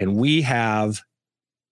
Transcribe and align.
and 0.00 0.16
we 0.16 0.42
have 0.42 1.00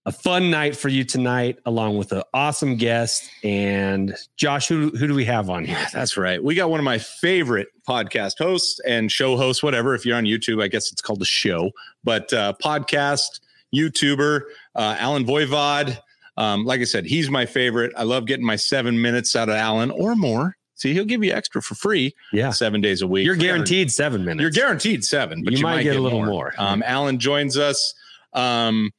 a 0.07 0.13
fun 0.13 0.51
night 0.51 0.75
for 0.75 0.89
you 0.89 1.05
tonight, 1.05 1.59
along 1.67 1.99
with 1.99 2.13
an 2.13 2.23
awesome 2.33 2.77
guest. 2.77 3.29
And 3.43 4.15
Josh, 4.37 4.69
who 4.69 4.91
who 4.91 5.07
do 5.07 5.15
we 5.15 5.25
have 5.25 5.51
on 5.51 5.65
here? 5.65 5.87
That's 5.93 6.17
right. 6.17 6.43
We 6.43 6.55
got 6.55 6.71
one 6.71 6.81
of 6.81 6.85
my 6.85 6.99
favorite 6.99 7.69
podcast 7.87 8.39
hosts 8.39 8.81
and 8.87 9.11
show 9.11 9.37
hosts, 9.37 9.63
whatever. 9.63 9.95
If 9.95 10.07
you're 10.07 10.17
on 10.17 10.25
YouTube, 10.25 10.63
I 10.63 10.69
guess 10.69 10.93
it's 10.93 11.03
called 11.03 11.21
the 11.21 11.27
show, 11.27 11.73
but 12.05 12.33
uh, 12.33 12.55
podcast 12.63 13.41
YouTuber 13.75 14.43
uh, 14.75 14.97
Alan 14.99 15.27
Voivod. 15.27 15.99
Um, 16.37 16.65
like 16.65 16.81
I 16.81 16.85
said, 16.85 17.05
he's 17.05 17.29
my 17.29 17.47
favorite. 17.47 17.93
I 17.97 18.05
love 18.05 18.27
getting 18.27 18.47
my 18.47 18.57
seven 18.57 19.03
minutes 19.03 19.35
out 19.35 19.49
of 19.49 19.57
Alan 19.57 19.91
or 19.91 20.15
more. 20.15 20.57
See, 20.77 20.95
he'll 20.95 21.05
give 21.05 21.25
you 21.25 21.33
extra 21.33 21.61
for 21.61 21.75
free. 21.75 22.15
Yeah, 22.33 22.51
seven 22.51 22.81
days 22.81 23.03
a 23.03 23.07
week. 23.07 23.27
You're 23.27 23.35
guaranteed 23.35 23.91
seven 23.91 24.25
minutes. 24.25 24.43
You're 24.43 24.51
guaranteed 24.53 25.05
seven, 25.05 25.43
but 25.43 25.53
you, 25.53 25.59
you, 25.59 25.65
might, 25.65 25.83
get, 25.83 25.97
a 25.97 26.01
little 26.01 26.25
more. 26.25 26.55
Um, 26.57 26.85
Alan 26.87 27.19
joins 27.19 27.59
us. 27.59 27.95
Um, 28.33 28.91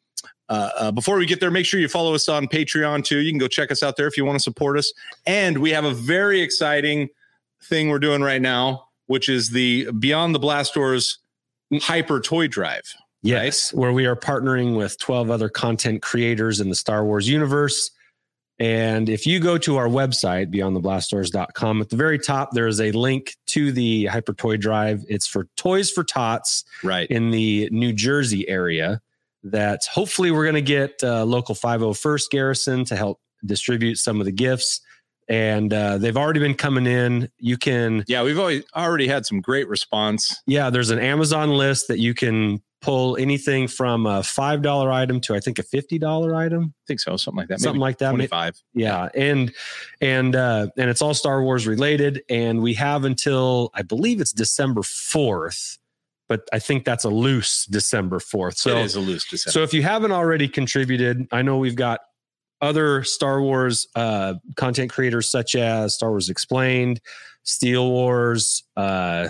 uh, 0.50 0.70
uh, 0.77 0.91
before 0.91 1.17
we 1.17 1.26
get 1.26 1.40
there, 1.40 1.52
make 1.52 1.66
sure 1.66 1.80
you 1.80 1.88
follow 1.88 2.16
us 2.16 2.27
on 2.27 2.48
Patreon 2.48 3.04
too. 3.04 3.20
You 3.20 3.31
can 3.31 3.38
go 3.38 3.48
check 3.48 3.71
us 3.71 3.84
out 3.84 3.98
there 3.98 4.08
if 4.08 4.17
you 4.17 4.26
want 4.26 4.38
to 4.38 4.44
support 4.44 4.77
us. 4.77 4.91
And 5.26 5.59
we 5.59 5.70
have 5.71 5.85
a 5.85 5.94
very 5.94 6.41
exciting 6.41 7.09
thing 7.63 7.90
we're 7.90 7.99
doing 7.99 8.21
right 8.21 8.41
now, 8.41 8.88
which 9.05 9.30
is 9.30 9.52
the 9.52 9.91
Beyond 9.91 10.34
the 10.34 10.40
Blast 10.40 10.73
Doors 10.73 11.20
Hyper 11.73 12.20
Toy 12.20 12.48
Drive. 12.48 12.95
Yes, 13.21 13.73
right? 13.73 13.80
where 13.80 13.94
we 13.94 14.05
are 14.05 14.16
partnering 14.16 14.77
with 14.77 14.98
12 14.98 15.30
other 15.30 15.49
content 15.49 16.02
creators 16.02 16.59
in 16.59 16.70
the 16.70 16.76
Star 16.76 17.05
Wars 17.05 17.27
universe. 17.27 17.91
And 18.59 19.07
if 19.07 19.26
you 19.26 19.40
go 19.40 19.57
to 19.59 19.77
our 19.77 19.88
website, 19.88 20.54
beyondtheblastdoors.com, 20.54 21.82
at 21.82 21.90
the 21.90 21.96
very 21.96 22.20
top, 22.20 22.52
there 22.52 22.68
is 22.68 22.82
a 22.82 22.91
link 22.91 23.38
to 23.48 23.71
the 23.71 24.07
Hyper 24.07 24.34
Toy 24.34 24.57
Drive. 24.57 25.05
It's 25.07 25.27
for 25.27 25.48
Toys 25.55 25.91
for 25.91 26.04
Tots 26.04 26.66
right. 26.84 27.09
in 27.09 27.32
the 27.32 27.70
New 27.71 27.93
Jersey 27.93 28.48
area. 28.49 29.02
That 29.43 29.81
hopefully 29.91 30.31
we're 30.31 30.43
going 30.43 30.55
to 30.55 30.61
get 30.61 31.02
uh, 31.03 31.23
local 31.23 31.55
501st 31.55 32.29
Garrison 32.29 32.85
to 32.85 32.95
help 32.95 33.20
distribute 33.46 33.96
some 33.96 34.20
of 34.20 34.26
the 34.26 34.31
gifts. 34.31 34.81
And 35.29 35.71
uh, 35.71 35.99
they've 35.99 36.18
already 36.18 36.40
been 36.40 36.55
coming 36.55 36.87
in. 36.87 37.29
You 37.37 37.57
can. 37.57 38.04
Yeah, 38.07 38.23
we've 38.23 38.40
always 38.40 38.63
already 38.76 39.07
had 39.07 39.26
some 39.26 39.41
great 39.41 39.68
response. 39.68 40.41
Yeah, 40.48 40.71
there's 40.71 40.90
an 40.90 40.99
Amazon 40.99 41.51
list 41.51 41.87
that 41.87 41.99
you 41.99 42.15
can 42.15 42.62
pull 42.81 43.18
anything 43.18 43.68
from 43.68 44.05
a 44.05 44.23
five 44.23 44.62
dollar 44.62 44.91
item 44.91 45.20
to 45.21 45.35
I 45.35 45.40
think 45.40 45.59
a 45.59 45.63
fifty 45.63 45.99
dollar 45.99 46.35
item. 46.35 46.74
I 46.76 46.84
think 46.87 46.99
so, 46.99 47.18
something 47.18 47.37
like 47.37 47.49
that. 47.49 47.59
Something 47.59 47.79
like 47.79 47.98
that. 47.99 48.09
Twenty 48.09 48.27
five. 48.27 48.62
Yeah, 48.74 49.09
and 49.13 49.53
and 50.01 50.35
uh, 50.35 50.68
and 50.77 50.90
it's 50.90 51.01
all 51.01 51.13
Star 51.13 51.43
Wars 51.43 51.68
related, 51.68 52.24
and 52.29 52.62
we 52.62 52.74
have 52.76 53.05
until 53.05 53.71
I 53.74 53.81
believe 53.81 54.21
it's 54.21 54.34
December 54.34 54.84
fourth. 54.84 55.77
But 56.30 56.48
I 56.54 56.60
think 56.60 56.85
that's 56.85 57.04
a 57.04 57.10
loose 57.10 57.66
December 57.66 58.20
4th. 58.20 58.58
So 58.58 58.77
it 58.77 58.85
is 58.85 58.96
a 58.96 58.99
loose 58.99 59.26
December. 59.27 59.52
So 59.52 59.63
if 59.63 59.74
you 59.74 59.82
haven't 59.82 60.12
already 60.12 60.48
contributed, 60.48 61.27
I 61.32 61.41
know 61.41 61.58
we've 61.58 61.76
got 61.76 62.02
other 62.62 63.04
Star 63.04 63.41
Wars 63.41 63.88
uh, 63.96 64.36
content 64.56 64.91
creators 64.91 65.30
such 65.30 65.56
as 65.56 65.96
Star 65.96 66.12
Wars 66.12 66.30
Explained, 66.30 67.02
Steel 67.44 67.90
Wars, 67.90 68.63
uh, 68.78 69.30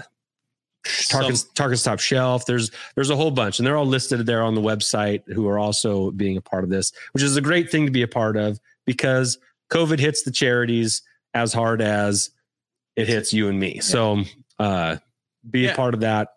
Tarkin's, 0.86 1.46
Tarkin's 1.56 1.84
Top 1.84 2.00
Shelf. 2.00 2.46
There's 2.46 2.72
there's 2.96 3.10
a 3.10 3.16
whole 3.16 3.32
bunch, 3.32 3.60
and 3.60 3.68
they're 3.68 3.78
all 3.78 3.86
listed 3.86 4.26
there 4.26 4.44
on 4.44 4.56
the 4.56 4.62
website 4.62 5.22
who 5.28 5.48
are 5.48 5.60
also 5.60 6.12
being 6.12 6.38
a 6.38 6.42
part 6.42 6.64
of 6.64 6.70
this, 6.70 6.92
which 7.14 7.24
is 7.24 7.38
a 7.38 7.42
great 7.42 7.72
thing 7.72 7.86
to 7.86 7.92
be 7.92 8.02
a 8.02 8.08
part 8.08 8.38
of 8.38 8.60
because 8.86 9.38
COVID 9.72 10.00
hits 10.00 10.24
the 10.24 10.32
charities 10.32 11.02
as 11.34 11.54
hard 11.54 11.82
as 11.82 12.32
it 12.96 13.08
hits 13.08 13.34
you 13.34 13.50
and 13.50 13.60
me. 13.60 13.76
Yeah. 13.76 13.82
So 13.82 14.24
uh, 14.58 14.98
be 15.50 15.62
yeah. 15.62 15.72
a 15.72 15.76
part 15.76 15.94
of 15.94 16.00
that. 16.02 16.30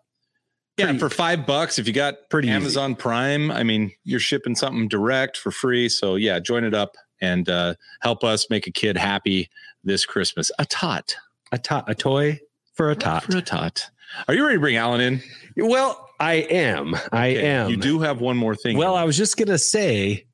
Yeah, 0.77 0.85
pretty, 0.85 0.99
for 0.99 1.09
five 1.09 1.45
bucks, 1.45 1.77
if 1.77 1.85
you 1.85 1.93
got 1.93 2.29
pretty 2.29 2.49
Amazon 2.49 2.91
easy. 2.91 2.99
Prime, 2.99 3.51
I 3.51 3.63
mean, 3.63 3.91
you're 4.03 4.19
shipping 4.19 4.55
something 4.55 4.87
direct 4.87 5.37
for 5.37 5.51
free. 5.51 5.87
So 5.87 6.15
yeah, 6.15 6.39
join 6.39 6.63
it 6.63 6.73
up 6.73 6.95
and 7.21 7.47
uh, 7.47 7.75
help 8.01 8.23
us 8.23 8.49
make 8.49 8.65
a 8.65 8.71
kid 8.71 8.97
happy 8.97 9.49
this 9.83 10.05
Christmas. 10.05 10.51
A 10.57 10.65
tot, 10.65 11.15
a 11.51 11.59
tot, 11.59 11.89
a 11.89 11.93
toy 11.93 12.39
for 12.73 12.89
a 12.89 12.95
tot, 12.95 13.23
for 13.23 13.37
a 13.37 13.41
tot. 13.41 13.89
Are 14.27 14.33
you 14.33 14.43
ready 14.43 14.55
to 14.55 14.59
bring 14.59 14.75
Alan 14.75 14.99
in? 14.99 15.21
Well, 15.57 16.09
I 16.19 16.33
am. 16.33 16.95
Okay. 16.95 17.07
I 17.11 17.27
am. 17.27 17.69
You 17.69 17.77
do 17.77 17.99
have 17.99 18.19
one 18.19 18.37
more 18.37 18.55
thing. 18.55 18.75
Well, 18.75 18.95
I 18.95 19.03
was 19.03 19.15
just 19.17 19.37
gonna 19.37 19.59
say. 19.59 20.25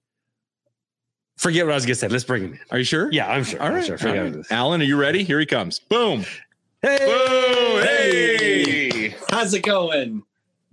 Forget 1.38 1.66
what 1.66 1.72
I 1.74 1.76
was 1.76 1.86
gonna 1.86 1.96
say. 1.96 2.08
Let's 2.08 2.24
bring 2.24 2.44
him 2.44 2.54
in. 2.54 2.60
Are 2.72 2.78
you 2.78 2.84
sure? 2.86 3.10
Yeah, 3.12 3.30
I'm 3.30 3.44
sure. 3.44 3.62
All 3.62 3.72
right. 3.72 3.86
Sure. 3.86 3.98
Right. 3.98 4.36
Alan, 4.52 4.82
are 4.82 4.86
you 4.86 4.98
ready? 4.98 5.24
Here 5.24 5.40
he 5.40 5.46
comes. 5.46 5.80
Boom. 5.80 6.26
Hey. 6.82 6.98
Boom. 6.98 7.84
Hey. 7.84 9.16
How's 9.30 9.54
it 9.54 9.64
going? 9.64 10.24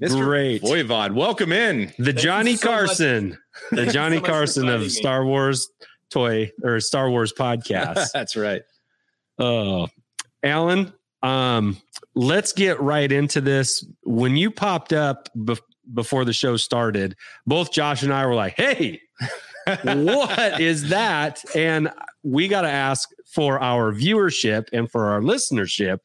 Mr. 0.01 0.21
Great. 0.21 0.63
Voivod, 0.63 1.15
welcome 1.15 1.53
in. 1.53 1.93
The 1.99 2.13
Thank 2.13 2.19
Johnny 2.19 2.57
so 2.57 2.69
Carson. 2.69 3.39
The 3.71 3.87
Johnny 3.87 4.19
so 4.19 4.25
Carson 4.25 4.69
of 4.69 4.93
Star 4.93 5.25
Wars 5.25 5.67
toy 6.11 6.53
or 6.63 6.79
Star 6.81 7.09
Wars 7.11 7.33
podcast. 7.33 8.11
That's 8.13 8.37
right. 8.37 8.61
Oh, 9.39 9.89
Alan, 10.43 10.93
um, 11.23 11.79
let's 12.15 12.53
get 12.53 12.79
right 12.81 13.11
into 13.11 13.41
this. 13.41 13.87
When 14.03 14.37
you 14.37 14.51
popped 14.51 14.93
up 14.93 15.31
be- 15.45 15.57
before 15.95 16.27
the 16.27 16.35
show 16.35 16.59
started, 16.59 17.17
both 17.47 17.73
Josh 17.73 18.03
and 18.03 18.13
I 18.13 18.27
were 18.27 18.35
like, 18.35 18.55
"Hey, 18.57 19.01
what 19.83 20.61
is 20.61 20.91
that?" 20.91 21.43
And 21.55 21.91
we 22.23 22.49
got 22.49 22.63
to 22.63 22.71
ask 22.71 23.09
for 23.27 23.63
our 23.63 23.93
viewership 23.93 24.69
and 24.75 24.91
for 24.91 25.07
our 25.07 25.21
listenership, 25.21 26.01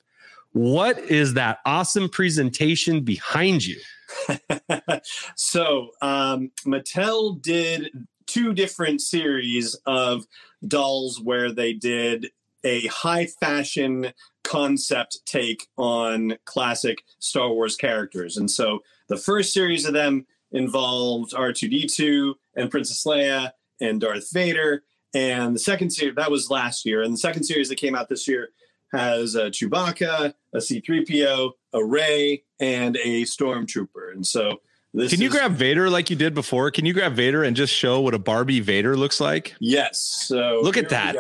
what 0.54 1.00
is 1.00 1.36
that 1.36 1.60
awesome 1.66 2.10
presentation 2.10 3.02
behind 3.02 3.66
you? 3.66 3.80
so, 5.36 5.90
um, 6.02 6.52
Mattel 6.66 7.42
did 7.42 7.90
two 8.28 8.54
different 8.54 9.02
series 9.02 9.76
of 9.86 10.26
dolls 10.68 11.20
where 11.22 11.52
they 11.52 11.74
did 11.74 12.30
a 12.64 12.86
high 12.88 13.26
fashion 13.26 14.14
concept 14.44 15.20
take 15.26 15.68
on 15.78 16.38
classic 16.46 17.04
Star 17.20 17.50
Wars 17.50 17.76
characters. 17.76 18.38
And 18.38 18.50
so 18.50 18.80
the 19.08 19.18
first 19.18 19.54
series 19.54 19.86
of 19.86 19.94
them 19.94 20.26
involved 20.52 21.34
R2D2 21.34 22.34
and 22.56 22.70
Princess 22.70 23.04
Leia 23.06 23.52
and 23.80 24.00
Darth 24.02 24.32
Vader. 24.32 24.84
And 25.14 25.56
the 25.56 25.60
second 25.60 25.92
series, 25.92 26.16
that 26.16 26.32
was 26.32 26.50
last 26.50 26.86
year. 26.86 27.02
And 27.02 27.14
the 27.14 27.18
second 27.18 27.44
series 27.44 27.70
that 27.70 27.78
came 27.78 27.96
out 27.96 28.10
this 28.10 28.28
year 28.28 28.50
has 28.92 29.36
a 29.36 29.46
Chewbacca, 29.50 30.34
a 30.54 30.58
C3PO, 30.58 31.52
a 31.74 31.86
Rey, 31.86 32.44
and 32.60 32.98
a 32.98 33.24
Stormtrooper. 33.24 34.12
And 34.14 34.26
so 34.26 34.62
this 34.94 35.12
Can 35.12 35.22
you 35.22 35.28
is, 35.28 35.34
grab 35.34 35.54
Vader 35.54 35.90
like 35.90 36.10
you 36.10 36.16
did 36.16 36.34
before? 36.34 36.72
Can 36.72 36.86
you 36.86 36.94
grab 36.94 37.14
Vader 37.14 37.44
and 37.44 37.56
just 37.56 37.74
show 37.74 38.02
what 38.02 38.14
a 38.14 38.20
Barbie 38.20 38.60
Vader 38.60 38.98
looks 38.98 39.22
like? 39.22 39.56
Yes. 39.60 40.02
So 40.28 40.60
look 40.62 40.78
at 40.78 40.90
that. 40.90 41.16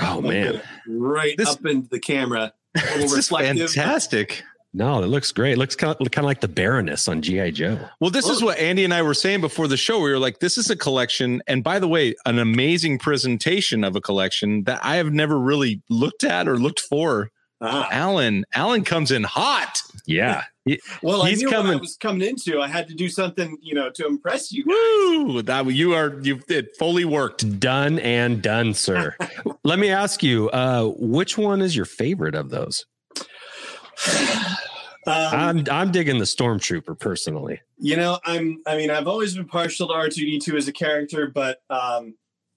Oh 0.00 0.20
man, 0.20 0.60
right 0.88 1.36
this, 1.36 1.48
up 1.48 1.64
into 1.66 1.88
the 1.88 2.00
camera. 2.00 2.52
This 2.96 3.12
is 3.12 3.28
fantastic. 3.28 4.42
No, 4.76 5.04
it 5.04 5.06
looks 5.06 5.30
great. 5.30 5.52
It 5.52 5.58
looks 5.58 5.76
kind 5.76 5.96
of, 5.98 6.10
kind 6.10 6.24
of 6.24 6.28
like 6.28 6.40
the 6.40 6.48
Baroness 6.48 7.06
on 7.06 7.22
GI 7.22 7.52
Joe. 7.52 7.78
Well, 8.00 8.10
this 8.10 8.28
is 8.28 8.42
what 8.42 8.58
Andy 8.58 8.84
and 8.84 8.92
I 8.92 9.02
were 9.02 9.14
saying 9.14 9.40
before 9.40 9.68
the 9.68 9.76
show. 9.76 10.00
We 10.00 10.10
were 10.10 10.18
like, 10.18 10.40
"This 10.40 10.58
is 10.58 10.68
a 10.68 10.74
collection," 10.74 11.42
and 11.46 11.62
by 11.62 11.78
the 11.78 11.86
way, 11.86 12.16
an 12.26 12.40
amazing 12.40 12.98
presentation 12.98 13.84
of 13.84 13.94
a 13.94 14.00
collection 14.00 14.64
that 14.64 14.80
I 14.84 14.96
have 14.96 15.12
never 15.12 15.38
really 15.38 15.80
looked 15.88 16.24
at 16.24 16.48
or 16.48 16.58
looked 16.58 16.80
for. 16.80 17.30
Ah. 17.60 17.88
Alan, 17.92 18.44
Alan 18.54 18.82
comes 18.82 19.12
in 19.12 19.22
hot. 19.22 19.80
Yeah. 20.06 20.42
well, 21.02 21.24
he's 21.24 21.40
I 21.40 21.44
knew 21.44 21.50
coming. 21.50 21.72
What 21.72 21.76
I 21.76 21.80
was 21.80 21.96
coming 21.96 22.28
into. 22.28 22.60
I 22.60 22.66
had 22.66 22.88
to 22.88 22.94
do 22.94 23.08
something, 23.08 23.56
you 23.62 23.74
know, 23.74 23.90
to 23.94 24.06
impress 24.06 24.50
you. 24.50 24.64
Guys. 24.64 25.34
Woo! 25.34 25.42
That 25.42 25.66
you 25.66 25.94
are 25.94 26.18
you 26.20 26.40
it 26.48 26.76
fully 26.76 27.04
worked. 27.04 27.60
Done 27.60 28.00
and 28.00 28.42
done, 28.42 28.74
sir. 28.74 29.16
Let 29.64 29.78
me 29.78 29.90
ask 29.90 30.22
you, 30.22 30.50
uh, 30.50 30.92
which 30.96 31.38
one 31.38 31.62
is 31.62 31.76
your 31.76 31.86
favorite 31.86 32.34
of 32.34 32.50
those? 32.50 32.84
Um, 35.06 35.14
I'm 35.16 35.64
I'm 35.70 35.92
digging 35.92 36.18
the 36.18 36.24
stormtrooper 36.24 36.98
personally. 36.98 37.60
You 37.76 37.96
know, 37.96 38.18
I'm 38.24 38.62
I 38.66 38.76
mean, 38.76 38.90
I've 38.90 39.06
always 39.06 39.36
been 39.36 39.46
partial 39.46 39.88
to 39.88 39.92
R2D2 39.94 40.54
as 40.56 40.68
a 40.68 40.72
character, 40.72 41.26
but 41.26 41.62
um 41.68 42.14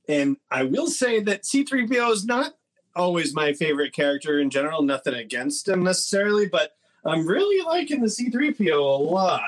and 0.07 0.37
I 0.49 0.63
will 0.63 0.87
say 0.87 1.19
that 1.21 1.43
C3PO 1.43 2.11
is 2.13 2.25
not 2.25 2.53
always 2.95 3.33
my 3.33 3.51
favorite 3.51 3.93
character 3.93 4.39
in 4.39 4.49
general, 4.49 4.81
nothing 4.81 5.13
against 5.13 5.67
him 5.67 5.83
necessarily, 5.83 6.47
but 6.47 6.71
I'm 7.05 7.27
really 7.27 7.65
liking 7.65 8.01
the 8.01 8.07
C3PO 8.07 8.77
a 8.77 9.03
lot. 9.03 9.41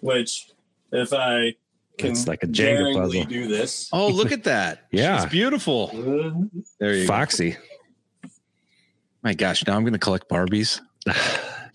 Which 0.00 0.50
if 0.92 1.12
I 1.12 1.54
can 1.98 2.12
it's 2.12 2.26
like 2.26 2.42
a 2.42 2.46
Jenga 2.46 2.94
puzzle. 2.94 3.24
do 3.24 3.48
this. 3.48 3.88
Oh, 3.92 4.08
look 4.08 4.32
at 4.32 4.44
that. 4.44 4.86
yeah. 4.90 5.20
She's 5.20 5.30
beautiful. 5.30 5.88
there 6.80 6.94
you 6.94 7.02
go. 7.02 7.06
Foxy. 7.06 7.52
Go. 7.52 7.58
My 9.22 9.34
gosh, 9.34 9.66
now 9.66 9.76
I'm 9.76 9.82
going 9.82 9.92
to 9.92 9.98
collect 9.98 10.28
Barbies. 10.28 10.80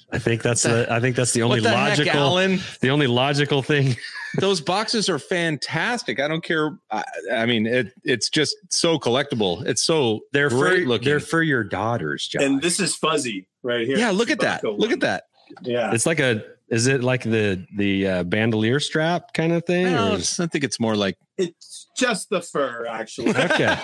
I 0.10 0.20
think 0.20 0.42
that's 0.42 0.64
the, 0.64 0.88
I 0.90 1.02
think 1.02 1.18
that's 1.18 1.34
the 1.34 1.44
only 1.44 1.60
the 1.60 1.70
logical 1.72 2.38
heck, 2.38 2.62
the 2.80 2.90
only 2.92 3.08
logical 3.08 3.62
thing. 3.62 3.98
Those 4.40 4.62
boxes 4.62 5.10
are 5.10 5.20
fantastic. 5.20 6.22
I 6.22 6.30
don't 6.30 6.44
care. 6.44 6.78
I, 6.92 7.04
I, 7.34 7.46
mean, 7.46 7.66
it 7.66 7.92
it's 8.06 8.30
just 8.30 8.56
so 8.70 9.00
collectible. 9.00 9.66
It's 9.66 9.84
so 9.84 10.22
they're 10.32 10.50
for 10.50 10.78
looking. 10.78 11.06
they're 11.06 11.20
for 11.20 11.44
your 11.44 11.64
daughters, 11.64 12.28
Josh. 12.28 12.42
And 12.42 12.62
this 12.62 12.80
is 12.80 12.96
fuzzy 12.96 13.48
right 13.64 13.86
here. 13.86 13.98
Yeah, 13.98 14.12
look 14.12 14.30
at 14.30 14.40
that. 14.40 14.64
Look 14.64 14.92
at 14.92 15.02
that. 15.02 15.26
Yeah, 15.62 15.94
it's 15.94 16.06
like 16.06 16.20
a 16.20 16.44
Is 16.70 16.88
it 16.88 17.04
like 17.04 17.24
the 17.24 17.66
the 17.76 18.08
uh, 18.08 18.24
bandolier 18.24 18.80
strap 18.80 19.34
kind 19.34 19.52
of 19.52 19.66
thing? 19.66 19.92
No, 19.92 20.10
or 20.10 20.14
it's- 20.14 20.40
I 20.40 20.48
think 20.48 20.64
it's 20.64 20.80
more 20.80 20.96
like 20.96 21.18
It's 21.38 21.67
just 21.98 22.30
the 22.30 22.42
fur, 22.42 22.86
actually. 22.88 23.32
Okay. 23.32 23.66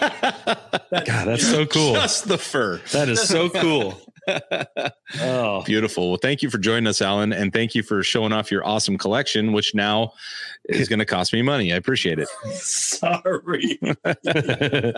God, 0.91 1.27
that's 1.27 1.45
so 1.45 1.65
cool. 1.65 1.93
Just 1.93 2.27
the 2.27 2.37
fur. 2.37 2.79
That 2.91 3.09
is 3.09 3.21
so 3.21 3.49
cool. 3.49 3.99
Oh, 5.19 5.63
Beautiful. 5.65 6.09
Well, 6.09 6.19
thank 6.21 6.41
you 6.41 6.49
for 6.49 6.57
joining 6.57 6.87
us, 6.87 7.01
Alan, 7.01 7.33
and 7.33 7.51
thank 7.51 7.75
you 7.75 7.83
for 7.83 8.01
showing 8.03 8.31
off 8.31 8.51
your 8.51 8.65
awesome 8.65 8.97
collection, 8.97 9.51
which 9.51 9.75
now 9.75 10.13
is 10.69 10.87
going 10.87 10.99
to 10.99 11.05
cost 11.05 11.33
me 11.33 11.41
money. 11.41 11.73
I 11.73 11.75
appreciate 11.75 12.19
it. 12.19 12.29
Sorry. 12.53 13.79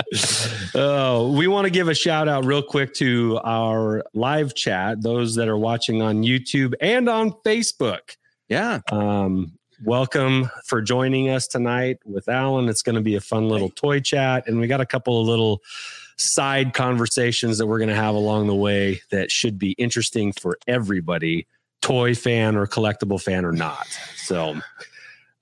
oh, 0.76 1.32
we 1.32 1.48
want 1.48 1.66
to 1.66 1.72
give 1.72 1.88
a 1.88 1.96
shout 1.96 2.28
out 2.28 2.46
real 2.46 2.62
quick 2.62 2.94
to 2.96 3.40
our 3.44 4.04
live 4.14 4.54
chat, 4.54 5.02
those 5.02 5.34
that 5.36 5.48
are 5.48 5.58
watching 5.58 6.04
on 6.04 6.22
YouTube 6.22 6.76
and 6.80 7.10
on 7.10 7.32
Facebook. 7.44 8.16
Yeah. 8.48 8.82
Um, 8.92 9.58
welcome 9.86 10.50
for 10.64 10.82
joining 10.82 11.30
us 11.30 11.46
tonight 11.46 12.00
with 12.06 12.28
Alan. 12.28 12.68
It's 12.70 12.82
going 12.82 12.96
to 12.96 13.02
be 13.02 13.16
a 13.16 13.22
fun 13.22 13.50
little 13.50 13.70
toy 13.70 14.00
chat, 14.00 14.48
and 14.48 14.60
we 14.60 14.66
got 14.66 14.82
a 14.82 14.86
couple 14.86 15.22
of 15.22 15.28
little 15.28 15.62
side 16.18 16.74
conversations 16.74 17.60
that 17.60 17.68
we're 17.68 17.78
going 17.78 17.90
to 17.90 17.96
have 17.96 18.16
along 18.16 18.48
the 18.48 18.56
way 18.56 19.02
that 19.12 19.30
should 19.30 19.60
be 19.60 19.74
interesting 19.74 20.32
for 20.32 20.58
everybody, 20.68 21.46
toy 21.84 22.16
fan 22.16 22.56
or 22.56 22.66
collectible 22.66 23.22
fan 23.22 23.46
or 23.46 23.52
not. 23.52 23.86
So, 24.16 24.60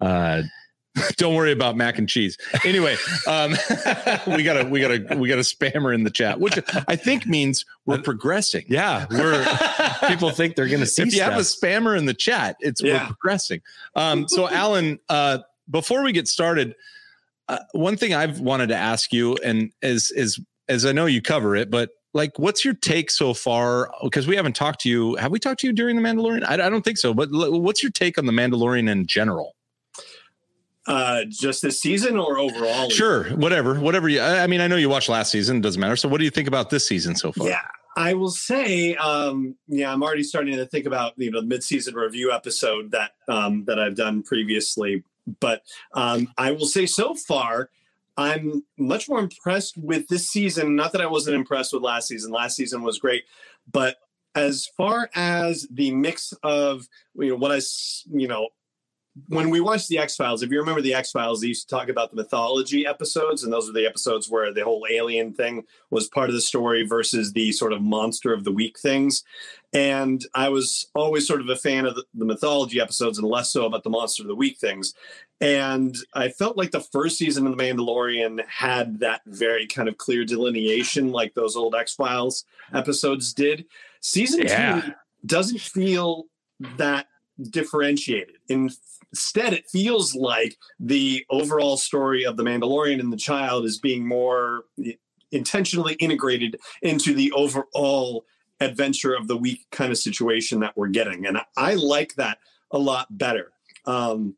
uh, 0.01 0.41
Don't 1.17 1.35
worry 1.35 1.51
about 1.51 1.75
mac 1.75 1.97
and 1.97 2.07
cheese. 2.07 2.37
Anyway, 2.63 2.95
um, 3.27 3.51
we 4.27 4.43
got 4.43 4.61
a 4.61 4.67
we 4.69 4.79
got 4.79 4.91
a 4.91 5.17
we 5.17 5.27
got 5.27 5.39
a 5.39 5.41
spammer 5.41 5.93
in 5.93 6.03
the 6.03 6.11
chat, 6.11 6.39
which 6.39 6.59
I 6.87 6.95
think 6.95 7.25
means 7.25 7.65
we're 7.85 8.01
progressing. 8.01 8.65
yeah, 8.67 9.05
we're 9.09 9.43
people 10.07 10.29
think 10.29 10.55
they're 10.55 10.67
going 10.67 10.81
to 10.81 10.85
see 10.85 11.01
if 11.01 11.07
you 11.07 11.13
stuff. 11.13 11.31
have 11.31 11.39
a 11.39 11.43
spammer 11.43 11.97
in 11.97 12.05
the 12.05 12.13
chat, 12.13 12.57
it's 12.59 12.81
we're 12.81 12.99
progressing. 12.99 13.61
Um, 13.95 14.27
so, 14.27 14.49
Alan, 14.49 14.99
uh, 15.09 15.39
before 15.69 16.03
we 16.03 16.11
get 16.11 16.27
started, 16.27 16.75
uh, 17.47 17.59
one 17.71 17.97
thing 17.97 18.13
I've 18.13 18.39
wanted 18.39 18.67
to 18.67 18.75
ask 18.75 19.11
you, 19.11 19.35
and 19.37 19.71
is 19.81 20.11
is 20.11 20.39
as 20.67 20.85
I 20.85 20.91
know 20.91 21.07
you 21.07 21.21
cover 21.21 21.55
it, 21.55 21.71
but 21.71 21.89
like, 22.13 22.37
what's 22.37 22.63
your 22.63 22.75
take 22.75 23.09
so 23.09 23.33
far? 23.33 23.89
Because 24.03 24.27
we 24.27 24.35
haven't 24.35 24.55
talked 24.55 24.81
to 24.81 24.89
you. 24.89 25.15
Have 25.15 25.31
we 25.31 25.39
talked 25.39 25.61
to 25.61 25.67
you 25.67 25.73
during 25.73 25.95
the 25.95 26.01
Mandalorian? 26.01 26.43
I, 26.43 26.53
I 26.53 26.69
don't 26.69 26.83
think 26.83 26.97
so. 26.97 27.13
But 27.13 27.29
l- 27.33 27.59
what's 27.59 27.81
your 27.81 27.91
take 27.91 28.17
on 28.17 28.27
the 28.27 28.31
Mandalorian 28.31 28.87
in 28.87 29.07
general? 29.07 29.55
Uh, 30.85 31.23
just 31.29 31.61
this 31.61 31.79
season 31.79 32.17
or 32.17 32.37
overall? 32.37 32.89
Sure, 32.89 33.23
whatever, 33.35 33.79
whatever. 33.79 34.09
You, 34.09 34.21
I 34.21 34.47
mean, 34.47 34.59
I 34.59 34.67
know 34.67 34.75
you 34.75 34.89
watched 34.89 35.07
last 35.07 35.31
season. 35.31 35.61
Doesn't 35.61 35.79
matter. 35.79 35.95
So, 35.95 36.09
what 36.09 36.17
do 36.17 36.25
you 36.25 36.29
think 36.29 36.47
about 36.47 36.69
this 36.69 36.85
season 36.85 37.15
so 37.15 37.31
far? 37.31 37.47
Yeah, 37.47 37.61
I 37.95 38.13
will 38.13 38.31
say, 38.31 38.95
um, 38.95 39.55
yeah, 39.67 39.93
I'm 39.93 40.03
already 40.03 40.23
starting 40.23 40.57
to 40.57 40.65
think 40.65 40.85
about 40.85 41.13
you 41.17 41.31
know 41.31 41.41
the 41.41 41.47
mid-season 41.47 41.95
review 41.95 42.31
episode 42.31 42.91
that 42.91 43.11
um, 43.27 43.65
that 43.65 43.79
I've 43.79 43.95
done 43.95 44.23
previously. 44.23 45.03
But 45.39 45.63
um, 45.93 46.27
I 46.37 46.51
will 46.51 46.65
say, 46.65 46.85
so 46.85 47.15
far, 47.15 47.69
I'm 48.17 48.63
much 48.77 49.07
more 49.07 49.19
impressed 49.19 49.77
with 49.77 50.07
this 50.07 50.27
season. 50.27 50.75
Not 50.75 50.91
that 50.91 51.01
I 51.01 51.07
wasn't 51.07 51.35
impressed 51.35 51.73
with 51.73 51.83
last 51.83 52.07
season. 52.07 52.31
Last 52.31 52.57
season 52.57 52.83
was 52.83 52.99
great, 52.99 53.23
but 53.71 53.97
as 54.35 54.67
far 54.77 55.09
as 55.15 55.67
the 55.71 55.93
mix 55.93 56.33
of 56.43 56.87
you 57.15 57.29
know 57.29 57.35
what 57.35 57.51
I 57.51 57.61
you 58.11 58.27
know 58.27 58.49
when 59.27 59.51
we 59.51 59.59
watched 59.59 59.89
the 59.89 59.99
X 59.99 60.15
Files, 60.15 60.41
if 60.41 60.49
you 60.49 60.59
remember 60.59 60.81
the 60.81 60.95
X 60.95 61.11
Files, 61.11 61.41
they 61.41 61.47
used 61.47 61.69
to 61.69 61.75
talk 61.75 61.87
about 61.87 62.09
the 62.09 62.15
mythology 62.15 62.87
episodes, 62.87 63.43
and 63.43 63.53
those 63.53 63.67
were 63.67 63.73
the 63.73 63.85
episodes 63.85 64.29
where 64.29 64.51
the 64.51 64.63
whole 64.63 64.87
alien 64.89 65.33
thing 65.33 65.63
was 65.91 66.07
part 66.07 66.29
of 66.29 66.35
the 66.35 66.41
story 66.41 66.83
versus 66.85 67.31
the 67.31 67.51
sort 67.51 67.73
of 67.73 67.81
monster 67.81 68.33
of 68.33 68.43
the 68.43 68.51
week 68.51 68.79
things. 68.79 69.23
And 69.71 70.23
I 70.33 70.49
was 70.49 70.87
always 70.95 71.27
sort 71.27 71.41
of 71.41 71.49
a 71.49 71.55
fan 71.55 71.85
of 71.85 71.95
the, 71.95 72.03
the 72.15 72.25
mythology 72.25 72.79
episodes 72.81 73.19
and 73.19 73.27
less 73.27 73.51
so 73.51 73.65
about 73.65 73.83
the 73.83 73.89
monster 73.89 74.23
of 74.23 74.27
the 74.27 74.35
week 74.35 74.57
things. 74.57 74.93
And 75.41 75.95
I 76.13 76.29
felt 76.29 76.57
like 76.57 76.71
the 76.71 76.79
first 76.79 77.17
season 77.17 77.45
of 77.45 77.55
The 77.55 77.63
Mandalorian 77.63 78.43
had 78.47 78.99
that 79.01 79.21
very 79.25 79.67
kind 79.67 79.89
of 79.89 79.97
clear 79.97 80.25
delineation, 80.25 81.11
like 81.11 81.33
those 81.33 81.55
old 81.55 81.75
X 81.75 81.93
Files 81.93 82.45
episodes 82.73 83.33
did. 83.33 83.65
Season 83.99 84.41
Yeah. 84.41 84.81
two 84.81 84.93
doesn't 85.25 85.61
feel 85.61 86.25
that 86.77 87.07
differentiated. 87.41 88.35
Instead, 88.47 89.53
it 89.53 89.69
feels 89.69 90.15
like 90.15 90.57
the 90.79 91.25
overall 91.29 91.77
story 91.77 92.25
of 92.25 92.37
the 92.37 92.43
Mandalorian 92.43 92.99
and 92.99 93.11
the 93.11 93.17
child 93.17 93.65
is 93.65 93.79
being 93.79 94.07
more 94.07 94.65
intentionally 95.31 95.95
integrated 95.95 96.59
into 96.81 97.13
the 97.13 97.31
overall 97.31 98.25
adventure 98.59 99.13
of 99.13 99.27
the 99.27 99.37
week 99.37 99.65
kind 99.71 99.91
of 99.91 99.97
situation 99.97 100.59
that 100.59 100.77
we're 100.77 100.87
getting. 100.87 101.25
And 101.25 101.39
I 101.57 101.73
like 101.73 102.15
that 102.15 102.37
a 102.71 102.77
lot 102.77 103.17
better. 103.17 103.51
Um, 103.85 104.35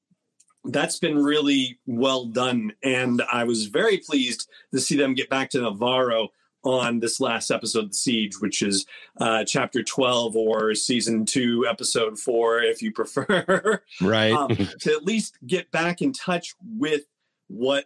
that's 0.66 0.98
been 0.98 1.22
really 1.22 1.80
well 1.86 2.26
done. 2.26 2.74
And 2.84 3.22
I 3.32 3.44
was 3.44 3.68
very 3.68 4.00
pleased 4.00 4.50
to 4.74 4.80
see 4.80 4.96
them 4.96 5.14
get 5.14 5.30
back 5.30 5.52
to 5.52 5.60
Nevarro 5.60 6.30
on 6.66 7.00
this 7.00 7.20
last 7.20 7.52
episode 7.52 7.86
of 7.86 7.90
The 7.90 7.96
Siege, 7.96 8.42
which 8.42 8.62
is 8.62 8.86
uh, 9.22 9.46
chapter 9.46 9.84
12 9.84 10.36
or 10.36 10.74
season 10.76 11.26
two, 11.26 11.66
episode 11.70 12.20
four, 12.20 12.62
if 12.62 12.82
you 12.82 12.92
prefer. 12.94 13.82
Right. 14.02 14.34
um, 14.34 14.50
to 14.50 14.92
at 14.92 15.06
least 15.06 15.38
get 15.46 15.72
back 15.72 16.02
in 16.02 16.12
touch 16.12 16.56
with 16.78 17.04
what 17.48 17.86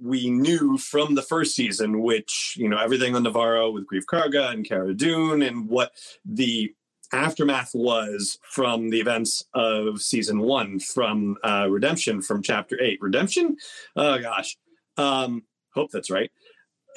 we 0.00 0.30
knew 0.30 0.78
from 0.78 1.14
the 1.14 1.22
first 1.22 1.54
season, 1.54 2.02
which, 2.02 2.54
you 2.56 2.68
know, 2.68 2.78
everything 2.78 3.14
on 3.16 3.24
Nevarro 3.24 3.72
with 3.72 3.86
Greef 3.86 4.04
Karga 4.10 4.52
and 4.52 4.66
Cara 4.66 4.94
Dune 4.94 5.42
and 5.42 5.68
what 5.68 5.92
the 6.24 6.72
aftermath 7.12 7.72
was 7.74 8.38
from 8.42 8.90
the 8.90 9.00
events 9.00 9.44
of 9.52 10.00
season 10.00 10.40
one 10.40 10.78
from 10.78 11.36
uh, 11.42 11.66
Redemption 11.68 12.22
from 12.22 12.42
chapter 12.42 12.80
eight. 12.80 12.98
Redemption? 13.00 13.56
Oh, 13.96 14.18
gosh. 14.20 14.56
Um, 14.96 15.42
hope 15.74 15.90
that's 15.90 16.10
right. 16.10 16.30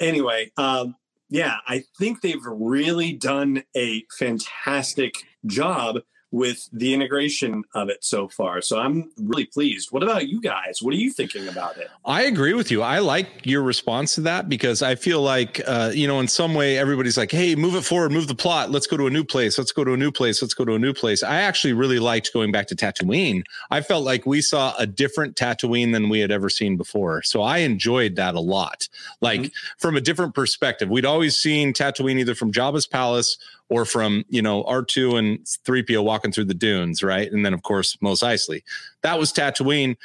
Anyway, 0.00 0.52
um, 0.56 0.94
yeah, 1.34 1.56
I 1.66 1.82
think 1.98 2.20
they've 2.20 2.46
really 2.46 3.12
done 3.12 3.64
a 3.76 4.04
fantastic 4.16 5.16
job 5.44 5.98
with 6.34 6.68
the 6.72 6.92
integration 6.92 7.62
of 7.74 7.88
it 7.88 8.02
so 8.02 8.26
far. 8.26 8.60
So 8.60 8.80
I'm 8.80 9.08
really 9.16 9.44
pleased. 9.44 9.92
What 9.92 10.02
about 10.02 10.26
you 10.26 10.40
guys? 10.40 10.82
What 10.82 10.92
are 10.92 10.96
you 10.96 11.12
thinking 11.12 11.46
about 11.46 11.76
it? 11.76 11.88
I 12.04 12.22
agree 12.22 12.54
with 12.54 12.72
you. 12.72 12.82
I 12.82 12.98
like 12.98 13.46
your 13.46 13.62
response 13.62 14.16
to 14.16 14.22
that 14.22 14.48
because 14.48 14.82
I 14.82 14.96
feel 14.96 15.22
like, 15.22 15.62
uh, 15.64 15.92
you 15.94 16.08
know, 16.08 16.18
in 16.18 16.26
some 16.26 16.52
way, 16.52 16.76
everybody's 16.76 17.16
like, 17.16 17.30
hey, 17.30 17.54
move 17.54 17.76
it 17.76 17.82
forward, 17.82 18.10
move 18.10 18.26
the 18.26 18.34
plot. 18.34 18.72
Let's 18.72 18.88
go 18.88 18.96
to 18.96 19.06
a 19.06 19.10
new 19.10 19.22
place. 19.22 19.56
Let's 19.58 19.70
go 19.70 19.84
to 19.84 19.92
a 19.92 19.96
new 19.96 20.10
place. 20.10 20.42
Let's 20.42 20.54
go 20.54 20.64
to 20.64 20.72
a 20.74 20.78
new 20.78 20.92
place. 20.92 21.22
I 21.22 21.36
actually 21.36 21.72
really 21.72 22.00
liked 22.00 22.32
going 22.32 22.50
back 22.50 22.66
to 22.66 22.74
Tatooine. 22.74 23.44
I 23.70 23.80
felt 23.80 24.02
like 24.02 24.26
we 24.26 24.42
saw 24.42 24.74
a 24.76 24.88
different 24.88 25.36
Tatooine 25.36 25.92
than 25.92 26.08
we 26.08 26.18
had 26.18 26.32
ever 26.32 26.50
seen 26.50 26.76
before. 26.76 27.22
So 27.22 27.42
I 27.42 27.58
enjoyed 27.58 28.16
that 28.16 28.34
a 28.34 28.40
lot. 28.40 28.88
Like 29.20 29.52
from 29.78 29.96
a 29.96 30.00
different 30.00 30.34
perspective, 30.34 30.90
we'd 30.90 31.06
always 31.06 31.36
seen 31.36 31.72
Tatooine 31.72 32.18
either 32.18 32.34
from 32.34 32.50
Jabba's 32.50 32.88
palace 32.88 33.38
or 33.70 33.84
from, 33.84 34.24
you 34.28 34.42
know, 34.42 34.62
R2 34.64 35.18
and 35.18 35.38
3PO 35.40 36.04
walking 36.04 36.32
through 36.32 36.44
the 36.44 36.54
dunes, 36.54 37.02
right? 37.02 37.30
And 37.30 37.44
then, 37.44 37.54
of 37.54 37.62
course, 37.62 37.96
Mos 38.00 38.20
Eisley. 38.20 38.62
That 39.02 39.18
was 39.18 39.32
Tatooine 39.32 39.96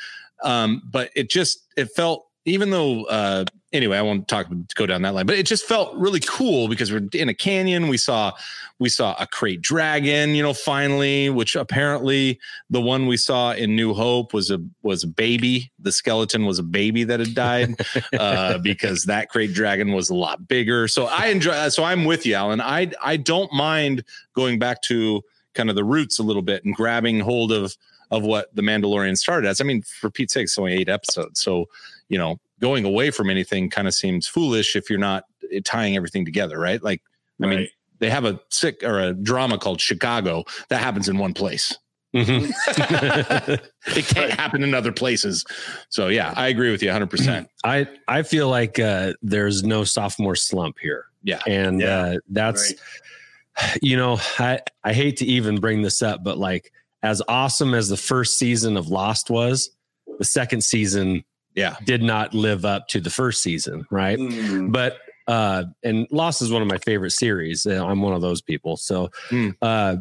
um, 0.44 0.82
but 0.86 1.10
it 1.16 1.30
just 1.30 1.66
it 1.76 1.92
felt 1.92 2.28
even 2.46 2.70
though 2.70 3.06
uh, 3.06 3.46
anyway 3.72 3.98
i 3.98 4.02
won't 4.02 4.28
talk 4.28 4.48
go 4.76 4.86
down 4.86 5.02
that 5.02 5.14
line 5.14 5.26
but 5.26 5.38
it 5.38 5.46
just 5.46 5.66
felt 5.66 5.96
really 5.96 6.20
cool 6.22 6.68
because 6.68 6.92
we're 6.92 7.08
in 7.14 7.30
a 7.30 7.34
canyon 7.34 7.88
we 7.88 7.98
saw 7.98 8.32
we 8.80 8.90
saw 8.90 9.16
a 9.20 9.28
krayt 9.28 9.62
dragon 9.62 10.34
you 10.34 10.42
know 10.42 10.54
finally 10.54 11.30
which 11.30 11.56
apparently 11.56 12.40
the 12.70 12.82
one 12.82 13.06
we 13.06 13.18
saw 13.18 13.52
in 13.52 13.76
new 13.76 13.94
hope 13.94 14.34
was 14.34 14.50
a 14.50 14.60
was 14.82 15.04
a 15.04 15.08
baby 15.08 15.72
the 15.80 15.92
skeleton 15.92 16.46
was 16.46 16.60
a 16.60 16.64
baby 16.64 17.04
that 17.04 17.20
had 17.20 17.36
died 17.36 17.76
uh, 18.20 18.58
because 18.60 19.04
that 19.06 19.32
krayt 19.32 19.54
dragon 19.54 19.94
was 19.94 20.10
a 20.10 20.16
lot 20.16 20.48
bigger 20.48 20.88
so 20.88 21.06
i 21.06 21.28
enjoy 21.28 21.70
so 21.70 21.84
i'm 21.84 22.06
with 22.06 22.26
you 22.26 22.34
alan 22.36 22.62
i 22.62 22.92
i 23.04 23.16
don't 23.16 23.52
mind 23.54 24.04
going 24.34 24.58
back 24.58 24.82
to 24.82 25.22
kind 25.54 25.70
of 25.70 25.76
the 25.76 25.84
roots 25.84 26.20
a 26.20 26.24
little 26.24 26.42
bit 26.42 26.64
and 26.66 26.76
grabbing 26.76 27.20
hold 27.20 27.52
of 27.52 27.76
of 28.12 28.24
what 28.24 28.54
the 28.56 28.62
Mandalorian 28.62 29.18
started 29.18 29.48
as. 29.48 29.62
I 29.62 29.64
mean, 29.64 29.84
for 29.84 30.10
Pete's 30.10 30.34
sake, 30.34 30.46
it's 30.46 30.58
only 30.58 30.74
eight 30.74 30.90
episodes. 30.90 31.40
So, 31.40 31.66
you 32.08 32.18
know, 32.18 32.40
going 32.60 32.86
away 32.86 33.12
from 33.12 33.30
anything 33.30 33.70
kind 33.70 33.88
of 33.88 33.94
seems 33.94 34.28
foolish 34.28 34.76
if 34.76 34.90
you're 34.90 35.00
not 35.00 35.24
eh, 35.52 35.60
tying 35.64 35.96
everything 35.96 36.26
together, 36.26 36.60
right? 36.60 36.82
Like, 36.84 37.02
I 37.42 37.48
mean, 37.48 37.68
they 38.00 38.10
have 38.10 38.26
a 38.26 38.40
sick 38.50 38.84
or 38.84 39.00
a 39.00 39.14
drama 39.14 39.58
called 39.58 39.80
Chicago 39.82 40.44
that 40.70 40.82
happens 40.82 41.08
in 41.10 41.18
one 41.18 41.34
place. 41.34 41.78
Mhm. 42.16 42.52
It 43.96 44.06
can't 44.08 44.32
happen 44.32 44.64
in 44.64 44.74
other 44.74 44.92
places. 44.92 45.46
So, 45.90 46.08
yeah, 46.08 46.34
I 46.36 46.48
agree 46.50 46.72
with 46.72 46.82
you 46.84 46.90
100%. 46.90 47.48
I 47.64 47.88
I 48.08 48.24
feel 48.24 48.50
like 48.50 48.78
uh, 48.80 49.14
there's 49.22 49.64
no 49.64 49.84
sophomore 49.84 50.36
slump 50.36 50.78
here, 50.82 51.06
Yeah. 51.24 51.42
and 51.48 51.80
Yeah. 51.82 52.00
uh, 52.00 52.16
that's 52.30 52.74
Right. 53.62 53.78
you 53.82 53.96
know 53.98 54.20
I 54.38 54.60
I 54.84 54.94
hate 54.94 55.18
to 55.18 55.26
even 55.26 55.60
bring 55.60 55.82
this 55.82 56.02
up, 56.02 56.24
but 56.24 56.38
like 56.38 56.72
as 57.04 57.22
awesome 57.28 57.74
as 57.74 57.88
the 57.90 57.98
first 57.98 58.38
season 58.38 58.76
of 58.78 58.88
Lost 58.90 59.30
was, 59.30 59.70
the 60.18 60.26
second 60.26 60.64
season 60.64 61.24
Yeah. 61.56 61.76
did 61.86 62.02
not 62.04 62.34
live 62.34 62.64
up 62.66 62.88
to 62.90 63.02
the 63.02 63.10
first 63.10 63.42
season, 63.44 63.86
right? 63.92 64.18
Mm, 64.20 64.72
But 64.72 64.98
uh, 65.28 65.66
and 65.84 66.08
Lost 66.12 66.42
is 66.42 66.52
one 66.52 66.62
of 66.64 66.68
my 66.68 66.78
favorite 66.80 67.12
series. 67.12 67.66
I'm 67.68 68.02
one 68.02 68.14
of 68.14 68.22
those 68.22 68.42
people. 68.42 68.78
So, 68.78 69.10
Hmm. 69.30 69.50
uh, 69.62 69.98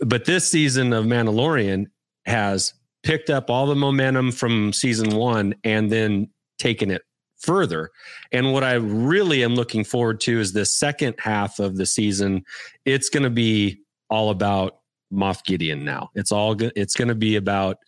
but 0.00 0.24
this 0.24 0.48
season 0.50 0.92
of 0.92 1.04
Mandalorian, 1.04 1.86
has 2.24 2.72
picked 3.02 3.30
up 3.30 3.50
all 3.50 3.66
the 3.66 3.74
momentum 3.76 4.30
from 4.32 4.72
season 4.72 5.14
one 5.16 5.54
and 5.64 5.90
then 5.90 6.28
taken 6.58 6.90
it 6.90 7.02
further. 7.40 7.90
And 8.30 8.52
what 8.52 8.62
I 8.64 8.74
really 8.74 9.42
am 9.42 9.54
looking 9.56 9.82
forward 9.84 10.20
to 10.22 10.38
is 10.38 10.52
the 10.52 10.64
second 10.64 11.14
half 11.18 11.58
of 11.58 11.76
the 11.76 11.86
season. 11.86 12.44
It's 12.84 13.08
going 13.08 13.24
to 13.24 13.30
be 13.30 13.80
all 14.08 14.30
about 14.30 14.78
Moff 15.12 15.44
Gideon 15.44 15.84
now. 15.84 16.10
It's 16.14 16.30
all 16.32 16.54
go- 16.54 16.70
it's 16.76 16.94
going 16.94 17.08
to 17.08 17.14
be 17.16 17.34
about 17.36 17.78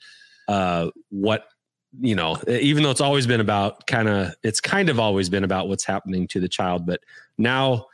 uh, 0.48 0.90
what 1.10 1.44
you 2.00 2.14
know. 2.14 2.38
Even 2.48 2.82
though 2.82 2.90
it's 2.90 3.00
always 3.00 3.26
been 3.26 3.40
about 3.40 3.86
kind 3.86 4.08
of 4.08 4.34
it's 4.42 4.60
kind 4.60 4.88
of 4.88 4.98
always 4.98 5.28
been 5.28 5.44
about 5.44 5.68
what's 5.68 5.84
happening 5.84 6.26
to 6.28 6.40
the 6.40 6.48
child, 6.48 6.86
but 6.86 7.00
now 7.38 7.86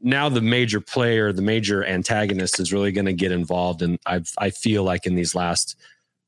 now 0.00 0.28
the 0.28 0.40
major 0.40 0.80
player, 0.80 1.32
the 1.32 1.42
major 1.42 1.84
antagonist 1.84 2.60
is 2.60 2.72
really 2.72 2.92
going 2.92 3.06
to 3.06 3.12
get 3.12 3.32
involved, 3.32 3.82
and 3.82 3.98
I 4.06 4.22
I 4.38 4.50
feel 4.50 4.84
like 4.84 5.06
in 5.06 5.14
these 5.14 5.34
last 5.34 5.76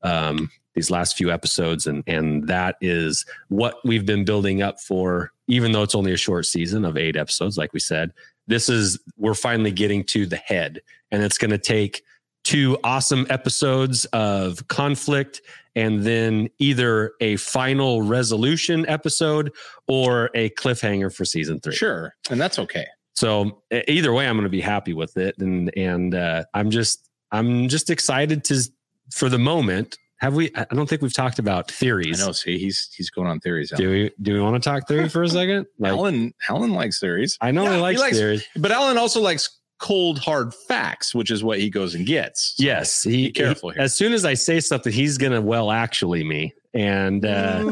um, 0.03 0.49
these 0.75 0.89
last 0.89 1.17
few 1.17 1.31
episodes, 1.31 1.87
and 1.87 2.03
and 2.07 2.47
that 2.47 2.75
is 2.81 3.25
what 3.49 3.77
we've 3.83 4.05
been 4.05 4.25
building 4.25 4.61
up 4.61 4.79
for. 4.79 5.31
Even 5.47 5.71
though 5.71 5.83
it's 5.83 5.95
only 5.95 6.13
a 6.13 6.17
short 6.17 6.45
season 6.45 6.85
of 6.85 6.97
eight 6.97 7.17
episodes, 7.17 7.57
like 7.57 7.73
we 7.73 7.79
said, 7.79 8.13
this 8.47 8.69
is 8.69 8.99
we're 9.17 9.33
finally 9.33 9.71
getting 9.71 10.03
to 10.05 10.25
the 10.25 10.37
head, 10.37 10.81
and 11.11 11.23
it's 11.23 11.37
going 11.37 11.51
to 11.51 11.57
take 11.57 12.03
two 12.43 12.77
awesome 12.83 13.27
episodes 13.29 14.05
of 14.05 14.67
conflict 14.67 15.41
and 15.75 16.03
then 16.03 16.49
either 16.59 17.13
a 17.21 17.35
final 17.37 18.01
resolution 18.01 18.85
episode 18.89 19.51
or 19.87 20.29
a 20.35 20.49
cliffhanger 20.51 21.13
for 21.13 21.25
season 21.25 21.59
three. 21.59 21.75
Sure. 21.75 22.13
And 22.29 22.39
that's 22.39 22.59
okay. 22.59 22.85
So 23.13 23.61
either 23.87 24.13
way, 24.13 24.27
I'm 24.27 24.35
going 24.35 24.43
to 24.45 24.49
be 24.49 24.61
happy 24.61 24.93
with 24.93 25.17
it, 25.17 25.35
and 25.39 25.71
and 25.77 26.15
uh, 26.15 26.43
I'm 26.53 26.69
just 26.71 27.09
I'm 27.31 27.67
just 27.67 27.89
excited 27.89 28.43
to 28.45 28.61
for 29.13 29.29
the 29.29 29.37
moment. 29.39 29.97
Have 30.19 30.35
we? 30.35 30.51
I 30.55 30.65
don't 30.71 30.87
think 30.87 31.01
we've 31.01 31.13
talked 31.13 31.39
about 31.39 31.71
I 31.71 31.73
theories. 31.73 32.25
know. 32.25 32.31
See, 32.31 32.57
he's 32.59 32.89
he's 32.95 33.09
going 33.09 33.27
on 33.27 33.39
theories. 33.39 33.71
Do 33.75 33.89
we? 33.89 34.11
Do 34.21 34.33
we 34.33 34.39
want 34.39 34.61
to 34.61 34.69
talk 34.69 34.87
theory 34.87 35.09
for 35.09 35.23
a 35.23 35.29
second? 35.29 35.65
Like, 35.79 35.91
Alan 35.93 36.31
Alan 36.47 36.71
likes 36.73 36.99
theories, 36.99 37.37
I 37.41 37.51
know 37.51 37.63
Yeah, 37.63 37.69
he 37.71 37.75
he 37.77 37.81
likes, 37.81 37.99
likes- 37.99 38.17
theories. 38.17 38.45
but 38.55 38.71
Alan 38.71 38.97
also 38.97 39.19
likes 39.19 39.49
cold 39.81 40.19
hard 40.19 40.53
facts, 40.53 41.13
which 41.15 41.31
is 41.31 41.43
what 41.43 41.59
he 41.59 41.69
goes 41.69 41.95
and 41.95 42.05
gets. 42.05 42.53
Yes, 42.59 43.01
he. 43.03 43.27
Be 43.27 43.31
careful 43.31 43.71
he- 43.71 43.75
here. 43.75 43.83
as 43.83 43.95
soon 43.95 44.13
as 44.13 44.23
I 44.23 44.35
say 44.35 44.59
something, 44.59 44.93
he's 44.93 45.17
gonna 45.17 45.41
well 45.41 45.71
actually 45.71 46.23
me, 46.23 46.53
and 46.73 47.25
uh, 47.25 47.63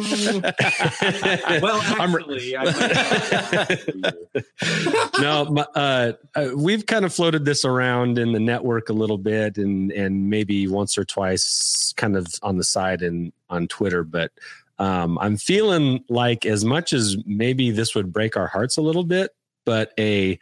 well, 1.61 1.79
I'm- 1.99 2.15
actually, 2.15 2.53
no, 5.21 5.45
my- 5.45 5.67
uh, 5.75 6.13
uh, 6.35 6.49
we've 6.55 6.85
kind 6.85 7.05
of 7.05 7.13
floated 7.13 7.45
this 7.45 7.65
around 7.65 8.17
in 8.17 8.31
the 8.33 8.39
network 8.39 8.89
a 8.89 8.93
little 8.93 9.17
bit, 9.17 9.57
and 9.57 9.91
and 9.91 10.29
maybe 10.29 10.67
once 10.67 10.97
or 10.97 11.05
twice, 11.05 11.93
kind 11.97 12.15
of 12.17 12.27
on 12.41 12.57
the 12.57 12.63
side 12.63 13.01
and 13.01 13.31
on 13.49 13.67
Twitter. 13.67 14.03
But 14.03 14.31
um, 14.79 15.17
I'm 15.19 15.37
feeling 15.37 16.03
like, 16.09 16.45
as 16.45 16.63
much 16.65 16.93
as 16.93 17.17
maybe 17.25 17.71
this 17.71 17.95
would 17.95 18.11
break 18.13 18.37
our 18.37 18.47
hearts 18.47 18.77
a 18.77 18.81
little 18.81 19.03
bit, 19.03 19.31
but 19.65 19.91
a 19.99 20.39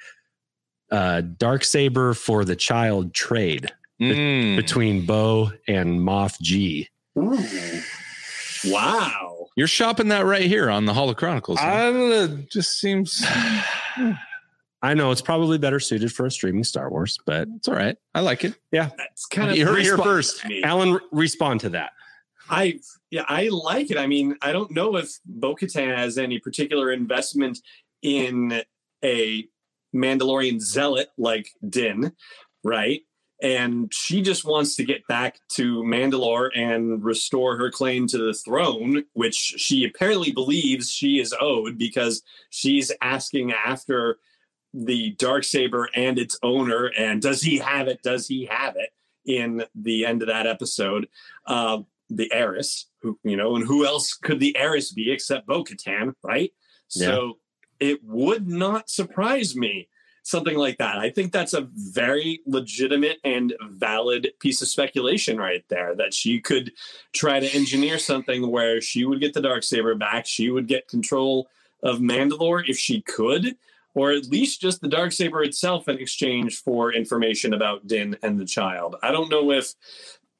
uh, 0.91 1.21
dark 1.21 1.63
saber 1.63 2.13
for 2.13 2.45
the 2.45 2.55
child 2.55 3.13
trade 3.13 3.71
Mm. 3.99 4.55
between 4.55 5.07
Bo 5.07 5.51
and 5.67 5.99
Moff 5.99 6.39
G. 6.39 6.87
Ooh. 7.17 7.81
Wow. 8.65 9.47
You're 9.55 9.65
shopping 9.67 10.09
that 10.09 10.23
right 10.25 10.43
here 10.45 10.69
on 10.69 10.85
the 10.85 10.93
Hall 10.93 11.09
of 11.09 11.17
Chronicles. 11.17 11.57
huh? 11.59 11.65
I'm 11.67 11.93
gonna 11.93 12.27
just 12.51 12.79
seems 12.79 13.25
I 14.83 14.93
know 14.93 15.09
it's 15.11 15.21
probably 15.21 15.57
better 15.57 15.79
suited 15.79 16.11
for 16.13 16.27
a 16.27 16.31
streaming 16.31 16.63
Star 16.63 16.89
Wars, 16.91 17.17
but 17.25 17.47
it's 17.55 17.67
all 17.67 17.73
right. 17.75 17.97
I 18.13 18.19
like 18.19 18.43
it. 18.43 18.53
Yeah, 18.71 18.89
that's 18.97 19.25
kind 19.25 19.49
of 19.49 19.57
You 19.57 19.65
heard 19.65 19.79
it 19.79 19.83
here 19.83 19.97
first. 19.97 20.45
Alan, 20.63 20.99
respond 21.11 21.61
to 21.61 21.69
that. 21.69 21.91
I 22.49 22.79
yeah, 23.09 23.25
I 23.27 23.49
like 23.51 23.89
it. 23.89 23.97
I 23.97 24.05
mean, 24.05 24.35
I 24.43 24.51
don't 24.51 24.69
know 24.71 24.95
if 24.97 25.09
Bo-Katan 25.25 25.95
has 25.97 26.17
any 26.19 26.37
particular 26.39 26.91
investment 26.91 27.59
in 28.03 28.61
a 29.03 29.47
Mandalorian 29.97 30.59
zealot 30.59 31.09
like 31.17 31.49
Din, 31.67 32.13
right? 32.63 33.01
And 33.41 33.93
she 33.93 34.21
just 34.21 34.45
wants 34.45 34.75
to 34.75 34.83
get 34.83 35.05
back 35.07 35.39
to 35.53 35.83
Mandalore 35.83 36.49
and 36.55 37.03
restore 37.03 37.55
her 37.57 37.69
claim 37.69 38.07
to 38.07 38.17
the 38.17 38.33
throne, 38.33 39.03
which 39.13 39.35
she 39.35 39.85
apparently 39.85 40.31
believes 40.31 40.91
she 40.91 41.19
is 41.19 41.35
owed 41.39 41.77
because 41.77 42.23
she's 42.49 42.91
asking 43.01 43.53
after 43.53 44.17
the 44.73 45.11
dark 45.19 45.43
saber 45.43 45.87
and 45.95 46.19
its 46.19 46.37
owner 46.43 46.91
and 46.97 47.21
does 47.21 47.41
he 47.41 47.57
have 47.57 47.87
it 47.87 48.01
does 48.03 48.27
he 48.27 48.45
have 48.45 48.75
it 48.75 48.89
in 49.25 49.63
the 49.73 50.05
end 50.05 50.21
of 50.21 50.27
that 50.27 50.45
episode 50.45 51.07
uh, 51.47 51.79
the 52.09 52.31
heiress, 52.33 52.87
who 53.01 53.19
you 53.23 53.35
know, 53.35 53.55
and 53.55 53.65
who 53.65 53.85
else 53.85 54.13
could 54.13 54.39
the 54.39 54.55
heiress 54.57 54.91
be 54.91 55.11
except 55.11 55.47
Bo 55.47 55.63
Katan, 55.63 56.13
right? 56.23 56.51
So 56.87 57.37
it 57.79 58.03
would 58.03 58.47
not 58.47 58.89
surprise 58.89 59.55
me 59.55 59.87
something 60.27 60.57
like 60.57 60.77
that. 60.77 60.97
I 60.97 61.09
think 61.09 61.31
that's 61.31 61.53
a 61.53 61.69
very 61.73 62.41
legitimate 62.45 63.17
and 63.23 63.53
valid 63.69 64.33
piece 64.39 64.61
of 64.61 64.67
speculation 64.67 65.37
right 65.37 65.63
there 65.69 65.95
that 65.95 66.13
she 66.13 66.41
could 66.41 66.73
try 67.13 67.39
to 67.39 67.55
engineer 67.55 67.97
something 67.97 68.51
where 68.51 68.81
she 68.81 69.05
would 69.05 69.21
get 69.21 69.33
the 69.33 69.41
dark 69.41 69.63
saber 69.63 69.95
back, 69.95 70.25
she 70.25 70.49
would 70.49 70.67
get 70.67 70.89
control 70.89 71.47
of 71.81 71.99
Mandalore 71.99 72.63
if 72.67 72.77
she 72.77 73.01
could, 73.03 73.55
or 73.93 74.11
at 74.11 74.25
least 74.25 74.59
just 74.59 74.81
the 74.81 74.89
dark 74.89 75.13
saber 75.13 75.43
itself 75.43 75.87
in 75.87 75.97
exchange 75.97 76.61
for 76.61 76.91
information 76.91 77.53
about 77.53 77.87
Din 77.87 78.17
and 78.21 78.37
the 78.37 78.45
child. 78.45 78.97
I 79.01 79.11
don't 79.11 79.31
know 79.31 79.51
if 79.51 79.73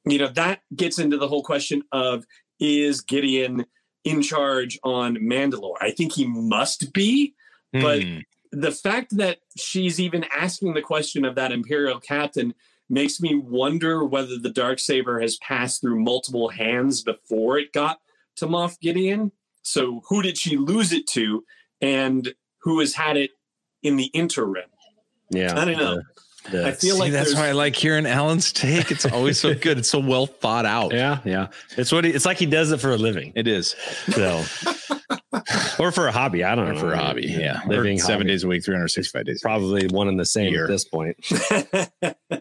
you 0.04 0.18
know 0.18 0.28
that 0.28 0.60
gets 0.76 0.98
into 0.98 1.16
the 1.16 1.28
whole 1.28 1.42
question 1.42 1.82
of 1.92 2.26
is 2.60 3.00
Gideon 3.00 3.64
in 4.08 4.22
charge 4.22 4.78
on 4.82 5.16
Mandalore? 5.16 5.76
I 5.80 5.90
think 5.90 6.12
he 6.12 6.26
must 6.26 6.92
be, 6.92 7.34
But- 7.72 8.02
Hmm. 8.02 8.18
the 8.50 8.72
fact 8.72 9.16
that 9.18 9.40
she's 9.58 10.00
even 10.00 10.24
asking 10.24 10.72
the 10.72 10.80
question 10.80 11.24
of 11.26 11.34
that 11.34 11.52
imperial 11.52 12.00
captain 12.00 12.54
makes 12.88 13.20
me 13.20 13.34
wonder 13.34 14.02
whether 14.04 14.38
the 14.38 14.48
dark 14.48 14.78
saber 14.78 15.20
has 15.20 15.36
passed 15.36 15.82
through 15.82 16.00
multiple 16.02 16.48
hands 16.48 17.02
before 17.02 17.58
it 17.58 17.72
got 17.74 18.00
to 18.36 18.46
Moff 18.46 18.80
Gideon. 18.80 19.32
So 19.62 20.00
who 20.08 20.22
did 20.22 20.38
she 20.38 20.56
lose 20.56 20.92
it 20.94 21.06
to, 21.08 21.44
and 21.82 22.34
who 22.62 22.80
has 22.80 22.94
had 22.94 23.18
it 23.18 23.32
in 23.82 23.96
the 23.96 24.06
interim? 24.14 24.70
Yeah, 25.30 25.60
I 25.60 25.66
don't 25.66 25.76
know. 25.76 25.96
The- 25.96 26.02
the- 26.50 26.66
I 26.66 26.72
feel 26.72 26.94
See, 26.94 27.00
like 27.00 27.12
that's 27.12 27.34
why 27.34 27.48
I 27.48 27.52
like 27.52 27.76
hearing 27.76 28.06
Alan's 28.06 28.52
take. 28.52 28.90
It's 28.90 29.04
always 29.06 29.38
so 29.38 29.54
good. 29.54 29.78
It's 29.78 29.88
so 29.90 29.98
well 30.00 30.26
thought 30.26 30.66
out. 30.66 30.92
yeah, 30.92 31.20
yeah. 31.24 31.48
It's 31.76 31.92
what 31.92 32.04
he, 32.04 32.10
it's 32.10 32.24
like 32.26 32.38
he 32.38 32.46
does 32.46 32.72
it 32.72 32.80
for 32.80 32.92
a 32.92 32.96
living. 32.96 33.32
It 33.36 33.46
is 33.48 33.74
So, 34.10 34.44
or 35.78 35.92
for 35.92 36.06
a 36.08 36.12
hobby. 36.12 36.44
I 36.44 36.54
don't 36.54 36.68
or 36.68 36.72
know. 36.74 36.80
for 36.80 36.92
a 36.92 36.98
hobby. 36.98 37.26
Yeah, 37.26 37.60
living 37.66 37.98
seven 37.98 38.22
hobby. 38.22 38.28
days 38.32 38.44
a 38.44 38.48
week, 38.48 38.64
three 38.64 38.74
hundred 38.74 38.88
sixty-five 38.88 39.26
days. 39.26 39.40
Probably 39.42 39.86
one 39.88 40.08
and 40.08 40.18
the 40.18 40.26
same 40.26 40.52
Year. 40.52 40.64
at 40.64 40.70
this 40.70 40.84
point. 40.84 41.16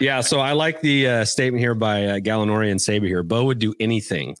Yeah, 0.00 0.20
so 0.20 0.40
I 0.40 0.52
like 0.52 0.80
the 0.80 1.06
uh, 1.06 1.24
statement 1.24 1.60
here 1.60 1.74
by 1.76 2.06
uh, 2.06 2.18
Gallinori 2.18 2.70
and 2.72 2.80
Saber 2.80 3.06
here. 3.06 3.22
Bo 3.22 3.44
would 3.44 3.60
do 3.60 3.72
anything 3.78 4.34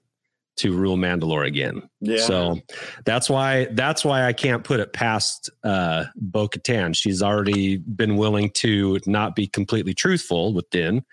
to 0.62 0.72
rule 0.76 0.96
Mandalore 0.96 1.46
again. 1.46 1.82
yeah. 2.00 2.24
So 2.26 2.58
that's 3.04 3.30
why 3.30 3.66
that's 3.72 4.04
why 4.04 4.24
I 4.26 4.32
can't 4.32 4.64
put 4.64 4.80
it 4.80 4.92
past 4.92 5.50
uh, 5.64 6.04
Bo 6.16 6.48
Katan. 6.48 6.96
She's 6.96 7.22
already 7.22 7.76
been 7.78 8.16
willing 8.16 8.50
to 8.54 8.98
not 9.06 9.36
be 9.36 9.46
completely 9.46 9.94
truthful 9.94 10.52
with 10.54 10.68
Din 10.70 11.04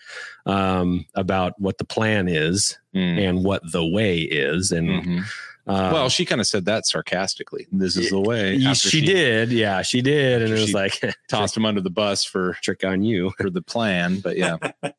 um, 0.45 1.05
about 1.15 1.53
what 1.59 1.77
the 1.77 1.85
plan 1.85 2.27
is 2.27 2.77
Mm. 2.95 3.29
and 3.29 3.43
what 3.45 3.61
the 3.71 3.85
way 3.85 4.17
is. 4.21 4.71
And 4.71 4.89
Mhm. 4.89 5.19
uh, 5.67 5.89
well, 5.93 6.09
she 6.09 6.25
kind 6.25 6.41
of 6.41 6.47
said 6.47 6.65
that 6.65 6.87
sarcastically. 6.87 7.67
This 7.71 7.95
is 7.97 8.09
the 8.09 8.19
way. 8.19 8.57
she, 8.57 8.65
after 8.65 8.89
did, 9.01 9.51
yeah, 9.51 9.83
she 9.83 10.01
did, 10.01 10.41
and 10.41 10.51
it 10.51 10.59
was 10.59 10.73
like 10.73 10.99
tossed 11.29 11.55
him 11.55 11.65
under 11.67 11.81
the 11.81 11.91
bus 11.91 12.23
for 12.23 12.57
trick 12.63 12.83
on 12.83 13.03
you. 13.03 13.31
for 13.37 13.51
the 13.51 13.61
plan. 13.61 14.21
But 14.21 14.37
yeah, 14.37 14.57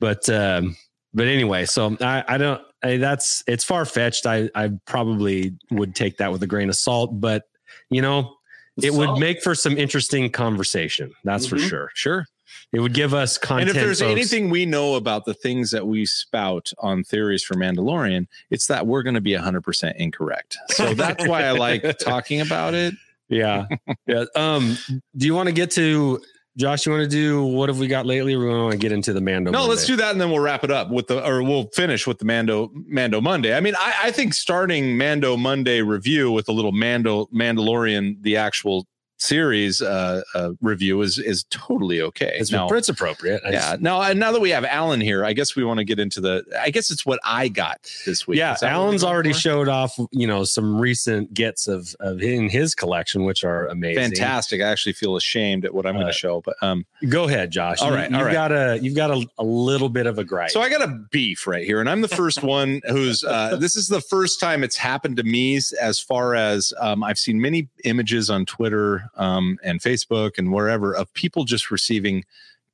but 0.00 0.26
um 0.30 0.74
but 1.16 1.26
anyway 1.28 1.64
so 1.64 1.96
i 2.00 2.24
i 2.26 2.36
don't 2.38 2.60
I, 2.84 2.96
that's 2.98 3.42
it's 3.46 3.64
far-fetched 3.64 4.26
i 4.26 4.48
i 4.54 4.70
probably 4.86 5.54
would 5.70 5.94
take 5.94 6.18
that 6.18 6.30
with 6.30 6.42
a 6.42 6.46
grain 6.46 6.68
of 6.68 6.76
salt 6.76 7.18
but 7.20 7.44
you 7.90 8.02
know 8.02 8.34
it 8.82 8.92
would 8.92 9.18
make 9.18 9.42
for 9.42 9.54
some 9.54 9.76
interesting 9.78 10.30
conversation 10.30 11.10
that's 11.24 11.46
for 11.46 11.56
Mhm. 11.56 11.68
sure 11.68 11.90
sure. 11.94 12.26
it 12.72 12.80
would 12.80 12.92
give 12.94 13.14
us 13.14 13.38
content 13.38 13.70
and 13.70 13.76
if 13.78 13.82
there's 13.84 14.00
folks. 14.00 14.10
anything 14.12 14.50
we 14.50 14.66
know 14.66 14.96
about 14.96 15.24
the 15.24 15.34
things 15.34 15.70
that 15.70 15.86
we 15.86 16.04
spout 16.06 16.72
on 16.78 17.04
theories 17.04 17.42
for 17.44 17.54
Mandalorian, 17.54 18.26
it's 18.50 18.66
that 18.66 18.86
we're 18.86 19.02
going 19.04 19.14
to 19.14 19.20
be 19.20 19.32
100% 19.32 19.94
incorrect. 19.96 20.56
So 20.70 20.92
that's 20.94 21.26
why 21.26 21.44
I 21.44 21.52
like 21.52 21.98
talking 22.00 22.40
about 22.40 22.74
it. 22.74 22.94
yeah 23.28 23.66
yeah 24.06 24.24
um 24.36 24.76
do 25.16 25.24
you 25.26 25.34
want 25.34 25.46
to 25.48 25.52
get 25.54 25.70
to 25.72 26.20
josh 26.56 26.86
you 26.86 26.92
want 26.92 27.02
to 27.02 27.08
do 27.08 27.44
what 27.44 27.68
have 27.68 27.78
we 27.78 27.86
got 27.88 28.06
lately 28.06 28.36
we 28.36 28.46
want 28.46 28.72
to 28.72 28.78
get 28.78 28.92
into 28.92 29.12
the 29.12 29.20
mando 29.20 29.50
No, 29.50 29.66
let's 29.66 29.86
do 29.86 29.96
that 29.96 30.12
and 30.12 30.20
then 30.20 30.30
we'll 30.30 30.40
wrap 30.40 30.64
it 30.64 30.70
up 30.70 30.90
with 30.90 31.08
the, 31.08 31.26
or 31.26 31.42
we'll 31.42 31.68
finish 31.74 32.06
with 32.06 32.18
the 32.18 32.24
Mando 32.24 32.70
Mando 32.86 33.20
Monday. 33.20 33.56
I 33.56 33.60
mean, 33.60 33.74
I, 33.78 33.94
I 34.04 34.10
think 34.10 34.34
starting 34.34 34.96
Mando 34.96 35.36
Monday 35.36 35.82
review 35.82 36.30
with 36.30 36.48
a 36.48 36.52
little 36.52 36.72
Mando 36.72 37.26
Mandalorian, 37.34 38.22
the 38.22 38.36
actual 38.36 38.86
series 39.28 39.80
uh, 39.80 40.22
uh, 40.34 40.50
review 40.60 41.00
is 41.02 41.18
is 41.18 41.44
totally 41.50 42.00
okay. 42.02 42.32
It's, 42.38 42.52
Now- 42.52 42.68
it's 42.68 42.88
appropriate. 42.88 43.40
I 43.44 43.50
yeah. 43.50 43.70
just- 43.70 43.80
Now, 43.80 44.12
now 44.12 44.32
that 44.32 44.40
we 44.40 44.50
have 44.50 44.64
Alan 44.64 45.00
here, 45.00 45.24
I 45.24 45.32
guess 45.32 45.56
we 45.56 45.64
want 45.64 45.78
to 45.78 45.84
get 45.84 45.98
into 45.98 46.20
the. 46.20 46.44
I 46.60 46.70
guess 46.70 46.90
it's 46.90 47.06
what 47.06 47.18
I 47.24 47.48
got 47.48 47.90
this 48.04 48.26
week. 48.26 48.38
yeah. 48.38 48.54
Is 48.54 48.60
that 48.60 48.72
what 48.72 48.78
we're 48.80 48.84
Alan's 48.86 49.04
already 49.04 49.32
for? 49.32 49.38
showed 49.38 49.68
off, 49.68 49.98
you 50.10 50.26
know, 50.26 50.44
some 50.44 50.78
recent 50.78 51.32
gets 51.34 51.66
of 51.66 51.94
of 52.00 52.20
in 52.22 52.48
his 52.48 52.74
collection, 52.74 53.24
which 53.24 53.44
are 53.44 53.66
amazing. 53.68 54.02
fantastic. 54.02 54.60
I 54.60 54.64
actually 54.70 54.92
feel 54.92 55.16
ashamed 55.16 55.64
at 55.64 55.72
what 55.74 55.86
I'm 55.86 55.94
going 55.94 56.04
Uh, 56.04 56.08
to 56.12 56.12
show, 56.12 56.40
but 56.42 56.56
um, 56.62 56.84
Go 57.08 57.24
ahead, 57.28 57.50
Josh. 57.50 57.80
All 57.80 57.88
You- 57.90 57.94
right, 57.96 58.10
you've 58.10 58.18
all 58.18 58.24
right. 58.26 58.32
got 58.32 58.52
a 58.52 58.78
you've 58.82 58.96
got 58.96 59.10
a, 59.10 59.26
a 59.38 59.44
little 59.44 59.88
bit 59.88 60.06
of 60.06 60.18
a 60.18 60.24
gripe. 60.24 60.50
So 60.50 60.60
I 60.60 60.68
got 60.68 60.82
a 60.82 60.88
beef 61.10 61.46
right 61.46 61.64
here, 61.64 61.80
and 61.80 61.88
I'm 61.88 62.00
the 62.02 62.08
first 62.08 62.42
one 62.42 62.80
who's. 62.88 63.24
Uh, 63.24 63.56
this 63.56 63.76
is 63.76 63.88
the 63.88 64.00
first 64.00 64.40
time 64.40 64.62
it's 64.64 64.76
happened 64.76 65.16
to 65.16 65.22
me. 65.22 65.54
As 65.80 66.00
far 66.00 66.34
as 66.34 66.72
um, 66.80 67.04
I've 67.04 67.18
seen 67.18 67.40
many 67.40 67.68
images 67.84 68.28
on 68.30 68.44
Twitter 68.44 69.08
um, 69.16 69.58
and 69.62 69.80
Facebook 69.80 70.38
and 70.38 70.52
wherever 70.52 70.94
of 70.94 71.12
people 71.14 71.44
just 71.44 71.70
receiving 71.70 72.24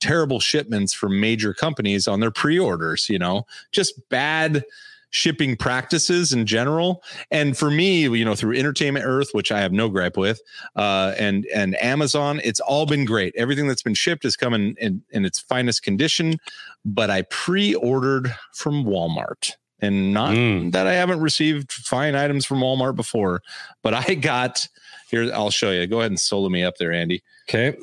terrible 0.00 0.40
shipments 0.40 0.94
from 0.94 1.20
major 1.20 1.52
companies 1.52 2.09
on 2.09 2.20
their 2.20 2.30
pre-orders. 2.30 3.09
You 3.09 3.18
know, 3.18 3.47
just 3.73 4.09
bad 4.09 4.64
shipping 5.12 5.56
practices 5.56 6.32
in 6.32 6.47
general. 6.47 7.02
And 7.32 7.59
for 7.59 7.68
me, 7.68 8.02
you 8.02 8.25
know, 8.25 8.37
through 8.37 8.56
Entertainment 8.56 9.04
Earth, 9.04 9.30
which 9.32 9.50
I 9.50 9.59
have 9.61 9.73
no 9.73 9.88
gripe 9.88 10.16
with, 10.16 10.40
uh, 10.76 11.14
and 11.18 11.47
and 11.54 11.75
Amazon, 11.82 12.40
it's 12.44 12.61
all 12.61 12.87
been 12.87 13.04
great. 13.04 13.35
Everything 13.37 13.66
that's 13.66 13.82
been 13.82 13.94
shipped 13.94 14.23
has 14.23 14.37
come 14.37 14.54
in 14.54 14.76
in, 14.76 15.02
in 15.11 15.25
its 15.25 15.38
finest 15.40 15.82
condition 15.82 16.38
but 16.85 17.11
I 17.11 17.23
pre-ordered 17.23 18.35
from 18.54 18.85
Walmart. 18.85 19.52
And 19.82 20.12
not 20.12 20.35
Mm. 20.35 20.73
that 20.73 20.87
I 20.87 20.92
haven't 20.94 21.20
received 21.20 21.73
fine 21.73 22.14
items 22.14 22.44
from 22.44 22.61
Walmart 22.61 22.97
before, 22.97 23.42
but 23.82 23.94
I 23.94 24.14
got 24.14 24.68
here. 25.10 25.30
I'll 25.32 25.50
show 25.50 25.70
you. 25.70 25.86
Go 25.86 26.00
ahead 26.00 26.10
and 26.10 26.20
solo 26.20 26.48
me 26.48 26.64
up 26.64 26.76
there, 26.78 26.92
Andy. 26.92 27.22
okay. 27.48 27.76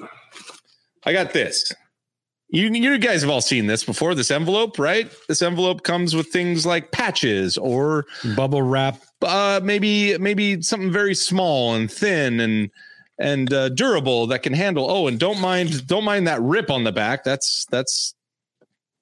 I 1.05 1.13
got 1.13 1.31
this. 1.33 1.73
You, 2.49 2.69
you 2.69 2.97
guys 2.97 3.21
have 3.21 3.29
all 3.29 3.41
seen 3.41 3.67
this 3.67 3.83
before. 3.83 4.15
This 4.15 4.31
envelope, 4.31 4.79
right? 4.79 5.11
This 5.27 5.41
envelope 5.41 5.83
comes 5.83 6.15
with 6.15 6.27
things 6.27 6.65
like 6.65 6.91
patches 6.91 7.57
or 7.57 8.05
Bubble 8.35 8.61
wrap. 8.61 9.01
uh, 9.21 9.59
maybe 9.63 10.17
maybe 10.17 10.61
something 10.61 10.91
very 10.91 11.13
small 11.15 11.75
and 11.75 11.91
thin 11.91 12.39
and 12.39 12.69
and 13.19 13.51
uh, 13.51 13.69
durable 13.69 14.27
that 14.27 14.43
can 14.43 14.53
handle. 14.53 14.89
Oh, 14.89 15.07
and 15.07 15.19
don't 15.19 15.41
mind 15.41 15.87
don't 15.87 16.05
mind 16.05 16.27
that 16.27 16.41
rip 16.41 16.69
on 16.71 16.83
the 16.85 16.91
back. 16.93 17.23
That's 17.25 17.65
that's 17.69 18.15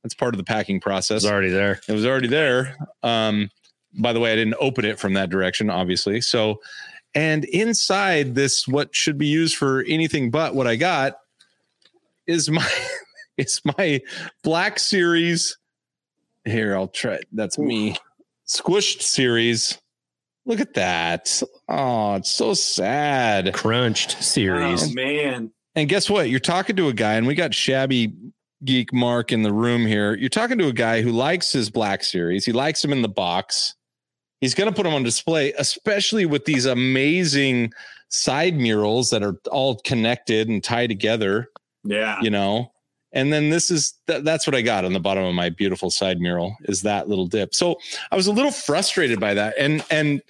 that's 0.03 0.15
part 0.15 0.33
of 0.33 0.37
the 0.37 0.43
packing 0.43 0.79
process. 0.79 1.23
It's 1.23 1.31
already 1.31 1.49
there. 1.49 1.81
It 1.87 1.91
was 1.93 2.05
already 2.05 2.27
there. 2.27 2.75
Um, 3.03 3.49
by 3.97 4.13
the 4.13 4.19
way, 4.19 4.31
I 4.31 4.35
didn't 4.35 4.55
open 4.59 4.85
it 4.85 4.99
from 4.99 5.13
that 5.13 5.29
direction, 5.29 5.69
obviously. 5.69 6.21
So, 6.21 6.59
and 7.15 7.45
inside 7.45 8.35
this, 8.35 8.67
what 8.67 8.93
should 8.93 9.17
be 9.17 9.27
used 9.27 9.55
for 9.55 9.83
anything 9.87 10.29
but 10.29 10.53
what 10.53 10.67
I 10.67 10.75
got 10.75 11.17
is 12.27 12.49
my 12.49 12.69
it's 13.37 13.61
my 13.77 14.01
Black 14.43 14.77
Series. 14.77 15.57
Here, 16.43 16.75
I'll 16.75 16.89
try. 16.89 17.19
That's 17.31 17.57
me. 17.57 17.95
Squished 18.47 19.01
series. 19.01 19.79
Look 20.45 20.59
at 20.59 20.75
that. 20.75 21.41
Oh, 21.67 22.15
it's 22.15 22.29
so 22.29 22.53
sad. 22.53 23.51
Crunched 23.55 24.21
series. 24.23 24.91
Oh 24.91 24.93
man. 24.93 25.51
And 25.73 25.89
guess 25.89 26.09
what? 26.09 26.29
You're 26.29 26.39
talking 26.39 26.75
to 26.75 26.87
a 26.87 26.93
guy, 26.93 27.15
and 27.15 27.25
we 27.25 27.33
got 27.33 27.53
shabby 27.53 28.13
geek 28.63 28.93
Mark 28.93 29.31
in 29.31 29.41
the 29.41 29.51
room 29.51 29.85
here. 29.85 30.15
You're 30.15 30.29
talking 30.29 30.57
to 30.59 30.67
a 30.67 30.73
guy 30.73 31.01
who 31.01 31.11
likes 31.11 31.51
his 31.51 31.69
Black 31.69 32.03
Series. 32.03 32.45
He 32.45 32.51
likes 32.51 32.81
them 32.81 32.91
in 32.91 33.01
the 33.01 33.09
box. 33.09 33.75
He's 34.45 34.53
going 34.53 34.69
to 34.69 34.75
put 34.75 34.83
them 34.83 34.93
on 34.93 35.01
display, 35.01 35.53
especially 35.53 36.27
with 36.27 36.45
these 36.45 36.67
amazing 36.67 37.73
side 38.09 38.53
murals 38.53 39.09
that 39.09 39.23
are 39.23 39.39
all 39.49 39.77
connected 39.77 40.47
and 40.47 40.63
tied 40.63 40.89
together. 40.89 41.49
Yeah. 41.83 42.21
You 42.21 42.29
know. 42.29 42.71
And 43.11 43.33
then 43.33 43.49
this 43.49 43.71
is 43.71 43.95
th- 44.05 44.23
that's 44.23 44.45
what 44.45 44.55
I 44.55 44.61
got 44.61 44.85
on 44.85 44.93
the 44.93 44.99
bottom 44.99 45.23
of 45.23 45.33
my 45.33 45.49
beautiful 45.49 45.89
side 45.89 46.19
mural 46.19 46.55
is 46.65 46.83
that 46.83 47.09
little 47.09 47.25
dip. 47.25 47.55
So 47.55 47.79
I 48.11 48.15
was 48.15 48.27
a 48.27 48.31
little 48.31 48.51
frustrated 48.51 49.19
by 49.19 49.33
that, 49.33 49.55
and 49.57 49.83
and 49.89 50.21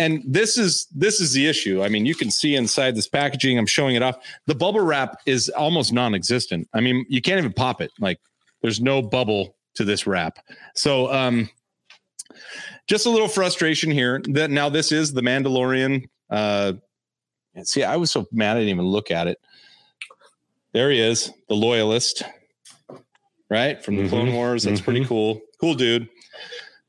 and 0.00 0.24
this 0.26 0.58
is 0.58 0.88
this 0.92 1.20
is 1.20 1.32
the 1.32 1.46
issue. 1.46 1.84
I 1.84 1.88
mean, 1.88 2.04
you 2.04 2.16
can 2.16 2.32
see 2.32 2.56
inside 2.56 2.96
this 2.96 3.06
packaging. 3.06 3.58
I'm 3.60 3.66
showing 3.66 3.94
it 3.94 4.02
off. 4.02 4.16
The 4.46 4.56
bubble 4.56 4.80
wrap 4.80 5.20
is 5.24 5.50
almost 5.50 5.92
non-existent. 5.92 6.68
I 6.74 6.80
mean, 6.80 7.06
you 7.08 7.22
can't 7.22 7.38
even 7.38 7.52
pop 7.52 7.80
it. 7.80 7.92
Like 8.00 8.18
there's 8.60 8.80
no 8.80 9.02
bubble 9.02 9.54
to 9.76 9.84
this 9.84 10.04
wrap. 10.04 10.40
So 10.74 11.12
um 11.12 11.48
just 12.86 13.06
a 13.06 13.10
little 13.10 13.28
frustration 13.28 13.90
here. 13.90 14.20
That 14.30 14.50
now 14.50 14.68
this 14.68 14.92
is 14.92 15.12
the 15.12 15.22
Mandalorian. 15.22 16.04
Uh 16.30 16.74
see, 17.62 17.82
I 17.84 17.96
was 17.96 18.10
so 18.10 18.26
mad 18.32 18.56
I 18.56 18.60
didn't 18.60 18.74
even 18.74 18.86
look 18.86 19.10
at 19.10 19.26
it. 19.26 19.38
There 20.72 20.90
he 20.90 21.00
is, 21.00 21.32
the 21.48 21.54
loyalist, 21.54 22.22
right? 23.48 23.82
From 23.82 23.96
the 23.96 24.08
Clone 24.08 24.28
Mhm. 24.28 24.34
Wars. 24.34 24.64
That's 24.64 24.80
pretty 24.80 25.04
cool. 25.06 25.40
Cool 25.60 25.74
dude. 25.74 26.08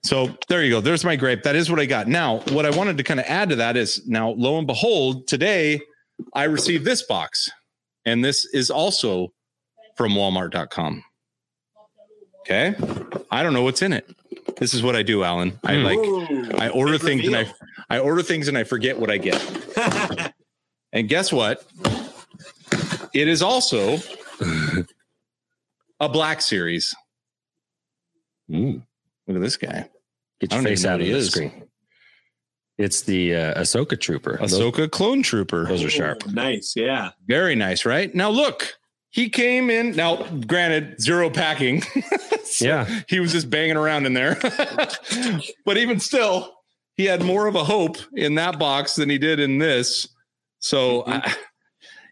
So 0.04 0.38
there 0.48 0.64
you 0.64 0.70
go. 0.70 0.82
There's 0.82 1.04
my 1.06 1.16
grape. 1.16 1.44
That 1.44 1.56
is 1.56 1.70
what 1.70 1.80
I 1.80 1.86
got. 1.86 2.08
Now, 2.08 2.40
what 2.52 2.66
I 2.66 2.70
wanted 2.70 2.98
to 2.98 3.04
kind 3.04 3.20
of 3.20 3.26
add 3.28 3.50
to 3.50 3.56
that 3.58 3.76
is 3.78 4.06
now, 4.08 4.30
lo 4.32 4.58
and 4.58 4.68
behold, 4.68 5.28
today 5.28 5.80
I 6.34 6.44
received 6.46 6.86
this 6.86 7.04
box, 7.04 7.50
and 8.06 8.24
this 8.24 8.46
is 8.54 8.70
also 8.70 9.34
from 9.96 10.14
Walmart.com. 10.14 11.04
Okay. 12.42 12.76
I 13.32 13.44
don't 13.44 13.54
know 13.54 13.64
what's 13.64 13.82
in 13.82 13.92
it. 13.94 14.10
This 14.60 14.74
is 14.74 14.82
what 14.82 14.96
I 14.96 15.04
do, 15.04 15.24
Alan. 15.24 15.60
I 15.64 15.76
Hmm. 15.76 15.84
like 15.84 15.98
Ooh, 16.00 16.52
I 16.58 16.70
order 16.70 16.94
big 16.94 17.02
things 17.02 17.28
and 17.28 17.36
I. 17.36 17.52
I 17.90 18.00
order 18.00 18.22
things 18.24 18.48
and 18.48 18.58
I 18.58 18.64
forget 18.64 19.00
what 19.00 19.10
I 19.12 19.18
get. 19.18 20.34
And 20.94 21.10
guess 21.10 21.34
what? 21.34 21.66
It 23.14 23.28
is 23.28 23.42
also 23.42 23.98
a 26.00 26.08
black 26.10 26.42
series. 26.42 26.96
Mm. 28.50 28.84
Look 29.28 29.36
at 29.36 29.42
this 29.42 29.58
guy. 29.58 29.90
Get 30.40 30.54
your 30.54 30.64
face 30.64 30.86
out 30.86 31.02
of 31.02 31.06
the 31.06 31.12
is. 31.12 31.30
screen. 31.32 31.52
It's 32.78 33.02
the 33.02 33.36
uh, 33.36 33.62
Ahsoka 33.62 34.00
Trooper. 34.00 34.38
Those- 34.40 34.54
Ahsoka 34.54 34.90
clone 34.90 35.22
trooper. 35.24 35.66
Those 35.66 35.84
are 35.84 35.90
sharp. 35.90 36.26
Ooh, 36.26 36.32
Nice. 36.32 36.74
Yeah. 36.76 37.12
Very 37.28 37.54
nice, 37.56 37.86
right? 37.86 38.14
Now 38.16 38.30
look, 38.30 38.74
he 39.10 39.30
came 39.30 39.70
in. 39.70 39.96
Now, 39.96 40.24
granted, 40.48 41.02
zero 41.02 41.30
packing. 41.30 41.84
So 42.50 42.66
Yeah. 42.66 43.02
he 43.10 43.20
was 43.20 43.34
just 43.34 43.50
banging 43.50 43.76
around 43.76 44.06
in 44.06 44.14
there. 44.14 44.40
but 45.66 45.76
even 45.78 46.00
still, 46.00 46.54
he 46.96 47.04
had 47.04 47.22
more 47.22 47.46
of 47.46 47.56
a 47.56 47.64
hope 47.66 47.98
in 48.14 48.36
that 48.36 48.58
box 48.58 48.96
than 48.96 49.10
he 49.10 49.18
did 49.18 49.40
in 49.42 49.58
this. 49.58 50.08
So 50.60 51.04
I, 51.06 51.36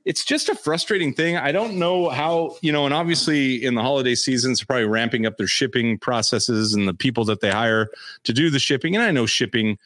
it's 0.04 0.26
just 0.26 0.50
a 0.50 0.56
frustrating 0.56 1.14
thing. 1.14 1.38
I 1.38 1.54
don't 1.54 1.80
know 1.80 2.10
how, 2.10 2.58
you 2.62 2.72
know, 2.74 2.84
and 2.86 2.94
obviously 2.94 3.64
in 3.64 3.76
the 3.76 3.82
holiday 3.82 4.14
seasons, 4.14 4.60
they're 4.60 4.66
probably 4.66 4.86
ramping 4.88 5.26
up 5.26 5.38
their 5.38 5.48
shipping 5.48 5.98
processes 5.98 6.74
and 6.74 6.86
the 6.86 6.94
people 6.94 7.24
that 7.26 7.40
they 7.40 7.50
hire 7.50 7.88
to 8.26 8.34
do 8.34 8.50
the 8.50 8.60
shipping. 8.60 8.94
And 8.96 9.04
I 9.06 9.12
know 9.12 9.26
shipping 9.26 9.78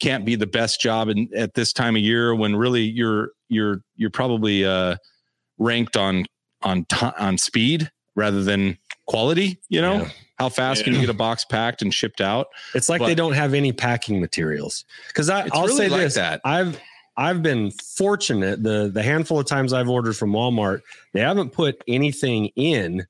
can't 0.00 0.24
be 0.24 0.34
the 0.34 0.46
best 0.46 0.80
job 0.80 1.10
in, 1.10 1.28
at 1.36 1.52
this 1.54 1.74
time 1.74 1.94
of 1.94 2.00
year 2.02 2.34
when 2.34 2.56
really 2.56 2.82
you're 2.82 3.32
you're 3.50 3.82
you're 3.96 4.08
probably 4.10 4.64
uh 4.64 4.96
ranked 5.58 5.96
on 5.96 6.24
on 6.62 6.84
ti 6.86 7.06
on 7.18 7.38
speed 7.38 7.90
rather 8.16 8.42
than 8.42 8.76
quality 9.06 9.58
you 9.68 9.80
know 9.80 9.98
Yeah. 10.02 10.08
how 10.38 10.48
fast 10.48 10.84
can 10.84 10.94
you 10.94 11.00
get 11.00 11.08
a 11.10 11.14
box 11.14 11.44
packed 11.44 11.82
and 11.82 11.92
shipped 11.92 12.20
out 12.20 12.48
It's 12.74 12.88
like 12.88 13.00
But- 13.00 13.06
they 13.06 13.14
don't 13.14 13.32
have 13.32 13.54
any 13.54 13.72
packing 13.72 14.20
materials. 14.20 14.84
Because 15.08 15.28
I'll 15.30 15.44
really 15.66 15.76
say 15.76 15.88
like 15.88 16.00
this: 16.02 16.14
that. 16.14 16.40
I've 16.44 16.78
I've 17.16 17.42
been 17.42 17.70
fortunate. 17.72 18.62
the 18.62 18.90
The 18.92 19.02
handful 19.02 19.38
of 19.40 19.46
times 19.46 19.72
I've 19.72 19.88
ordered 19.90 20.16
from 20.16 20.32
Walmart, 20.32 20.80
they 21.12 21.20
haven't 21.20 21.50
put 21.50 21.82
anything 21.88 22.46
in, 22.56 23.04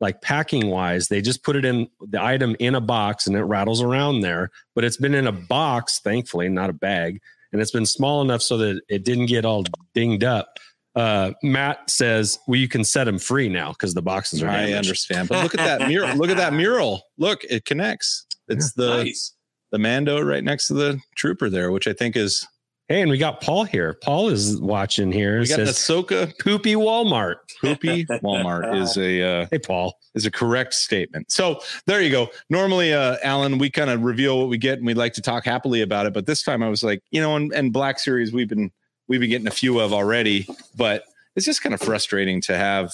like 0.00 0.20
packing 0.20 0.68
wise. 0.68 1.08
They 1.08 1.22
just 1.22 1.42
put 1.44 1.56
it 1.56 1.64
in 1.64 1.88
the 2.00 2.22
item 2.22 2.56
in 2.58 2.74
a 2.74 2.80
box 2.80 3.26
and 3.26 3.36
it 3.36 3.44
rattles 3.44 3.80
around 3.80 4.20
there. 4.20 4.50
But 4.74 4.84
it's 4.84 4.96
been 4.98 5.14
in 5.14 5.26
a 5.26 5.32
box, 5.32 6.00
thankfully, 6.00 6.48
not 6.48 6.68
a 6.68 6.74
bag, 6.74 7.20
and 7.52 7.62
it's 7.62 7.70
been 7.70 7.86
small 7.86 8.20
enough 8.22 8.42
so 8.42 8.58
that 8.58 8.82
it 8.88 9.04
didn't 9.04 9.26
get 9.26 9.44
all 9.46 9.64
dinged 9.94 10.24
up. 10.24 10.58
Uh, 10.94 11.32
Matt 11.42 11.90
says, 11.90 12.38
"Well, 12.46 12.58
you 12.60 12.68
can 12.68 12.84
set 12.84 13.04
them 13.04 13.18
free 13.18 13.48
now 13.48 13.70
because 13.70 13.94
the 13.94 14.02
boxes 14.02 14.42
are." 14.42 14.48
i 14.48 14.72
understand 14.72 15.28
but 15.28 15.42
look 15.42 15.54
at 15.58 15.78
that 15.78 15.88
mural 15.88 16.16
look 16.16 16.30
at 16.30 16.36
that 16.36 16.52
mural 16.52 17.02
look 17.18 17.42
it 17.44 17.64
connects 17.64 18.26
it's 18.48 18.72
the 18.74 19.04
nice. 19.04 19.34
the 19.72 19.78
mando 19.78 20.20
right 20.20 20.44
next 20.44 20.68
to 20.68 20.74
the 20.74 21.00
trooper 21.16 21.48
there 21.50 21.72
which 21.72 21.86
i 21.88 21.92
think 21.92 22.16
is 22.16 22.46
Hey, 22.86 23.00
and 23.00 23.10
we 23.10 23.16
got 23.16 23.40
Paul 23.40 23.64
here. 23.64 23.94
Paul 24.02 24.28
is 24.28 24.60
watching 24.60 25.10
here. 25.10 25.38
we 25.38 25.46
It 25.46 25.48
got 25.48 25.56
says, 25.56 25.70
ahsoka 25.70 26.38
poopy 26.38 26.74
Walmart. 26.74 27.36
poopy 27.62 28.04
walmart 28.22 28.78
is 28.78 28.98
a 28.98 29.22
uh 29.22 29.46
Hey, 29.50 29.58
Paul. 29.58 29.96
is 30.14 30.26
a 30.26 30.30
correct 30.30 30.74
statement. 30.74 31.32
So 31.32 31.60
there 31.86 32.02
you 32.02 32.10
go. 32.10 32.28
Normally, 32.50 32.92
uh, 32.92 33.16
Alan, 33.22 33.56
we 33.56 33.70
kind 33.70 33.88
of 33.88 34.02
reveal 34.02 34.38
what 34.38 34.50
we 34.50 34.58
get 34.58 34.76
and 34.76 34.86
we 34.86 34.92
like 34.92 35.14
to 35.14 35.22
talk 35.22 35.46
happily 35.46 35.80
about 35.80 36.04
it. 36.04 36.12
But 36.12 36.26
this 36.26 36.42
time 36.42 36.62
I 36.62 36.68
was 36.68 36.82
like, 36.82 37.00
you 37.10 37.22
know, 37.22 37.36
and, 37.36 37.50
and 37.54 37.72
Black 37.72 37.98
Series 37.98 38.34
we've 38.34 38.50
been 38.50 38.70
we've 39.08 39.20
been 39.20 39.30
getting 39.30 39.46
a 39.46 39.52
few 39.52 39.80
of 39.80 39.92
already, 39.92 40.46
but 40.76 41.04
it's 41.36 41.46
just 41.46 41.62
kind 41.62 41.74
of 41.74 41.80
frustrating 41.80 42.40
to 42.42 42.56
have, 42.56 42.92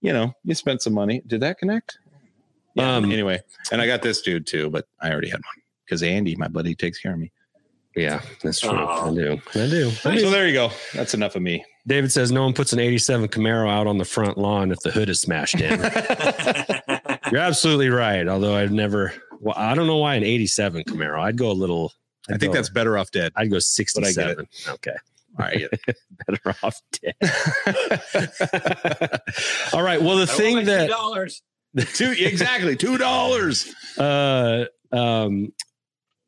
you 0.00 0.12
know, 0.12 0.32
you 0.44 0.54
spent 0.54 0.82
some 0.82 0.94
money. 0.94 1.22
Did 1.26 1.40
that 1.40 1.58
connect? 1.58 1.98
Yeah. 2.74 2.96
Um, 2.96 3.10
anyway, 3.10 3.40
and 3.72 3.80
I 3.82 3.86
got 3.86 4.02
this 4.02 4.22
dude 4.22 4.46
too, 4.46 4.70
but 4.70 4.86
I 5.00 5.10
already 5.10 5.28
had 5.28 5.36
one 5.38 5.64
because 5.84 6.02
Andy, 6.02 6.36
my 6.36 6.48
buddy, 6.48 6.74
takes 6.74 7.00
care 7.00 7.12
of 7.12 7.18
me. 7.18 7.32
Yeah, 7.96 8.20
that's 8.42 8.60
true. 8.60 8.70
Oh. 8.70 9.10
I 9.10 9.14
do. 9.14 9.32
I 9.54 9.66
do. 9.68 9.90
I 10.04 10.14
do. 10.14 10.20
So 10.20 10.30
there 10.30 10.46
you 10.46 10.52
go. 10.52 10.70
That's 10.94 11.12
enough 11.14 11.34
of 11.34 11.42
me. 11.42 11.64
David 11.86 12.12
says 12.12 12.30
no 12.30 12.44
one 12.44 12.52
puts 12.52 12.72
an 12.72 12.78
87 12.78 13.28
Camaro 13.28 13.68
out 13.68 13.86
on 13.88 13.98
the 13.98 14.04
front 14.04 14.38
lawn 14.38 14.70
if 14.70 14.78
the 14.80 14.92
hood 14.92 15.08
is 15.08 15.20
smashed 15.20 15.60
in. 15.60 15.80
You're 17.32 17.40
absolutely 17.40 17.88
right. 17.88 18.28
Although 18.28 18.54
I've 18.54 18.70
never, 18.70 19.12
well, 19.40 19.54
I 19.56 19.74
don't 19.74 19.86
know 19.88 19.96
why 19.96 20.14
an 20.14 20.22
87 20.22 20.84
Camaro. 20.84 21.20
I'd 21.20 21.36
go 21.36 21.50
a 21.50 21.52
little. 21.52 21.92
I 22.28 22.34
I'd 22.34 22.40
think 22.40 22.52
go- 22.52 22.58
that's 22.58 22.68
better 22.68 22.96
off 22.96 23.10
dead. 23.10 23.32
I'd 23.34 23.50
go 23.50 23.56
But 23.56 23.56
I 23.56 23.56
get 23.56 23.64
67. 23.64 24.48
Okay. 24.68 24.96
All 25.38 25.46
right. 25.46 25.66
Better 26.26 26.54
off 26.62 26.80
dead. 26.92 27.14
All 29.72 29.82
right. 29.82 30.00
Well, 30.02 30.16
the 30.16 30.26
thing 30.26 30.64
that 30.66 30.88
dollars. 30.88 31.42
Two 31.94 32.12
exactly 32.18 32.74
two 32.74 32.98
dollars. 32.98 33.72
uh 33.96 34.64
um 34.90 35.52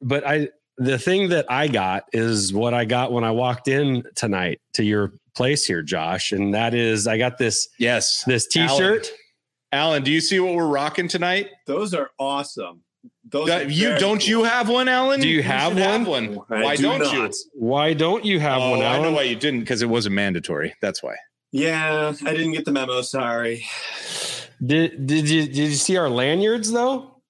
but 0.00 0.24
i 0.24 0.48
the 0.78 0.96
thing 0.96 1.30
that 1.30 1.46
i 1.50 1.66
got 1.66 2.04
is 2.12 2.54
what 2.54 2.74
i 2.74 2.84
got 2.84 3.10
when 3.10 3.24
i 3.24 3.32
walked 3.32 3.66
in 3.66 4.04
tonight 4.14 4.60
to 4.74 4.84
your 4.84 5.14
place 5.34 5.66
here 5.66 5.82
josh 5.82 6.30
and 6.30 6.54
that 6.54 6.74
is 6.74 7.08
i 7.08 7.18
got 7.18 7.38
this 7.38 7.68
Yes, 7.76 8.22
this 8.22 8.46
t-shirt 8.46 9.10
Alan. 9.72 10.04
Do 10.04 10.12
you 10.12 10.20
see 10.20 10.38
what 10.38 10.54
we're 10.54 10.68
rocking 10.68 11.08
tonight? 11.08 11.48
Those 11.66 11.92
are 11.94 12.10
awesome. 12.18 12.82
Those 13.24 13.48
are 13.48 13.62
you 13.64 13.98
don't 13.98 14.26
you 14.26 14.42
have 14.44 14.68
one, 14.68 14.88
Alan? 14.88 15.20
Do 15.20 15.28
you 15.28 15.42
have 15.42 15.72
should 15.72 16.06
one? 16.06 16.38
I 16.50 16.62
Why 16.62 16.76
do 16.76 16.82
don't 16.82 16.98
not. 17.00 17.12
you? 17.14 17.30
why 17.54 17.94
don't 17.94 18.24
you 18.24 18.38
have 18.40 18.60
oh, 18.60 18.70
one 18.72 18.80
I 18.80 18.96
know 18.98 19.04
Alan? 19.04 19.14
why 19.14 19.22
you 19.22 19.36
didn't 19.36 19.60
because 19.60 19.80
it 19.80 19.88
wasn't 19.88 20.14
mandatory. 20.14 20.74
That's 20.82 21.02
why. 21.02 21.14
Yeah, 21.50 22.12
I 22.26 22.30
didn't 22.32 22.52
get 22.52 22.64
the 22.66 22.72
memo. 22.72 23.00
Sorry. 23.02 23.64
did, 24.64 25.06
did 25.06 25.28
you 25.28 25.46
did 25.46 25.56
you 25.56 25.74
see 25.74 25.96
our 25.96 26.08
lanyards 26.10 26.70
though 26.70 27.22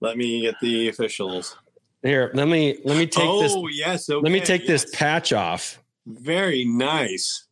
Let 0.00 0.16
me 0.16 0.42
get 0.42 0.56
the 0.60 0.88
officials. 0.88 1.56
here 2.02 2.30
let 2.34 2.48
me 2.48 2.78
let 2.84 2.96
me 2.98 3.06
take 3.06 3.24
oh 3.24 3.40
this 3.42 3.56
yes. 3.78 4.08
let 4.08 4.22
me 4.24 4.36
okay, 4.38 4.44
take 4.44 4.66
this 4.66 4.86
patch 4.94 5.32
off 5.32 5.80
Very 6.06 6.64
nice. 6.64 7.46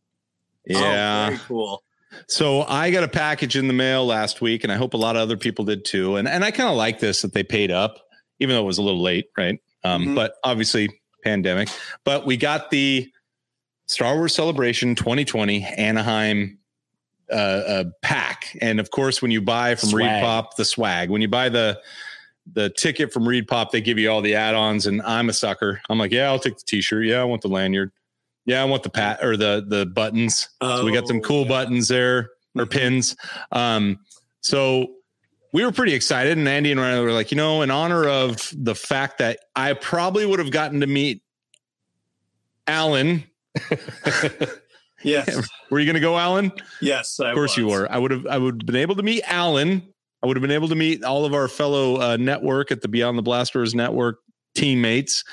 Oh, 0.71 0.79
Yeah. 0.81 1.27
very 1.29 1.39
cool. 1.49 1.83
So 2.29 2.63
I 2.63 2.91
got 2.91 3.05
a 3.05 3.09
package 3.09 3.57
in 3.57 3.67
the 3.69 3.73
mail 3.75 4.05
last 4.07 4.41
week, 4.41 4.65
and 4.65 4.73
I 4.73 4.77
hope 4.77 4.95
a 4.95 4.99
lot 4.99 5.17
of 5.17 5.23
other 5.23 5.37
people 5.37 5.65
did 5.65 5.85
too. 5.85 6.17
And 6.17 6.29
and 6.29 6.45
I 6.45 6.51
kind 6.51 6.69
of 6.69 6.77
like 6.77 6.99
this 7.01 7.23
that 7.23 7.33
they 7.33 7.43
paid 7.43 7.71
up, 7.71 7.99
even 8.39 8.55
though 8.55 8.63
it 8.63 8.67
was 8.67 8.79
a 8.79 8.83
little 8.83 9.03
late, 9.03 9.27
right? 9.37 9.59
Um, 9.85 10.07
Mhm. 10.09 10.15
But 10.15 10.35
obviously, 10.45 10.89
pandemic. 11.25 11.69
But 12.05 12.27
we 12.27 12.37
got 12.37 12.71
the 12.71 13.11
Star 13.87 14.17
Wars 14.17 14.35
Celebration 14.35 14.95
2020 14.95 15.65
Anaheim 15.65 16.59
uh, 17.31 17.35
uh, 17.35 17.85
pack, 18.03 18.57
and 18.61 18.79
of 18.79 18.91
course, 18.91 19.23
when 19.23 19.31
you 19.31 19.41
buy 19.41 19.75
from 19.75 19.91
Reed 19.95 20.07
Pop, 20.23 20.57
the 20.57 20.65
swag. 20.65 21.09
When 21.11 21.23
you 21.23 21.29
buy 21.29 21.49
the 21.49 21.81
the 22.55 22.71
ticket 22.71 23.13
from 23.13 23.23
ReedPop, 23.25 23.71
they 23.71 23.81
give 23.81 23.99
you 24.01 24.11
all 24.11 24.21
the 24.21 24.35
add-ons, 24.35 24.87
and 24.87 25.01
I'm 25.03 25.29
a 25.29 25.33
sucker. 25.33 25.81
I'm 25.89 25.97
like, 25.99 26.11
yeah, 26.11 26.27
I'll 26.27 26.41
take 26.41 26.57
the 26.57 26.65
T-shirt. 26.67 27.07
Yeah, 27.07 27.21
I 27.21 27.25
want 27.25 27.41
the 27.41 27.49
lanyard. 27.49 27.93
Yeah, 28.47 28.61
I 28.63 28.65
want 28.65 28.83
the 28.83 28.91
pat 28.91 29.23
or 29.25 29.37
the 29.37 29.65
the 29.67 29.87
buttons. 29.87 30.49
So 30.63 30.85
we 30.85 30.93
got 30.93 31.07
some 31.07 31.19
Oh, 31.19 31.21
cool 31.21 31.43
yeah. 31.43 31.49
buttons 31.49 31.89
there 31.89 32.31
or 32.57 32.67
Mhm. 32.67 32.71
pins. 32.71 33.17
Um, 33.53 33.99
so 34.41 34.89
we 35.53 35.65
were 35.65 35.73
pretty 35.73 35.93
excited, 35.95 36.37
and 36.39 36.49
Andy 36.49 36.73
and 36.73 36.81
I 36.81 37.01
were 37.01 37.13
like, 37.13 37.31
you 37.31 37.37
know, 37.37 37.63
in 37.63 37.71
honor 37.71 38.09
of 38.09 38.51
the 38.57 38.75
fact 38.75 39.19
that 39.19 39.39
I 39.55 39.75
probably 39.75 40.25
would 40.27 40.39
have 40.39 40.51
gotten 40.51 40.81
to 40.81 40.87
meet 40.87 41.23
Alan. 42.67 43.25
Yes. 45.05 45.49
Were 45.71 45.81
you 45.81 45.85
going 45.87 45.95
to 45.95 46.01
go, 46.01 46.17
Alan? 46.17 46.53
Yes. 46.81 47.19
I 47.19 47.31
Of 47.31 47.35
course 47.35 47.57
you 47.57 47.67
were. 47.67 47.91
I 47.91 47.99
would 47.99 48.13
have. 48.13 48.25
I 48.29 48.39
would 48.39 48.63
have 48.63 48.67
been 48.67 48.77
able 48.77 48.95
to 48.95 49.03
meet 49.03 49.25
Alan. 49.27 49.83
I 50.23 50.29
would 50.29 50.37
have 50.37 50.43
been 50.43 50.53
able 50.53 50.69
to 50.69 50.77
meet 50.77 51.03
all 51.03 51.25
of 51.25 51.35
our 51.35 51.49
fellow 51.49 51.97
uh, 52.01 52.17
network 52.17 52.71
at 52.71 52.83
the 52.83 52.87
Beyond 52.89 53.19
the 53.19 53.23
Blast 53.23 53.53
Doors 53.53 53.75
network 53.75 54.21
teammates, 54.55 55.25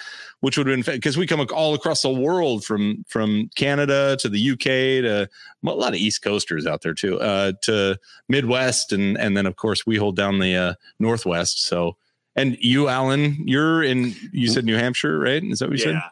which 0.42 0.58
would 0.58 0.68
have 0.68 0.86
been 0.86 0.96
because 0.96 1.18
we 1.18 1.28
come 1.28 1.46
all 1.54 1.74
across 1.74 2.02
the 2.02 2.10
world 2.10 2.64
from 2.64 3.04
from 3.08 3.50
Canada 3.56 4.18
to 4.20 4.30
the 4.30 4.52
UK 4.52 4.64
to 5.04 5.30
well, 5.62 5.76
a 5.76 5.78
lot 5.78 5.90
of 5.94 6.00
East 6.00 6.22
Coasters 6.22 6.66
out 6.66 6.82
there 6.82 6.94
too, 6.94 7.20
uh, 7.20 7.54
to 7.64 7.98
Midwest, 8.28 8.92
and 8.94 9.18
and 9.18 9.36
then 9.36 9.46
of 9.46 9.56
course 9.56 9.86
we 9.86 9.98
hold 9.98 10.16
down 10.16 10.40
the 10.40 10.56
uh, 10.56 10.74
Northwest. 11.00 11.64
So. 11.66 11.98
And 12.36 12.56
you, 12.62 12.88
Alan, 12.88 13.36
you're 13.46 13.84
in. 13.84 14.16
You 14.32 14.48
said 14.48 14.64
New 14.64 14.78
Hampshire, 14.78 15.20
right? 15.20 15.44
Is 15.44 15.60
that 15.60 15.68
what 15.68 15.78
you 15.80 15.84
said? 15.84 15.96
Yeah. 15.96 16.10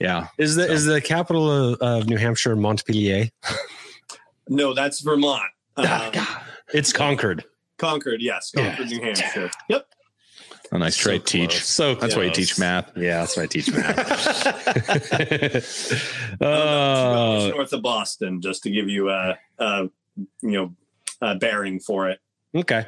Yeah. 0.00 0.26
is 0.38 0.56
the 0.56 0.64
So- 0.66 0.72
is 0.72 0.86
the 0.86 1.00
capital 1.00 1.50
of, 1.74 1.80
of 1.80 2.08
new 2.08 2.16
hampshire 2.16 2.56
montpelier 2.56 3.28
No, 4.48 4.74
that's 4.74 5.00
Vermont. 5.00 5.42
Um, 5.76 6.10
it's 6.72 6.92
concord 6.92 7.44
Concord, 7.76 8.20
yes. 8.22 8.50
Yeah. 8.56 8.70
Concord, 8.74 8.88
New 8.88 9.02
Hampshire. 9.02 9.50
Yep. 9.68 9.86
A 10.70 10.78
nice 10.78 10.96
So 10.96 11.02
trade 11.10 11.24
teach. 11.26 11.50
close. 11.50 11.64
so 11.66 11.94
That's 11.94 12.14
why 12.14 12.24
you 12.24 12.30
teach 12.30 12.58
math. 12.58 12.94
Yeah, 12.96 13.20
that's 13.20 13.36
why 13.36 13.44
I 13.44 13.46
teach 13.46 13.72
math. 13.72 14.04
Uh, 16.40 16.44
uh, 16.44 17.48
north 17.54 17.72
of 17.72 17.82
Boston, 17.82 18.40
just 18.40 18.62
to 18.64 18.70
give 18.70 18.88
you 18.88 19.10
a, 19.10 19.36
a 19.58 19.82
you 20.42 20.50
know 20.50 20.74
a 21.20 21.34
bearing 21.34 21.80
for 21.80 22.08
it. 22.08 22.20
okay. 22.54 22.86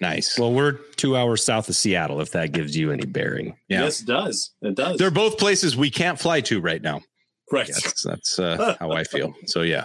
Nice. 0.00 0.36
Well, 0.38 0.52
we're 0.52 0.72
two 0.96 1.16
hours 1.16 1.44
south 1.44 1.68
of 1.68 1.76
Seattle, 1.76 2.20
if 2.20 2.32
that 2.32 2.50
gives 2.50 2.76
you 2.76 2.90
any 2.90 3.06
bearing. 3.06 3.56
Yeah. 3.68 3.84
Yes, 3.84 4.00
it 4.00 4.06
does. 4.08 4.50
It 4.60 4.74
does. 4.74 4.98
They're 4.98 5.12
both 5.12 5.38
places 5.38 5.76
we 5.76 5.90
can't 5.90 6.18
fly 6.18 6.40
to 6.42 6.60
right 6.60 6.82
now. 6.82 7.02
right. 7.52 7.68
Yes, 7.68 8.02
that's 8.02 8.38
uh, 8.40 8.74
how 8.80 8.90
I 8.90 9.04
feel. 9.04 9.32
So 9.46 9.62
yeah. 9.62 9.84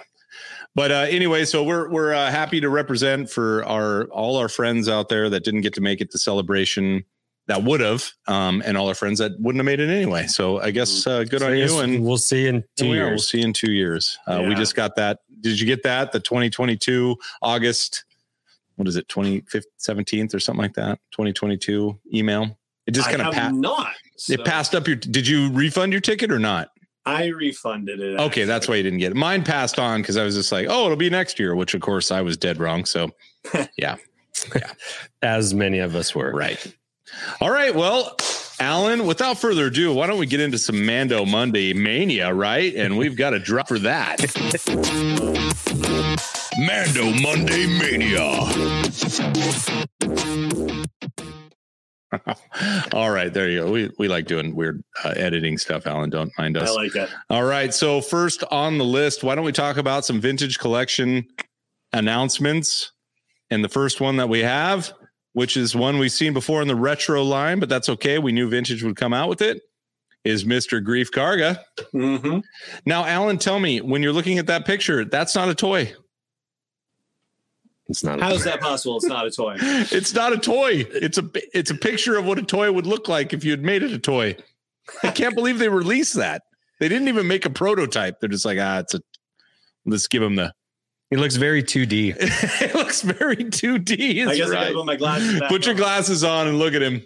But 0.74 0.92
uh, 0.92 1.06
anyway, 1.10 1.46
so 1.46 1.64
we're 1.64 1.88
we're 1.90 2.14
uh, 2.14 2.32
happy 2.32 2.60
to 2.62 2.70
represent 2.70 3.30
for 3.30 3.64
our 3.66 4.06
all 4.06 4.38
our 4.38 4.50
friends 4.50 4.90
out 4.90 5.08
there 5.10 5.30
that 5.30 5.44
didn't 5.44 5.62
get 5.62 5.74
to 5.76 5.82
make 5.82 6.02
it 6.02 6.10
to 6.12 6.18
celebration 6.18 7.04
that 7.48 7.64
would 7.64 7.80
have, 7.80 8.04
um, 8.28 8.62
and 8.66 8.78
all 8.78 8.88
our 8.88 8.96
friends 8.96 9.20
that 9.20 9.32
wouldn't 9.40 9.60
have 9.60 9.66
made 9.66 9.80
it 9.80 9.90
anyway. 9.90 10.28
So 10.28 10.60
I 10.60 10.72
guess 10.72 11.08
uh, 11.08 11.24
good 11.24 11.40
So 11.40 11.48
on 11.48 11.58
you, 11.58 11.80
and 11.80 12.04
we'll 12.04 12.18
see 12.18 12.48
in 12.48 12.64
two 12.76 12.86
are. 12.86 12.90
We'll 12.90 12.96
years. 12.96 13.28
see 13.28 13.42
in 13.42 13.54
two 13.54 13.72
years. 13.72 14.18
Uh, 14.28 14.46
We 14.48 14.56
just 14.56 14.76
got 14.76 14.96
that. 14.98 15.20
Did 15.42 15.60
you 15.60 15.66
get 15.66 15.84
that? 15.84 16.12
The 16.12 16.20
2022 16.20 17.16
August, 17.42 18.04
what 18.76 18.88
is 18.88 18.96
it, 18.96 19.08
17th 19.08 20.34
or 20.34 20.40
something 20.40 20.62
like 20.62 20.74
that? 20.74 21.00
2022 21.12 21.98
email. 22.14 22.58
It 22.86 22.92
just 22.92 23.10
kind 23.10 23.22
of 23.22 23.34
passed. 23.34 23.56
not. 23.56 23.94
It 24.30 24.44
passed 24.46 24.74
up 24.76 24.88
your. 24.88 24.96
Did 24.96 25.28
you 25.28 25.52
refund 25.52 25.92
your 25.92 26.02
ticket 26.02 26.32
or 26.32 26.40
not? 26.40 26.70
I 27.06 27.28
refunded 27.28 28.02
it. 28.02 28.20
Okay, 28.20 28.44
that's 28.44 28.68
why 28.68 28.76
you 28.76 28.84
didn't 28.84 29.00
get 29.00 29.12
it. 29.12 29.16
Mine 29.16 29.44
passed 29.44 29.80
on 29.80 30.02
because 30.02 30.18
I 30.18 30.24
was 30.26 30.36
just 30.36 30.52
like, 30.52 30.68
oh, 30.70 30.86
it'll 30.86 30.98
be 30.98 31.10
next 31.10 31.40
year, 31.40 31.56
which 31.56 31.74
of 31.74 31.80
course 31.80 32.12
I 32.12 32.22
was 32.22 32.36
dead 32.36 32.60
wrong. 32.60 32.84
So 32.84 33.10
yeah. 33.78 33.96
yeah. 34.56 34.72
As 35.22 35.54
many 35.54 35.80
of 35.80 35.96
us 35.96 36.14
were. 36.14 36.32
right. 36.34 36.76
All 37.42 37.52
right. 37.52 37.74
Well, 37.74 38.16
Alan, 38.60 39.06
without 39.06 39.38
further 39.38 39.68
ado, 39.68 39.94
why 39.94 40.08
don't 40.08 40.18
we 40.18 40.26
get 40.26 40.40
into 40.40 40.58
some 40.58 40.86
Mando 40.86 41.26
Monday 41.26 41.74
mania, 41.74 42.34
right? 42.34 42.74
And 42.76 42.98
we've 42.98 43.16
got 43.16 43.34
a 43.34 43.40
drop 43.40 43.68
for 43.68 43.80
that. 43.80 44.18
Mando 46.58 47.12
Monday 47.22 47.68
Mania. 47.68 48.24
All 52.94 53.12
right, 53.12 53.34
there 53.34 53.50
you 53.50 53.62
go. 53.62 53.72
We 53.72 53.92
we 54.00 54.08
like 54.08 54.26
doing 54.26 54.56
weird 54.56 54.84
uh, 55.04 55.14
editing 55.16 55.58
stuff, 55.58 55.86
Alan. 55.86 56.10
Don't 56.10 56.32
mind 56.38 56.58
us. 56.58 56.70
I 56.70 56.74
like 56.74 56.96
it. 56.96 57.10
All 57.30 57.44
right. 57.44 57.74
So 57.74 58.02
first 58.02 58.44
on 58.50 58.78
the 58.78 58.86
list, 58.86 59.24
why 59.24 59.36
don't 59.36 59.46
we 59.46 59.52
talk 59.52 59.78
about 59.78 60.06
some 60.06 60.20
vintage 60.20 60.58
collection 60.58 61.28
announcements? 61.94 62.92
And 63.50 63.64
the 63.64 63.70
first 63.70 64.02
one 64.02 64.18
that 64.18 64.30
we 64.30 64.40
have, 64.40 64.94
which 65.38 65.56
is 65.56 65.76
one 65.76 66.00
we've 66.00 66.12
seen 66.12 66.34
before 66.34 66.64
in 66.64 66.68
the 66.68 66.76
retro 66.76 67.24
line, 67.24 67.60
but 67.60 67.70
that's 67.70 67.90
okay. 67.90 68.18
We 68.18 68.32
knew 68.32 68.50
vintage 68.50 68.82
would 68.82 68.96
come 68.96 69.14
out 69.14 69.30
with 69.30 69.44
it. 69.44 69.62
Is 70.24 70.46
Mr. 70.46 70.84
Greef 70.84 71.12
Karga. 71.12 71.60
hmm 71.92 72.40
Now, 72.88 73.06
Alan, 73.06 73.38
tell 73.38 73.60
me 73.60 73.80
when 73.80 74.02
you're 74.02 74.14
looking 74.14 74.40
at 74.40 74.48
that 74.48 74.66
picture, 74.66 75.06
that's 75.06 75.36
not 75.36 75.48
a 75.48 75.54
toy. 75.54 75.94
It's 77.88 78.04
not. 78.04 78.16
A 78.16 78.22
toy. 78.22 78.26
How 78.26 78.34
is 78.34 78.46
that 78.46 78.62
possible? 78.62 78.98
It's 78.98 79.06
not 79.06 79.28
a 79.28 79.30
toy. 79.30 79.58
It's 79.62 80.12
not 80.16 80.34
a 80.34 80.40
toy. 80.40 80.88
It's 80.90 81.20
a 81.20 81.30
it's 81.54 81.70
a 81.70 81.76
picture 81.76 82.18
of 82.18 82.26
what 82.26 82.40
a 82.40 82.44
toy 82.44 82.72
would 82.72 82.88
look 82.88 83.08
like 83.08 83.32
if 83.32 83.44
you 83.46 83.52
had 83.52 83.62
made 83.62 83.84
it 83.84 83.92
a 83.92 84.00
toy. 84.00 84.36
I 85.04 85.12
can't 85.12 85.36
believe 85.36 85.60
they 85.60 85.70
released 85.70 86.16
that. 86.16 86.42
They 86.80 86.90
didn't 86.90 87.10
even 87.10 87.28
make 87.28 87.46
a 87.46 87.52
prototype. 87.52 88.20
They're 88.20 88.28
just 88.28 88.44
like, 88.44 88.58
ah, 88.60 88.80
it's 88.80 88.96
a 88.96 89.02
let's 89.86 90.08
give 90.08 90.24
them 90.24 90.36
the 90.36 90.52
it 91.12 91.20
looks 91.20 91.36
very 91.36 91.64
2D. 91.64 92.16
it 92.62 92.76
looks 92.76 93.02
very 93.02 93.38
2D. 93.38 94.22
I 94.22 94.26
That's 94.26 94.38
guess 94.38 94.48
I 94.50 94.52
right. 94.54 94.60
gotta 94.64 94.74
put 94.76 94.86
my 94.86 94.96
glasses 94.96 95.40
back 95.40 95.50
Put 95.50 95.66
your 95.66 95.76
glasses 95.76 96.24
on 96.24 96.48
and 96.48 96.60
look 96.60 96.74
at 96.74 96.82
him. 96.82 97.02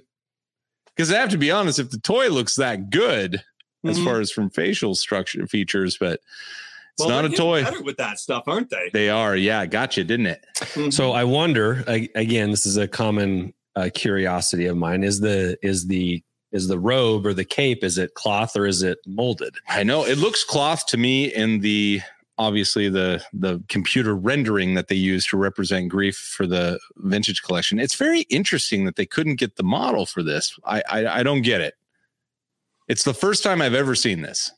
Because 0.95 1.11
I 1.11 1.19
have 1.19 1.29
to 1.29 1.37
be 1.37 1.51
honest, 1.51 1.79
if 1.79 1.89
the 1.89 1.99
toy 1.99 2.29
looks 2.29 2.55
that 2.55 2.89
good 2.89 3.41
as 3.85 3.97
Mhm. 3.97 4.03
far 4.03 4.19
as 4.19 4.31
from 4.31 4.49
facial 4.49 4.93
structure 4.95 5.47
features, 5.47 5.97
but 5.99 6.13
it's 6.93 6.99
Well, 6.99 7.09
not 7.09 7.15
they're 7.21 7.25
a 7.25 7.29
getting 7.29 7.37
toy. 7.45 7.63
Better 7.63 7.81
with 7.83 7.97
that 7.97 8.19
stuff, 8.19 8.43
aren't 8.47 8.69
they? 8.69 8.89
They 8.91 9.09
are. 9.09 9.35
Yeah, 9.35 9.65
gotcha, 9.65 10.03
didn't 10.03 10.27
it? 10.27 10.45
Mhm. 10.59 10.93
So 10.93 11.11
I 11.13 11.23
wonder 11.23 11.83
a- 11.87 12.09
again. 12.15 12.51
This 12.51 12.65
is 12.65 12.77
a 12.77 12.87
common 12.87 13.53
uh, 13.75 13.89
curiosity 13.93 14.65
of 14.65 14.75
mine. 14.75 15.01
Is 15.03 15.21
the 15.21 15.57
is 15.63 15.87
the 15.87 16.21
is 16.51 16.67
the 16.67 16.77
robe 16.77 17.25
or 17.25 17.33
the 17.33 17.45
cape? 17.45 17.81
Is 17.85 17.97
it 17.97 18.13
cloth 18.15 18.57
or 18.57 18.67
is 18.67 18.83
it 18.83 18.97
molded? 19.07 19.55
I 19.69 19.83
know 19.83 20.03
it 20.05 20.17
looks 20.17 20.43
cloth 20.43 20.85
to 20.87 20.97
me 20.97 21.33
in 21.33 21.61
the 21.61 22.01
obviously 22.37 22.89
the 22.89 23.23
the 23.33 23.61
computer 23.69 24.15
rendering 24.15 24.73
that 24.75 24.87
they 24.87 24.95
use 24.95 25.25
to 25.27 25.37
represent 25.37 25.91
Greef 25.91 26.15
for 26.15 26.47
the 26.47 26.79
vintage 26.97 27.43
collection. 27.43 27.79
It's 27.79 27.95
very 27.95 28.21
interesting 28.29 28.85
that 28.85 28.95
they 28.95 29.05
couldn't 29.05 29.35
get 29.35 29.55
the 29.57 29.63
model 29.63 30.05
for 30.05 30.23
this. 30.23 30.57
I 30.65 30.81
I, 30.89 31.19
I 31.19 31.23
don't 31.23 31.41
get 31.41 31.61
it. 31.61 31.75
It's 32.87 33.03
the 33.03 33.13
first 33.13 33.43
time 33.43 33.61
I've 33.61 33.73
ever 33.75 33.95
seen 33.95 34.21
this. 34.21 34.51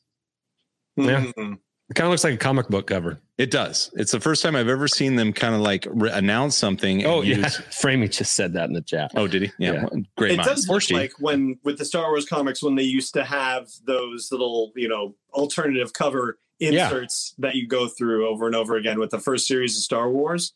Yeah. 0.95 1.25
Mhm. 1.37 1.59
It 1.89 1.95
kind 1.95 2.05
of 2.07 2.11
looks 2.11 2.23
like 2.23 2.33
a 2.33 2.37
comic 2.37 2.69
book 2.69 2.87
cover. 2.87 3.19
It 3.37 3.51
does. 3.51 3.91
It's 3.95 4.11
the 4.11 4.19
first 4.19 4.41
time 4.41 4.55
I've 4.55 4.69
ever 4.69 4.87
seen 4.87 5.15
them 5.15 5.33
kind 5.33 5.53
of 5.53 5.59
like 5.61 5.85
re- 5.91 6.11
announce 6.11 6.55
something. 6.55 7.03
and 7.03 7.11
Oh 7.11 7.21
yeah, 7.21 7.37
use- 7.37 7.57
Framey 7.69 8.09
just 8.09 8.33
said 8.35 8.53
that 8.53 8.65
in 8.69 8.73
the 8.73 8.81
chat. 8.81 9.11
Oh, 9.15 9.27
did 9.27 9.41
he? 9.43 9.51
Yeah. 9.59 9.73
Yeah. 9.73 9.81
well, 9.91 10.03
Great 10.17 10.31
it 10.31 10.37
minds. 10.37 10.49
does 10.51 10.59
look 10.61 10.73
course 10.75 10.91
like 10.91 11.11
when 11.19 11.59
with 11.63 11.77
the 11.77 11.85
Star 11.85 12.09
Wars 12.09 12.25
comics 12.25 12.63
when 12.63 12.75
they 12.75 12.83
used 12.83 13.13
to 13.15 13.23
have 13.25 13.67
those 13.85 14.31
little 14.31 14.71
you 14.75 14.87
know 14.87 15.15
alternative 15.33 15.91
cover 15.93 16.39
Yeah. 16.59 16.85
inserts 16.85 17.33
that 17.39 17.55
you 17.55 17.67
go 17.67 17.87
through 17.87 18.27
over 18.27 18.45
and 18.47 18.55
over 18.55 18.75
again 18.77 18.99
with 18.99 19.09
the 19.09 19.19
first 19.19 19.47
series 19.47 19.75
of 19.75 19.83
Star 19.83 20.09
Wars. 20.09 20.53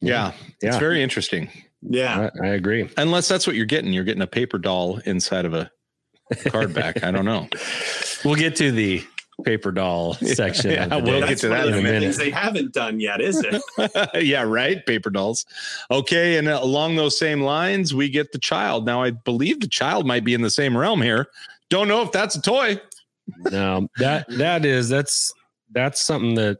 Yeah. 0.00 0.32
Yeah. 0.62 0.68
It's 0.68 0.76
very 0.78 1.02
interesting. 1.02 1.50
Yeah, 1.82 2.30
I, 2.42 2.46
I 2.46 2.48
agree. 2.50 2.88
Unless 2.96 3.28
that's 3.28 3.46
what 3.46 3.54
you're 3.54 3.64
getting. 3.64 3.92
You're 3.92 4.02
getting 4.04 4.22
a 4.22 4.26
paper 4.26 4.58
doll 4.58 4.98
inside 5.04 5.44
of 5.44 5.54
a 5.54 5.70
card 6.48 6.74
back. 6.74 7.04
I 7.04 7.10
don't 7.10 7.24
know. 7.24 7.48
We'll 8.24 8.34
get 8.34 8.56
to 8.56 8.72
the 8.72 9.04
paper 9.44 9.70
doll 9.70 10.14
section. 10.14 10.72
Yeah, 10.72 10.86
of 10.86 11.04
we'll 11.04 11.20
day. 11.20 11.28
get 11.28 11.38
to 11.38 11.48
that 11.50 11.68
of 11.68 11.74
in 11.74 11.86
a 11.86 11.88
things 11.88 12.00
minute. 12.00 12.16
they 12.16 12.30
haven't 12.30 12.72
done 12.74 12.98
yet, 12.98 13.20
is 13.20 13.44
it? 13.46 13.62
yeah, 14.26 14.42
right. 14.42 14.84
Paper 14.84 15.10
dolls. 15.10 15.46
Okay. 15.88 16.36
And 16.36 16.48
uh, 16.48 16.58
along 16.60 16.96
those 16.96 17.16
same 17.16 17.42
lines, 17.42 17.94
we 17.94 18.08
get 18.08 18.32
the 18.32 18.38
child. 18.40 18.84
Now, 18.86 19.00
I 19.04 19.12
believe 19.12 19.60
the 19.60 19.68
child 19.68 20.04
might 20.04 20.24
be 20.24 20.34
in 20.34 20.42
the 20.42 20.50
same 20.50 20.76
realm 20.76 21.00
here. 21.00 21.28
Don't 21.70 21.86
know 21.86 22.02
if 22.02 22.10
that's 22.10 22.34
a 22.34 22.42
toy. 22.42 22.80
No, 23.50 23.88
that 23.98 24.26
that 24.36 24.64
is 24.64 24.88
that's 24.88 25.32
that's 25.72 26.04
something 26.04 26.34
that 26.34 26.58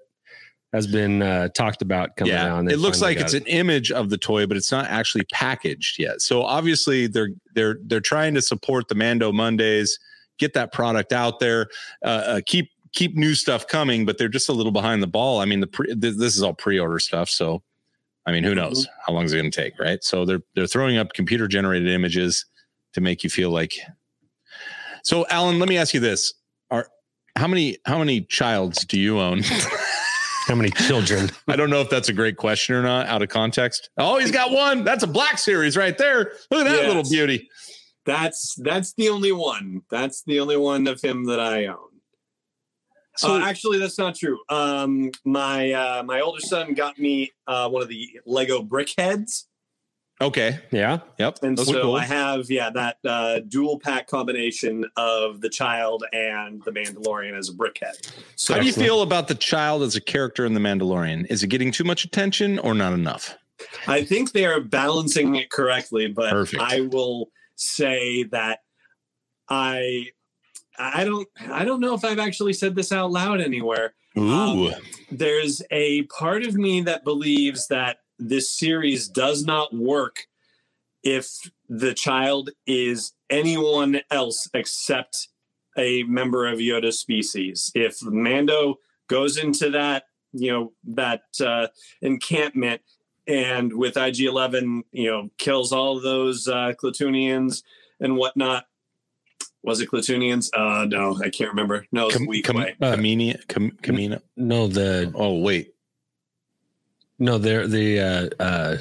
has 0.72 0.86
been 0.86 1.22
uh, 1.22 1.48
talked 1.48 1.80
about 1.80 2.16
coming 2.16 2.34
yeah. 2.34 2.44
down. 2.44 2.70
It 2.70 2.78
looks 2.78 3.00
like 3.00 3.18
it's 3.18 3.32
an 3.32 3.46
image 3.46 3.90
of 3.90 4.10
the 4.10 4.18
toy, 4.18 4.46
but 4.46 4.56
it's 4.56 4.70
not 4.70 4.86
actually 4.86 5.24
packaged 5.32 5.98
yet. 5.98 6.20
So 6.20 6.42
obviously 6.42 7.06
they're 7.06 7.30
they're 7.54 7.78
they're 7.86 8.00
trying 8.00 8.34
to 8.34 8.42
support 8.42 8.88
the 8.88 8.94
Mando 8.94 9.32
Mondays, 9.32 9.98
get 10.38 10.52
that 10.54 10.72
product 10.72 11.12
out 11.12 11.40
there, 11.40 11.68
uh, 12.04 12.08
uh, 12.08 12.40
keep 12.46 12.70
keep 12.92 13.16
new 13.16 13.34
stuff 13.34 13.66
coming, 13.66 14.04
but 14.04 14.18
they're 14.18 14.28
just 14.28 14.48
a 14.48 14.52
little 14.52 14.72
behind 14.72 15.02
the 15.02 15.06
ball. 15.06 15.40
I 15.40 15.46
mean, 15.46 15.60
the 15.60 15.66
pre, 15.66 15.86
th- 15.86 16.16
this 16.16 16.36
is 16.36 16.42
all 16.42 16.54
pre-order 16.54 16.98
stuff, 16.98 17.30
so 17.30 17.62
I 18.26 18.32
mean, 18.32 18.44
who 18.44 18.54
knows 18.54 18.86
how 19.06 19.14
long 19.14 19.24
is 19.24 19.32
it 19.32 19.38
going 19.38 19.50
to 19.50 19.62
take, 19.62 19.78
right? 19.78 20.04
So 20.04 20.26
they're 20.26 20.42
they're 20.54 20.66
throwing 20.66 20.98
up 20.98 21.14
computer 21.14 21.48
generated 21.48 21.88
images 21.88 22.44
to 22.92 23.00
make 23.00 23.24
you 23.24 23.30
feel 23.30 23.50
like. 23.50 23.78
So, 25.02 25.24
Alan, 25.30 25.58
let 25.58 25.68
me 25.70 25.78
ask 25.78 25.94
you 25.94 26.00
this: 26.00 26.34
how 27.38 27.46
many 27.46 27.78
how 27.84 27.98
many 27.98 28.22
childs 28.22 28.84
do 28.84 28.98
you 28.98 29.18
own? 29.20 29.42
how 30.46 30.54
many 30.54 30.70
children. 30.70 31.30
I 31.46 31.56
don't 31.56 31.70
know 31.70 31.80
if 31.80 31.90
that's 31.90 32.08
a 32.08 32.12
great 32.12 32.36
question 32.36 32.74
or 32.74 32.82
not 32.82 33.06
out 33.06 33.22
of 33.22 33.28
context. 33.28 33.90
Oh, 33.98 34.18
he's 34.18 34.30
got 34.30 34.50
one. 34.50 34.82
That's 34.84 35.02
a 35.04 35.06
black 35.06 35.38
series 35.38 35.76
right 35.76 35.96
there. 35.98 36.32
Look 36.50 36.60
at 36.60 36.64
that 36.64 36.76
Yes. 36.82 36.86
little 36.86 37.08
beauty. 37.10 37.48
That's 38.06 38.54
that's 38.62 38.94
the 38.94 39.10
only 39.10 39.32
one. 39.32 39.82
That's 39.90 40.22
the 40.22 40.40
only 40.40 40.56
one 40.56 40.86
of 40.86 41.00
him 41.02 41.24
that 41.26 41.38
I 41.40 41.66
own. 41.66 41.76
So 43.18 43.34
uh, 43.34 43.40
actually, 43.40 43.78
that's 43.80 43.98
not 43.98 44.14
true. 44.14 44.38
Um, 44.48 45.10
my 45.24 45.72
uh, 45.72 46.02
my 46.04 46.20
older 46.20 46.40
son 46.40 46.72
got 46.74 46.98
me 46.98 47.32
uh, 47.46 47.68
one 47.68 47.82
of 47.82 47.88
the 47.88 48.08
Lego 48.24 48.62
brick 48.62 48.90
heads, 48.96 49.47
okay. 50.20 50.60
Yeah, 50.70 51.00
Yep. 51.18 51.38
and 51.42 51.56
Those 51.58 51.68
so 51.68 51.82
cool. 51.82 51.96
I 51.96 52.04
have 52.04 52.50
yeah 52.50 52.70
that 52.70 52.98
uh, 53.04 53.40
dual 53.40 53.78
pack 53.78 54.06
combination 54.08 54.84
of 54.96 55.40
the 55.40 55.48
child 55.48 56.04
and 56.12 56.62
the 56.64 56.72
Mandalorian 56.72 57.36
as 57.36 57.48
a 57.48 57.52
brickhead. 57.52 58.10
So 58.36 58.54
How 58.54 58.60
do 58.60 58.66
you 58.66 58.72
feel 58.72 59.02
about 59.02 59.28
the 59.28 59.34
child 59.34 59.82
as 59.82 59.96
a 59.96 60.00
character 60.00 60.44
in 60.44 60.54
The 60.54 60.60
Mandalorian? 60.60 61.26
Is 61.30 61.42
it 61.42 61.48
getting 61.48 61.70
too 61.72 61.84
much 61.84 62.04
attention 62.04 62.58
or 62.58 62.74
not 62.74 62.92
enough? 62.92 63.36
I 63.86 64.04
think 64.04 64.32
they 64.32 64.44
are 64.44 64.60
balancing 64.60 65.34
it 65.34 65.50
correctly, 65.50 66.06
but 66.08 66.30
Perfect. 66.30 66.62
I 66.62 66.82
will 66.82 67.30
say 67.56 68.22
that 68.24 68.60
I 69.48 70.06
I 70.78 71.04
don't 71.04 71.26
I 71.50 71.64
don't 71.64 71.80
know 71.80 71.94
if 71.94 72.04
I've 72.04 72.18
actually 72.20 72.52
said 72.52 72.74
this 72.74 72.92
out 72.92 73.10
loud 73.10 73.40
anywhere. 73.40 73.94
Ooh. 74.16 74.72
there's 75.12 75.62
a 75.70 76.02
part 76.04 76.42
of 76.42 76.54
me 76.54 76.80
that 76.80 77.04
believes 77.04 77.68
that 77.68 77.98
this 78.18 78.50
series 78.50 79.08
does 79.08 79.44
not 79.44 79.74
work 79.74 80.26
if 81.02 81.28
the 81.68 81.94
child 81.94 82.50
is 82.66 83.12
anyone 83.30 84.00
else 84.10 84.48
except 84.54 85.28
a 85.76 86.02
member 86.04 86.46
of 86.46 86.58
Yoda's 86.58 86.98
species. 86.98 87.70
If 87.74 88.02
Mando 88.02 88.76
goes 89.08 89.38
into 89.38 89.70
that, 89.70 90.04
you 90.32 90.50
know, 90.50 90.72
that 90.84 91.22
uh, 91.40 91.68
encampment 92.02 92.82
and 93.26 93.72
with 93.72 93.96
IG-11, 93.96 94.82
you 94.92 95.10
know, 95.10 95.30
kills 95.38 95.72
all 95.72 96.00
those 96.00 96.48
uh, 96.48 96.72
Klatooinians 96.82 97.62
and 98.00 98.16
whatnot. 98.16 98.64
Was 99.62 99.80
it 99.80 99.90
Klatooinians? 99.90 100.50
Uh, 100.52 100.86
no, 100.86 101.18
I 101.22 101.30
can't 101.30 101.50
remember. 101.50 101.86
No, 101.92 102.06
it's 102.08 102.16
Com- 102.16 102.26
weak 102.26 102.44
com- 102.46 102.56
way. 102.56 102.74
Uh, 102.80 102.96
Kamini- 102.96 103.46
Kam- 103.48 103.72
Kamina. 103.82 104.20
no, 104.36 104.66
the 104.66 105.12
Oh, 105.14 105.38
wait. 105.40 105.74
No, 107.18 107.38
they're 107.38 107.66
the 107.66 108.00
uh, 108.00 108.42
uh, 108.42 108.76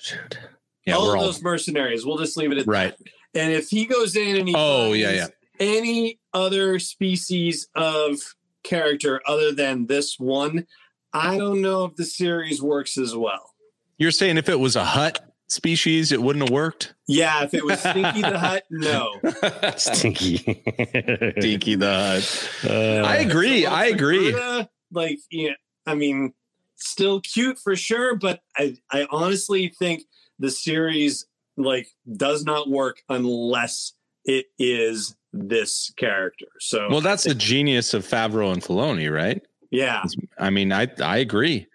shoot. 0.00 0.38
Yeah, 0.86 0.94
all 0.94 1.06
we're 1.06 1.14
of 1.14 1.20
all 1.20 1.26
those 1.26 1.42
mercenaries. 1.42 2.04
We'll 2.04 2.18
just 2.18 2.36
leave 2.36 2.52
it 2.52 2.58
at 2.58 2.66
right. 2.66 2.96
that. 2.96 3.40
And 3.42 3.52
if 3.52 3.68
he 3.68 3.86
goes 3.86 4.16
in 4.16 4.36
and 4.36 4.48
he 4.48 4.54
Oh, 4.56 4.92
yeah, 4.92 5.18
finds 5.20 5.32
any 5.60 6.18
other 6.34 6.78
species 6.78 7.68
of 7.76 8.16
character 8.64 9.20
other 9.26 9.52
than 9.52 9.86
this 9.86 10.18
one, 10.18 10.66
I 11.12 11.38
don't 11.38 11.60
know 11.60 11.84
if 11.84 11.96
the 11.96 12.04
series 12.04 12.60
works 12.62 12.98
as 12.98 13.14
well. 13.14 13.54
You're 13.98 14.10
saying 14.10 14.38
if 14.38 14.48
it 14.48 14.58
was 14.58 14.74
a 14.76 14.84
Hutt 14.84 15.20
species, 15.48 16.10
it 16.10 16.22
wouldn't 16.22 16.44
have 16.48 16.52
worked? 16.52 16.94
Yeah, 17.06 17.44
if 17.44 17.54
it 17.54 17.64
was 17.64 17.78
Stinky 17.84 18.22
the 18.22 18.38
Hutt, 18.38 18.64
no. 18.70 19.20
Stinky. 19.76 20.38
Stinky 20.38 21.74
the 21.76 22.20
Hutt. 22.62 22.70
Uh, 22.70 23.02
I 23.06 23.16
agree. 23.16 23.66
I 23.66 23.86
agree. 23.86 24.32
Yoda, 24.32 24.68
Like, 24.90 25.18
yeah, 25.30 25.52
I 25.86 25.94
mean, 25.94 26.32
still 26.80 27.20
cute 27.20 27.58
for 27.58 27.76
sure, 27.76 28.16
but 28.16 28.40
I, 28.56 28.76
I 28.90 29.06
honestly 29.10 29.72
think 29.78 30.04
the 30.38 30.50
series 30.50 31.26
like 31.56 31.88
does 32.16 32.44
not 32.44 32.68
work 32.68 33.02
unless 33.08 33.92
it 34.24 34.46
is 34.58 35.14
this 35.32 35.92
character. 35.96 36.46
So 36.58 36.88
Well, 36.90 37.00
that's 37.00 37.24
the 37.24 37.34
genius 37.34 37.94
of 37.94 38.06
Favreau 38.06 38.52
and 38.52 38.62
Filoni, 38.62 39.12
right? 39.12 39.42
yeah, 39.70 40.04
I 40.38 40.50
mean, 40.50 40.72
I 40.72 40.88
I 41.02 41.18
agree. 41.18 41.66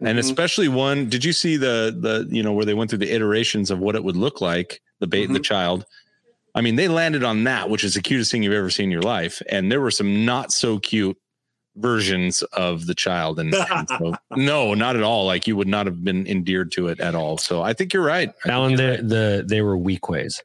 And 0.00 0.16
Mhm. 0.16 0.20
especially 0.20 0.68
one, 0.68 1.08
did 1.08 1.24
you 1.24 1.32
see 1.32 1.56
the 1.56 1.96
the 1.98 2.26
you 2.34 2.42
know 2.42 2.52
where 2.52 2.64
they 2.64 2.74
went 2.74 2.90
through 2.90 2.98
the 3.00 3.12
iterations 3.12 3.70
of 3.70 3.78
what 3.78 3.96
it 3.96 4.04
would 4.04 4.16
look 4.16 4.40
like, 4.40 4.80
the 5.00 5.06
bait 5.06 5.24
and 5.24 5.34
the 5.34 5.40
child? 5.40 5.84
I 6.54 6.60
mean, 6.60 6.76
they 6.76 6.88
landed 6.88 7.22
on 7.24 7.44
that, 7.44 7.70
which 7.70 7.84
is 7.84 7.94
the 7.94 8.02
cutest 8.02 8.30
thing 8.32 8.42
you've 8.42 8.52
ever 8.52 8.70
seen 8.70 8.84
in 8.86 8.90
your 8.90 9.02
life. 9.02 9.40
And 9.48 9.70
there 9.70 9.80
were 9.80 9.90
some 9.90 10.24
not 10.24 10.52
so 10.52 10.78
cute 10.78 11.16
versions 11.78 12.42
of 12.52 12.86
the 12.86 12.94
child. 12.94 13.38
And, 13.38 13.54
and 13.70 13.88
so, 13.88 14.14
no, 14.36 14.74
not 14.74 14.96
at 14.96 15.02
all. 15.02 15.26
Like 15.26 15.46
you 15.46 15.56
would 15.56 15.68
not 15.68 15.86
have 15.86 16.04
been 16.04 16.26
endeared 16.26 16.72
to 16.72 16.88
it 16.88 17.00
at 17.00 17.14
all. 17.14 17.38
So 17.38 17.62
I 17.62 17.72
think 17.72 17.92
you're 17.92 18.04
right. 18.04 18.32
I 18.44 18.48
Alan, 18.50 18.70
you're 18.72 18.78
the, 18.78 18.88
right. 18.90 19.08
the 19.08 19.44
they 19.48 19.62
were 19.62 19.76
Weequays, 19.78 20.40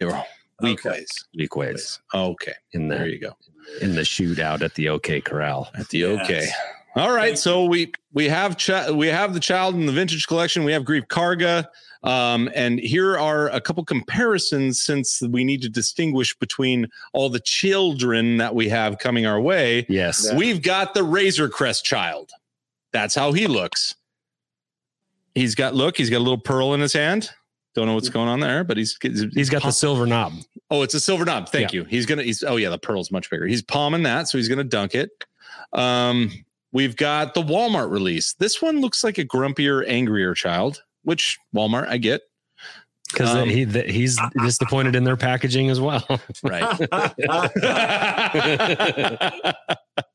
they 0.00 0.06
were 0.06 0.22
weak 0.60 0.84
Okay. 0.86 0.90
ways. 1.00 1.26
Weequays 1.38 1.98
Okay. 2.14 2.54
in 2.72 2.88
There 2.88 3.00
the 3.00 3.10
you 3.10 3.18
go. 3.20 3.36
in 3.80 3.94
the 3.94 4.02
shootout 4.02 4.62
at 4.62 4.74
the 4.74 4.88
OK 4.88 5.20
Corral. 5.20 5.68
At 5.74 5.88
the 5.88 5.98
Yes. 5.98 6.22
okay. 6.24 6.48
All 6.98 7.12
right. 7.12 7.38
So 7.38 7.64
we 7.64 7.92
we 8.12 8.28
have 8.28 8.56
ch- 8.56 8.90
we 8.92 9.06
have 9.06 9.32
the 9.32 9.40
child 9.40 9.76
in 9.76 9.86
the 9.86 9.92
vintage 9.92 10.26
collection. 10.26 10.64
We 10.64 10.72
have 10.72 10.82
Greef 10.82 11.06
Karga. 11.06 11.68
Um, 12.02 12.50
and 12.54 12.78
here 12.78 13.16
are 13.18 13.48
a 13.48 13.60
couple 13.60 13.84
comparisons 13.84 14.82
since 14.82 15.20
we 15.22 15.44
need 15.44 15.62
to 15.62 15.68
distinguish 15.68 16.36
between 16.36 16.88
all 17.12 17.28
the 17.28 17.40
children 17.40 18.36
that 18.38 18.54
we 18.54 18.68
have 18.68 18.98
coming 18.98 19.26
our 19.26 19.40
way. 19.40 19.86
Yes. 19.88 20.26
Yeah. 20.28 20.36
We've 20.36 20.62
got 20.62 20.94
the 20.94 21.02
Razor 21.02 21.48
Crest 21.48 21.84
child. 21.84 22.30
That's 22.92 23.14
how 23.14 23.32
he 23.32 23.46
looks. 23.46 23.94
He's 25.34 25.54
got 25.54 25.74
look, 25.74 25.96
he's 25.96 26.10
got 26.10 26.18
a 26.18 26.26
little 26.26 26.38
pearl 26.38 26.74
in 26.74 26.80
his 26.80 26.92
hand. 26.92 27.30
Don't 27.74 27.86
know 27.86 27.94
what's 27.94 28.08
going 28.08 28.28
on 28.28 28.40
there, 28.40 28.64
but 28.64 28.76
he's 28.76 28.98
He's 29.00 29.50
got 29.50 29.62
the 29.62 29.70
silver 29.70 30.04
knob. 30.04 30.32
Oh, 30.68 30.82
it's 30.82 30.94
a 30.94 31.00
silver 31.00 31.24
knob. 31.24 31.48
Thank 31.48 31.72
you. 31.72 31.84
He's 31.84 32.06
gonna. 32.06 32.24
He's. 32.24 32.42
Oh 32.42 32.56
yeah, 32.56 32.70
the 32.70 32.78
pearl's 32.78 33.12
much 33.12 33.30
bigger. 33.30 33.46
He's 33.46 33.62
palming 33.62 34.02
that, 34.02 34.26
so 34.26 34.36
he's 34.36 34.48
gonna 34.48 34.64
dunk 34.64 34.96
it. 34.96 35.10
Um, 35.72 36.32
we've 36.72 36.96
got 36.96 37.34
the 37.34 37.42
Walmart 37.42 37.90
release. 37.90 38.34
This 38.34 38.60
one 38.62 38.80
looks 38.80 39.02
like 39.04 39.18
a 39.18 39.24
grumpier, 39.24 39.86
angrier 39.88 40.34
child, 40.34 40.82
which 41.02 41.38
Walmart 41.54 41.88
I 41.88 41.98
get. 41.98 42.22
Because 43.10 43.34
Um, 43.34 43.48
he 43.48 43.64
the, 43.64 43.84
he's 43.84 44.18
disappointed 44.42 44.94
in 44.94 45.04
their 45.04 45.16
packaging 45.16 45.70
as 45.70 45.80
well. 45.80 46.04
Right. 46.42 46.78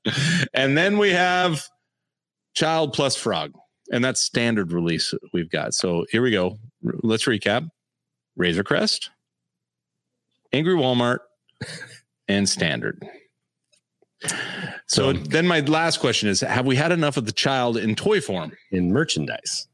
and 0.54 0.78
then 0.78 1.00
we 1.00 1.10
have 1.10 1.64
Child 2.56 2.94
plus 2.94 3.16
Frog, 3.16 3.52
and 3.92 4.06
that's 4.06 4.22
standard 4.22 4.72
release 4.72 5.12
we've 5.34 5.50
got. 5.50 5.74
So 5.74 6.06
here 6.12 6.22
we 6.22 6.30
go. 6.30 6.60
Let's 6.84 7.26
recap: 7.26 7.68
Razor 8.36 8.64
Crest, 8.64 9.10
Angry 10.52 10.76
Walmart, 10.76 11.20
and 12.28 12.48
Standard. 12.48 13.04
So 14.88 15.14
then 15.14 15.48
my 15.48 15.62
last 15.62 16.00
question 16.00 16.30
is: 16.30 16.42
Have 16.42 16.66
we 16.66 16.76
had 16.76 16.92
enough 16.92 17.18
of 17.18 17.26
the 17.26 17.32
child 17.32 17.78
in 17.78 17.96
toy 17.96 18.22
form? 18.22 18.52
in 18.72 18.92
merchandise. 18.92 19.68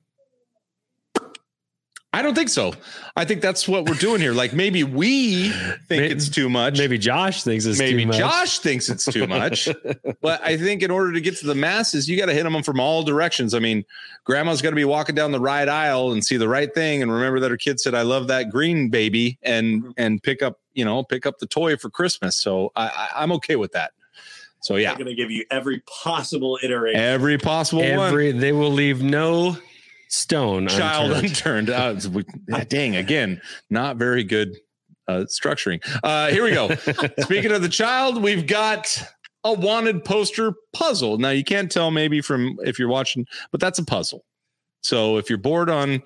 I 2.11 2.23
don't 2.23 2.33
think 2.33 2.49
so. 2.49 2.73
I 3.15 3.23
think 3.23 3.41
that's 3.41 3.67
what 3.67 3.87
we're 3.87 3.93
doing 3.93 4.19
here. 4.19 4.33
Like 4.33 4.51
maybe 4.51 4.83
we 4.83 5.49
think 5.49 6.01
May- 6.01 6.09
it's 6.09 6.27
too 6.27 6.49
much. 6.49 6.79
Maybe 6.79 6.97
Josh 6.97 7.43
thinks 7.43 7.65
it's 7.65 7.77
maybe 7.77 8.01
too 8.01 8.07
much. 8.07 8.17
Josh 8.17 8.59
thinks 8.59 8.89
it's 8.89 9.05
too 9.05 9.27
much. 9.27 9.69
but 10.21 10.43
I 10.43 10.57
think 10.57 10.81
in 10.81 10.89
order 10.89 11.13
to 11.13 11.21
get 11.21 11.37
to 11.37 11.45
the 11.45 11.53
masses, 11.53 12.09
you 12.09 12.17
got 12.17 12.25
to 12.25 12.33
hit 12.33 12.43
them 12.43 12.63
from 12.63 12.79
all 12.79 13.03
directions. 13.03 13.53
I 13.53 13.59
mean, 13.59 13.85
grandma's 14.23 14.59
got 14.59 14.71
to 14.71 14.75
be 14.75 14.85
walking 14.85 15.13
down 15.13 15.31
the 15.31 15.39
right 15.39 15.69
aisle 15.69 16.11
and 16.11 16.25
see 16.25 16.37
the 16.37 16.49
right 16.49 16.73
thing, 16.73 17.03
and 17.03 17.11
remember 17.11 17.39
that 17.41 17.51
her 17.51 17.57
kid 17.57 17.79
said, 17.79 17.93
"I 17.93 18.01
love 18.01 18.27
that 18.27 18.49
green 18.49 18.89
baby," 18.89 19.37
and 19.43 19.93
and 19.95 20.21
pick 20.23 20.41
up 20.41 20.59
you 20.73 20.83
know 20.83 21.03
pick 21.03 21.27
up 21.27 21.37
the 21.37 21.47
toy 21.47 21.77
for 21.77 21.91
Christmas. 21.91 22.35
So 22.35 22.71
I, 22.75 22.87
I 22.87 23.09
I'm 23.17 23.31
okay 23.33 23.55
with 23.55 23.73
that. 23.73 23.91
So 24.61 24.75
yeah, 24.75 24.89
They're 24.89 25.05
going 25.05 25.15
to 25.15 25.21
give 25.21 25.31
you 25.31 25.45
every 25.49 25.81
possible 26.03 26.59
iteration. 26.61 26.99
every 26.99 27.37
possible 27.37 27.81
one. 27.95 28.39
They 28.39 28.51
will 28.51 28.71
leave 28.71 29.01
no 29.01 29.57
stone 30.09 30.67
child 30.67 31.11
unturned. 31.11 31.25
unturned. 31.29 31.69
Uh, 31.69 31.89
it's- 31.97 32.07
we- 32.07 32.25
ah, 32.51 32.63
dang, 32.67 32.95
again, 32.95 33.41
not 33.69 33.97
very 33.97 34.23
good 34.23 34.57
uh, 35.07 35.23
structuring. 35.29 35.79
Uh, 36.03 36.27
here 36.27 36.43
we 36.43 36.51
go. 36.51 36.69
Speaking 37.19 37.51
of 37.51 37.61
the 37.61 37.69
child, 37.69 38.21
we've 38.21 38.45
got 38.45 39.01
a 39.43 39.53
wanted 39.53 40.03
poster 40.03 40.53
puzzle. 40.73 41.17
Now 41.17 41.29
you 41.29 41.43
can't 41.43 41.71
tell 41.71 41.89
maybe 41.91 42.19
from 42.21 42.57
if 42.63 42.77
you're 42.77 42.89
watching, 42.89 43.25
but 43.51 43.61
that's 43.61 43.79
a 43.79 43.85
puzzle. 43.85 44.25
So 44.81 45.17
if 45.17 45.29
you're 45.29 45.37
bored 45.39 45.69
on 45.69 46.03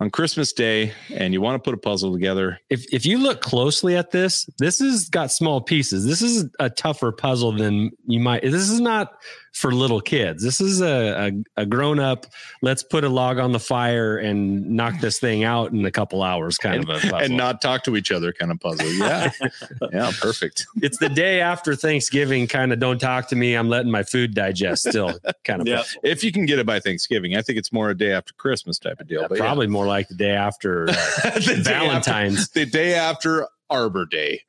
on 0.00 0.10
Christmas 0.10 0.52
Day 0.52 0.92
and 1.14 1.34
you 1.34 1.40
want 1.42 1.62
to 1.62 1.68
put 1.68 1.74
a 1.74 1.80
puzzle 1.80 2.12
together, 2.12 2.58
if 2.70 2.92
if 2.92 3.04
you 3.04 3.18
look 3.18 3.42
closely 3.42 3.96
at 3.96 4.10
this, 4.10 4.48
this 4.58 4.78
has 4.78 5.08
got 5.08 5.30
small 5.30 5.60
pieces. 5.60 6.06
This 6.06 6.22
is 6.22 6.48
a 6.58 6.70
tougher 6.70 7.12
puzzle 7.12 7.52
than 7.52 7.90
you 8.06 8.18
might. 8.20 8.42
This 8.42 8.70
is 8.70 8.80
not 8.80 9.12
for 9.52 9.72
little 9.74 10.00
kids. 10.00 10.42
This 10.42 10.60
is 10.60 10.80
a 10.80 11.30
a, 11.56 11.62
a 11.62 11.66
grown 11.66 11.98
up. 11.98 12.26
Let's 12.62 12.82
put 12.82 13.04
a 13.04 13.08
log 13.08 13.38
on 13.38 13.52
the 13.52 13.58
fire 13.58 14.16
and 14.16 14.70
knock 14.70 15.00
this 15.00 15.18
thing 15.18 15.44
out 15.44 15.72
in 15.72 15.84
a 15.84 15.90
couple 15.90 16.22
hours 16.22 16.56
kind 16.56 16.82
of 16.82 16.88
a 16.88 17.00
puzzle. 17.00 17.16
and 17.18 17.36
not 17.36 17.60
talk 17.60 17.82
to 17.84 17.96
each 17.96 18.10
other 18.10 18.32
kind 18.32 18.50
of 18.52 18.60
puzzle. 18.60 18.90
Yeah, 18.92 19.32
yeah, 19.92 20.12
perfect. 20.18 20.66
it's 20.80 20.98
the 20.98 21.08
day 21.08 21.40
after 21.40 21.74
Thanksgiving 21.74 22.46
kind 22.46 22.72
of 22.72 22.78
don't 22.78 22.98
talk 23.00 23.28
to 23.28 23.36
me. 23.36 23.54
I'm 23.54 23.68
letting 23.68 23.90
my 23.90 24.04
food 24.04 24.34
digest 24.34 24.88
still 24.88 25.18
kind 25.44 25.60
of. 25.60 25.66
Yeah. 25.68 25.78
puzzle. 25.78 26.00
If 26.04 26.24
you 26.24 26.32
can 26.32 26.46
get 26.46 26.58
it 26.58 26.64
by 26.66 26.80
Thanksgiving, 26.80 27.36
I 27.36 27.42
think 27.42 27.58
it's 27.58 27.72
more 27.72 27.90
a 27.90 27.96
day 27.96 28.12
after 28.12 28.32
Christmas 28.34 28.78
type 28.78 29.00
of 29.00 29.08
deal. 29.08 29.26
but 29.28 29.36
yeah. 29.36 29.44
Probably 29.44 29.66
more 29.66 29.89
like 29.90 30.08
the 30.08 30.14
day 30.14 30.30
after 30.30 30.84
uh, 30.88 30.92
The 30.92 31.40
day 31.40 31.50
after- 31.56 31.62
Valentine's 31.62 32.48
the 32.50 32.64
day 32.66 32.94
after 32.94 33.46
Arbor 33.68 34.06
Day. 34.06 34.40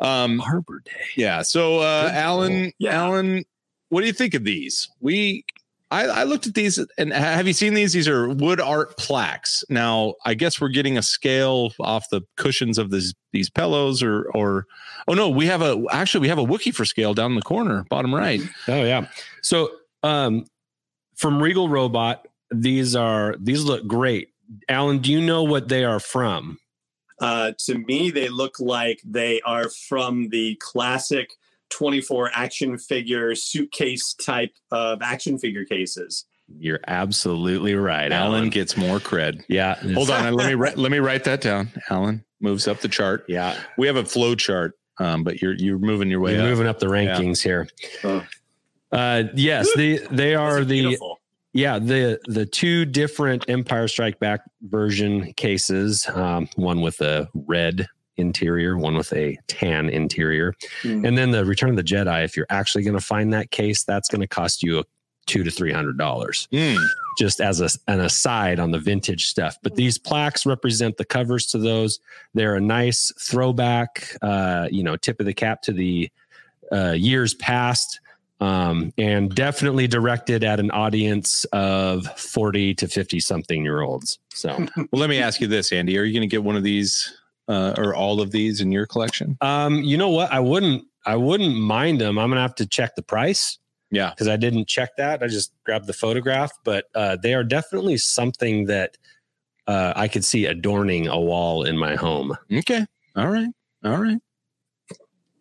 Um, 0.00 0.40
Arbor 0.40 0.82
Day. 0.84 0.90
yeah. 1.16 1.42
So, 1.42 1.78
uh, 1.78 2.06
Good 2.08 2.14
Alan, 2.16 2.72
Yeah. 2.78 3.04
Alan, 3.04 3.44
what 3.88 4.00
do 4.00 4.06
you 4.08 4.12
think 4.12 4.34
of 4.34 4.42
these? 4.44 4.88
We, 5.00 5.44
I, 5.92 6.06
I 6.06 6.24
looked 6.24 6.46
at 6.46 6.54
these, 6.54 6.84
and 6.98 7.12
have 7.12 7.46
you 7.46 7.52
seen 7.52 7.74
these? 7.74 7.92
These 7.92 8.08
are 8.08 8.28
wood 8.30 8.60
art 8.60 8.96
plaques. 8.96 9.62
Now, 9.68 10.14
I 10.24 10.32
guess 10.34 10.60
we're 10.60 10.70
getting 10.70 10.96
a 10.98 11.02
scale 11.02 11.72
off 11.78 12.08
the 12.10 12.22
cushions 12.36 12.78
of 12.78 12.90
these 12.90 13.14
these 13.32 13.48
pillows, 13.50 14.02
or 14.02 14.24
or 14.34 14.66
oh 15.06 15.12
no, 15.14 15.28
we 15.28 15.46
have 15.46 15.60
a 15.62 15.84
actually 15.92 16.22
we 16.22 16.28
have 16.28 16.38
a 16.38 16.44
Wookiee 16.44 16.74
for 16.74 16.84
scale 16.86 17.12
down 17.14 17.30
in 17.32 17.36
the 17.36 17.42
corner, 17.42 17.84
bottom 17.90 18.14
right. 18.14 18.40
Oh 18.68 18.82
yeah. 18.82 19.06
So 19.42 19.70
um 20.02 20.46
from 21.14 21.40
Regal 21.42 21.68
Robot, 21.68 22.26
these 22.50 22.96
are 22.96 23.36
these 23.38 23.62
look 23.62 23.86
great. 23.86 24.30
Alan, 24.68 24.98
do 24.98 25.10
you 25.10 25.20
know 25.20 25.42
what 25.42 25.68
they 25.68 25.84
are 25.84 26.00
from? 26.00 26.58
Uh, 27.20 27.52
to 27.66 27.78
me, 27.78 28.10
they 28.10 28.28
look 28.28 28.58
like 28.58 29.00
they 29.04 29.40
are 29.42 29.68
from 29.68 30.28
the 30.30 30.56
classic 30.56 31.30
24 31.70 32.30
action 32.34 32.76
figure 32.78 33.34
suitcase 33.34 34.14
type 34.14 34.52
of 34.70 35.00
action 35.02 35.38
figure 35.38 35.64
cases. 35.64 36.24
You're 36.58 36.80
absolutely 36.86 37.74
right, 37.76 38.12
Alan 38.12 38.38
Alan. 38.38 38.50
gets 38.50 38.76
more 38.76 38.98
cred. 38.98 39.42
Yeah. 39.48 39.76
Hold 39.94 40.10
on, 40.10 40.34
let 40.34 40.48
me 40.48 40.54
write, 40.54 40.76
let 40.76 40.90
me 40.90 40.98
write 40.98 41.24
that 41.24 41.40
down. 41.40 41.70
Alan 41.88 42.24
moves 42.40 42.68
up 42.68 42.80
the 42.80 42.88
chart. 42.88 43.24
Yeah. 43.28 43.58
We 43.78 43.86
have 43.86 43.96
a 43.96 44.04
flow 44.04 44.34
chart, 44.34 44.72
um, 44.98 45.22
but 45.24 45.40
you're 45.40 45.54
you're 45.54 45.78
moving 45.78 46.10
your 46.10 46.20
way 46.20 46.34
We're 46.34 46.42
up. 46.42 46.48
moving 46.48 46.66
up 46.66 46.78
the 46.78 46.86
rankings 46.86 47.40
here. 47.42 47.68
Oh. 48.04 48.22
Uh 48.90 49.22
yes, 49.34 49.68
they 49.76 49.96
they 50.10 50.34
are 50.34 50.62
the 50.64 50.82
beautiful. 50.82 51.21
Yeah 51.52 51.78
the 51.78 52.18
the 52.26 52.46
two 52.46 52.84
different 52.84 53.44
empire 53.48 53.88
strike 53.88 54.18
back 54.18 54.42
version 54.62 55.32
cases 55.34 56.06
um, 56.08 56.48
one 56.56 56.80
with 56.80 57.00
a 57.00 57.28
red 57.34 57.88
interior 58.16 58.76
one 58.76 58.94
with 58.94 59.12
a 59.12 59.38
tan 59.48 59.88
interior. 59.88 60.54
Hmm. 60.82 61.04
and 61.04 61.16
then 61.16 61.30
the 61.30 61.44
return 61.44 61.70
of 61.70 61.76
the 61.76 61.84
jedi 61.84 62.24
if 62.24 62.36
you're 62.36 62.46
actually 62.50 62.84
going 62.84 62.96
to 62.96 63.04
find 63.04 63.32
that 63.32 63.50
case 63.50 63.84
that's 63.84 64.08
going 64.08 64.20
to 64.20 64.28
cost 64.28 64.62
you 64.62 64.78
a 64.78 64.84
two 65.26 65.44
to 65.44 65.50
three 65.50 65.72
hundred 65.72 65.98
dollars. 65.98 66.48
Mm. 66.52 66.84
just 67.18 67.40
as 67.40 67.60
a, 67.60 67.68
an 67.88 68.00
aside 68.00 68.58
on 68.58 68.70
the 68.70 68.78
vintage 68.78 69.26
stuff. 69.26 69.56
But 69.62 69.76
these 69.76 69.98
plaques 69.98 70.46
represent 70.46 70.96
the 70.96 71.04
covers 71.04 71.46
to 71.48 71.58
those. 71.58 72.00
They're 72.34 72.56
a 72.56 72.60
nice 72.60 73.12
throwback 73.18 74.16
uh, 74.22 74.68
you 74.70 74.82
know 74.82 74.96
tip 74.96 75.20
of 75.20 75.26
the 75.26 75.34
cap 75.34 75.62
to 75.62 75.72
the 75.72 76.10
uh, 76.72 76.92
years 76.92 77.34
past 77.34 78.00
um, 78.42 78.92
and 78.98 79.34
definitely 79.34 79.86
directed 79.86 80.42
at 80.42 80.58
an 80.58 80.70
audience 80.72 81.44
of 81.52 82.06
40 82.18 82.74
to 82.74 82.88
50 82.88 83.20
something 83.20 83.62
year 83.62 83.82
olds. 83.82 84.18
So, 84.34 84.66
Well, 84.76 84.86
let 85.00 85.08
me 85.10 85.18
ask 85.20 85.40
you 85.40 85.46
this, 85.46 85.70
Andy. 85.72 85.96
Are 85.98 86.02
you 86.02 86.12
going 86.12 86.28
to 86.28 86.32
get 86.34 86.42
one 86.42 86.56
of 86.56 86.62
these 86.64 87.12
uh, 87.48 87.74
or 87.78 87.94
all 87.94 88.20
of 88.20 88.30
these 88.32 88.60
in 88.60 88.72
your 88.72 88.86
collection? 88.86 89.36
um, 89.40 89.82
you 89.82 89.96
know 89.96 90.08
what? 90.10 90.32
I 90.32 90.40
wouldn't, 90.40 90.84
I 91.06 91.16
wouldn't 91.16 91.56
mind 91.56 92.00
them. 92.00 92.18
I'm 92.18 92.28
going 92.30 92.36
to 92.36 92.42
have 92.42 92.54
to 92.56 92.66
check 92.66 92.94
the 92.96 93.02
price 93.02 93.58
Yeah. 93.90 94.10
because 94.10 94.28
I 94.28 94.36
didn't 94.36 94.66
check 94.68 94.96
that. 94.96 95.22
I 95.22 95.28
just 95.28 95.52
grabbed 95.64 95.86
the 95.86 95.92
photograph, 95.92 96.50
but 96.64 96.86
uh, 96.94 97.16
they 97.22 97.34
are 97.34 97.44
definitely 97.44 97.96
something 97.98 98.66
that 98.66 98.96
uh, 99.68 99.92
I 99.94 100.08
could 100.08 100.24
see 100.24 100.46
adorning 100.46 101.06
a 101.06 101.20
wall 101.20 101.62
in 101.64 101.78
my 101.78 101.94
home. 101.94 102.36
Okay. 102.52 102.84
All 103.14 103.28
right. 103.28 103.48
All 103.84 103.98
right. 103.98 104.18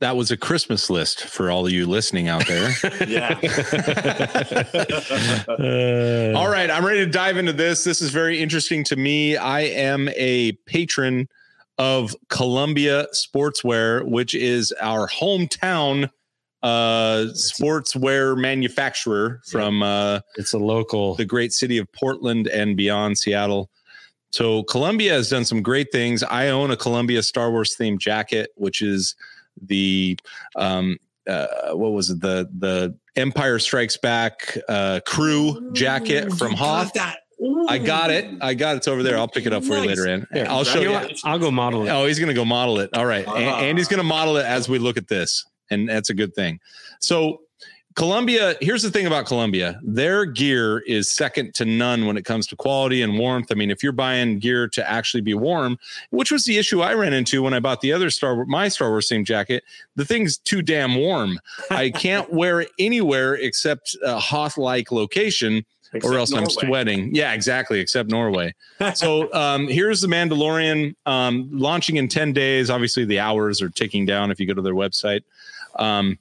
That 0.01 0.17
was 0.17 0.31
a 0.31 0.37
Christmas 0.37 0.89
list 0.89 1.25
for 1.25 1.51
all 1.51 1.67
of 1.67 1.71
you 1.71 1.85
listening 1.85 2.27
out 2.27 2.45
there. 2.47 2.71
Yeah. 3.07 3.39
Uh, 5.47 6.33
all 6.35 6.49
right. 6.49 6.69
I'm 6.71 6.85
ready 6.85 7.05
to 7.05 7.11
dive 7.11 7.37
into 7.37 7.53
this. 7.53 7.83
This 7.83 8.01
is 8.01 8.09
very 8.09 8.41
interesting 8.41 8.83
to 8.85 8.95
me. 8.95 9.37
I 9.37 9.61
am 9.61 10.09
a 10.15 10.53
patron 10.65 11.27
of 11.77 12.15
Columbia 12.29 13.07
Sportswear, 13.13 14.03
which 14.05 14.33
is 14.35 14.73
our 14.81 15.07
hometown 15.07 16.09
uh 16.63 17.25
sportswear 17.33 18.37
manufacturer 18.37 19.41
from 19.49 19.81
uh 19.81 20.19
It's 20.35 20.53
a 20.53 20.59
local. 20.59 21.15
the 21.15 21.25
great 21.25 21.53
city 21.53 21.79
of 21.79 21.91
Portland 21.91 22.47
and 22.47 22.77
beyond 22.77 23.17
Seattle. 23.17 23.71
So 24.31 24.61
Columbia 24.63 25.13
has 25.13 25.29
done 25.29 25.43
some 25.45 25.61
great 25.63 25.91
things. 25.91 26.21
I 26.23 26.49
own 26.49 26.69
a 26.71 26.77
Columbia 26.77 27.23
Star 27.23 27.49
Wars 27.51 27.75
themed 27.79 27.97
jacket, 27.99 28.51
which 28.55 28.81
is 28.83 29.15
the 29.61 30.17
um 30.55 30.97
uh 31.27 31.71
what 31.71 31.91
was 31.91 32.09
it 32.09 32.19
the 32.21 32.49
the 32.57 32.97
Empire 33.15 33.59
Strikes 33.59 33.97
Back 33.97 34.57
uh 34.69 34.99
crew 35.05 35.71
jacket 35.73 36.31
from 36.33 36.51
You 36.51 36.57
Hoth. 36.57 36.93
got 36.93 36.93
that. 36.95 37.17
I 37.67 37.79
got 37.79 38.11
it. 38.11 38.25
I 38.39 38.53
got 38.53 38.75
it. 38.75 38.77
It's 38.77 38.87
over 38.87 39.01
there. 39.01 39.17
I'll 39.17 39.27
pick 39.27 39.47
it 39.47 39.53
up 39.53 39.63
for 39.63 39.73
you 39.75 39.87
later, 39.87 40.05
and 40.05 40.27
Here, 40.31 40.45
I'll 40.47 40.63
show 40.63 40.79
you 40.79 40.89
you. 40.89 40.93
what? 40.93 41.11
I'll 41.23 41.39
go 41.39 41.49
model 41.49 41.87
it. 41.87 41.89
Oh, 41.89 42.05
he's 42.05 42.19
going 42.19 42.27
to 42.27 42.35
go 42.35 42.45
model 42.45 42.79
it. 42.79 42.91
All 42.95 43.05
right. 43.07 43.25
A- 43.25 43.29
Ah. 43.29 43.59
Andy's 43.61 43.87
going 43.87 43.97
to 43.97 44.03
model 44.03 44.37
it 44.37 44.45
as 44.45 44.69
we 44.69 44.77
look 44.77 44.95
at 44.95 45.07
this. 45.07 45.43
And 45.71 45.89
that's 45.89 46.11
a 46.11 46.13
good 46.13 46.35
thing. 46.35 46.59
So, 46.99 47.41
Columbia, 47.95 48.55
here's 48.61 48.83
the 48.83 48.91
thing 48.91 49.05
about 49.05 49.25
Columbia 49.25 49.79
their 49.83 50.25
gear 50.25 50.79
is 50.79 51.09
second 51.09 51.53
to 51.55 51.65
none 51.65 52.05
when 52.05 52.17
it 52.17 52.23
comes 52.23 52.47
to 52.47 52.55
quality 52.55 53.01
and 53.01 53.17
warmth. 53.19 53.51
I 53.51 53.55
mean, 53.55 53.69
if 53.69 53.83
you're 53.83 53.91
buying 53.91 54.39
gear 54.39 54.67
to 54.69 54.89
actually 54.89 55.21
be 55.21 55.33
warm, 55.33 55.77
which 56.09 56.31
was 56.31 56.45
the 56.45 56.57
issue 56.57 56.81
I 56.81 56.93
ran 56.93 57.13
into 57.13 57.43
when 57.43 57.53
I 57.53 57.59
bought 57.59 57.81
the 57.81 57.91
other 57.91 58.09
Star 58.09 58.45
my 58.45 58.69
Star 58.69 58.89
Wars 58.89 59.09
themed 59.09 59.25
jacket, 59.25 59.63
the 59.95 60.05
thing's 60.05 60.37
too 60.37 60.61
damn 60.61 60.95
warm. 60.95 61.39
I 61.69 61.89
can't 61.95 62.31
wear 62.31 62.61
it 62.61 62.69
anywhere 62.79 63.35
except 63.35 63.95
a 64.03 64.19
Hoth 64.19 64.57
like 64.57 64.91
location 64.91 65.65
or 65.93 65.97
Except 65.97 66.15
else 66.15 66.33
I'm 66.33 66.49
sweating. 66.49 67.13
Yeah, 67.13 67.33
exactly. 67.33 67.79
Except 67.79 68.09
Norway. 68.09 68.55
so 68.93 69.31
um, 69.33 69.67
here's 69.67 69.99
the 69.99 70.07
Mandalorian 70.07 70.95
um, 71.05 71.49
launching 71.51 71.97
in 71.97 72.07
10 72.07 72.31
days. 72.31 72.69
Obviously, 72.69 73.03
the 73.03 73.19
hours 73.19 73.61
are 73.61 73.69
ticking 73.69 74.05
down 74.05 74.31
if 74.31 74.39
you 74.39 74.47
go 74.47 74.53
to 74.53 74.61
their 74.61 74.73
website. 74.73 75.23
Um, 75.75 76.17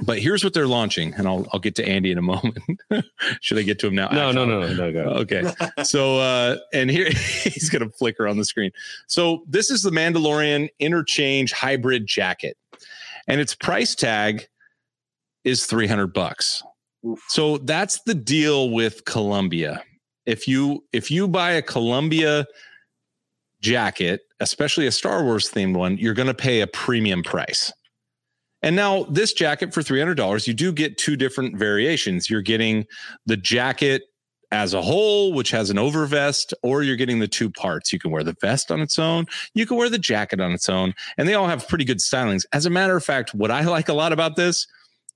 but 0.00 0.18
here's 0.18 0.44
what 0.44 0.52
they're 0.52 0.66
launching, 0.66 1.14
and 1.14 1.26
I'll, 1.26 1.46
I'll 1.52 1.60
get 1.60 1.74
to 1.76 1.88
Andy 1.88 2.10
in 2.10 2.18
a 2.18 2.22
moment. 2.22 2.58
Should 3.40 3.58
I 3.58 3.62
get 3.62 3.78
to 3.80 3.86
him 3.86 3.94
now? 3.94 4.08
No, 4.08 4.30
no, 4.30 4.42
Actually, 4.42 4.46
no, 4.46 4.90
no, 4.90 4.90
no, 4.90 4.92
go. 4.92 5.20
Okay. 5.20 5.52
So, 5.84 6.18
uh, 6.18 6.56
and 6.72 6.90
here 6.90 7.08
he's 7.10 7.70
going 7.70 7.82
to 7.82 7.96
flicker 7.96 8.26
on 8.26 8.36
the 8.36 8.44
screen. 8.44 8.70
So, 9.06 9.44
this 9.46 9.70
is 9.70 9.82
the 9.82 9.90
Mandalorian 9.90 10.68
interchange 10.78 11.52
hybrid 11.52 12.06
jacket, 12.06 12.56
and 13.26 13.40
its 13.40 13.54
price 13.54 13.94
tag 13.94 14.46
is 15.44 15.66
300 15.66 16.08
bucks. 16.08 16.62
So, 17.28 17.58
that's 17.58 18.00
the 18.02 18.14
deal 18.14 18.70
with 18.70 19.04
Columbia. 19.04 19.82
If 20.26 20.48
you 20.48 20.84
if 20.92 21.10
you 21.10 21.28
buy 21.28 21.52
a 21.52 21.62
Columbia 21.62 22.46
jacket, 23.60 24.22
especially 24.40 24.86
a 24.86 24.92
Star 24.92 25.24
Wars 25.24 25.50
themed 25.50 25.76
one, 25.76 25.96
you're 25.98 26.14
going 26.14 26.28
to 26.28 26.34
pay 26.34 26.60
a 26.60 26.66
premium 26.66 27.22
price. 27.22 27.72
And 28.66 28.74
now 28.74 29.04
this 29.04 29.32
jacket 29.32 29.72
for 29.72 29.80
$300, 29.80 30.48
you 30.48 30.52
do 30.52 30.72
get 30.72 30.98
two 30.98 31.14
different 31.14 31.56
variations. 31.56 32.28
You're 32.28 32.42
getting 32.42 32.84
the 33.24 33.36
jacket 33.36 34.02
as 34.50 34.74
a 34.74 34.82
whole, 34.82 35.32
which 35.32 35.52
has 35.52 35.70
an 35.70 35.76
overvest, 35.76 36.52
or 36.64 36.82
you're 36.82 36.96
getting 36.96 37.20
the 37.20 37.28
two 37.28 37.48
parts. 37.48 37.92
You 37.92 38.00
can 38.00 38.10
wear 38.10 38.24
the 38.24 38.34
vest 38.40 38.72
on 38.72 38.80
its 38.80 38.98
own, 38.98 39.26
you 39.54 39.66
can 39.66 39.76
wear 39.76 39.88
the 39.88 40.00
jacket 40.00 40.40
on 40.40 40.50
its 40.50 40.68
own, 40.68 40.94
and 41.16 41.28
they 41.28 41.34
all 41.34 41.46
have 41.46 41.68
pretty 41.68 41.84
good 41.84 41.98
stylings. 41.98 42.44
As 42.52 42.66
a 42.66 42.70
matter 42.70 42.96
of 42.96 43.04
fact, 43.04 43.34
what 43.34 43.52
I 43.52 43.60
like 43.66 43.88
a 43.88 43.94
lot 43.94 44.12
about 44.12 44.34
this 44.34 44.66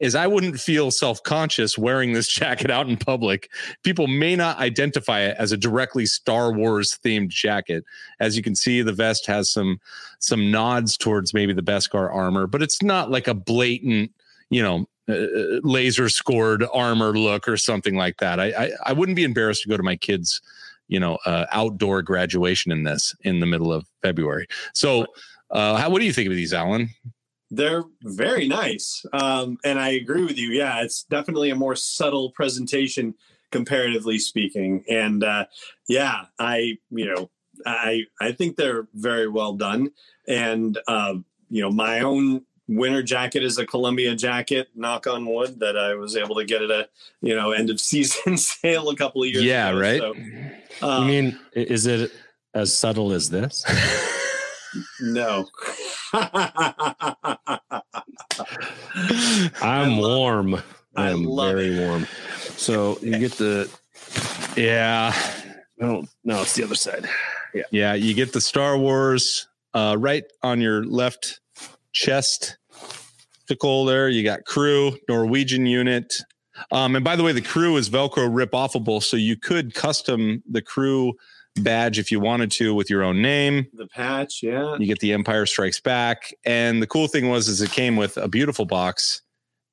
is 0.01 0.15
I 0.15 0.27
wouldn't 0.27 0.59
feel 0.59 0.91
self 0.91 1.23
conscious 1.23 1.79
wearing 1.79 2.13
this 2.13 2.29
jacket 2.41 2.71
out 2.71 2.89
in 2.89 2.97
public. 2.97 3.51
People 3.85 4.07
may 4.07 4.35
not 4.35 4.59
identify 4.59 5.21
it 5.21 5.37
as 5.39 5.53
a 5.53 5.57
directly 5.57 6.07
Star 6.07 6.53
Wars 6.53 6.99
themed 7.05 7.29
jacket. 7.29 7.85
As 8.19 8.37
you 8.37 8.43
can 8.43 8.55
see, 8.55 8.83
the 8.83 8.93
vest 8.93 9.27
has 9.27 9.53
some 9.53 9.79
some 10.19 10.51
nods 10.51 10.97
towards 10.97 11.33
maybe 11.33 11.53
the 11.53 11.63
Beskar 11.63 12.13
armor, 12.13 12.47
but 12.47 12.63
it's 12.63 12.83
not 12.83 13.11
like 13.11 13.29
a 13.29 13.35
blatant, 13.35 14.11
you 14.51 14.63
know, 14.63 14.87
uh, 15.09 15.61
laser 15.63 16.09
scored 16.09 16.65
armor 16.73 17.17
look 17.17 17.49
or 17.49 17.57
something 17.57 17.97
like 17.97 18.19
that. 18.19 18.39
I, 18.39 18.47
I, 18.47 18.71
I 18.87 18.93
wouldn't 18.93 19.17
be 19.17 19.25
embarrassed 19.25 19.63
to 19.63 19.69
go 19.69 19.77
to 19.77 19.83
my 19.83 19.97
kids, 19.97 20.41
you 20.89 21.01
know, 21.01 21.19
uh, 21.27 21.47
outdoor 21.53 22.03
graduation 22.03 22.71
in 22.71 22.85
this 22.85 23.15
in 23.23 23.41
the 23.41 23.47
middle 23.47 23.73
of 23.73 23.87
February. 24.03 24.47
So, 24.75 25.07
uh, 25.51 25.77
how, 25.77 25.91
what 25.91 25.99
do 25.99 26.05
you 26.05 26.13
think 26.13 26.29
of 26.29 26.37
these, 26.37 26.53
Alan? 26.53 26.91
They're 27.51 27.83
very 28.03 28.47
nice. 28.47 29.05
Um, 29.13 29.59
and 29.65 29.79
I 29.79 29.91
agree 29.91 30.25
with 30.25 30.39
you. 30.39 30.51
Yeah, 30.51 30.83
it's 30.83 31.03
definitely 31.05 31.51
a 31.51 31.57
more 31.57 31.75
subtle 31.75 32.31
presentation, 32.31 33.15
comparatively 33.51 34.19
speaking. 34.19 34.85
And 34.89 35.25
uh, 35.25 35.47
yeah, 35.89 36.27
I, 36.39 36.79
you 36.91 37.07
know, 37.07 37.31
I 37.67 38.05
I 38.21 38.33
think 38.33 38.57
they're 38.57 38.87
very 38.95 39.29
well 39.29 39.55
done. 39.55 39.91
And 40.29 40.79
uh, 40.87 41.15
you 41.51 41.63
know, 41.63 41.71
my 41.71 42.01
own 42.01 42.43
winter 42.69 43.03
jacket 43.03 43.43
is 43.43 43.59
a 43.59 43.67
Columbia 43.67 44.15
jacket, 44.15 44.69
knock 44.75 45.07
on 45.07 45.27
wood, 45.27 45.59
that 45.61 45.77
I 45.77 45.95
was 45.95 46.17
able 46.17 46.37
to 46.37 46.45
get 46.45 46.63
at 46.63 46.71
a 46.71 46.89
you 47.21 47.35
know 47.35 47.53
end 47.53 47.71
of 47.71 47.81
season 47.91 48.37
sale 48.37 48.89
a 48.89 48.97
couple 48.97 49.23
of 49.23 49.29
years 49.29 49.45
yeah, 49.45 49.71
ago. 49.71 49.81
right. 49.81 50.01
So, 50.01 50.87
uh, 50.87 51.01
I 51.01 51.07
mean, 51.07 51.39
is 51.53 51.87
it 51.87 52.13
as 52.55 52.77
subtle 52.77 53.13
as 53.13 53.31
this? 53.31 53.65
no. 55.01 55.49
I'm 59.83 59.99
love- 59.99 60.19
warm. 60.19 60.63
I 60.97 61.11
I'm 61.11 61.25
love 61.25 61.55
very 61.55 61.79
warm. 61.79 62.07
So 62.57 62.99
you 63.01 63.19
get 63.19 63.33
the 63.33 63.71
Yeah. 64.57 65.15
no, 65.79 66.05
no, 66.25 66.43
it's 66.43 66.55
the 66.55 66.65
other 66.65 66.75
side. 66.75 67.09
Yeah, 67.55 67.63
yeah. 67.71 67.95
you 67.95 68.15
get 68.15 68.33
the 68.33 68.41
Star 68.41 68.77
Wars 68.77 69.49
uh, 69.75 69.97
right 69.99 70.25
on 70.43 70.61
your 70.61 70.85
left 70.85 71.41
chest. 71.93 72.57
Tickle 73.49 73.85
there. 73.85 74.09
You 74.09 74.23
got 74.23 74.45
crew, 74.45 74.97
Norwegian 75.09 75.67
unit. 75.67 76.15
Um, 76.71 76.95
and 76.95 77.05
by 77.05 77.17
the 77.17 77.23
way, 77.25 77.33
the 77.33 77.41
crew 77.41 77.77
is 77.77 77.89
Velcro 77.91 78.29
rip 78.31 78.53
offable, 78.53 79.03
so 79.03 79.17
you 79.17 79.37
could 79.37 79.75
custom 79.75 80.43
the 80.49 80.63
crew 80.63 81.15
badge 81.57 81.99
if 81.99 82.13
you 82.13 82.21
wanted 82.21 82.51
to 82.53 82.75
with 82.75 82.89
your 82.91 83.03
own 83.03 83.21
name. 83.23 83.67
the 83.73 83.87
patch, 83.89 84.41
yeah. 84.43 84.77
You 84.79 84.87
get 84.87 85.01
the 85.01 85.13
Empire 85.13 85.47
Strikes 85.47 85.81
Back, 85.81 86.33
and 86.45 86.81
the 86.83 86.87
cool 86.87 87.09
thing 87.09 87.29
was 87.29 87.49
is 87.49 87.61
it 87.61 87.71
came 87.73 87.97
with 87.97 88.17
a 88.19 88.29
beautiful 88.29 88.67
box 88.67 89.23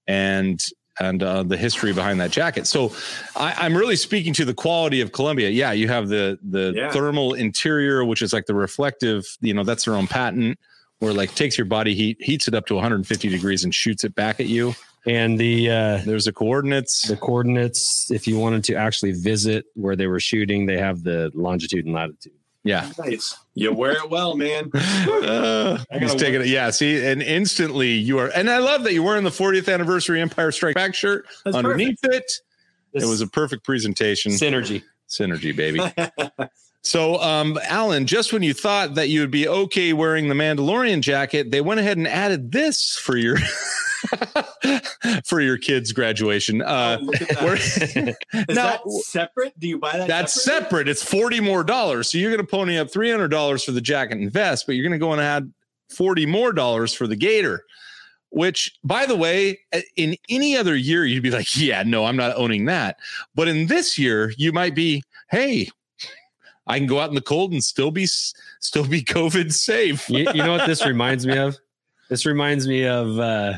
and 0.08 0.64
and 1.00 1.22
uh, 1.22 1.44
the 1.44 1.56
history 1.58 1.94
behind 1.94 2.20
that 2.20 2.32
jacket. 2.32 2.66
So 2.66 2.92
I, 3.36 3.54
I'm 3.60 3.78
really 3.78 3.96
speaking 3.96 4.34
to 4.34 4.46
the 4.46 4.54
quality 4.56 5.00
of 5.02 5.12
Columbia. 5.12 5.50
Yeah, 5.50 5.72
you 5.72 5.88
have 5.90 6.08
the 6.10 6.40
the 6.42 6.74
Yeah. 6.76 6.92
thermal 6.92 7.34
interior, 7.36 8.04
which 8.04 8.22
is 8.24 8.34
like 8.34 8.46
the 8.48 8.56
reflective. 8.56 9.24
You 9.42 9.54
know, 9.54 9.64
that's 9.64 9.86
their 9.86 9.94
own 9.96 10.08
patent, 10.08 10.58
where 11.00 11.14
like 11.14 11.36
takes 11.36 11.58
your 11.58 11.66
body 11.66 11.94
heat, 11.94 12.18
heats 12.20 12.48
it 12.48 12.56
up 12.56 12.66
to 12.68 12.74
150 12.76 13.30
degrees, 13.30 13.64
and 13.64 13.74
shoots 13.76 14.04
it 14.04 14.16
back 14.16 14.40
at 14.40 14.48
you. 14.48 14.74
And 15.06 15.40
the 15.40 15.70
uh, 15.70 15.98
There's 16.04 16.26
the 16.26 16.34
coordinates. 16.34 17.04
the 17.08 17.16
coordinates, 17.16 18.10
if 18.12 18.28
you 18.28 18.38
wanted 18.40 18.64
to 18.66 18.76
actually 18.76 19.12
visit 19.14 19.66
where 19.76 19.96
they 19.96 20.08
were 20.08 20.20
shooting, 20.20 20.66
they 20.66 20.78
have 20.80 21.04
the 21.04 21.32
longitude 21.36 21.86
and 21.86 21.94
latitude. 21.94 22.34
Yeah. 22.68 22.92
Nice. 23.00 23.38
You 23.56 23.74
wear 23.74 23.94
it 23.94 24.10
well, 24.10 24.36
man. 24.36 24.72
Uh, 25.28 25.78
he's 26.00 26.14
taking 26.16 26.42
it. 26.42 26.48
Yeah. 26.48 26.70
See, 26.70 27.04
and 27.06 27.22
instantly 27.22 27.92
you 27.92 28.20
are, 28.20 28.28
and 28.28 28.50
I 28.50 28.60
love 28.60 28.84
that 28.84 28.94
you're 28.94 29.04
wearing 29.04 29.24
the 29.24 29.30
40th 29.30 29.72
anniversary 29.74 30.22
Empire 30.22 30.52
Strike 30.52 30.76
Back 30.76 30.96
shirt 30.96 31.26
That's 31.44 31.56
underneath 31.58 32.00
it. 32.04 32.32
This 32.94 33.04
It 33.04 33.08
was 33.08 33.22
a 33.22 33.28
perfect 33.28 33.64
presentation. 33.66 34.32
synergy. 34.32 34.84
Synergy, 35.10 35.56
baby. 35.56 35.82
so, 36.82 37.20
um, 37.22 37.60
Alan, 37.64 38.06
just 38.06 38.32
when 38.34 38.44
you 38.44 38.54
thought 38.54 38.96
that 38.96 39.10
you 39.10 39.22
would 39.22 39.32
be 39.32 39.48
okay 39.48 39.94
wearing 39.94 40.28
the 40.30 40.36
Mandalorian 40.36 41.02
jacket, 41.02 41.52
they 41.52 41.62
went 41.62 41.80
ahead 41.80 41.98
and 41.98 42.08
added 42.08 42.52
this 42.52 42.96
for 42.98 43.18
your 43.18 43.38
for 45.26 45.42
your 45.42 45.58
kids' 45.58 45.92
graduation. 45.92 46.62
Uh, 46.62 46.98
Oh, 47.00 47.04
look 47.04 47.16
that. 47.20 47.42
where- 47.42 47.56
Is 48.50 48.56
now, 48.56 48.78
that 48.78 48.82
separate? 49.06 49.60
Do 49.60 49.68
you 49.68 49.78
buy 49.78 49.98
that? 49.98 50.08
that's 50.08 50.34
separately? 50.34 50.64
separate. 50.66 50.88
It's 50.90 51.04
forty 51.04 51.40
more 51.40 51.64
dollars. 51.64 52.12
So 52.12 52.18
you're 52.18 52.32
going 52.32 52.46
to 52.46 52.50
pony 52.50 52.78
up 52.78 52.90
three 52.92 53.12
hundred 53.12 53.30
dollars 53.30 53.64
for 53.64 53.72
the 53.72 53.82
jacket 53.82 54.18
and 54.18 54.32
vest, 54.32 54.66
but 54.66 54.76
you're 54.76 54.84
going 54.88 55.00
to 55.00 55.04
go 55.04 55.12
and 55.12 55.22
add 55.22 55.52
forty 55.90 56.26
more 56.26 56.54
dollars 56.54 56.94
for 56.94 57.08
the 57.08 57.16
gator. 57.16 57.64
Which, 58.30 58.78
by 58.84 59.06
the 59.06 59.16
way, 59.16 59.60
in 59.96 60.16
any 60.30 60.58
other 60.58 60.76
year, 60.76 61.06
you'd 61.06 61.24
be 61.24 61.32
like, 61.32 61.56
"Yeah, 61.58 61.84
no, 61.84 62.06
I'm 62.06 62.18
not 62.18 62.36
owning 62.36 62.66
that." 62.66 62.98
But 63.36 63.48
in 63.48 63.68
this 63.68 63.98
year, 63.98 64.34
you 64.38 64.52
might 64.52 64.76
be, 64.76 65.02
"Hey, 65.32 65.70
I 66.68 66.78
can 66.78 66.88
go 66.88 67.00
out 67.00 67.08
in 67.10 67.16
the 67.16 67.22
cold 67.22 67.54
and 67.54 67.64
still 67.64 67.90
be 67.90 68.06
still 68.06 68.86
be 68.86 69.02
COVID 69.04 69.54
safe." 69.54 70.10
you, 70.10 70.20
you 70.34 70.44
know 70.44 70.52
what 70.52 70.68
this 70.68 70.86
reminds 70.86 71.26
me 71.26 71.38
of? 71.38 71.58
This 72.10 72.26
reminds 72.26 72.68
me 72.68 72.86
of 72.86 73.18
uh, 73.18 73.54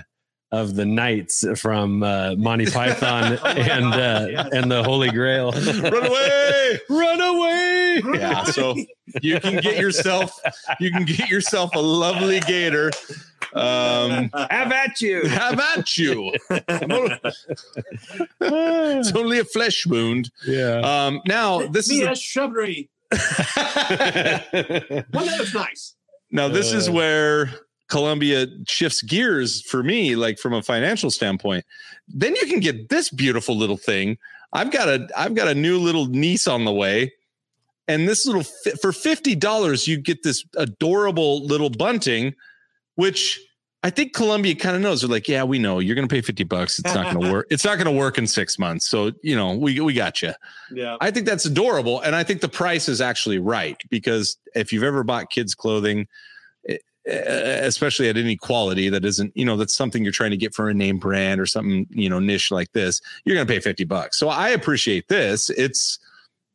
of 0.52 0.76
the 0.76 0.86
knights 0.86 1.45
from 1.60 2.02
uh, 2.04 2.34
Monty 2.36 2.66
Python 2.72 3.38
Oh 3.43 3.47
and 3.47 3.84
God, 3.91 4.00
uh, 4.00 4.28
yes. 4.32 4.50
and 4.54 4.72
the 4.72 4.84
Holy 4.84 5.10
Grail. 5.12 5.52
Run 5.82 6.06
away! 6.08 6.80
Run 6.89 7.22
away! 7.22 8.02
Yeah, 8.20 8.43
so 8.45 8.76
you 9.22 9.39
can 9.39 9.62
get 9.62 9.78
yourself 9.78 10.39
you 10.80 10.91
can 10.91 11.06
get 11.06 11.30
yourself 11.30 11.76
a 11.76 11.80
lovely 11.80 12.39
gator. 12.41 12.89
Um, 13.54 14.30
Have 14.50 14.72
at 14.72 15.02
you. 15.02 15.28
How 15.28 15.52
about 15.52 15.97
you? 15.97 16.34
It's 18.41 19.12
only 19.16 19.39
a 19.39 19.43
flesh 19.45 19.86
wound. 19.86 20.32
Yeah. 20.47 20.80
Um, 20.82 21.22
now 21.26 21.68
this 21.68 21.89
Me 21.89 22.02
is 22.02 22.08
a 22.08 22.16
shrubbery. 22.16 22.89
Well, 23.12 23.20
that 24.52 25.36
was 25.39 25.54
nice. 25.54 25.95
now 26.32 26.47
this 26.47 26.72
is 26.74 26.88
Uh. 26.89 26.93
where 26.93 27.52
Columbia 27.90 28.48
shifts 28.68 29.02
gears 29.02 29.62
for 29.64 29.84
me, 29.84 30.16
like 30.16 30.38
from 30.38 30.54
a 30.54 30.62
financial 30.62 31.12
standpoint. 31.12 31.66
Then 32.08 32.36
you 32.36 32.46
can 32.46 32.60
get 32.60 32.90
this 32.90 33.10
beautiful 33.10 33.58
little 33.58 33.78
thing. 33.78 34.18
I've 34.54 34.72
got 34.72 34.88
a 34.88 35.08
I've 35.16 35.36
got 35.36 35.48
a 35.48 35.56
new 35.56 35.78
little 35.80 36.06
niece 36.06 36.48
on 36.48 36.66
the 36.66 36.74
way, 36.74 37.14
and 37.88 38.08
this 38.08 38.26
little 38.26 38.44
for 38.82 38.92
fifty 38.92 39.36
dollars 39.36 39.88
you 39.88 39.98
get 39.98 40.24
this 40.24 40.46
adorable 40.56 41.46
little 41.46 41.70
bunting, 41.70 42.34
which 42.96 43.40
I 43.82 43.90
think 43.90 44.14
Columbia 44.14 44.56
kind 44.56 44.76
of 44.76 44.82
knows. 44.82 45.02
They're 45.02 45.10
like, 45.10 45.30
yeah, 45.30 45.44
we 45.44 45.58
know 45.58 45.80
you're 45.80 45.96
going 45.96 46.08
to 46.08 46.14
pay 46.14 46.22
fifty 46.22 46.44
bucks. 46.44 46.80
It's 46.80 46.94
not 46.94 47.14
going 47.14 47.26
to 47.26 47.32
work. 47.32 47.48
It's 47.50 47.64
not 47.64 47.78
going 47.78 47.86
to 47.86 47.98
work 47.98 48.18
in 48.18 48.28
six 48.28 48.60
months. 48.60 48.88
So 48.88 49.12
you 49.24 49.36
know, 49.36 49.56
we 49.56 49.80
we 49.80 49.94
got 49.94 50.22
you. 50.22 50.34
Yeah. 50.72 50.98
I 51.00 51.12
think 51.12 51.26
that's 51.26 51.46
adorable, 51.46 52.02
and 52.02 52.16
I 52.16 52.24
think 52.24 52.42
the 52.42 52.50
price 52.50 52.90
is 52.90 53.02
actually 53.02 53.40
right 53.40 53.78
because 53.90 54.38
if 54.54 54.74
you've 54.74 54.84
ever 54.84 55.04
bought 55.04 55.30
kids 55.30 55.56
clothing, 55.56 56.08
especially 57.10 58.10
at 58.10 58.18
any 58.18 58.36
quality 58.36 58.89
that 58.89 59.05
isn't, 59.05 59.36
you 59.36 59.45
know, 59.45 59.57
that's 59.57 59.76
something 59.76 60.03
you're 60.03 60.12
trying 60.12 60.32
to 60.32 60.38
get 60.38 60.53
for 60.53 60.70
a 60.70 60.74
name 60.74 60.97
brand 60.97 61.39
or 61.39 61.45
something, 61.45 61.88
you 61.89 62.10
know, 62.10 62.20
niche 62.20 62.51
like 62.51 62.72
this, 62.74 63.01
you're 63.26 63.36
going 63.36 63.47
to 63.47 63.53
pay 63.53 63.60
50 63.60 63.84
bucks. 63.86 64.18
So 64.18 64.30
I 64.30 64.49
appreciate 64.49 65.07
this. 65.07 65.49
It's 65.49 65.99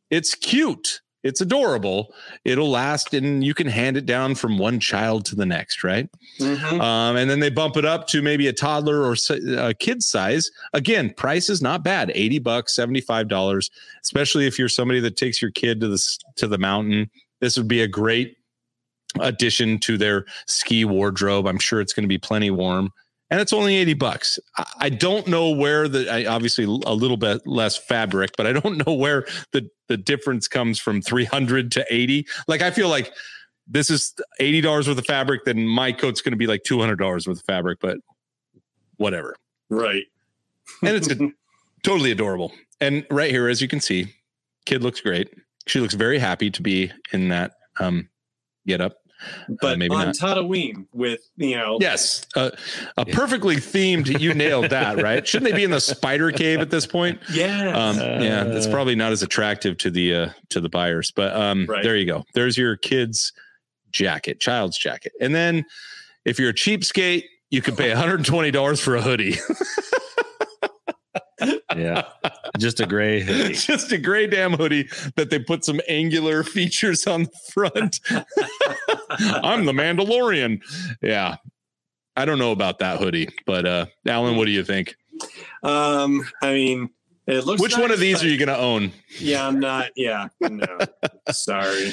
it's 0.09 0.35
cute. 0.35 1.01
It's 1.23 1.41
adorable. 1.41 2.13
It'll 2.45 2.69
last 2.69 3.15
and 3.15 3.43
you 3.43 3.55
can 3.55 3.65
hand 3.65 3.97
it 3.97 4.05
down 4.05 4.35
from 4.35 4.59
one 4.59 4.79
child 4.79 5.25
to 5.25 5.35
the 5.35 5.45
next, 5.45 5.83
right? 5.83 6.07
Mhm. 6.39 6.79
Um, 6.79 7.15
and 7.15 7.27
then 7.27 7.39
they 7.39 7.49
bump 7.49 7.77
it 7.77 7.85
up 7.85 8.07
to 8.09 8.21
maybe 8.21 8.47
a 8.47 8.53
toddler 8.53 9.01
or 9.01 9.15
a 9.57 9.73
kid 9.73 10.03
size. 10.03 10.51
Again, 10.73 11.11
price 11.17 11.49
is 11.49 11.63
not 11.63 11.83
bad 11.83 12.11
80 12.13 12.37
bucks, 12.39 12.75
$75, 12.75 13.71
especially 14.03 14.45
if 14.45 14.59
you're 14.59 14.69
somebody 14.69 14.99
that 14.99 15.17
takes 15.17 15.41
your 15.41 15.49
kid 15.49 15.81
to 15.81 15.87
the, 15.87 16.17
to 16.35 16.47
the 16.47 16.59
mountain. 16.59 17.09
This 17.41 17.57
would 17.57 17.67
be 17.67 17.81
a 17.81 17.87
great 17.87 18.37
addition 19.19 19.79
to 19.79 19.97
their 19.97 20.25
ski 20.47 20.85
wardrobe. 20.85 21.47
I'm 21.47 21.59
sure 21.59 21.81
it's 21.81 21.93
going 21.93 22.03
to 22.03 22.09
be 22.09 22.17
plenty 22.17 22.51
warm. 22.51 22.91
And 23.31 23.41
it's 23.41 23.53
only 23.53 23.75
80 23.77 23.95
bucks. 23.95 24.39
I, 24.79 24.89
don't 24.89 25.27
know 25.27 25.49
where 25.49 25.87
the, 25.87 26.07
I, 26.09 26.25
obviously 26.25 26.63
a 26.63 26.93
little 26.93 27.17
bit 27.17 27.45
less 27.47 27.75
fabric, 27.75 28.31
but 28.37 28.45
I 28.45 28.53
don't 28.53 28.77
know 28.87 28.93
where 28.93 29.25
the, 29.51 29.67
the 29.87 29.97
difference 29.97 30.47
comes 30.47 30.79
from 30.79 31.01
300 31.01 31.71
to 31.73 31.85
80. 31.89 32.27
Like, 32.47 32.61
I 32.61 32.69
feel 32.69 32.87
like 32.87 33.11
this 33.67 33.89
is 33.89 34.13
$80 34.39 34.87
worth 34.87 34.97
of 34.97 35.05
fabric, 35.05 35.45
then 35.45 35.67
my 35.67 35.91
coat's 35.91 36.21
going 36.21 36.33
to 36.33 36.37
be 36.37 36.47
like 36.47 36.63
$200 36.63 36.99
worth 36.99 37.27
of 37.27 37.41
fabric, 37.45 37.79
but 37.81 37.97
whatever. 38.97 39.35
Right. 39.69 40.03
And 40.83 40.95
it's 40.95 41.09
totally 41.83 42.11
adorable. 42.11 42.51
And 42.79 43.05
right 43.09 43.31
here, 43.31 43.49
as 43.49 43.61
you 43.61 43.67
can 43.67 43.79
see, 43.79 44.13
kid 44.65 44.83
looks 44.83 45.01
great. 45.01 45.29
She 45.67 45.79
looks 45.79 45.95
very 45.95 46.19
happy 46.19 46.51
to 46.51 46.61
be 46.61 46.91
in 47.11 47.29
that 47.29 47.53
um, 47.79 48.09
get 48.67 48.81
up. 48.81 48.97
But 49.61 49.77
maybe 49.77 49.93
on 49.95 50.07
not. 50.07 50.15
Tatooine 50.15 50.85
with 50.93 51.21
you 51.37 51.55
know. 51.55 51.77
Yes, 51.81 52.25
uh, 52.35 52.51
a 52.97 53.05
perfectly 53.05 53.55
themed. 53.57 54.19
You 54.19 54.33
nailed 54.33 54.69
that, 54.71 55.01
right? 55.01 55.27
Shouldn't 55.27 55.49
they 55.51 55.55
be 55.55 55.63
in 55.63 55.71
the 55.71 55.79
spider 55.81 56.31
cave 56.31 56.59
at 56.59 56.69
this 56.69 56.85
point? 56.85 57.19
Yeah. 57.31 57.69
Um, 57.77 57.97
yeah, 57.97 58.43
that's 58.45 58.67
Uh, 58.67 58.71
probably 58.71 58.95
not 58.95 59.11
as 59.11 59.21
attractive 59.23 59.77
to 59.79 59.89
the 59.91 60.15
uh, 60.15 60.29
to 60.49 60.59
the 60.61 60.69
buyers, 60.69 61.11
but 61.11 61.35
um, 61.35 61.65
Right. 61.67 61.83
there 61.83 61.95
you 61.95 62.05
go. 62.05 62.25
There's 62.33 62.57
your 62.57 62.75
kid's 62.77 63.33
jacket, 63.91 64.39
child's 64.39 64.77
jacket, 64.77 65.13
and 65.21 65.33
then 65.35 65.65
if 66.25 66.39
you're 66.39 66.49
a 66.49 66.53
cheapskate, 66.53 67.23
you 67.49 67.61
could 67.61 67.77
pay 67.77 67.89
120 67.89 68.51
dollars 68.51 68.79
for 68.79 68.95
a 68.95 69.01
hoodie. 69.01 69.35
Yeah. 71.75 72.03
Just 72.57 72.79
a 72.79 72.85
gray 72.85 73.21
hoodie. 73.21 73.53
Just 73.55 73.91
a 73.91 73.97
gray 73.97 74.27
damn 74.27 74.53
hoodie 74.53 74.87
that 75.15 75.29
they 75.29 75.39
put 75.39 75.65
some 75.65 75.81
angular 75.87 76.43
features 76.43 77.05
on 77.07 77.23
the 77.23 77.39
front. 77.51 77.99
I'm 79.09 79.65
the 79.65 79.73
Mandalorian. 79.73 80.61
Yeah. 81.01 81.37
I 82.15 82.25
don't 82.25 82.39
know 82.39 82.51
about 82.51 82.79
that 82.79 82.99
hoodie, 82.99 83.29
but 83.45 83.65
uh 83.65 83.85
Alan, 84.07 84.37
what 84.37 84.45
do 84.45 84.51
you 84.51 84.63
think? 84.63 84.95
um. 85.63 86.25
I 86.41 86.53
mean, 86.53 86.89
it 87.27 87.45
looks. 87.45 87.61
Which 87.61 87.77
one 87.77 87.91
of 87.91 87.99
these 87.99 88.23
are 88.23 88.27
you 88.27 88.37
going 88.37 88.49
to 88.49 88.57
own? 88.57 88.91
Yeah, 89.19 89.47
I'm 89.47 89.59
not. 89.59 89.89
Yeah, 89.95 90.27
no. 90.41 90.65
Sorry. 91.31 91.91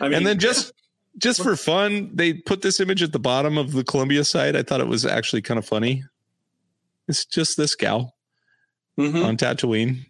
I 0.00 0.04
mean, 0.04 0.14
and 0.14 0.26
then 0.26 0.38
just 0.38 0.72
just 1.18 1.42
for 1.42 1.56
fun, 1.56 2.10
they 2.14 2.34
put 2.34 2.62
this 2.62 2.80
image 2.80 3.02
at 3.02 3.12
the 3.12 3.18
bottom 3.18 3.58
of 3.58 3.72
the 3.72 3.84
Columbia 3.84 4.24
site. 4.24 4.56
I 4.56 4.62
thought 4.62 4.80
it 4.80 4.88
was 4.88 5.04
actually 5.04 5.42
kind 5.42 5.58
of 5.58 5.66
funny. 5.66 6.04
It's 7.08 7.24
just 7.24 7.56
this 7.56 7.74
gal 7.74 8.14
Mhm. 8.98 9.24
on 9.24 9.36
Tatooine. 9.36 10.06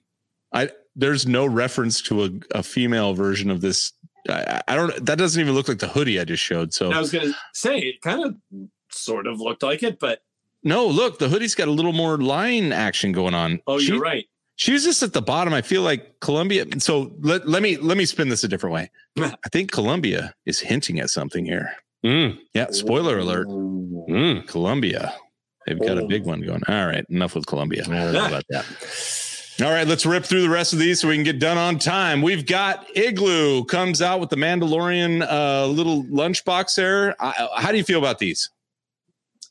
I 0.53 0.71
there's 0.95 1.27
no 1.27 1.47
reference 1.47 2.03
to 2.03 2.25
a, 2.25 2.31
a 2.55 2.63
female 2.63 3.15
version 3.15 3.51
of 3.51 3.61
this. 3.61 3.93
I, 4.29 4.61
I 4.69 4.77
don't. 4.77 5.05
That 5.07 5.19
doesn't 5.19 5.41
even 5.41 5.55
look 5.55 5.69
like 5.69 5.79
the 5.79 5.89
hoodie 5.89 6.21
I 6.21 6.25
just 6.25 6.43
showed. 6.43 6.73
So 6.75 6.91
I 6.93 6.99
was 6.99 7.11
gonna 7.11 7.33
say 7.55 7.79
it 7.79 8.01
kind 8.03 8.25
of 8.25 8.37
sort 8.91 9.27
of 9.27 9.41
looked 9.41 9.63
like 9.63 9.83
it, 9.83 9.99
but 9.99 10.21
no, 10.63 10.87
look, 10.87 11.19
the 11.19 11.29
hoodie's 11.29 11.55
got 11.55 11.69
a 11.69 11.73
little 11.73 11.93
more 11.93 12.19
line 12.19 12.73
action 12.73 13.11
going 13.13 13.35
on. 13.35 13.61
oh, 13.67 13.79
She- 13.79 13.89
you're 13.93 14.01
right. 14.01 14.27
She 14.57 14.73
was 14.73 14.85
just 14.85 15.03
at 15.03 15.13
the 15.15 15.23
bottom. 15.23 15.55
I 15.55 15.63
feel 15.63 15.83
like 15.83 16.21
Columbia. 16.21 16.67
So 16.79 17.13
let, 17.21 17.49
let 17.49 17.63
me 17.63 17.79
let 17.79 17.97
me 17.97 18.05
spin 18.05 18.29
this 18.29 18.45
a 18.45 18.49
different 18.49 18.75
way. 18.75 18.91
I 19.19 19.49
think 19.51 19.73
Columbia 19.73 20.35
is 20.47 20.61
hinting 20.61 21.01
at 21.01 21.09
something 21.11 21.45
here. 21.47 21.73
Mm, 22.05 22.39
Yeah. 22.53 22.67
Spoiler 22.71 23.19
alert. 23.19 23.49
mm. 23.49 24.47
Columbia. 24.47 25.15
They've 25.67 25.79
got 25.79 25.99
a 25.99 26.07
big 26.07 26.25
one 26.25 26.41
going. 26.41 26.63
All 26.69 26.87
right, 26.87 27.05
enough 27.09 27.35
with 27.35 27.47
Columbia. 27.47 27.83
I 27.85 27.89
don't 27.89 28.13
know 28.13 28.27
about 28.27 28.45
that. 28.51 28.67
All 29.63 29.71
right, 29.71 29.87
let's 29.87 30.07
rip 30.07 30.25
through 30.25 30.43
the 30.43 30.49
rest 30.51 30.73
of 30.73 30.79
these 30.79 31.01
so 31.01 31.09
we 31.09 31.15
can 31.15 31.25
get 31.25 31.39
done 31.39 31.59
on 31.59 31.79
time. 31.79 32.23
We've 32.23 32.47
got 32.47 32.87
Igloo 32.97 33.65
comes 33.65 34.01
out 34.01 34.19
with 34.19 34.31
the 34.31 34.37
Mandalorian 34.37 35.27
uh, 35.31 35.67
little 35.67 36.05
lunchbox 36.05 36.75
there. 36.75 37.15
I, 37.23 37.49
how 37.57 37.71
do 37.71 37.77
you 37.77 37.85
feel 37.85 37.99
about 37.99 38.19
these? 38.19 38.51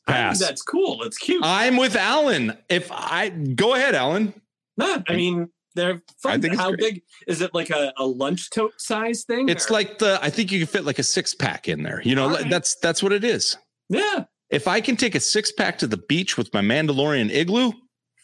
I 0.06 0.12
think 0.12 0.16
Pass. 0.16 0.38
that's 0.40 0.62
cool. 0.62 1.02
It's 1.04 1.16
cute. 1.16 1.42
I'm 1.44 1.76
with 1.76 1.94
Alan. 1.94 2.58
If 2.68 2.90
I 2.90 3.28
go 3.28 3.74
ahead, 3.74 3.94
Alan. 3.94 4.34
No, 4.76 5.02
I 5.08 5.14
mean, 5.14 5.48
they're 5.76 6.02
fun. 6.18 6.32
I 6.32 6.38
think 6.38 6.56
How 6.56 6.74
big 6.74 7.02
is 7.28 7.40
it? 7.40 7.54
Like 7.54 7.70
a, 7.70 7.92
a 7.96 8.04
lunch 8.04 8.50
tote 8.50 8.78
size 8.80 9.22
thing? 9.22 9.48
It's 9.48 9.70
or- 9.70 9.74
like 9.74 9.98
the 9.98 10.18
I 10.20 10.30
think 10.30 10.50
you 10.50 10.58
can 10.58 10.66
fit 10.66 10.84
like 10.84 10.98
a 10.98 11.04
six 11.04 11.34
pack 11.34 11.68
in 11.68 11.84
there. 11.84 12.02
You 12.04 12.16
know, 12.16 12.30
right. 12.30 12.50
that's 12.50 12.74
that's 12.76 13.02
what 13.02 13.12
it 13.12 13.22
is. 13.24 13.56
yeah. 13.88 14.24
If 14.52 14.68
I 14.68 14.80
can 14.80 14.96
take 14.96 15.14
a 15.16 15.20
six 15.20 15.50
pack 15.50 15.78
to 15.78 15.86
the 15.86 15.96
beach 15.96 16.36
with 16.38 16.52
my 16.54 16.60
Mandalorian 16.60 17.30
igloo, 17.32 17.72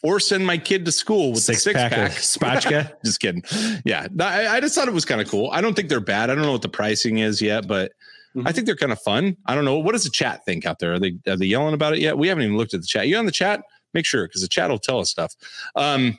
or 0.01 0.19
send 0.21 0.45
my 0.47 0.57
kid 0.57 0.85
to 0.85 0.93
school 0.93 1.31
with 1.33 1.41
Six 1.43 1.65
the 1.65 1.71
six 1.71 1.77
pack 1.77 1.91
pack, 1.91 2.11
spatchka. 2.11 2.93
just 3.03 3.19
kidding. 3.19 3.43
Yeah, 3.83 4.07
I, 4.21 4.47
I 4.47 4.59
just 4.61 4.73
thought 4.73 4.87
it 4.87 4.93
was 4.93 5.03
kind 5.03 5.19
of 5.19 5.27
cool. 5.27 5.49
I 5.51 5.59
don't 5.59 5.75
think 5.75 5.89
they're 5.89 5.99
bad. 5.99 6.29
I 6.29 6.35
don't 6.35 6.45
know 6.45 6.53
what 6.53 6.61
the 6.61 6.69
pricing 6.69 7.17
is 7.17 7.41
yet, 7.41 7.67
but 7.67 7.91
I 8.35 8.39
Mhm. 8.39 8.53
think 8.55 8.65
they're 8.67 8.77
kind 8.77 8.93
of 8.93 9.01
fun. 9.01 9.35
I 9.47 9.55
don't 9.55 9.65
know. 9.65 9.77
What 9.79 9.91
does 9.91 10.05
the 10.05 10.09
chat 10.11 10.45
think 10.45 10.65
out 10.65 10.79
there? 10.79 10.93
Are 10.93 10.99
they 10.99 11.15
are 11.27 11.35
they 11.35 11.47
yelling 11.47 11.73
about 11.73 11.93
it 11.93 11.99
yet? 11.99 12.17
We 12.17 12.29
haven't 12.29 12.43
even 12.45 12.55
looked 12.57 12.73
at 12.73 12.79
the 12.81 12.87
chat. 12.87 13.07
You 13.09 13.17
on 13.17 13.25
the 13.25 13.31
chat? 13.31 13.61
Make 13.93 14.05
sure 14.05 14.25
because 14.27 14.41
the 14.41 14.47
chat 14.47 14.69
will 14.69 14.77
tell 14.79 14.99
us 14.99 15.09
stuff. 15.09 15.33
Um, 15.75 16.17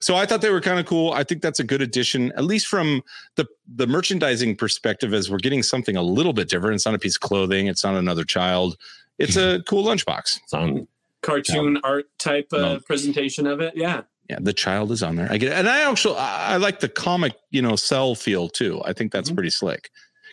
so 0.00 0.16
I 0.16 0.24
thought 0.24 0.40
they 0.40 0.50
were 0.50 0.62
kind 0.62 0.80
of 0.80 0.86
cool. 0.86 1.12
I 1.12 1.22
think 1.22 1.42
that's 1.42 1.60
a 1.60 1.64
good 1.64 1.82
addition, 1.82 2.32
at 2.32 2.44
least 2.44 2.66
from 2.66 3.02
the 3.36 3.46
the 3.72 3.86
merchandising 3.86 4.56
perspective, 4.56 5.12
as 5.14 5.30
we're 5.30 5.36
getting 5.38 5.62
something 5.62 5.94
a 5.96 6.02
little 6.02 6.32
bit 6.32 6.48
different. 6.48 6.76
It's 6.76 6.86
not 6.86 6.94
a 6.94 6.98
piece 6.98 7.16
of 7.16 7.20
clothing. 7.20 7.66
It's 7.68 7.84
not 7.84 7.94
another 7.94 8.24
child. 8.24 8.76
It's 9.20 9.36
a 9.36 9.62
cool 9.68 9.84
lunchbox. 9.84 10.40
It's 10.42 10.52
on 10.54 10.88
Cartoon 11.22 11.78
art 11.84 12.06
type 12.18 12.48
uh, 12.52 12.58
No. 12.58 12.80
presentation 12.80 13.46
of 13.46 13.60
it. 13.60 13.74
Yeah. 13.76 14.02
Yeah, 14.28 14.38
the 14.40 14.52
child 14.52 14.92
is 14.92 15.02
on 15.02 15.16
there. 15.16 15.26
I 15.30 15.36
get 15.38 15.52
it. 15.52 15.54
And 15.58 15.68
I 15.68 15.90
actually 15.90 16.16
I 16.16 16.54
I 16.54 16.56
like 16.56 16.80
the 16.80 16.88
comic, 16.88 17.34
you 17.50 17.60
know, 17.62 17.76
cell 17.76 18.14
feel 18.14 18.48
too. 18.48 18.80
I 18.84 18.92
think 18.92 19.12
that's 19.12 19.30
Mhm. 19.30 19.34
pretty 19.34 19.50
slick. 19.50 19.90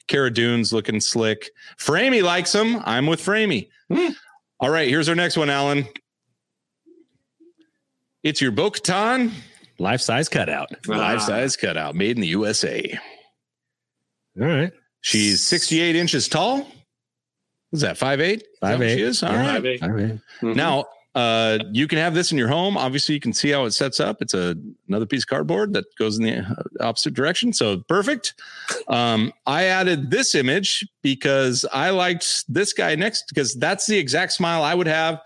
Cara 0.07 0.31
Dune's 0.31 0.71
looking 0.71 1.01
slick. 1.01 1.49
Framey 1.77 2.23
likes 2.23 2.51
them. 2.53 2.81
I'm 2.85 3.07
with 3.07 3.19
Framey. 3.21 3.69
Hmm. 3.91 4.11
All 4.59 4.69
right, 4.69 4.87
here's 4.87 5.09
our 5.09 5.15
next 5.15 5.35
one, 5.37 5.49
Alan. 5.49 5.85
It's 8.23 8.41
your 8.41 8.51
Bo 8.51 8.71
Katan 8.71 9.31
life 9.79 10.01
size 10.01 10.29
cutout. 10.29 10.69
life 10.87 11.19
Ah. 11.21 11.25
size 11.25 11.55
cutout 11.57 11.95
made 11.95 12.15
in 12.17 12.21
the 12.21 12.27
USA. 12.29 12.97
All 14.39 14.47
right. 14.47 14.71
She's 15.01 15.41
68 15.43 15.95
inches 15.95 16.27
tall. 16.27 16.69
Is 17.73 17.81
that 17.81 17.97
5'8? 17.97 18.41
Five 18.61 18.81
eight. 18.81 18.95
She 18.97 19.01
is. 19.03 19.23
All 19.23 19.31
Yeah. 19.31 19.41
right. 19.41 19.53
Five 19.55 19.65
eight. 19.65 19.83
All 19.83 19.89
right. 19.89 20.19
Mhm. 20.41 20.55
Now, 20.55 20.85
uh, 21.15 21.57
you 21.71 21.87
can 21.87 21.97
have 21.97 22.13
this 22.13 22.31
in 22.31 22.37
your 22.37 22.47
home. 22.47 22.77
Obviously, 22.77 23.15
you 23.15 23.19
can 23.21 23.33
see 23.33 23.49
how 23.49 23.65
it 23.65 23.71
sets 23.71 23.99
up. 23.99 24.21
It's 24.21 24.33
a 24.35 24.55
another 24.87 25.05
piece 25.07 25.23
of 25.23 25.27
cardboard 25.27 25.73
that 25.73 25.85
goes 25.97 26.17
in 26.17 26.23
the 26.25 26.37
uh, 26.39 26.53
opposite 26.79 27.13
direction. 27.13 27.51
So 27.53 27.77
perfect. 27.89 28.35
Um, 28.87 29.33
I 29.45 29.63
added 29.65 30.11
this 30.11 30.35
image 30.35 30.87
because 31.01 31.65
I 31.73 31.89
liked 31.89 32.45
this 32.47 32.71
guy 32.73 32.95
next 32.95 33.25
because 33.29 33.55
that's 33.55 33.85
the 33.87 33.97
exact 33.97 34.33
smile 34.33 34.61
I 34.63 34.73
would 34.75 34.87
have 34.87 35.19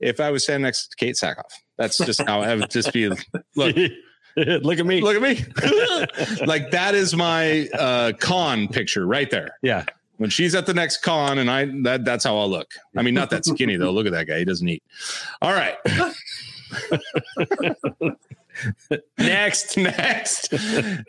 if 0.00 0.20
I 0.20 0.30
was 0.30 0.44
standing 0.44 0.62
next 0.64 0.94
to 0.98 1.04
Katee 1.04 1.18
Sackhoff. 1.18 1.50
That's 1.78 1.96
just 1.98 2.20
how 2.26 2.42
I 2.42 2.54
would 2.54 2.70
just 2.70 2.92
be. 2.92 3.08
Look, 3.56 3.76
Look 4.36 4.78
at 4.78 4.86
me. 4.86 5.00
look 5.00 5.16
at 5.16 5.22
me. 5.22 5.44
like 6.46 6.70
that 6.70 6.94
is 6.94 7.16
my 7.16 7.66
uh, 7.76 8.12
con 8.20 8.68
picture 8.68 9.04
right 9.04 9.28
there 9.30 9.56
Yeah. 9.62 9.84
When 10.18 10.30
she's 10.30 10.54
at 10.54 10.66
the 10.66 10.74
next 10.74 10.98
con 10.98 11.38
and 11.38 11.50
I 11.50 11.66
that 11.82 12.04
that's 12.04 12.24
how 12.24 12.38
I'll 12.38 12.48
look. 12.50 12.70
I 12.96 13.02
mean, 13.02 13.14
not 13.14 13.30
that 13.30 13.44
skinny 13.44 13.76
though. 13.76 13.90
Look 13.90 14.06
at 14.06 14.12
that 14.12 14.26
guy. 14.26 14.38
He 14.38 14.44
doesn't 14.44 14.68
eat. 14.68 14.82
All 15.42 15.52
right. 15.52 15.76
next, 19.18 19.76
next, 19.76 20.52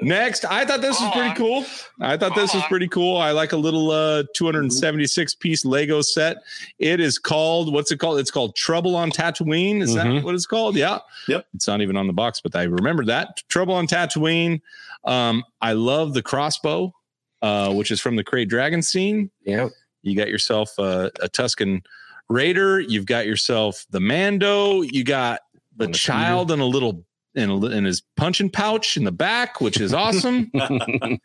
next. 0.02 0.46
I 0.46 0.66
thought 0.66 0.82
this 0.82 1.00
was 1.02 1.12
pretty 1.14 1.34
cool. 1.36 1.66
I 2.00 2.16
thought 2.18 2.36
this 2.36 2.54
was 2.54 2.64
pretty 2.66 2.88
cool. 2.88 3.18
I 3.18 3.32
like 3.32 3.54
a 3.54 3.58
little 3.58 3.90
uh 3.92 4.24
276 4.36 5.36
piece 5.36 5.66
Lego 5.66 6.02
set. 6.02 6.38
It 6.78 7.00
is 7.00 7.18
called 7.18 7.74
what's 7.74 7.92
it 7.92 7.98
called? 7.98 8.20
It's 8.20 8.32
called 8.32 8.56
Trouble 8.56 8.96
on 8.96 9.12
Tatooine. 9.12 9.82
Is 9.82 9.94
that 9.96 10.06
Mhm. 10.06 10.24
what 10.24 10.36
it's 10.36 10.46
called? 10.46 10.76
Yeah. 10.76 11.00
Yep. 11.28 11.48
It's 11.56 11.68
not 11.68 11.82
even 11.82 11.98
on 11.98 12.08
the 12.08 12.14
box, 12.14 12.40
but 12.40 12.56
I 12.56 12.64
remember 12.64 13.06
that. 13.06 13.42
Trouble 13.50 13.74
on 13.74 13.88
Tatooine. 13.88 14.62
Um, 15.06 15.44
I 15.62 15.74
love 15.74 16.14
the 16.14 16.22
crossbow 16.22 16.94
uh, 17.42 17.74
which 17.74 17.92
is 17.92 18.00
from 18.02 18.16
the 18.16 18.24
Krayt 18.24 18.50
Dragon 18.50 18.82
scene. 18.82 19.30
Yeah. 19.44 19.70
You 20.02 20.16
got 20.16 20.30
yourself 20.30 20.72
a, 20.78 21.12
a 21.22 21.30
Tusken 21.30 21.82
Raider. 22.30 22.80
You've 22.80 23.06
got 23.06 23.26
yourself 23.26 23.86
the 23.90 24.00
Mando. 24.00 24.82
You 24.82 25.04
got 25.04 25.42
the 25.76 25.86
And 25.86 25.96
child 25.96 26.52
in 26.52 26.60
a 26.60 26.66
little 26.66 27.04
in, 27.36 27.50
a, 27.50 27.66
in 27.68 27.86
his 27.86 28.02
punching 28.18 28.50
pouch 28.50 28.98
in 28.98 29.04
the 29.04 29.12
back, 29.12 29.62
which 29.62 29.80
is 29.80 29.94
awesome. 29.94 30.50
and 30.54 31.20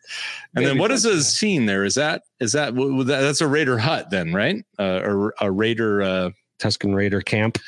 then 0.55 0.79
what 0.79 0.91
is 0.91 1.03
the 1.05 1.23
scene 1.23 1.67
there? 1.67 1.85
Is 1.85 1.95
that 1.95 2.23
is 2.41 2.53
that, 2.53 2.67
w- 2.75 2.91
w- 2.91 3.05
that 3.05 3.21
that's 3.21 3.41
a 3.41 3.49
Raider 3.49 3.79
hut 3.79 4.11
then, 4.11 4.33
right? 4.33 4.65
Uh, 4.79 5.01
or 5.05 5.35
a 5.41 5.51
Raider. 5.51 6.03
Uh, 6.03 6.31
Tusken 6.61 6.95
Raider 6.95 7.21
camp. 7.21 7.59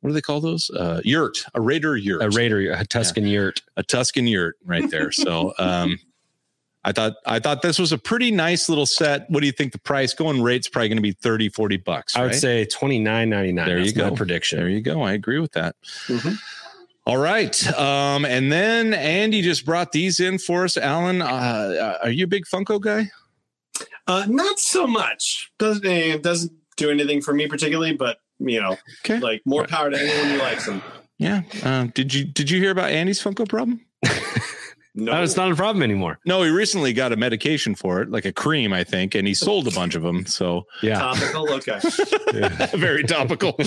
what 0.00 0.10
do 0.10 0.14
they 0.14 0.20
call 0.20 0.40
those? 0.40 0.70
Uh, 0.70 1.00
yurt. 1.04 1.36
A 1.54 1.60
Raider 1.60 1.96
yurt. 1.96 2.22
A 2.22 2.30
Raider, 2.30 2.70
a 2.72 2.84
Tusken 2.86 3.28
yurt. 3.28 3.60
a 3.76 3.82
Tusken 3.82 4.30
yurt 4.30 4.54
right 4.64 4.88
there. 4.88 5.10
So 5.10 5.52
um 5.58 5.98
I 6.86 6.92
thought 6.92 7.14
I 7.26 7.40
thought 7.40 7.60
this 7.62 7.78
was 7.78 7.90
a 7.92 7.98
pretty 7.98 8.30
nice 8.30 8.68
little 8.68 8.86
set. 8.86 9.28
What 9.28 9.40
do 9.40 9.46
you 9.46 9.52
think 9.52 9.72
the 9.72 9.78
price 9.78 10.14
going 10.14 10.40
rate's 10.40 10.68
probably 10.68 10.88
going 10.88 10.96
to 10.98 11.02
be 11.02 11.12
30 11.12 11.48
40 11.48 11.76
bucks, 11.78 12.14
I 12.16 12.22
would 12.22 12.26
right? 12.30 12.34
say 12.36 12.64
twenty 12.64 12.98
nine 13.00 13.28
ninety 13.28 13.50
nine. 13.52 13.66
There 13.66 13.78
you 13.78 13.92
my 13.96 14.10
go. 14.10 14.14
prediction. 14.14 14.58
There 14.60 14.68
you 14.68 14.80
go. 14.80 15.02
I 15.02 15.12
agree 15.12 15.40
with 15.40 15.50
that. 15.52 15.74
Mhm. 16.06 16.38
All 17.04 17.16
right. 17.18 17.66
Um 17.76 18.24
and 18.24 18.52
then 18.52 18.94
Andy 18.94 19.42
just 19.42 19.66
brought 19.66 19.90
these 19.92 20.20
in 20.20 20.38
for 20.38 20.62
us. 20.64 20.76
Alan, 20.76 21.22
uh, 21.22 21.98
are 22.02 22.10
you 22.10 22.24
a 22.24 22.28
big 22.28 22.44
Funko 22.46 22.80
guy? 22.80 23.10
Uh, 24.06 24.24
not 24.28 24.58
so 24.60 24.86
much. 24.86 25.50
Doesn't 25.58 25.84
it 25.84 26.22
doesn't 26.22 26.52
do 26.76 26.88
anything 26.90 27.20
for 27.20 27.34
me 27.34 27.48
particularly, 27.48 27.94
but 27.94 28.18
you 28.38 28.60
know, 28.60 28.76
Okay. 29.04 29.18
like 29.18 29.42
more 29.44 29.66
power 29.66 29.90
to 29.90 29.98
anyone 29.98 30.30
who 30.30 30.36
likes 30.38 30.66
them. 30.66 30.80
Yeah. 31.18 31.42
Uh, 31.64 31.88
did 31.94 32.14
you 32.14 32.24
did 32.24 32.48
you 32.48 32.60
hear 32.60 32.70
about 32.70 32.90
Andy's 32.90 33.20
Funko 33.20 33.48
problem? 33.48 33.80
No, 34.98 35.22
it's 35.22 35.36
not 35.36 35.52
a 35.52 35.54
problem 35.54 35.82
anymore. 35.82 36.18
No, 36.24 36.42
he 36.42 36.48
recently 36.50 36.94
got 36.94 37.12
a 37.12 37.16
medication 37.16 37.74
for 37.74 38.00
it, 38.00 38.10
like 38.10 38.24
a 38.24 38.32
cream, 38.32 38.72
I 38.72 38.82
think, 38.82 39.14
and 39.14 39.28
he 39.28 39.34
sold 39.34 39.68
a 39.68 39.70
bunch 39.70 39.94
of 39.94 40.02
them. 40.02 40.24
So 40.24 40.64
Yeah. 40.82 40.98
topical. 40.98 41.52
Okay. 41.52 41.78
very 42.78 43.02
topical. 43.04 43.54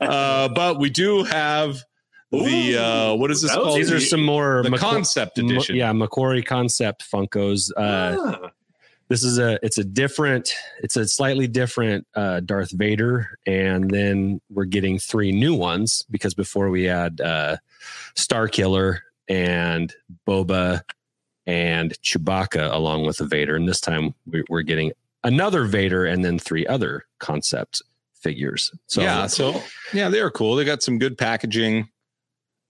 uh, 0.00 0.48
but 0.48 0.78
we 0.78 0.90
do 0.90 1.24
have 1.24 1.82
the 2.30 2.78
uh, 2.78 3.14
what 3.16 3.30
is 3.30 3.42
this 3.42 3.50
Ooh, 3.50 3.54
that 3.54 3.58
was 3.60 3.66
called? 3.66 3.78
These 3.78 3.92
are 3.92 4.00
some 4.00 4.22
more 4.24 4.62
the 4.62 4.70
Macqu- 4.70 4.78
concept 4.78 5.38
M- 5.38 5.46
edition. 5.46 5.76
yeah, 5.76 5.92
McQuarrie 5.92 6.46
concept 6.46 7.04
Funkos. 7.10 7.70
Uh, 7.76 8.16
Ah, 8.20 8.50
this 9.08 9.24
is 9.24 9.38
a 9.38 9.58
it's 9.64 9.78
a 9.78 9.84
different 9.84 10.54
it's 10.84 10.96
a 10.96 11.08
slightly 11.08 11.48
different 11.48 12.06
uh, 12.14 12.38
Darth 12.40 12.70
Vader, 12.70 13.36
and 13.46 13.90
then 13.90 14.40
we're 14.50 14.66
getting 14.66 14.98
three 15.00 15.32
new 15.32 15.54
ones 15.54 16.04
because 16.10 16.32
before 16.34 16.70
we 16.70 16.84
had 16.84 17.20
uh, 17.20 17.56
Star 18.14 18.46
Killer 18.46 19.02
and 19.30 19.94
Boba 20.28 20.82
and 21.46 21.92
Chewbacca 22.02 22.70
along 22.72 23.06
with 23.06 23.16
the 23.16 23.24
Vader, 23.26 23.56
and 23.56 23.66
this 23.66 23.80
time 23.80 24.14
we- 24.26 24.44
we're 24.50 24.62
getting 24.62 24.92
another 25.24 25.64
Vader 25.64 26.04
and 26.04 26.22
then 26.24 26.38
three 26.38 26.66
other 26.66 27.06
concept 27.18 27.80
figures. 28.20 28.70
So 28.86 29.00
yeah, 29.00 29.26
so 29.26 29.62
yeah, 29.94 30.08
they 30.10 30.20
are 30.20 30.30
cool. 30.30 30.56
They 30.56 30.64
got 30.64 30.82
some 30.82 30.98
good 30.98 31.16
packaging. 31.16 31.88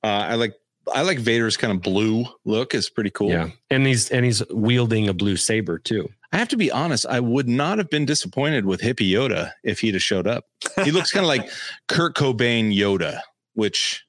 Uh, 0.04 0.06
I 0.30 0.34
like 0.36 0.54
I 0.94 1.02
like 1.02 1.18
Vader's 1.18 1.56
kind 1.56 1.72
of 1.72 1.82
blue 1.82 2.24
look. 2.44 2.74
is 2.74 2.88
pretty 2.88 3.10
cool. 3.10 3.30
yeah, 3.30 3.50
and 3.70 3.86
he's 3.86 4.10
and 4.10 4.24
he's 4.24 4.42
wielding 4.50 5.08
a 5.08 5.12
blue 5.14 5.36
saber 5.36 5.78
too. 5.78 6.08
I 6.32 6.38
have 6.38 6.48
to 6.48 6.56
be 6.56 6.70
honest. 6.70 7.06
I 7.06 7.18
would 7.20 7.48
not 7.48 7.78
have 7.78 7.90
been 7.90 8.06
disappointed 8.06 8.64
with 8.64 8.80
Hippie 8.80 9.10
Yoda 9.10 9.50
if 9.64 9.80
he'd 9.80 9.94
have 9.94 10.02
showed 10.02 10.26
up. 10.28 10.44
He 10.84 10.92
looks 10.92 11.10
kind 11.10 11.24
of 11.24 11.28
like 11.28 11.50
Kurt 11.88 12.14
Cobain 12.14 12.72
Yoda, 12.76 13.20
which 13.54 14.04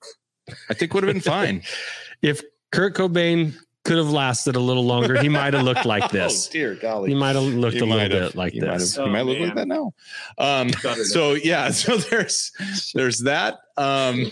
I 0.69 0.75
think 0.75 0.93
would 0.93 1.03
have 1.03 1.11
been 1.13 1.21
fine. 1.21 1.63
If 2.21 2.41
Kurt 2.71 2.95
Cobain 2.95 3.53
could 3.83 3.97
have 3.97 4.11
lasted 4.11 4.55
a 4.55 4.59
little 4.59 4.85
longer, 4.85 5.19
he 5.21 5.27
might 5.29 5.53
have 5.55 5.63
looked 5.63 5.85
like 5.85 6.11
this. 6.11 6.47
oh 6.47 6.51
dear 6.51 6.75
golly. 6.75 7.09
He 7.09 7.15
might 7.15 7.35
have 7.35 7.43
looked 7.45 7.73
He 7.73 7.79
a 7.79 7.85
little 7.85 8.07
bit 8.09 8.35
like 8.35 8.53
He 8.53 8.61
might 8.61 8.77
this. 8.77 8.95
have- 8.95 9.05
he 9.05 9.09
Oh, 9.09 9.13
might 9.13 9.21
look 9.25 9.39
like 9.39 9.55
that 9.55 9.67
now. 9.67 9.93
Um, 10.37 10.69
so 11.05 11.33
yeah, 11.33 11.69
so 11.71 11.97
there's 11.97 12.51
there's 12.93 13.19
that. 13.21 13.55
Um, 13.77 14.31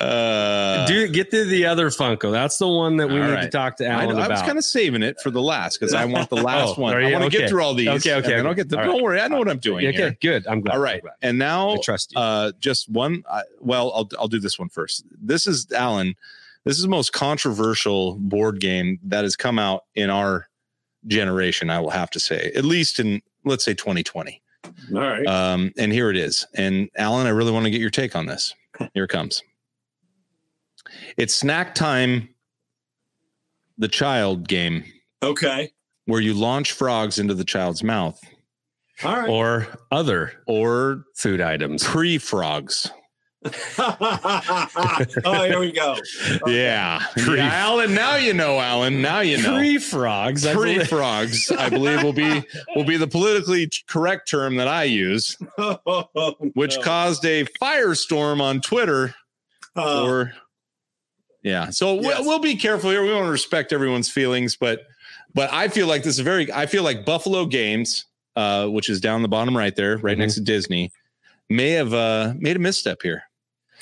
uh, 0.00 0.86
Dude, 0.86 1.12
get 1.12 1.30
to 1.30 1.44
the 1.44 1.66
other 1.66 1.90
Funko. 1.90 2.30
That's 2.32 2.58
the 2.58 2.68
one 2.68 2.96
that 2.98 3.08
we 3.08 3.14
need 3.20 3.40
to 3.42 3.48
talk 3.48 3.76
to 3.78 3.86
I, 3.86 4.04
Alan 4.04 4.18
I 4.18 4.28
was 4.28 4.42
kind 4.42 4.58
of 4.58 4.64
saving 4.64 5.02
it 5.02 5.20
for 5.20 5.30
the 5.30 5.42
last 5.42 5.78
because 5.78 5.94
I 5.94 6.04
want 6.04 6.30
the 6.30 6.36
last 6.42 6.74
Oh, 6.78 6.82
one. 6.82 6.94
I 6.94 7.10
want 7.12 7.22
to 7.22 7.26
Okay. 7.26 7.38
get 7.38 7.48
through 7.50 7.62
all 7.62 7.74
these. 7.74 7.88
Okay, 7.88 8.14
okay, 8.14 8.36
I'll 8.38 8.46
okay. 8.46 8.54
get 8.56 8.68
the. 8.68 8.76
Don't 8.76 8.88
right. 8.88 9.02
worry, 9.02 9.20
I 9.20 9.28
know 9.28 9.38
what 9.38 9.48
I'm 9.48 9.58
doing. 9.58 9.86
okay, 9.86 9.96
here. 9.96 10.16
good. 10.20 10.46
I'm 10.46 10.60
glad. 10.60 10.74
All 10.74 10.80
right, 10.80 11.02
glad. 11.02 11.14
and 11.22 11.38
now 11.38 11.70
I 11.70 11.76
trust 11.82 12.12
you. 12.12 12.20
uh, 12.20 12.52
just 12.60 12.88
one. 12.88 13.22
I, 13.30 13.42
well, 13.60 13.92
I'll 13.94 14.08
I'll 14.18 14.28
do 14.28 14.40
this 14.40 14.58
one 14.58 14.68
first. 14.68 15.04
This 15.20 15.46
is 15.46 15.70
Alan. 15.72 16.14
This 16.64 16.76
is 16.76 16.82
the 16.82 16.88
most 16.88 17.12
controversial 17.12 18.16
board 18.16 18.60
game 18.60 18.98
that 19.04 19.22
has 19.24 19.36
come 19.36 19.58
out 19.58 19.84
in 19.94 20.10
our 20.10 20.48
generation. 21.06 21.70
I 21.70 21.80
will 21.80 21.90
have 21.90 22.10
to 22.10 22.20
say, 22.20 22.52
at 22.54 22.64
least 22.64 23.00
in 23.00 23.22
let's 23.44 23.64
say 23.64 23.72
2020. 23.74 24.42
All 24.64 24.72
right. 25.00 25.26
Um, 25.26 25.72
and 25.76 25.92
here 25.92 26.10
it 26.10 26.16
is. 26.16 26.46
And 26.54 26.88
Alan, 26.96 27.26
I 27.26 27.30
really 27.30 27.52
want 27.52 27.64
to 27.64 27.70
get 27.70 27.80
your 27.80 27.90
take 27.90 28.16
on 28.16 28.26
this. 28.26 28.54
Here 28.94 29.04
it 29.04 29.10
comes. 29.10 29.42
It's 31.16 31.34
snack 31.34 31.74
time. 31.74 32.28
The 33.80 33.88
child 33.88 34.48
game 34.48 34.84
okay. 35.22 35.70
where 36.06 36.20
you 36.20 36.34
launch 36.34 36.72
frogs 36.72 37.20
into 37.20 37.34
the 37.34 37.44
child's 37.44 37.84
mouth 37.84 38.20
All 39.04 39.14
right. 39.14 39.28
or 39.28 39.68
other 39.92 40.42
or 40.48 41.04
food 41.14 41.40
items. 41.40 41.84
pre 41.84 42.18
frogs. 42.18 42.90
oh, 43.78 45.44
here 45.44 45.58
we 45.58 45.72
go. 45.72 45.92
Okay. 46.42 46.62
Yeah. 46.64 47.02
Pre- 47.16 47.36
yeah. 47.38 47.50
Alan, 47.52 47.94
now 47.94 48.16
you 48.16 48.34
know, 48.34 48.58
Alan. 48.58 49.00
Now 49.02 49.20
you 49.20 49.40
know. 49.42 49.56
Pre 49.56 49.78
frogs. 49.78 50.46
Pre 50.46 50.84
frogs, 50.84 51.50
I 51.50 51.68
believe, 51.68 52.02
will 52.02 52.12
be 52.12 52.42
will 52.74 52.84
be 52.84 52.96
the 52.96 53.06
politically 53.06 53.70
correct 53.88 54.28
term 54.28 54.56
that 54.56 54.68
I 54.68 54.84
use, 54.84 55.36
Oh, 55.58 56.34
which 56.54 56.76
no. 56.76 56.82
caused 56.82 57.24
a 57.24 57.44
firestorm 57.62 58.40
on 58.40 58.60
Twitter. 58.60 59.14
Uh, 59.76 60.04
Or 60.04 60.32
yeah, 61.42 61.70
so 61.70 61.94
we'll, 61.94 62.24
we'll 62.24 62.38
be 62.40 62.56
careful 62.56 62.90
here. 62.90 63.02
We 63.02 63.12
want 63.12 63.26
to 63.26 63.30
respect 63.30 63.72
everyone's 63.72 64.10
feelings, 64.10 64.56
but 64.56 64.80
but 65.34 65.52
I 65.52 65.68
feel 65.68 65.86
like 65.86 66.02
this 66.02 66.14
is 66.14 66.20
very. 66.20 66.52
I 66.52 66.66
feel 66.66 66.82
like 66.82 67.04
Buffalo 67.04 67.46
Games, 67.46 68.04
uh, 68.34 68.66
which 68.66 68.88
is 68.88 69.00
down 69.00 69.22
the 69.22 69.28
bottom 69.28 69.56
right 69.56 69.74
there, 69.76 69.96
right 69.98 70.16
Mhm. 70.16 70.20
next 70.20 70.34
to 70.34 70.40
Disney, 70.40 70.90
may 71.48 71.70
have 71.72 71.94
uh, 71.94 72.34
made 72.38 72.56
a 72.56 72.58
misstep 72.58 72.98
here, 73.02 73.22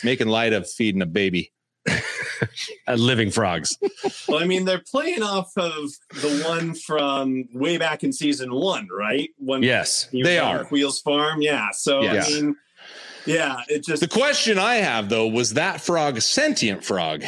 making 0.05 0.29
light 0.29 0.53
of 0.53 0.69
feeding 0.71 1.03
a 1.03 1.07
baby. 1.07 1.53
Uh, 2.89 2.95
living 2.95 3.31
frogs. 3.31 3.79
well, 4.29 4.39
I 4.41 4.45
mean, 4.47 4.67
they're 4.67 4.83
playing 4.91 5.23
off 5.23 5.51
of 5.57 5.89
the 6.21 6.45
one 6.47 6.75
from 6.75 7.49
way 7.55 7.79
back 7.79 8.05
in 8.05 8.13
season 8.13 8.53
one, 8.53 8.87
right? 8.95 9.31
When 9.39 9.63
Yes. 9.63 10.09
They 10.13 10.39
are. 10.39 10.65
Wheels 10.67 11.01
Farm. 11.01 11.41
Yeah. 11.41 11.69
So 11.73 12.03
Yes. 12.03 12.29
I 12.31 12.35
mean, 12.43 12.57
yeah, 13.25 13.61
it 13.69 13.85
just 13.85 14.03
The 14.03 14.09
question 14.09 14.59
I 14.59 14.77
have 14.77 15.09
though 15.09 15.27
was 15.27 15.55
that 15.55 15.81
frog 15.81 16.19
a 16.19 16.21
sentient 16.21 16.85
frog? 16.85 17.25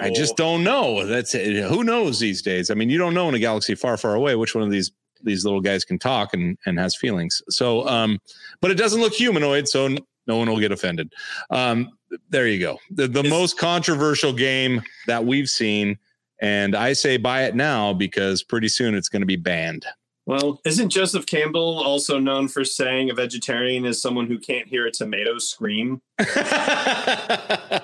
I 0.00 0.10
just 0.14 0.34
Oh. 0.34 0.36
don't 0.36 0.64
know. 0.64 1.04
That's 1.04 1.34
it. 1.34 1.64
who 1.68 1.82
knows 1.82 2.20
these 2.20 2.40
days. 2.40 2.70
I 2.70 2.74
mean, 2.74 2.88
you 2.90 2.98
don't 2.98 3.14
know 3.14 3.28
in 3.28 3.34
a 3.34 3.40
galaxy 3.40 3.74
far, 3.74 3.96
far 3.96 4.14
away 4.14 4.36
which 4.36 4.54
one 4.54 4.62
of 4.64 4.70
these 4.70 4.92
these 5.24 5.44
little 5.44 5.60
guys 5.60 5.84
can 5.84 5.98
talk 5.98 6.32
and 6.32 6.56
and 6.64 6.78
has 6.78 6.94
feelings. 6.94 7.42
So, 7.50 7.86
um, 7.88 8.20
but 8.60 8.70
it 8.70 8.74
doesn't 8.76 9.00
look 9.00 9.14
humanoid, 9.14 9.66
so 9.68 9.86
n- 9.86 9.98
no 10.28 10.36
one 10.36 10.48
will 10.48 10.60
get 10.60 10.70
offended. 10.70 11.12
Um, 11.50 11.90
there 12.30 12.46
you 12.46 12.60
go. 12.60 12.78
The 12.90 13.08
the 13.08 13.22
Is- 13.24 13.30
most 13.30 13.58
controversial 13.58 14.32
game 14.32 14.82
that 15.06 15.24
we've 15.24 15.48
seen, 15.48 15.98
and 16.40 16.76
I 16.76 16.92
say 16.92 17.16
buy 17.16 17.44
it 17.44 17.54
now 17.56 17.92
because 17.94 18.42
pretty 18.42 18.68
soon 18.68 18.94
it's 18.94 19.08
going 19.08 19.22
to 19.22 19.26
be 19.26 19.36
banned. 19.36 19.86
Well, 20.26 20.60
isn't 20.66 20.90
Joseph 20.90 21.24
Campbell 21.24 21.78
also 21.82 22.18
known 22.18 22.48
for 22.48 22.62
saying 22.62 23.08
a 23.08 23.14
vegetarian 23.14 23.86
is 23.86 24.02
someone 24.02 24.26
who 24.26 24.38
can't 24.38 24.68
hear 24.68 24.86
a 24.86 24.90
tomato 24.90 25.38
scream? 25.38 26.02
I 26.18 27.80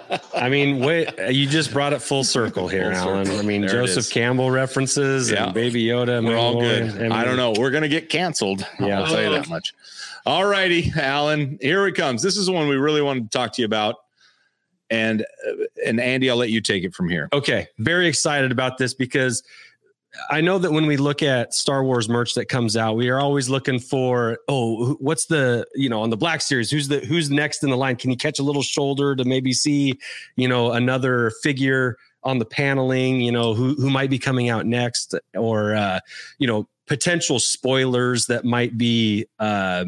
mean, 0.51 0.81
wait, 0.81 1.09
you 1.31 1.47
just 1.49 1.73
brought 1.73 1.95
it 1.95 2.03
full 2.03 2.25
circle 2.25 2.69
here, 2.69 2.95
Full 2.95 3.09
Alan. 3.15 3.25
circle. 3.27 3.41
I 3.41 3.45
mean, 3.45 3.63
There 3.63 3.71
Joseph. 3.71 4.11
Campbell 4.11 4.51
references 4.51 5.31
Yeah. 5.31 5.45
and 5.47 5.55
Baby 5.55 5.85
Yoda. 5.85 6.23
We're 6.23 6.37
all 6.37 6.61
good. 6.61 6.85
Mandalorian. 6.93 7.13
I 7.13 7.25
don't 7.25 7.37
know. 7.37 7.55
We're 7.59 7.71
going 7.71 7.83
to 7.83 7.89
get 7.89 8.11
canceled. 8.11 8.67
Yeah. 8.79 9.01
I'll 9.01 9.07
tell 9.07 9.23
you 9.23 9.31
that 9.31 9.49
much. 9.49 9.73
All 10.27 10.47
righty, 10.47 10.91
Alan. 10.97 11.59
Here 11.61 11.87
it 11.87 11.95
comes. 11.95 12.23
This 12.23 12.37
is 12.37 12.49
one 12.49 12.69
we 12.69 12.77
really 12.77 13.03
wanted 13.03 13.31
to 13.31 13.39
talk 13.39 13.53
to 13.55 13.63
you 13.63 13.67
about. 13.67 13.97
And 14.91 15.23
uh, 15.23 15.65
and 15.85 16.01
Andy, 16.01 16.31
I'll 16.31 16.37
let 16.37 16.51
you 16.51 16.61
take 16.61 16.85
it 16.85 16.95
from 16.95 17.09
here. 17.09 17.29
Okay, 17.33 17.67
very 17.79 18.07
excited 18.07 18.53
about 18.53 18.79
this 18.79 18.95
because 18.95 19.43
I 20.31 20.41
know 20.41 20.59
that 20.59 20.71
when 20.71 20.87
we 20.87 20.97
look 20.97 21.23
at 21.23 21.55
Star 21.55 21.83
Wars 21.83 22.09
merch 22.09 22.35
that 22.35 22.47
comes 22.47 22.77
out, 22.77 22.97
we 22.97 23.09
are 23.09 23.19
always 23.19 23.49
looking 23.49 23.79
for 23.79 24.39
oh, 24.49 24.95
what's 24.95 25.27
the 25.27 25.67
you 25.75 25.89
know 25.89 26.03
on 26.03 26.11
the 26.11 26.17
Black 26.17 26.41
Series? 26.41 26.71
Who's 26.71 26.89
the 26.89 27.01
who's 27.01 27.31
next 27.31 27.65
in 27.65 27.71
the 27.71 27.77
line? 27.77 27.97
Can 27.97 28.11
you 28.11 28.17
catch 28.17 28.39
a 28.39 28.43
little 28.43 28.63
shoulder 28.63 29.17
to 29.17 29.25
maybe 29.25 29.53
see 29.53 29.99
you 30.37 30.49
know 30.49 30.73
another 30.73 31.33
figure 31.43 31.97
on 32.23 32.39
the 32.39 32.45
paneling? 32.45 33.21
You 33.21 33.33
know 33.33 33.55
who 33.55 33.75
who 33.75 33.91
might 33.91 34.11
be 34.11 34.19
coming 34.19 34.49
out 34.49 34.67
next, 34.67 35.15
or 35.35 35.75
uh, 35.75 36.01
you 36.39 36.47
know 36.47 36.69
potential 36.87 37.39
spoilers 37.39 38.27
that 38.27 38.45
might 38.45 38.77
be 38.77 39.27
uh, 39.39 39.85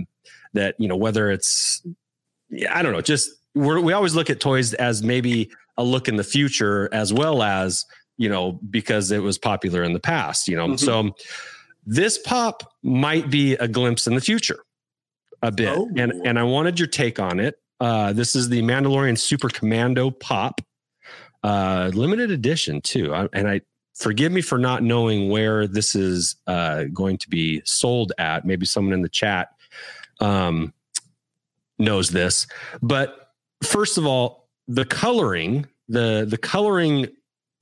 that 0.54 0.74
you 0.78 0.88
know 0.88 0.96
whether 0.96 1.30
it's 1.30 1.82
I 2.70 2.82
don't 2.82 2.92
know 2.92 3.00
just 3.00 3.30
we're, 3.54 3.80
we 3.80 3.92
always 3.92 4.14
look 4.14 4.30
at 4.30 4.40
toys 4.40 4.74
as 4.74 5.02
maybe 5.02 5.50
a 5.76 5.84
look 5.84 6.08
in 6.08 6.16
the 6.16 6.24
future 6.24 6.88
as 6.92 7.12
well 7.12 7.42
as 7.42 7.84
you 8.16 8.28
know 8.28 8.58
because 8.70 9.10
it 9.10 9.18
was 9.22 9.36
popular 9.38 9.82
in 9.82 9.92
the 9.92 10.00
past 10.00 10.48
you 10.48 10.56
know 10.56 10.68
Mhm. 10.68 10.78
so 10.80 11.10
this 11.84 12.18
pop 12.18 12.62
might 12.82 13.30
be 13.30 13.54
a 13.54 13.68
glimpse 13.68 14.06
in 14.06 14.14
the 14.14 14.20
future 14.20 14.58
a 15.42 15.52
bit 15.52 15.68
Oh. 15.76 15.90
and 15.96 16.12
and 16.26 16.38
i 16.38 16.42
wanted 16.42 16.78
your 16.78 16.88
take 16.88 17.20
on 17.20 17.38
it 17.40 17.56
uh 17.80 18.12
this 18.14 18.34
is 18.34 18.48
the 18.48 18.62
mandalorian 18.62 19.18
super 19.18 19.48
commando 19.50 20.10
pop 20.10 20.62
uh 21.42 21.90
limited 21.94 22.30
edition 22.30 22.80
too 22.80 23.14
I, 23.14 23.28
and 23.34 23.46
i 23.48 23.60
forgive 23.96 24.30
me 24.30 24.42
for 24.42 24.58
not 24.58 24.82
knowing 24.82 25.28
where 25.30 25.66
this 25.66 25.94
is 25.94 26.36
uh 26.46 26.84
going 26.92 27.18
to 27.18 27.28
be 27.28 27.62
sold 27.64 28.12
at. 28.18 28.44
Maybe 28.44 28.66
someone 28.66 28.94
in 28.94 29.02
the 29.02 29.08
chat 29.08 29.48
um 30.20 30.72
knows 31.78 32.10
this. 32.10 32.46
But 32.82 33.32
first 33.62 33.98
of 33.98 34.06
all, 34.06 34.48
the 34.68 34.84
coloring, 34.84 35.66
the 35.88 36.26
the 36.28 36.38
coloring 36.38 37.08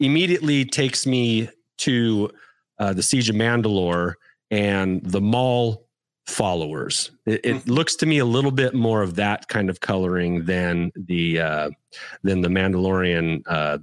immediately 0.00 0.64
takes 0.64 1.06
me 1.06 1.48
to 1.78 2.30
uh, 2.78 2.92
the 2.92 3.02
Siege 3.02 3.30
of 3.30 3.36
Mandalore 3.36 4.14
and 4.50 5.02
the 5.04 5.20
Maul 5.20 5.86
followers. 6.26 7.10
It, 7.26 7.44
it 7.44 7.68
looks 7.68 7.96
to 7.96 8.06
me 8.06 8.18
a 8.18 8.24
little 8.24 8.50
bit 8.50 8.74
more 8.74 9.02
of 9.02 9.14
that 9.16 9.48
kind 9.48 9.68
of 9.68 9.80
coloring 9.80 10.44
than 10.44 10.90
the 10.96 11.40
uh, 11.40 11.70
than 12.22 12.40
the 12.40 12.48
Mandalorian 12.48 13.42
uh, 13.46 13.78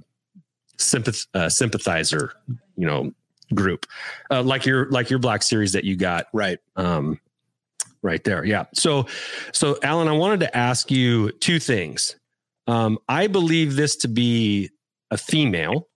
sympath- 0.82 1.26
uh, 1.34 1.48
sympathizer, 1.48 2.32
you 2.76 2.86
know, 2.86 3.12
group, 3.54 3.86
uh, 4.30 4.42
like 4.42 4.66
your 4.66 4.88
like 4.90 5.10
your 5.10 5.18
Black 5.18 5.42
Series 5.42 5.72
that 5.72 5.84
you 5.84 5.96
got 5.96 6.26
Right. 6.32 6.58
um, 6.76 7.20
right 8.02 8.22
there. 8.24 8.44
Yeah. 8.44 8.64
So, 8.74 9.06
so 9.52 9.78
Alan, 9.82 10.08
I 10.08 10.12
wanted 10.12 10.40
to 10.40 10.56
ask 10.56 10.90
you 10.90 11.30
two 11.32 11.58
things. 11.60 12.16
Um, 12.66 12.98
I 13.08 13.26
believe 13.26 13.76
this 13.76 13.96
to 13.96 14.08
be 14.08 14.70
a 15.10 15.18
female. 15.18 15.88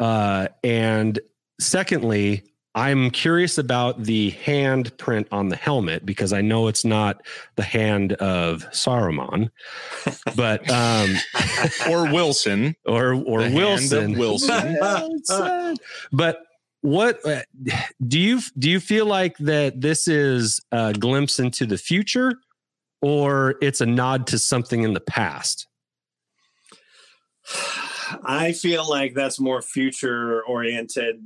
Uh, 0.00 0.48
and 0.64 1.20
secondly, 1.60 2.42
I'm 2.74 3.10
curious 3.10 3.58
about 3.58 4.02
the 4.04 4.32
handprint 4.32 5.26
on 5.30 5.48
the 5.48 5.56
helmet 5.56 6.06
because 6.06 6.32
I 6.32 6.40
know 6.40 6.68
it's 6.68 6.84
not 6.84 7.20
the 7.56 7.62
hand 7.62 8.14
of 8.14 8.62
Saruman, 8.70 9.50
but 10.34 10.68
um, 10.70 11.10
Or 11.90 12.10
Wilson. 12.10 12.74
or 12.86 13.14
or 13.14 13.42
The 13.42 13.50
hand 13.50 13.92
of 13.92 14.16
Wilson. 14.16 14.76
Wilson. 14.80 15.76
but 16.12 16.38
what 16.80 17.24
uh, 17.26 17.42
do 18.06 18.18
you 18.18 18.40
do 18.58 18.68
you 18.70 18.80
feel 18.80 19.06
like 19.06 19.36
that 19.38 19.80
this 19.80 20.08
is 20.08 20.60
a 20.72 20.92
glimpse 20.94 21.38
into 21.38 21.64
the 21.66 21.78
future 21.78 22.34
or 23.02 23.56
it's 23.60 23.80
a 23.80 23.86
nod 23.86 24.26
to 24.28 24.38
something 24.38 24.82
in 24.82 24.92
the 24.92 25.00
past 25.00 25.66
I 28.24 28.52
feel 28.52 28.88
like 28.88 29.14
that's 29.14 29.40
more 29.40 29.62
future 29.62 30.42
oriented. 30.44 31.22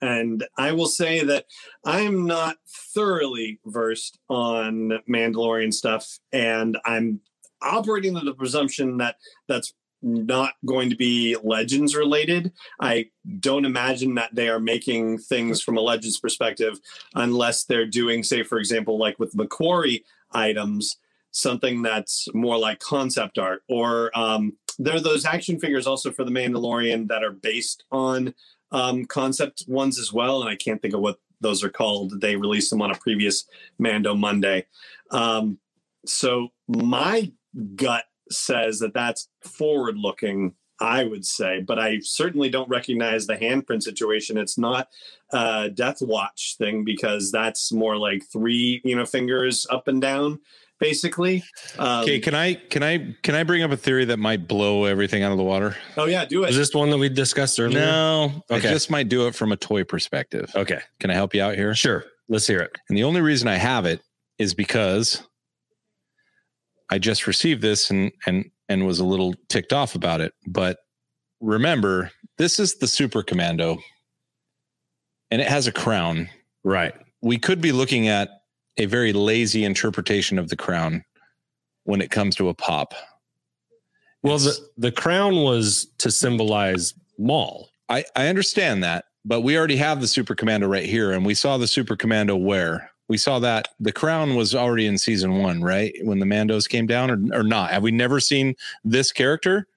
And 0.00 0.46
I 0.58 0.72
will 0.72 0.86
say 0.86 1.24
that 1.24 1.46
I'm 1.84 2.26
not 2.26 2.56
thoroughly 2.94 3.60
versed 3.66 4.18
on 4.28 5.00
Mandalorian 5.08 5.72
stuff. 5.72 6.18
And 6.32 6.78
I'm 6.84 7.20
operating 7.62 8.16
under 8.16 8.30
the 8.30 8.36
presumption 8.36 8.98
that 8.98 9.16
that's 9.48 9.72
not 10.02 10.54
going 10.64 10.90
to 10.90 10.96
be 10.96 11.36
legends 11.42 11.96
related. 11.96 12.52
I 12.80 13.06
don't 13.40 13.64
imagine 13.64 14.14
that 14.14 14.34
they 14.34 14.48
are 14.48 14.60
making 14.60 15.18
things 15.18 15.62
from 15.62 15.76
a 15.76 15.80
legends 15.80 16.20
perspective 16.20 16.78
unless 17.14 17.64
they're 17.64 17.86
doing, 17.86 18.22
say, 18.22 18.42
for 18.42 18.58
example, 18.58 18.98
like 18.98 19.18
with 19.18 19.34
McQuarrie 19.34 20.04
items, 20.32 20.98
something 21.30 21.82
that's 21.82 22.28
more 22.34 22.58
like 22.58 22.78
concept 22.78 23.38
art 23.38 23.62
or 23.68 24.16
um, 24.16 24.52
there 24.78 24.96
are 24.96 25.00
those 25.00 25.24
action 25.24 25.58
figures 25.58 25.86
also 25.86 26.10
for 26.10 26.24
the 26.24 26.30
Mandalorian 26.30 27.08
that 27.08 27.24
are 27.24 27.32
based 27.32 27.84
on 27.90 28.34
um, 28.72 29.04
concept 29.04 29.64
ones 29.68 29.98
as 29.98 30.12
well, 30.12 30.40
and 30.40 30.50
I 30.50 30.56
can't 30.56 30.82
think 30.82 30.94
of 30.94 31.00
what 31.00 31.18
those 31.40 31.62
are 31.62 31.70
called. 31.70 32.20
They 32.20 32.36
released 32.36 32.70
them 32.70 32.82
on 32.82 32.90
a 32.90 32.96
previous 32.96 33.44
Mando 33.78 34.14
Monday. 34.14 34.66
Um, 35.10 35.58
so 36.06 36.48
my 36.68 37.32
gut 37.74 38.04
says 38.30 38.78
that 38.80 38.94
that's 38.94 39.28
forward 39.42 39.96
looking. 39.96 40.54
I 40.78 41.04
would 41.04 41.24
say, 41.24 41.60
but 41.66 41.78
I 41.78 42.00
certainly 42.02 42.50
don't 42.50 42.68
recognize 42.68 43.26
the 43.26 43.36
handprint 43.36 43.82
situation. 43.82 44.36
It's 44.36 44.58
not 44.58 44.88
a 45.32 45.70
Death 45.70 46.02
Watch 46.02 46.56
thing 46.58 46.84
because 46.84 47.32
that's 47.32 47.72
more 47.72 47.96
like 47.96 48.24
three, 48.30 48.82
you 48.84 48.94
know, 48.94 49.06
fingers 49.06 49.66
up 49.70 49.88
and 49.88 50.02
down 50.02 50.40
basically. 50.78 51.42
Um, 51.78 52.02
okay, 52.02 52.18
can 52.18 52.34
I 52.34 52.54
can 52.54 52.82
I 52.82 53.14
can 53.22 53.34
I 53.34 53.42
bring 53.42 53.62
up 53.62 53.70
a 53.70 53.76
theory 53.76 54.04
that 54.06 54.18
might 54.18 54.46
blow 54.48 54.84
everything 54.84 55.22
out 55.22 55.32
of 55.32 55.38
the 55.38 55.44
water? 55.44 55.76
Oh 55.96 56.06
yeah, 56.06 56.24
do 56.24 56.44
it. 56.44 56.50
Is 56.50 56.56
this 56.56 56.74
one 56.74 56.90
that 56.90 56.98
we 56.98 57.08
discussed 57.08 57.58
earlier? 57.58 57.78
No, 57.78 58.42
okay. 58.50 58.68
I 58.68 58.72
just 58.72 58.90
might 58.90 59.08
do 59.08 59.26
it 59.26 59.34
from 59.34 59.52
a 59.52 59.56
toy 59.56 59.84
perspective. 59.84 60.50
Okay, 60.54 60.80
can 61.00 61.10
I 61.10 61.14
help 61.14 61.34
you 61.34 61.42
out 61.42 61.54
here? 61.54 61.74
Sure, 61.74 62.04
let's 62.28 62.46
hear 62.46 62.60
it. 62.60 62.76
And 62.88 62.96
the 62.96 63.04
only 63.04 63.20
reason 63.20 63.48
I 63.48 63.56
have 63.56 63.86
it 63.86 64.00
is 64.38 64.54
because 64.54 65.22
I 66.90 66.98
just 66.98 67.26
received 67.26 67.62
this 67.62 67.90
and 67.90 68.12
and 68.26 68.50
and 68.68 68.86
was 68.86 68.98
a 68.98 69.04
little 69.04 69.34
ticked 69.48 69.72
off 69.72 69.94
about 69.94 70.20
it. 70.20 70.32
But 70.46 70.78
remember, 71.40 72.10
this 72.38 72.58
is 72.58 72.76
the 72.76 72.88
Super 72.88 73.22
Commando, 73.22 73.78
and 75.30 75.40
it 75.40 75.48
has 75.48 75.66
a 75.66 75.72
crown. 75.72 76.28
Right. 76.64 76.94
We 77.22 77.38
could 77.38 77.60
be 77.60 77.72
looking 77.72 78.08
at 78.08 78.28
a 78.78 78.86
very 78.86 79.12
lazy 79.12 79.64
interpretation 79.64 80.38
of 80.38 80.48
the 80.48 80.56
crown 80.56 81.04
when 81.84 82.00
it 82.00 82.10
comes 82.10 82.36
to 82.36 82.48
a 82.48 82.54
pop. 82.54 82.94
Well, 84.22 84.38
the, 84.38 84.56
the 84.76 84.92
crown 84.92 85.36
was 85.36 85.86
to 85.98 86.10
symbolize 86.10 86.94
Maul. 87.18 87.70
I, 87.88 88.04
I 88.16 88.26
understand 88.26 88.82
that, 88.82 89.04
but 89.24 89.42
we 89.42 89.56
already 89.56 89.76
have 89.76 90.00
the 90.00 90.08
Super 90.08 90.34
Commando 90.34 90.66
right 90.66 90.84
here, 90.84 91.12
and 91.12 91.24
we 91.24 91.34
saw 91.34 91.56
the 91.56 91.68
Super 91.68 91.96
Commando 91.96 92.34
where 92.36 92.90
we 93.08 93.16
saw 93.16 93.38
that 93.38 93.68
the 93.78 93.92
crown 93.92 94.34
was 94.34 94.54
already 94.54 94.86
in 94.86 94.98
season 94.98 95.38
one, 95.38 95.62
right? 95.62 95.94
When 96.02 96.18
the 96.18 96.26
Mandos 96.26 96.68
came 96.68 96.86
down, 96.86 97.10
or, 97.10 97.38
or 97.40 97.42
not? 97.44 97.70
Have 97.70 97.84
we 97.84 97.92
never 97.92 98.18
seen 98.18 98.56
this 98.84 99.12
character? 99.12 99.68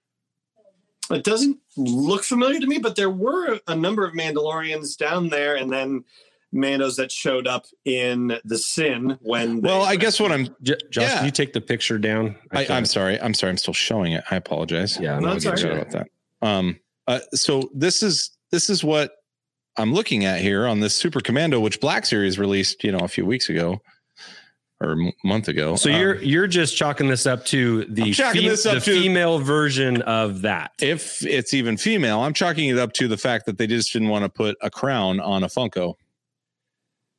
It 1.11 1.23
doesn't 1.23 1.57
look 1.77 2.23
familiar 2.23 2.59
to 2.59 2.67
me, 2.67 2.79
but 2.79 2.95
there 2.95 3.09
were 3.09 3.59
a 3.67 3.75
number 3.75 4.05
of 4.05 4.13
Mandalorians 4.13 4.97
down 4.97 5.29
there, 5.29 5.55
and 5.55 5.71
then 5.71 6.03
Mandos 6.53 6.95
that 6.97 7.11
showed 7.11 7.47
up 7.47 7.65
in 7.85 8.39
the 8.43 8.57
sin 8.57 9.17
when. 9.21 9.61
Well, 9.61 9.83
I 9.83 9.95
guess 9.95 10.19
what 10.19 10.31
I'm. 10.31 10.47
J- 10.61 10.77
Josh, 10.89 11.03
yeah. 11.03 11.17
can 11.17 11.25
you 11.25 11.31
take 11.31 11.53
the 11.53 11.61
picture 11.61 11.97
down? 11.97 12.35
I 12.51 12.65
am 12.65 12.85
sorry. 12.85 13.19
I'm 13.21 13.33
sorry. 13.33 13.51
I'm 13.51 13.57
still 13.57 13.73
showing 13.73 14.13
it. 14.13 14.23
I 14.31 14.35
apologize. 14.35 14.99
Yeah, 14.99 15.19
no, 15.19 15.29
I'm 15.29 15.39
sorry 15.39 15.63
about 15.63 15.91
that. 15.91 16.07
Um. 16.41 16.79
Uh, 17.07 17.19
so 17.33 17.69
this 17.73 18.03
is 18.03 18.31
this 18.51 18.69
is 18.69 18.83
what 18.83 19.13
I'm 19.77 19.93
looking 19.93 20.25
at 20.25 20.41
here 20.41 20.67
on 20.67 20.79
this 20.79 20.95
Super 20.95 21.21
Commando, 21.21 21.59
which 21.59 21.79
Black 21.79 22.05
Series 22.05 22.37
released, 22.37 22.83
you 22.83 22.91
know, 22.91 22.99
a 22.99 23.07
few 23.07 23.25
weeks 23.25 23.49
ago 23.49 23.81
or 24.81 24.93
a 24.93 25.13
month 25.23 25.47
ago. 25.47 25.75
So 25.75 25.89
you're 25.89 26.17
um, 26.17 26.23
you're 26.23 26.47
just 26.47 26.75
chalking 26.75 27.07
this 27.07 27.25
up 27.25 27.45
to 27.45 27.85
the, 27.85 28.13
fe- 28.13 28.47
this 28.47 28.65
up 28.65 28.75
the 28.75 28.79
to, 28.79 29.01
female 29.01 29.39
version 29.39 30.01
of 30.03 30.41
that. 30.41 30.71
If 30.81 31.25
it's 31.25 31.53
even 31.53 31.77
female, 31.77 32.21
I'm 32.21 32.33
chalking 32.33 32.69
it 32.69 32.77
up 32.77 32.93
to 32.93 33.07
the 33.07 33.17
fact 33.17 33.45
that 33.45 33.57
they 33.57 33.67
just 33.67 33.91
didn't 33.91 34.09
want 34.09 34.23
to 34.23 34.29
put 34.29 34.57
a 34.61 34.69
crown 34.69 35.19
on 35.19 35.43
a 35.43 35.47
Funko. 35.47 35.95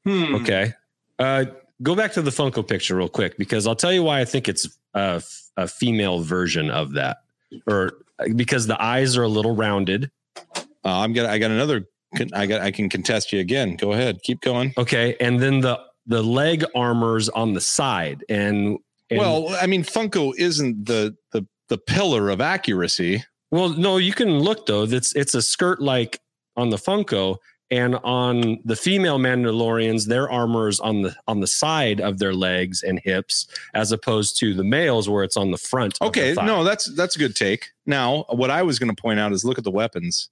Hmm. 0.04 0.34
Okay. 0.36 0.72
Uh, 1.18 1.46
go 1.82 1.94
back 1.94 2.12
to 2.12 2.22
the 2.22 2.30
Funko 2.30 2.66
picture 2.66 2.96
real 2.96 3.08
quick 3.08 3.36
because 3.36 3.66
I'll 3.66 3.76
tell 3.76 3.92
you 3.92 4.02
why 4.02 4.20
I 4.20 4.24
think 4.24 4.48
it's 4.48 4.78
a, 4.94 5.22
a 5.56 5.68
female 5.68 6.20
version 6.20 6.70
of 6.70 6.92
that, 6.92 7.18
or 7.66 7.92
because 8.36 8.66
the 8.66 8.80
eyes 8.82 9.16
are 9.16 9.22
a 9.22 9.28
little 9.28 9.54
rounded. 9.54 10.10
Uh, 10.56 10.62
I'm 10.84 11.12
gonna. 11.12 11.28
I 11.28 11.38
got 11.38 11.50
another. 11.50 11.86
I 12.32 12.46
got. 12.46 12.60
I 12.60 12.70
can 12.70 12.88
contest 12.88 13.32
you 13.32 13.40
again. 13.40 13.76
Go 13.76 13.92
ahead. 13.92 14.22
Keep 14.22 14.40
going. 14.40 14.72
Okay, 14.78 15.16
and 15.20 15.40
then 15.40 15.60
the 15.60 15.80
the 16.06 16.22
leg 16.22 16.64
armors 16.74 17.28
on 17.28 17.52
the 17.52 17.60
side, 17.60 18.24
and, 18.28 18.78
and 19.10 19.18
well, 19.18 19.54
I 19.60 19.66
mean, 19.66 19.84
Funko 19.84 20.32
isn't 20.36 20.86
the 20.86 21.16
the 21.32 21.46
the 21.68 21.78
pillar 21.78 22.30
of 22.30 22.40
accuracy. 22.40 23.24
Well, 23.50 23.70
no, 23.70 23.96
you 23.96 24.12
can 24.12 24.38
look 24.40 24.66
though. 24.66 24.84
It's 24.84 25.14
it's 25.14 25.34
a 25.34 25.42
skirt 25.42 25.80
like 25.80 26.20
on 26.56 26.70
the 26.70 26.76
Funko, 26.76 27.36
and 27.70 27.96
on 27.96 28.58
the 28.64 28.74
female 28.74 29.18
Mandalorians, 29.18 30.06
their 30.06 30.28
armor 30.30 30.68
is 30.68 30.80
on 30.80 31.02
the 31.02 31.14
on 31.28 31.40
the 31.40 31.46
side 31.46 32.00
of 32.00 32.18
their 32.18 32.34
legs 32.34 32.82
and 32.82 32.98
hips, 32.98 33.46
as 33.74 33.92
opposed 33.92 34.38
to 34.40 34.54
the 34.54 34.64
males 34.64 35.08
where 35.08 35.22
it's 35.22 35.36
on 35.36 35.50
the 35.50 35.58
front. 35.58 35.96
Okay, 36.02 36.34
no, 36.34 36.64
that's 36.64 36.86
that's 36.96 37.16
a 37.16 37.18
good 37.18 37.36
take. 37.36 37.70
Now, 37.86 38.24
what 38.30 38.50
I 38.50 38.62
was 38.62 38.78
going 38.78 38.94
to 38.94 39.00
point 39.00 39.20
out 39.20 39.32
is 39.32 39.44
look 39.44 39.58
at 39.58 39.64
the 39.64 39.70
weapons. 39.70 40.30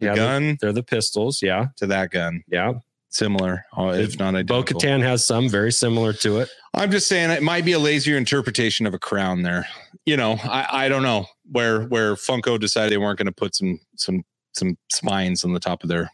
The 0.00 0.06
yeah, 0.06 0.14
gun, 0.14 0.42
they're, 0.42 0.56
they're, 0.60 0.72
the 0.72 0.82
pistols. 0.82 1.42
Yeah, 1.42 1.68
to 1.76 1.86
that 1.86 2.10
gun. 2.10 2.44
Yeah, 2.48 2.74
similar, 3.08 3.64
uh, 3.76 3.94
if 3.94 4.18
not 4.18 4.34
identical. 4.34 4.62
Bo 4.62 4.62
Katan 4.62 5.02
has 5.02 5.24
some 5.24 5.48
very 5.48 5.72
similar 5.72 6.12
to 6.14 6.40
it. 6.40 6.50
I'm 6.74 6.90
just 6.90 7.08
saying 7.08 7.30
it 7.30 7.42
might 7.42 7.64
be 7.64 7.72
a 7.72 7.78
lazier 7.78 8.16
interpretation 8.16 8.86
of 8.86 8.92
a 8.92 8.98
crown 8.98 9.42
there. 9.42 9.66
You 10.04 10.16
know, 10.16 10.38
I, 10.44 10.84
I 10.84 10.88
don't 10.88 11.02
know 11.02 11.26
where 11.50 11.84
where 11.84 12.14
Funko 12.14 12.60
decided 12.60 12.92
they 12.92 12.98
weren't 12.98 13.18
going 13.18 13.26
to 13.26 13.32
put 13.32 13.54
some 13.54 13.80
some 13.96 14.22
some 14.52 14.76
spines 14.90 15.44
on 15.44 15.54
the 15.54 15.60
top 15.60 15.82
of 15.82 15.88
their 15.88 16.10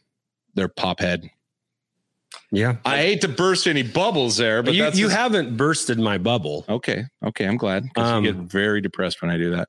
their 0.55 0.69
pop 0.69 1.01
head. 1.01 1.31
Yeah. 2.51 2.77
I 2.85 2.99
hate 2.99 3.21
to 3.23 3.29
burst 3.29 3.67
any 3.67 3.83
bubbles 3.83 4.37
there, 4.37 4.63
but 4.63 4.75
you, 4.75 4.89
you 4.93 5.09
haven't 5.09 5.57
bursted 5.57 5.99
my 5.99 6.19
bubble. 6.19 6.65
Okay. 6.69 7.05
Okay. 7.25 7.47
I'm 7.47 7.57
glad 7.57 7.85
because 7.85 8.11
um, 8.11 8.25
you 8.25 8.33
get 8.33 8.43
very 8.43 8.81
depressed 8.81 9.23
when 9.23 9.31
I 9.31 9.37
do 9.37 9.51
that. 9.51 9.69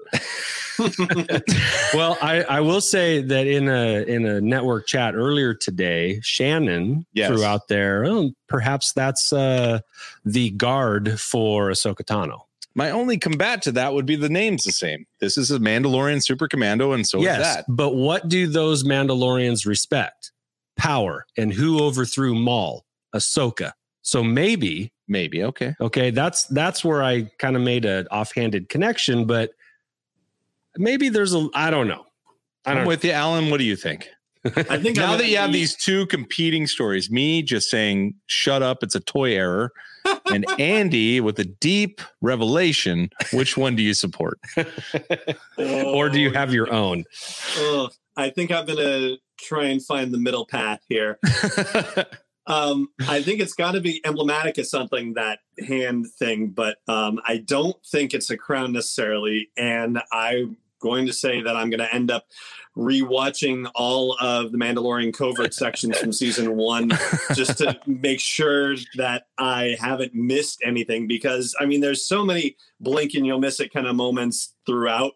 well, 1.93 2.17
I, 2.21 2.43
I 2.43 2.59
will 2.61 2.81
say 2.81 3.21
that 3.21 3.47
in 3.47 3.69
a 3.69 4.03
in 4.03 4.25
a 4.25 4.41
network 4.41 4.87
chat 4.87 5.15
earlier 5.15 5.53
today, 5.53 6.19
Shannon 6.21 7.05
yes. 7.13 7.29
threw 7.29 7.43
out 7.43 7.67
there, 7.69 8.05
oh, 8.05 8.31
perhaps 8.47 8.93
that's 8.93 9.33
uh, 9.33 9.79
the 10.23 10.51
guard 10.51 11.19
for 11.19 11.69
Ahsoka 11.69 12.03
Tano. 12.03 12.41
My 12.77 12.91
only 12.91 13.17
combat 13.17 13.61
to 13.63 13.71
that 13.71 13.93
would 13.93 14.05
be 14.05 14.17
the 14.17 14.27
name's 14.27 14.63
the 14.63 14.73
same. 14.73 15.05
This 15.21 15.37
is 15.37 15.49
a 15.49 15.59
Mandalorian 15.59 16.21
Super 16.21 16.49
Commando, 16.49 16.91
and 16.91 17.07
so 17.07 17.19
yes, 17.19 17.37
is 17.37 17.43
that. 17.43 17.65
But 17.69 17.95
what 17.95 18.27
do 18.27 18.47
those 18.47 18.83
Mandalorians 18.83 19.65
respect? 19.65 20.33
Power 20.77 21.25
and 21.37 21.53
who 21.53 21.79
overthrew 21.79 22.35
Maul, 22.35 22.85
Ahsoka. 23.15 23.71
So 24.01 24.23
maybe, 24.23 24.91
maybe 25.07 25.43
okay, 25.43 25.73
okay. 25.81 26.11
That's 26.11 26.43
that's 26.45 26.85
where 26.85 27.03
I 27.03 27.29
kind 27.39 27.55
of 27.55 27.61
made 27.61 27.85
an 27.85 28.07
offhanded 28.11 28.69
connection, 28.69 29.25
but 29.25 29.51
maybe 30.77 31.09
there's 31.09 31.33
a 31.33 31.47
I 31.53 31.71
don't 31.71 31.87
know. 31.87 32.05
I 32.65 32.73
am 32.73 32.87
with 32.87 33.03
you, 33.03 33.11
Alan. 33.11 33.49
What 33.49 33.57
do 33.57 33.63
you 33.63 33.75
think? 33.75 34.09
I 34.45 34.77
think 34.77 34.97
now 34.97 35.17
that 35.17 35.27
you 35.27 35.37
have 35.37 35.51
these 35.51 35.75
two 35.75 36.05
competing 36.05 36.67
stories, 36.67 37.09
me 37.09 37.41
just 37.41 37.69
saying 37.69 38.13
"shut 38.27 38.61
up," 38.61 38.83
it's 38.83 38.93
a 38.93 38.99
toy 38.99 39.35
error, 39.35 39.71
and 40.27 40.45
Andy 40.59 41.19
with 41.19 41.39
a 41.39 41.45
deep 41.45 41.99
revelation. 42.21 43.09
Which 43.33 43.57
one 43.57 43.75
do 43.75 43.81
you 43.81 43.95
support, 43.95 44.39
or 45.57 46.09
do 46.09 46.19
you 46.19 46.29
oh. 46.29 46.33
have 46.33 46.53
your 46.53 46.71
own? 46.71 47.05
Oh, 47.57 47.89
I 48.17 48.29
think 48.29 48.51
I'm 48.51 48.67
gonna 48.67 49.17
try 49.37 49.65
and 49.65 49.83
find 49.83 50.13
the 50.13 50.19
middle 50.19 50.45
path 50.45 50.81
here. 50.89 51.19
um, 52.47 52.89
I 53.07 53.21
think 53.21 53.39
it's 53.39 53.53
got 53.53 53.71
to 53.71 53.81
be 53.81 54.01
emblematic 54.05 54.57
of 54.57 54.67
something 54.67 55.13
that 55.13 55.39
hand 55.65 56.07
thing, 56.17 56.49
but 56.49 56.77
um, 56.87 57.19
I 57.25 57.37
don't 57.37 57.75
think 57.85 58.13
it's 58.13 58.29
a 58.29 58.37
crown 58.37 58.73
necessarily. 58.73 59.49
And 59.57 60.01
I'm 60.11 60.57
going 60.79 61.07
to 61.07 61.13
say 61.13 61.41
that 61.41 61.55
I'm 61.55 61.69
going 61.69 61.79
to 61.79 61.93
end 61.93 62.11
up 62.11 62.27
rewatching 62.77 63.69
all 63.73 64.17
of 64.19 64.51
the 64.51 64.57
Mandalorian 64.57 65.13
covert 65.13 65.53
sections 65.53 65.97
from 65.97 66.11
season 66.11 66.55
one 66.55 66.91
just 67.33 67.57
to 67.59 67.79
make 67.87 68.19
sure 68.19 68.75
that 68.95 69.27
I 69.37 69.77
haven't 69.79 70.13
missed 70.13 70.61
anything. 70.63 71.07
Because 71.07 71.55
I 71.59 71.65
mean, 71.65 71.81
there's 71.81 72.05
so 72.05 72.23
many 72.23 72.57
blink 72.79 73.13
and 73.15 73.25
you'll 73.25 73.39
miss 73.39 73.59
it 73.59 73.73
kind 73.73 73.87
of 73.87 73.95
moments 73.95 74.53
throughout 74.65 75.13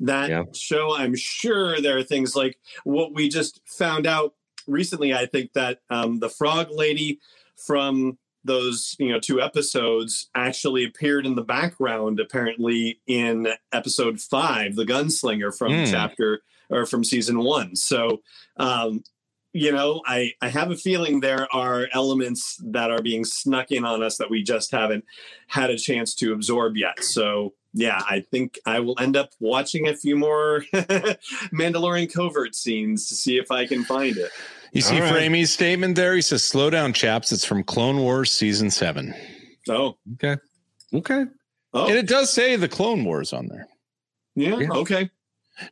that 0.00 0.30
yeah. 0.30 0.44
show. 0.54 0.96
I'm 0.96 1.14
sure 1.14 1.80
there 1.80 1.98
are 1.98 2.02
things 2.02 2.34
like 2.34 2.58
what 2.84 3.14
we 3.14 3.28
just 3.28 3.60
found 3.66 4.06
out 4.06 4.34
recently 4.66 5.14
I 5.14 5.26
think 5.26 5.52
that 5.54 5.80
um, 5.90 6.18
the 6.18 6.28
frog 6.28 6.68
lady 6.70 7.20
from 7.56 8.18
those 8.44 8.96
you 8.98 9.10
know 9.12 9.20
two 9.20 9.40
episodes 9.40 10.30
actually 10.34 10.84
appeared 10.84 11.26
in 11.26 11.34
the 11.34 11.42
background 11.42 12.20
apparently 12.20 13.00
in 13.06 13.46
episode 13.72 14.20
five 14.20 14.76
the 14.76 14.84
gunslinger 14.84 15.54
from 15.56 15.72
Hmm. 15.72 15.84
chapter 15.84 16.42
or 16.70 16.86
from 16.86 17.04
season 17.04 17.40
one 17.40 17.76
so 17.76 18.22
um 18.56 19.02
you 19.52 19.70
know 19.70 20.00
i 20.06 20.32
i 20.40 20.48
have 20.48 20.70
a 20.70 20.76
feeling 20.76 21.20
there 21.20 21.54
are 21.54 21.88
elements 21.92 22.58
that 22.64 22.90
are 22.90 23.02
being 23.02 23.26
snuck 23.26 23.70
in 23.72 23.84
on 23.84 24.02
us 24.02 24.16
that 24.16 24.30
we 24.30 24.42
just 24.42 24.70
haven't 24.70 25.04
had 25.48 25.68
a 25.68 25.76
chance 25.76 26.14
to 26.14 26.32
absorb 26.32 26.78
yet 26.78 27.04
so 27.04 27.52
yeah 27.72 28.02
i 28.08 28.20
think 28.30 28.58
i 28.66 28.80
will 28.80 28.96
end 29.00 29.16
up 29.16 29.30
watching 29.40 29.88
a 29.88 29.94
few 29.96 30.16
more 30.16 30.62
mandalorian 31.52 32.12
covert 32.12 32.54
scenes 32.54 33.08
to 33.08 33.14
see 33.14 33.36
if 33.38 33.50
i 33.50 33.66
can 33.66 33.84
find 33.84 34.16
it 34.16 34.30
You 34.72 34.80
see 34.82 34.96
All 34.96 35.02
right. 35.02 35.12
Framey's 35.14 35.52
statement 35.52 35.96
there? 35.96 36.14
He 36.14 36.22
says, 36.22 36.44
slow 36.44 36.70
down, 36.70 36.92
chaps. 36.92 37.32
It's 37.32 37.44
from 37.44 37.64
Clone 37.64 37.98
Wars 37.98 38.30
season 38.30 38.70
seven. 38.70 39.12
oh 39.68 39.96
Okay. 40.14 40.36
Okay. 40.94 41.24
oh 41.74 41.86
And 41.88 41.96
it 41.96 42.06
does 42.06 42.30
say 42.32 42.54
the 42.56 42.68
Clone 42.68 43.04
Wars 43.04 43.32
on 43.32 43.48
there. 43.48 43.66
yeah, 44.36 44.56
Yeah. 44.58 44.68
okay 44.72 45.10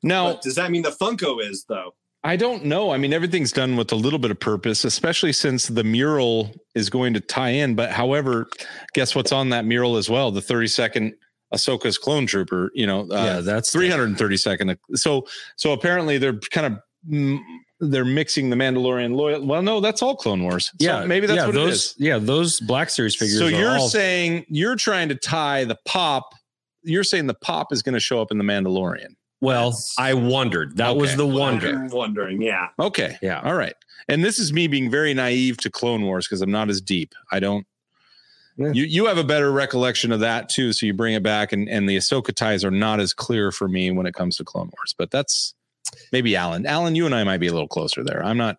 Now, 0.03 0.33
But 0.33 0.43
does 0.43 0.57
that 0.57 0.71
mean 0.73 0.83
the 0.83 0.91
funko 0.91 1.41
is 1.41 1.65
though 1.69 1.95
I 2.25 2.35
don't 2.35 2.65
know. 2.65 2.91
I 2.91 2.99
mean, 2.99 3.13
everything's 3.13 3.53
done 3.53 3.77
with 3.77 3.93
a 3.93 3.95
little 3.95 4.19
bit 4.19 4.33
of 4.33 4.41
purpose, 4.41 4.85
especially 4.85 5.33
since 5.33 5.69
the 5.69 5.85
mural 5.85 6.53
is 6.75 6.91
going 6.91 7.15
to 7.15 7.21
tie 7.21 7.51
in. 7.51 7.77
But 7.77 7.93
however, 7.93 8.49
guess 8.93 9.15
what's 9.15 9.31
on 9.31 9.51
that 9.51 9.65
mural 9.65 9.97
as 9.97 10.11
well? 10.11 10.33
The 10.33 10.41
32nd 10.41 11.13
Ahsoka's 11.55 11.99
clone 11.99 12.27
trooper, 12.27 12.71
you 12.75 12.87
know, 12.87 13.03
uh, 13.11 13.25
yeah, 13.25 13.41
that's 13.41 13.75
332nd. 13.75 14.77
So, 14.95 15.27
so 15.57 15.73
apparently 15.73 16.19
they're 16.19 16.39
kind 16.51 16.67
of, 16.67 16.79
mm, 17.09 17.41
they're 17.81 18.05
mixing 18.05 18.51
the 18.51 18.57
Mandalorian 18.57 19.15
loyal. 19.15 19.47
Well, 19.47 19.63
no, 19.63 19.81
that's 19.81 20.03
all 20.03 20.17
Clone 20.17 20.43
Wars. 20.43 20.67
So 20.67 20.73
yeah, 20.81 21.05
maybe 21.05 21.27
that's 21.27 21.39
yeah, 21.39 21.47
what 21.47 21.55
those, 21.55 21.69
it 21.69 21.73
is. 21.73 21.95
Yeah, 21.99 22.19
those 22.19 22.61
Black 22.61 22.91
Series 22.91 23.15
figures. 23.15 23.39
So 23.39 23.47
are 23.47 23.51
you're 23.51 23.79
all- 23.79 23.89
saying 23.89 24.45
you're 24.49 24.77
trying 24.77 25.09
to 25.09 25.15
tie 25.15 25.65
the 25.65 25.79
pop. 25.87 26.35
You're 26.83 27.05
saying 27.05 27.27
the 27.27 27.35
pop 27.35 27.73
is 27.73 27.83
going 27.83 27.95
to 27.95 28.01
show 28.01 28.21
up 28.21 28.31
in 28.31 28.39
the 28.39 28.45
Mandalorian. 28.45 29.15
well, 29.41 29.71
That's- 29.71 29.95
I 29.99 30.15
wondered. 30.15 30.77
That 30.77 30.97
was 30.97 31.17
the 31.17 31.27
wonder. 31.27 31.69
I'm 31.71 31.89
wondering 31.89 32.43
yeah 32.43 32.69
Okay. 32.79 33.17
Yeah. 33.23 33.41
All 33.43 33.55
right. 33.55 33.75
And 34.09 34.25
this 34.25 34.39
is 34.39 34.53
me 34.53 34.67
being 34.67 34.91
very 34.91 35.15
naive 35.15 35.59
to 35.59 35.71
Clone 35.71 36.03
Wars 36.03 36.27
because 36.27 36.41
I'm 36.43 36.51
not 36.51 36.69
as 36.69 36.81
deep. 36.81 37.15
I 37.31 37.41
don't. 37.41 37.67
Yeah. 38.59 38.73
You 38.73 38.85
you 38.85 39.07
have 39.07 39.19
a 39.19 39.25
better 39.25 39.53
recollection 39.53 40.11
of 40.13 40.21
that 40.21 40.49
too, 40.49 40.73
so 40.73 40.85
you 40.85 40.93
bring 40.93 41.15
it 41.15 41.23
back, 41.23 41.53
and 41.53 41.69
and 41.69 41.89
the 41.89 41.97
Ahsoka 41.97 42.35
ties 42.35 42.65
are 42.65 42.71
not 42.73 42.99
as 43.01 43.13
clear 43.15 43.53
for 43.53 43.69
me 43.69 43.91
when 43.93 44.05
it 44.07 44.15
comes 44.15 44.37
to 44.39 44.45
Clone 44.45 44.71
Wars. 44.77 44.95
But 44.99 45.11
that's 45.13 45.55
maybe 46.13 46.35
Alan. 46.37 46.67
Alan, 46.67 46.95
you 46.97 47.07
and 47.07 47.15
I 47.15 47.23
might 47.25 47.39
be 47.39 47.47
a 47.47 47.53
little 47.53 47.69
closer 47.69 48.03
there. 48.05 48.23
I'm 48.25 48.37
not, 48.37 48.57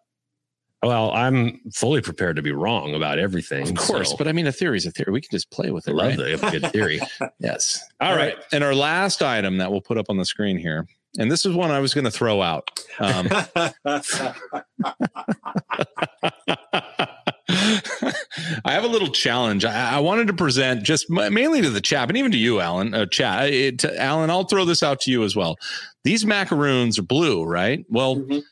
Well, 0.81 1.11
I'm 1.11 1.59
fully 1.73 2.01
prepared 2.01 2.37
to 2.37 2.41
be 2.41 2.51
wrong 2.53 2.95
about 2.95 3.19
everything. 3.19 3.69
of 3.69 3.75
course, 3.75 4.11
so 4.11 4.17
but 4.17 4.27
I 4.27 4.31
mean, 4.31 4.47
a 4.47 4.51
theory 4.53 4.77
is 4.77 4.85
a 4.85 4.91
theory. 4.91 5.11
We 5.11 5.19
can 5.21 5.29
just 5.31 5.51
play 5.51 5.69
with 5.71 5.87
it. 5.87 5.93
love 5.93 6.17
right? 6.17 6.39
the 6.39 6.49
good 6.59 6.71
theory. 6.71 6.99
Yes. 7.39 7.83
All 7.99 8.11
All 8.11 8.15
right. 8.15 8.35
right. 8.35 8.45
And 8.53 8.63
our 8.63 8.73
last 8.73 9.21
item 9.21 9.57
that 9.57 9.69
we'll 9.71 9.81
put 9.81 9.97
up 9.97 10.05
on 10.09 10.17
the 10.17 10.25
screen 10.25 10.57
here, 10.57 10.87
and 11.17 11.29
this 11.29 11.45
is 11.45 11.53
one 11.53 11.71
I 11.71 11.79
was 11.79 11.93
going 11.93 12.05
to 12.05 12.11
throw 12.11 12.41
out. 12.41 12.69
Um, 12.99 13.27
I 18.65 18.71
have 18.73 18.83
a 18.83 18.87
little 18.87 19.09
challenge. 19.09 19.65
I, 19.65 19.95
I 19.95 19.99
wanted 19.99 20.27
to 20.27 20.33
present 20.33 20.83
just 20.83 21.09
ma- 21.09 21.29
mainly 21.29 21.61
to 21.61 21.69
the 21.69 21.81
chat, 21.81 22.07
and 22.09 22.17
even 22.17 22.31
to 22.31 22.37
you, 22.37 22.59
Alan. 22.59 22.93
Uh, 22.93 23.05
chat, 23.07 23.49
it, 23.51 23.79
to, 23.79 23.99
Alan. 24.01 24.29
I'll 24.29 24.43
throw 24.45 24.65
this 24.65 24.83
out 24.83 25.01
to 25.01 25.11
you 25.11 25.23
as 25.23 25.35
well. 25.35 25.57
These 26.03 26.25
macaroons 26.25 26.99
are 26.99 27.03
blue, 27.03 27.43
right? 27.43 27.85
Well, 27.89 28.17
Mhm. 28.17 28.43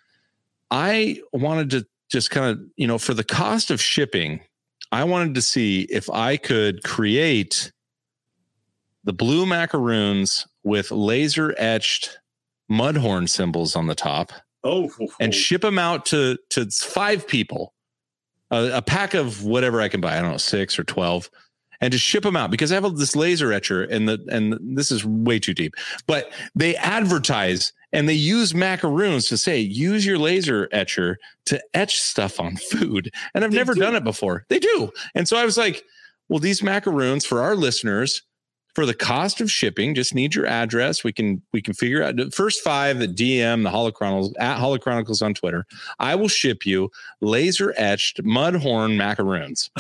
I 0.72 1.22
wanted 1.32 1.70
to 1.72 1.86
just 2.10 2.32
kind 2.32 2.46
of, 2.52 2.60
you 2.76 2.88
know, 2.88 2.98
for 2.98 3.14
the 3.14 3.24
cost 3.24 3.70
of 3.72 3.82
shipping, 3.82 4.42
I 4.92 5.04
wanted 5.04 5.36
to 5.36 5.42
see 5.42 5.82
if 5.90 6.10
I 6.10 6.38
could 6.38 6.84
create 6.84 7.72
the 9.04 9.14
blue 9.14 9.46
macaroons 9.46 10.46
with 10.64 10.92
laser 10.92 11.54
etched 11.58 12.18
mudhorn 12.70 13.30
symbols 13.30 13.76
on 13.76 13.88
the 13.88 13.96
top 13.96 14.34
oh 14.66 14.92
and 15.22 15.34
ship 15.34 15.62
them 15.62 15.80
out 15.80 16.06
to 16.08 16.38
to 16.50 16.66
five 16.70 17.26
people, 17.28 17.74
a, 18.52 18.78
a 18.78 18.82
pack 18.82 19.14
of 19.14 19.44
whatever 19.44 19.82
I 19.82 19.90
can 19.90 20.02
buy. 20.02 20.18
I 20.18 20.22
don't 20.22 20.32
know, 20.32 20.38
six 20.38 20.78
or 20.80 20.84
twelve, 20.84 21.30
and 21.82 21.92
just 21.92 22.06
ship 22.06 22.24
them 22.24 22.36
out 22.36 22.52
because 22.52 22.72
I 22.72 22.76
have 22.76 22.96
this 22.98 23.16
laser 23.16 23.52
etcher, 23.54 23.84
and 23.84 24.08
the 24.08 24.24
and 24.30 24.58
this 24.62 24.92
is 24.92 25.06
way 25.06 25.40
too 25.40 25.54
deep. 25.54 25.74
But 26.08 26.32
they 26.56 26.76
advertise 26.78 27.74
and 27.94 28.10
they 28.10 28.14
use 28.14 28.54
macaroons 28.54 29.28
to 29.28 29.38
say 29.38 29.60
use 29.60 30.06
your 30.06 30.18
laser 30.18 30.68
etcher 30.74 31.18
to 31.46 31.62
etch 31.74 32.02
stuff 32.02 32.40
on 32.40 32.58
food, 32.58 33.12
and 33.34 33.44
I've 33.46 33.52
They 33.52 33.58
never 33.58 33.74
do. 33.74 33.82
done 33.82 33.96
it 33.96 34.04
before. 34.04 34.46
They 34.50 34.60
do, 34.60 34.92
and 35.16 35.28
so 35.28 35.38
I 35.38 35.46
was 35.46 35.58
like, 35.58 35.84
well, 36.30 36.40
these 36.40 36.62
macaroons 36.62 37.26
for 37.26 37.42
our 37.42 37.56
listeners 37.56 38.24
for 38.78 38.86
the 38.86 38.94
cost 38.94 39.42
of 39.42 39.52
shipping, 39.52 39.96
just 39.96 40.14
need 40.14 40.36
your 40.36 40.46
address. 40.46 41.04
We 41.04 41.12
can 41.12 41.42
we 41.52 41.64
can 41.64 41.74
figure 41.74 42.04
out 42.04 42.16
the 42.16 42.30
first 42.30 42.62
five 42.64 43.00
that 43.00 43.16
DM 43.16 43.64
the 43.64 43.72
Holochronicles 43.72 44.34
at 44.38 44.60
Holochronicles 44.60 45.24
on 45.24 45.34
Twitter. 45.34 45.66
I 45.98 46.14
will 46.14 46.28
ship 46.28 46.64
you 46.64 46.92
laser 47.20 47.74
etched 47.76 48.24
mudhorn 48.24 48.96
macaroons. 48.96 49.72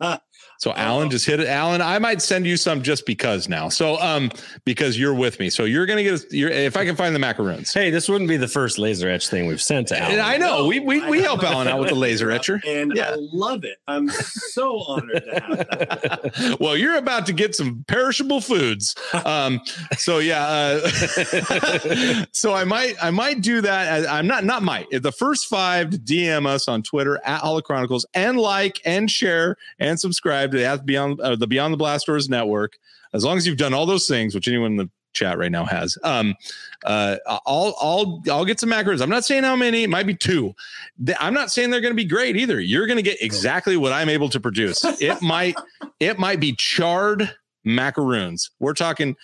So 0.58 0.72
Alan 0.74 1.06
Oh. 1.06 1.10
just 1.10 1.24
hit 1.24 1.40
it. 1.40 1.46
Alan, 1.46 1.80
I 1.80 1.98
might 1.98 2.20
send 2.20 2.44
you 2.46 2.56
some 2.56 2.82
just 2.82 3.06
because 3.06 3.48
now. 3.48 3.68
So 3.68 3.98
um 4.00 4.30
because 4.64 4.98
you're 4.98 5.14
with 5.14 5.38
me. 5.40 5.50
So 5.50 5.64
you're 5.64 5.86
gonna 5.86 6.02
get 6.02 6.20
a, 6.20 6.36
you're, 6.36 6.50
if 6.50 6.76
I 6.76 6.84
can 6.84 6.96
find 6.96 7.14
the 7.14 7.18
macaroons. 7.20 7.72
hey, 7.72 7.90
this 7.90 8.08
wouldn't 8.08 8.28
be 8.28 8.36
the 8.36 8.48
first 8.48 8.76
laser 8.78 9.08
etch 9.08 9.28
thing 9.28 9.46
we've 9.46 9.62
sent 9.62 9.88
to 9.88 9.96
And 9.96 10.20
Alan. 10.20 10.32
I 10.32 10.36
know 10.36 10.66
we 10.66 10.80
we, 10.80 11.00
I 11.02 11.08
we 11.10 11.18
have 11.18 11.26
help 11.26 11.44
Alan 11.44 11.68
out 11.68 11.78
with 11.80 11.88
the 11.90 11.94
laser 11.94 12.30
etcher. 12.32 12.60
and 12.66 12.92
Yeah. 12.94 13.10
I 13.12 13.16
love 13.18 13.64
it. 13.64 13.78
I'm 13.86 14.08
so 14.10 14.80
honored 14.80 15.22
to 15.24 15.40
have 15.40 15.58
that. 15.58 16.56
well, 16.60 16.76
you're 16.76 16.96
about 16.96 17.26
to 17.26 17.32
get 17.32 17.54
some 17.54 17.84
perishable 17.86 18.40
foods. 18.40 18.96
Um, 19.24 19.60
so 19.96 20.18
yeah, 20.18 20.44
uh, 20.44 20.88
so 22.32 22.52
I 22.52 22.64
might 22.64 22.96
I 23.02 23.10
might 23.10 23.40
do 23.42 23.60
that. 23.60 24.08
I- 24.08 24.18
I'm 24.18 24.26
not 24.26 24.44
not 24.44 24.62
might. 24.62 24.86
The 24.90 25.12
first 25.12 25.46
five 25.46 25.90
to 25.90 25.98
DM 25.98 26.46
us 26.46 26.66
on 26.68 26.82
Twitter 26.82 27.20
at 27.24 27.42
Holochronicles 27.42 28.02
and 28.14 28.38
like 28.38 28.80
and 28.84 29.10
share 29.10 29.56
and 29.78 29.98
subscribe 30.00 30.47
to 30.50 30.58
the 30.58 30.82
Beyond 30.84 31.20
uh, 31.20 31.36
the 31.36 31.46
Beyond 31.46 31.72
the 31.72 31.78
Blast 31.78 32.06
Doors 32.06 32.28
network. 32.28 32.78
As 33.12 33.24
long 33.24 33.36
as 33.38 33.46
you've 33.46 33.56
done 33.56 33.72
all 33.72 33.86
those 33.86 34.06
things, 34.06 34.34
which 34.34 34.48
anyone 34.48 34.72
in 34.72 34.76
the 34.76 34.90
chat 35.14 35.38
right 35.38 35.50
now 35.50 35.64
has, 35.64 35.96
um, 36.04 36.34
uh, 36.84 37.16
I'll 37.26 37.74
I'll 37.80 38.22
I'll 38.30 38.44
get 38.44 38.60
some 38.60 38.70
macros. 38.70 39.00
I'm 39.00 39.10
not 39.10 39.24
saying 39.24 39.44
how 39.44 39.56
many. 39.56 39.84
It 39.84 39.90
might 39.90 40.06
be 40.06 40.14
two. 40.14 40.54
I'm 41.18 41.34
not 41.34 41.50
saying 41.50 41.70
they're 41.70 41.80
going 41.80 41.94
to 41.94 41.96
be 41.96 42.04
great 42.04 42.36
either. 42.36 42.60
You're 42.60 42.86
going 42.86 42.98
to 42.98 43.02
get 43.02 43.20
exactly 43.22 43.76
what 43.76 43.92
I'm 43.92 44.08
able 44.08 44.28
to 44.30 44.40
produce. 44.40 44.84
It 45.00 45.20
might 45.22 45.56
it 46.00 46.18
might 46.18 46.40
be 46.40 46.54
charred 46.54 47.34
macaroons. 47.64 48.50
We're 48.60 48.74
talking 48.74 49.16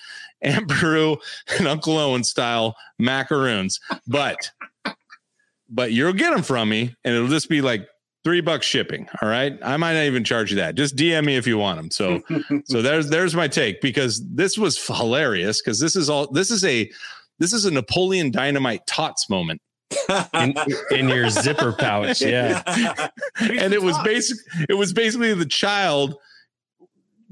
Aunt 0.43 0.69
Beru 0.69 1.17
and 1.59 1.67
Uncle 1.67 1.99
Owen 1.99 2.25
style 2.25 2.77
macaroons, 2.99 3.81
but 4.07 4.51
but 5.69 5.93
you'll 5.93 6.13
get 6.13 6.33
them 6.33 6.43
from 6.43 6.69
me, 6.69 6.95
and 7.05 7.15
it'll 7.15 7.29
just 7.29 7.49
be 7.49 7.61
like 7.61 7.89
three 8.25 8.41
bucks 8.41 8.67
shipping. 8.67 9.07
All 9.23 9.29
right, 9.29 9.59
I 9.63 9.77
might 9.77 9.93
not 9.95 10.05
even 10.05 10.25
charge 10.25 10.51
you 10.51 10.57
that. 10.57 10.75
Just 10.75 10.97
DM 10.97 11.25
me 11.27 11.37
if 11.37 11.47
you 11.47 11.59
want 11.59 11.79
them. 11.79 11.91
So 11.91 12.23
so 12.65 12.83
there's 12.83 13.09
there's 13.11 13.35
my 13.35 13.49
take 13.49 13.81
because 13.81 14.25
this 14.29 14.57
was 14.59 14.85
hilarious 14.85 15.61
because 15.61 15.79
this 15.81 15.95
is 15.97 16.09
all 16.11 16.31
this 16.33 16.51
is 16.51 16.65
a 16.65 16.91
this 17.39 17.53
is 17.53 17.65
a 17.65 17.71
Napoleon 17.71 18.31
Dynamite 18.31 18.87
tots 18.87 19.29
moment, 19.29 19.61
in, 20.35 20.55
in 20.93 21.09
your 21.09 21.29
zipper 21.31 21.73
pouch. 21.73 22.23
Yeah. 22.23 22.63
and 23.41 23.75
it 23.75 23.83
was 23.83 23.99
basic. 24.05 24.39
It 24.69 24.75
was 24.75 24.93
basically 24.93 25.35
the 25.35 25.47
child 25.47 26.15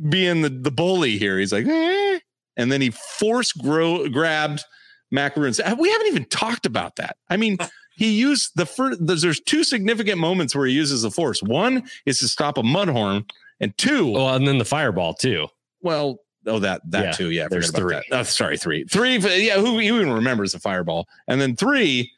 being 0.09 0.43
the 0.43 0.49
the 0.49 0.71
bully 0.71 1.19
here. 1.19 1.39
He's 1.39 1.53
like, 1.53 1.67
"Eh," 1.67 2.19
and 2.57 2.71
then 2.73 2.81
he 2.81 2.91
force 2.91 3.53
grow 3.53 4.09
grabbed 4.09 4.65
macaroons. 5.11 5.61
Uh, 5.61 5.77
We 5.79 5.91
haven't 5.91 6.07
even 6.09 6.25
talked 6.27 6.67
about 6.67 6.97
that. 6.97 7.17
I 7.31 7.37
mean. 7.37 7.59
He 7.97 8.13
used 8.13 8.53
the 8.57 8.67
first. 8.67 9.05
There's, 9.05 9.23
there's 9.23 9.41
two 9.41 9.65
significant 9.65 10.19
moments 10.19 10.55
where 10.55 10.67
he 10.67 10.73
uses 10.73 11.03
the 11.03 11.11
force. 11.11 11.43
One 11.43 11.85
is 12.07 12.19
to 12.21 12.29
stop 12.29 12.59
a 12.59 12.63
mudhorn, 12.63 13.29
and 13.61 13.77
two, 13.79 14.11
Well, 14.13 14.35
and 14.35 14.47
then 14.47 14.59
the 14.59 14.65
fireball 14.65 15.15
too. 15.15 15.49
Well, 15.83 16.19
oh 16.47 16.59
that 16.59 16.83
that 16.91 17.05
Yeah, 17.05 17.13
too. 17.13 17.31
Yeah, 17.31 17.49
there's 17.49 17.71
forgot 17.71 18.05
three. 18.05 18.19
Oh, 18.19 18.23
sorry, 18.23 18.57
three, 18.57 18.85
three. 18.85 19.19
Yeah, 19.19 19.57
who, 19.57 19.79
who 19.79 19.81
even 19.81 20.13
remembers 20.13 20.53
the 20.53 20.59
fireball? 20.59 21.09
And 21.29 21.41
then 21.41 21.57
three 21.57 22.13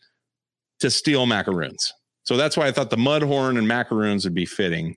to 0.81 0.91
steal 0.91 1.27
macaroons. 1.27 1.93
So 2.25 2.37
that's 2.37 2.57
why 2.57 2.67
I 2.67 2.73
thought 2.73 2.91
the 2.91 2.97
mudhorn 2.97 3.59
and 3.59 3.69
macaroons 3.69 4.25
would 4.25 4.35
be 4.35 4.47
fitting 4.47 4.97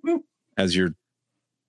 as 0.56 0.76
your 0.76 0.94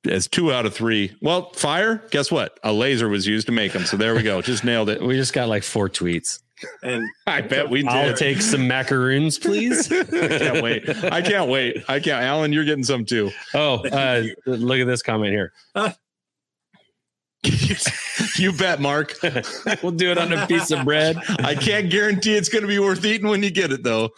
as 0.08 0.28
two 0.28 0.54
out 0.54 0.66
of 0.66 0.74
three. 0.74 1.16
Well, 1.22 1.52
fire. 1.54 2.04
Guess 2.12 2.32
what? 2.32 2.60
A 2.64 2.72
laser 2.72 3.10
was 3.10 3.28
used 3.28 3.48
to 3.48 3.52
make 3.52 3.74
them. 3.74 3.86
So 3.86 3.98
there 3.98 4.16
we 4.16 4.24
go. 4.24 4.42
Just 4.42 4.64
nailed 4.64 4.90
it. 4.90 5.02
We 5.02 5.16
just 5.16 5.34
got 5.34 5.50
like 5.50 5.64
four 5.64 5.90
tweets. 5.90 6.40
And 6.84 7.08
I 7.28 7.42
bet 7.42 7.70
we 7.70 7.82
did. 7.82 7.90
I'll 7.90 8.14
take 8.14 8.42
some 8.42 8.68
macaroons, 8.68 9.38
please. 9.38 9.92
I 9.92 10.04
can't 10.04 10.64
wait. 10.64 10.90
I 11.06 11.22
can't 11.22 11.50
wait. 11.50 11.84
I 11.88 12.00
can't. 12.00 12.24
Alan, 12.24 12.54
you're 12.54 12.66
getting 12.66 12.84
some 12.84 13.06
too. 13.06 13.32
Oh, 13.54 13.86
uh, 13.88 14.24
look 14.46 14.80
at 14.80 14.88
this 14.88 15.02
comment 15.02 15.32
here. 15.32 15.54
You 18.38 18.52
bet, 18.52 18.82
Mark. 18.82 19.16
we'll 19.82 19.94
do 19.94 20.12
it 20.12 20.18
on 20.18 20.34
a 20.34 20.46
piece 20.46 20.72
of 20.72 20.84
bread. 20.84 21.18
I 21.40 21.56
can't 21.56 21.90
guarantee 21.90 22.36
it's 22.36 22.50
going 22.50 22.64
to 22.64 22.68
be 22.68 22.80
worth 22.80 23.04
eating 23.06 23.30
when 23.30 23.44
you 23.44 23.50
get 23.50 23.72
it, 23.72 23.82
though. 23.82 24.10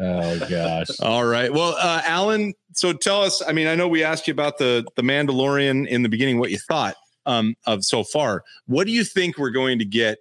Oh 0.00 0.38
gosh. 0.48 0.86
All 1.00 1.24
right. 1.24 1.52
Well, 1.52 1.74
uh, 1.78 2.02
Alan, 2.04 2.54
so 2.72 2.92
tell 2.92 3.22
us. 3.22 3.42
I 3.46 3.52
mean, 3.52 3.66
I 3.66 3.74
know 3.74 3.88
we 3.88 4.04
asked 4.04 4.28
you 4.28 4.32
about 4.32 4.58
the 4.58 4.86
the 4.96 5.02
Mandalorian 5.02 5.88
in 5.88 6.02
the 6.02 6.08
beginning. 6.08 6.38
What 6.38 6.50
you 6.50 6.58
thought 6.68 6.94
um, 7.26 7.54
of 7.66 7.84
so 7.84 8.04
far? 8.04 8.42
What 8.66 8.86
do 8.86 8.92
you 8.92 9.04
think 9.04 9.38
we're 9.38 9.50
going 9.50 9.78
to 9.78 9.84
get 9.84 10.18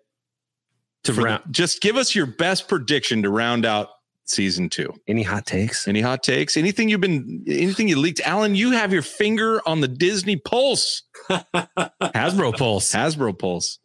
To 1.03 1.13
for 1.13 1.21
the- 1.21 1.25
round 1.25 1.43
just 1.51 1.81
give 1.81 1.95
us 1.95 2.13
your 2.15 2.25
best 2.25 2.67
prediction 2.67 3.21
to 3.23 3.29
round 3.29 3.65
out 3.65 3.89
season 4.25 4.67
two. 4.69 4.93
any 5.07 5.23
hot 5.23 5.45
takes? 5.45 5.87
Any 5.87 6.01
hot 6.01 6.21
takes? 6.21 6.57
Anything 6.57 6.89
you've 6.89 6.99
been? 7.01 7.43
Anything 7.47 7.87
you 7.87 7.97
leaked? 7.97 8.19
Alan, 8.21 8.55
you 8.55 8.71
have 8.71 8.91
your 8.91 9.01
finger 9.01 9.61
on 9.65 9.79
the 9.81 9.87
Disney 9.87 10.35
pulse, 10.35 11.03
Hasbro 11.29 12.57
Pulse. 12.57 12.91
Hasbro 12.91 13.37
pulse. 13.39 13.79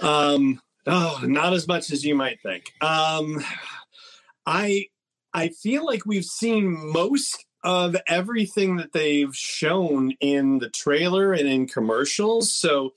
um, 0.00 0.60
oh, 0.86 1.20
not 1.24 1.52
as 1.52 1.66
much 1.68 1.90
as 1.90 2.04
you 2.04 2.14
might 2.14 2.40
think. 2.42 2.72
Um, 2.80 3.44
I 4.46 4.86
I 5.34 5.48
feel 5.48 5.84
like 5.84 6.06
we've 6.06 6.24
seen 6.24 6.72
most 6.92 7.44
of 7.62 7.94
everything 8.08 8.76
that 8.76 8.92
they've 8.92 9.34
shown 9.36 10.12
in 10.20 10.58
the 10.58 10.70
trailer 10.70 11.32
and 11.34 11.46
in 11.46 11.66
commercials. 11.66 12.52
So 12.54 12.94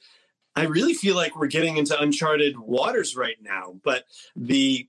I 0.55 0.65
really 0.65 0.93
feel 0.93 1.15
like 1.15 1.35
we're 1.35 1.47
getting 1.47 1.77
into 1.77 1.99
uncharted 1.99 2.59
waters 2.59 3.15
right 3.15 3.37
now. 3.41 3.75
But 3.83 4.05
the 4.35 4.87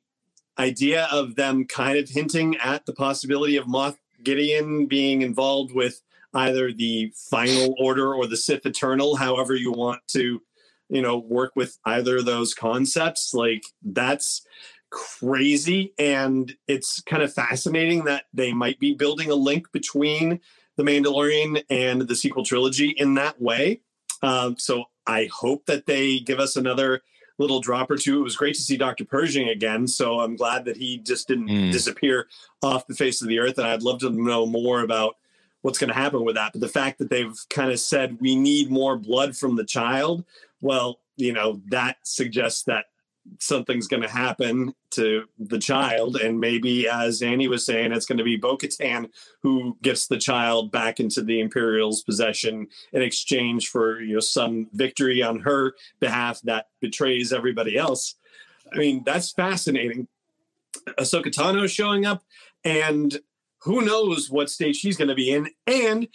idea 0.58 1.08
of 1.10 1.36
them 1.36 1.64
kind 1.64 1.98
of 1.98 2.08
hinting 2.08 2.56
at 2.58 2.86
the 2.86 2.92
possibility 2.92 3.56
of 3.56 3.66
Moff 3.66 3.96
Gideon 4.22 4.86
being 4.86 5.22
involved 5.22 5.74
with 5.74 6.00
either 6.32 6.72
the 6.72 7.12
final 7.30 7.74
order 7.78 8.14
or 8.14 8.26
the 8.26 8.36
Sith 8.36 8.66
Eternal, 8.66 9.16
however 9.16 9.54
you 9.54 9.72
want 9.72 10.00
to 10.08 10.40
you 10.88 11.02
know 11.02 11.18
work 11.18 11.52
with 11.56 11.78
either 11.84 12.18
of 12.18 12.24
those 12.24 12.54
concepts 12.54 13.32
like 13.34 13.64
that's 13.82 14.46
crazy 14.90 15.92
and 15.98 16.54
it's 16.68 17.00
kind 17.00 17.22
of 17.22 17.32
fascinating 17.32 18.04
that 18.04 18.24
they 18.32 18.52
might 18.52 18.78
be 18.78 18.94
building 18.94 19.30
a 19.30 19.34
link 19.34 19.70
between 19.72 20.40
the 20.76 20.82
mandalorian 20.82 21.62
and 21.68 22.02
the 22.02 22.14
sequel 22.14 22.44
trilogy 22.44 22.90
in 22.90 23.14
that 23.14 23.40
way 23.40 23.80
um, 24.22 24.56
so 24.58 24.84
i 25.06 25.28
hope 25.32 25.66
that 25.66 25.86
they 25.86 26.18
give 26.20 26.38
us 26.40 26.56
another 26.56 27.02
little 27.38 27.60
drop 27.60 27.90
or 27.90 27.96
two 27.96 28.20
it 28.20 28.24
was 28.24 28.36
great 28.36 28.54
to 28.54 28.62
see 28.62 28.76
dr 28.76 29.04
pershing 29.06 29.48
again 29.48 29.86
so 29.88 30.20
i'm 30.20 30.36
glad 30.36 30.64
that 30.64 30.76
he 30.76 30.98
just 30.98 31.26
didn't 31.28 31.48
Mm. 31.48 31.72
disappear 31.72 32.28
off 32.62 32.86
the 32.86 32.94
face 32.94 33.20
of 33.22 33.28
the 33.28 33.38
earth 33.38 33.58
and 33.58 33.66
i'd 33.66 33.82
love 33.82 34.00
to 34.00 34.10
know 34.10 34.46
more 34.46 34.80
about 34.82 35.16
what's 35.62 35.78
going 35.78 35.88
to 35.88 35.94
happen 35.94 36.24
with 36.24 36.36
that 36.36 36.52
but 36.52 36.60
the 36.60 36.68
fact 36.68 36.98
that 36.98 37.10
they've 37.10 37.36
kind 37.50 37.70
of 37.72 37.80
said 37.80 38.18
we 38.20 38.36
need 38.36 38.70
more 38.70 38.96
blood 38.96 39.36
from 39.36 39.56
the 39.56 39.64
child 39.64 40.24
well, 40.60 41.00
you 41.16 41.34
know, 41.34 41.60
that 41.68 41.98
suggests 42.04 42.62
that 42.62 42.86
something's 43.38 43.88
going 43.88 44.02
to 44.02 44.08
happen 44.08 44.74
to 44.90 45.24
the 45.38 45.58
child. 45.58 46.16
And 46.16 46.40
maybe, 46.40 46.88
as 46.88 47.22
Annie 47.22 47.48
was 47.48 47.64
saying, 47.66 47.92
it's 47.92 48.06
going 48.06 48.18
to 48.18 48.24
be 48.24 48.36
Bo 48.36 48.56
Katan 48.56 49.10
who 49.42 49.76
gets 49.82 50.06
the 50.06 50.18
child 50.18 50.70
back 50.70 51.00
into 51.00 51.22
the 51.22 51.40
Imperial's 51.40 52.02
possession 52.02 52.68
in 52.92 53.02
exchange 53.02 53.68
for, 53.68 54.00
you 54.00 54.14
know, 54.14 54.20
some 54.20 54.68
victory 54.72 55.22
on 55.22 55.40
her 55.40 55.74
behalf 56.00 56.40
that 56.42 56.68
betrays 56.80 57.32
everybody 57.32 57.76
else. 57.76 58.16
I 58.72 58.78
mean, 58.78 59.02
that's 59.04 59.32
fascinating. 59.32 60.08
Ahsoka 60.98 61.26
Tano 61.26 61.68
showing 61.68 62.04
up, 62.04 62.24
and 62.64 63.18
who 63.58 63.82
knows 63.82 64.30
what 64.30 64.50
state 64.50 64.76
she's 64.76 64.96
going 64.96 65.08
to 65.08 65.14
be 65.14 65.30
in. 65.30 65.48
And 65.66 66.08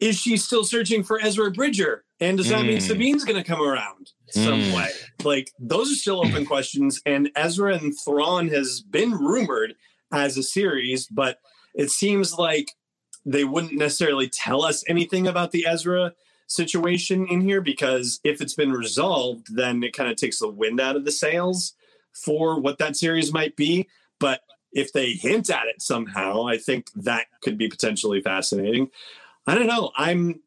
is 0.00 0.18
she 0.18 0.36
still 0.36 0.64
searching 0.64 1.02
for 1.02 1.20
Ezra 1.20 1.50
Bridger? 1.50 2.04
And 2.20 2.38
does 2.38 2.48
that 2.48 2.64
mean 2.64 2.78
Mm. 2.78 2.82
Sabine's 2.82 3.24
going 3.24 3.42
to 3.42 3.48
come 3.48 3.60
around 3.60 4.12
some 4.34 4.60
Mm. 4.60 4.74
way? 4.76 4.90
Like 5.22 5.52
those 5.58 5.90
are 5.90 5.96
still 5.96 6.20
open 6.26 6.44
questions. 6.54 7.00
And 7.06 7.30
Ezra 7.36 7.74
and 7.76 7.94
Thrawn 8.04 8.48
has 8.48 8.80
been 8.80 9.12
rumored 9.12 9.74
as 10.12 10.36
a 10.36 10.42
series, 10.42 11.06
but 11.06 11.38
it 11.74 11.90
seems 11.90 12.34
like 12.38 12.72
they 13.24 13.44
wouldn't 13.44 13.72
necessarily 13.74 14.28
tell 14.28 14.62
us 14.64 14.84
anything 14.88 15.26
about 15.26 15.50
the 15.50 15.66
Ezra 15.66 16.12
situation 16.46 17.26
in 17.28 17.40
here 17.40 17.60
because 17.62 18.20
if 18.22 18.40
it's 18.40 18.54
been 18.54 18.72
resolved, 18.72 19.46
then 19.56 19.82
it 19.82 19.96
kind 19.96 20.10
of 20.10 20.16
takes 20.16 20.38
the 20.40 20.48
wind 20.48 20.78
out 20.80 20.94
of 20.96 21.04
the 21.04 21.10
sails 21.12 21.72
for 22.12 22.60
what 22.60 22.78
that 22.78 22.96
series 22.96 23.32
might 23.32 23.56
be. 23.56 23.88
But 24.20 24.40
if 24.72 24.92
they 24.92 25.12
hint 25.12 25.48
at 25.50 25.66
it 25.68 25.80
somehow, 25.80 26.46
I 26.46 26.58
think 26.58 26.88
that 26.96 27.26
could 27.42 27.56
be 27.56 27.68
potentially 27.68 28.20
fascinating. 28.20 28.90
I 29.46 29.54
don't 29.54 29.66
know. 29.66 29.90
I'm 29.96 30.40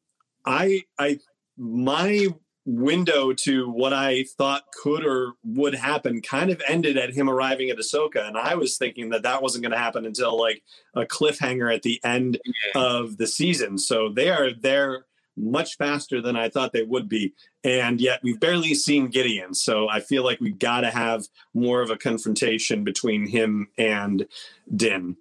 I 0.45 0.83
I 0.99 1.19
my 1.57 2.27
window 2.68 3.32
to 3.32 3.70
what 3.72 3.93
I 3.93 4.26
thought 4.38 4.63
could 4.74 5.05
or 5.05 5.34
would 5.45 5.74
happen 5.74 6.22
kind 6.22 6.51
of 6.51 6.61
ended 6.68 6.97
at 6.97 7.13
him 7.13 7.30
arriving 7.30 7.70
at 7.70 7.78
Ahsoka, 7.78 8.28
and 8.28 8.38
I 8.38 8.55
was 8.55 8.78
thinking 8.78 9.09
that 9.11 9.24
that 9.24 9.41
wasn't 9.41 9.63
going 9.63 9.72
to 9.72 9.78
happen 9.78 10.05
until 10.05 10.38
like 10.38 10.61
a 10.93 11.05
cliffhanger 11.05 11.74
at 11.74 11.84
the 11.84 11.99
end 12.03 12.39
of 12.76 13.18
the 13.18 13.26
season. 13.26 13.78
So 13.78 14.09
they 14.09 14.30
are 14.30 14.51
there 14.51 15.05
much 15.38 15.78
faster 15.78 16.22
than 16.22 16.36
I 16.36 16.49
thought 16.49 16.74
they 16.74 16.84
would 16.84 17.07
be, 17.07 17.34
and 17.63 18.01
yet 18.01 18.20
we've 18.22 18.39
barely 18.39 18.74
seen 18.76 19.07
Gideon. 19.07 19.53
So 19.53 19.88
I 19.88 20.01
feel 20.01 20.26
like 20.26 20.41
we 20.41 20.51
got 20.51 20.82
to 20.82 20.89
have 20.91 21.26
more 21.53 21.82
of 21.82 21.89
a 21.89 21.95
confrontation 21.95 22.84
between 22.84 23.28
him 23.28 23.70
and 23.78 24.28
Din. 24.76 25.15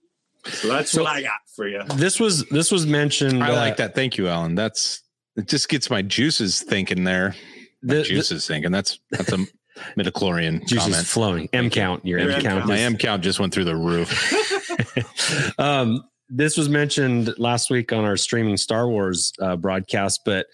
So 0.46 0.68
that's 0.68 0.90
So- 0.90 1.04
what 1.04 1.12
I 1.12 1.22
got 1.22 1.40
for 1.54 1.68
you. 1.68 1.82
This 1.94 2.18
was 2.18 2.44
this 2.48 2.72
was 2.72 2.86
mentioned. 2.86 3.42
I 3.44 3.50
uh, 3.50 3.56
like 3.56 3.76
that. 3.76 3.94
Thank 3.94 4.18
you, 4.18 4.26
Alan. 4.26 4.56
That's 4.56 5.02
it. 5.36 5.48
Just 5.48 5.68
gets 5.68 5.90
my 5.90 6.02
juices 6.02 6.62
thinking 6.62 7.04
there. 7.04 7.30
My 7.82 7.94
The, 7.94 7.94
the 7.96 8.02
juices 8.04 8.46
thinking. 8.46 8.72
That's 8.72 8.98
that's 9.10 9.32
a 9.32 9.38
midichlorian 9.98 10.66
juice 10.66 10.82
comment. 10.82 11.06
flowing. 11.06 11.48
M 11.52 11.70
count. 11.70 12.04
Your 12.04 12.18
Your 12.20 12.30
M 12.30 12.36
M 12.36 12.42
count. 12.42 12.58
count. 12.60 12.68
My 12.68 12.78
M 12.78 12.96
count 12.96 13.22
just 13.22 13.38
went 13.40 13.52
through 13.52 13.64
the 13.64 13.76
roof. 13.76 15.58
um, 15.58 16.02
this 16.28 16.56
was 16.56 16.68
mentioned 16.68 17.34
last 17.38 17.70
week 17.70 17.92
on 17.92 18.04
our 18.04 18.16
streaming 18.16 18.56
Star 18.56 18.88
Wars 18.88 19.32
uh, 19.40 19.56
broadcast, 19.56 20.22
but 20.24 20.46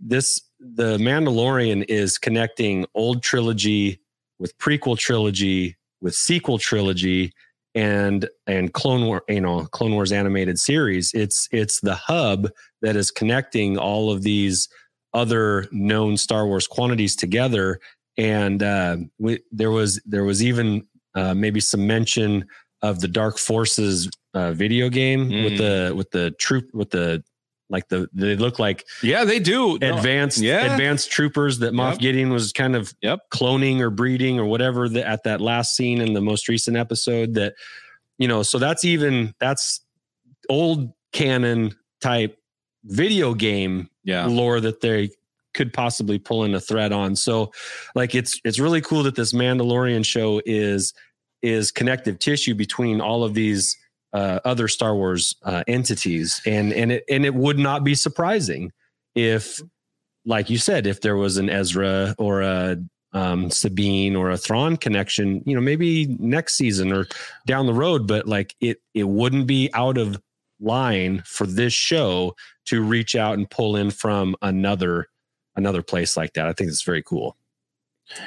this 0.00 0.40
the 0.58 0.98
Mandalorian 0.98 1.84
is 1.88 2.18
connecting 2.18 2.86
old 2.94 3.22
trilogy 3.22 4.00
with 4.38 4.56
prequel 4.58 4.98
trilogy 4.98 5.76
with 6.00 6.14
sequel 6.14 6.58
trilogy 6.58 7.32
and 7.74 8.28
and 8.46 8.72
Clone 8.72 9.06
War, 9.06 9.22
you 9.28 9.40
know, 9.40 9.64
Clone 9.66 9.92
Wars 9.92 10.12
animated 10.12 10.58
series. 10.58 11.12
It's 11.14 11.48
it's 11.52 11.80
the 11.80 11.94
hub 11.94 12.48
that 12.82 12.96
is 12.96 13.10
connecting 13.10 13.78
all 13.78 14.10
of 14.10 14.22
these 14.22 14.68
other 15.14 15.66
known 15.72 16.16
Star 16.16 16.46
Wars 16.46 16.66
quantities 16.66 17.16
together. 17.16 17.80
And 18.16 18.62
uh, 18.62 18.96
we, 19.18 19.40
there 19.52 19.70
was 19.70 20.00
there 20.04 20.24
was 20.24 20.42
even 20.42 20.86
uh, 21.14 21.34
maybe 21.34 21.60
some 21.60 21.86
mention 21.86 22.44
of 22.82 23.00
the 23.00 23.08
Dark 23.08 23.38
Forces 23.38 24.08
uh, 24.34 24.52
video 24.52 24.88
game 24.88 25.28
with 25.28 25.54
Mm. 25.54 25.58
the 25.58 25.94
with 25.96 26.10
the 26.10 26.30
troop 26.32 26.70
with 26.72 26.90
the 26.90 27.22
like 27.70 27.88
the 27.88 28.08
they 28.12 28.36
look 28.36 28.58
like 28.58 28.86
Yeah, 29.02 29.24
they 29.24 29.38
do. 29.38 29.78
No, 29.78 29.96
advanced 29.96 30.38
yeah. 30.38 30.72
advanced 30.72 31.10
troopers 31.10 31.60
that 31.60 31.72
Moff 31.72 31.92
Yep. 31.92 32.00
Gideon 32.00 32.30
was 32.30 32.52
kind 32.52 32.76
of 32.76 32.92
Yep. 33.00 33.20
cloning 33.32 33.80
or 33.80 33.90
breeding 33.90 34.38
or 34.38 34.44
whatever 34.44 34.88
the, 34.88 35.06
at 35.06 35.22
that 35.24 35.40
last 35.40 35.76
scene 35.76 36.00
in 36.00 36.12
the 36.12 36.20
most 36.20 36.48
recent 36.48 36.76
episode 36.76 37.34
that 37.34 37.54
you 38.18 38.28
know 38.28 38.42
so 38.42 38.58
that's 38.58 38.84
even 38.84 39.34
that's 39.40 39.80
old 40.48 40.92
canon 41.12 41.74
type 42.00 42.36
video 42.84 43.34
game 43.34 43.88
yeah. 44.04 44.26
lore 44.26 44.60
that 44.60 44.80
they 44.80 45.10
could 45.54 45.72
possibly 45.72 46.18
pull 46.18 46.44
in 46.44 46.54
a 46.54 46.60
thread 46.60 46.92
on. 46.92 47.16
So 47.16 47.52
like 47.94 48.14
it's 48.14 48.40
it's 48.44 48.58
really 48.58 48.80
cool 48.80 49.02
that 49.04 49.16
this 49.16 49.32
Mandalorian 49.32 50.04
show 50.04 50.40
is 50.46 50.94
is 51.42 51.70
connective 51.72 52.18
tissue 52.18 52.54
between 52.54 53.00
all 53.00 53.24
of 53.24 53.34
these 53.34 53.76
uh, 54.12 54.40
other 54.44 54.68
Star 54.68 54.94
Wars 54.94 55.36
uh, 55.44 55.64
entities, 55.66 56.40
and 56.46 56.72
and 56.72 56.92
it 56.92 57.04
and 57.08 57.24
it 57.24 57.34
would 57.34 57.58
not 57.58 57.84
be 57.84 57.94
surprising 57.94 58.72
if, 59.14 59.60
like 60.24 60.50
you 60.50 60.58
said, 60.58 60.86
if 60.86 61.00
there 61.00 61.16
was 61.16 61.36
an 61.36 61.50
Ezra 61.50 62.14
or 62.18 62.42
a 62.42 62.76
um, 63.12 63.50
Sabine 63.50 64.16
or 64.16 64.30
a 64.30 64.36
Thrawn 64.36 64.76
connection, 64.76 65.42
you 65.44 65.54
know, 65.54 65.60
maybe 65.60 66.16
next 66.18 66.54
season 66.54 66.92
or 66.92 67.06
down 67.46 67.66
the 67.66 67.74
road, 67.74 68.06
but 68.06 68.26
like 68.26 68.54
it 68.60 68.78
it 68.94 69.04
wouldn't 69.04 69.46
be 69.46 69.70
out 69.74 69.98
of 69.98 70.20
line 70.60 71.22
for 71.24 71.46
this 71.46 71.72
show 71.72 72.34
to 72.66 72.82
reach 72.82 73.16
out 73.16 73.38
and 73.38 73.50
pull 73.50 73.76
in 73.76 73.90
from 73.90 74.36
another 74.42 75.08
another 75.56 75.82
place 75.82 76.16
like 76.16 76.34
that. 76.34 76.46
I 76.46 76.52
think 76.52 76.68
it's 76.68 76.82
very 76.82 77.02
cool. 77.02 77.36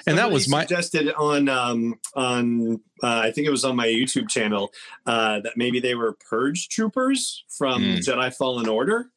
And 0.08 0.18
that 0.18 0.32
was 0.32 0.48
my- 0.48 0.62
suggested 0.62 1.12
on 1.14 1.50
um 1.50 1.96
on 2.16 2.80
uh, 3.02 3.20
I 3.26 3.32
think 3.32 3.48
it 3.48 3.52
was 3.52 3.66
on 3.66 3.76
my 3.76 3.88
YouTube 3.88 4.30
channel 4.30 4.72
uh, 5.06 5.40
that 5.42 5.54
maybe 5.58 5.80
they 5.80 5.96
were 5.96 6.14
purge 6.14 6.70
troopers 6.70 7.44
from 7.50 7.84
Hmm. 7.84 7.90
Jedi 7.96 8.34
Fallen 8.36 8.68
Order. 8.68 9.10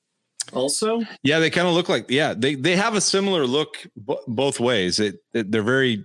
Also, 0.53 1.03
Yeah, 1.23 1.41
they 1.41 1.51
kind 1.51 1.67
of 1.67 1.75
look 1.75 1.89
like 1.89 2.07
yeah, 2.09 2.35
they 2.37 2.55
they 2.55 2.77
have 2.77 2.95
a 2.95 3.01
similar 3.01 3.47
look 3.47 3.87
b- 4.07 4.17
both 4.29 4.61
ways. 4.61 5.01
It, 5.01 5.17
it 5.35 5.51
they're 5.51 5.63
very 5.63 6.05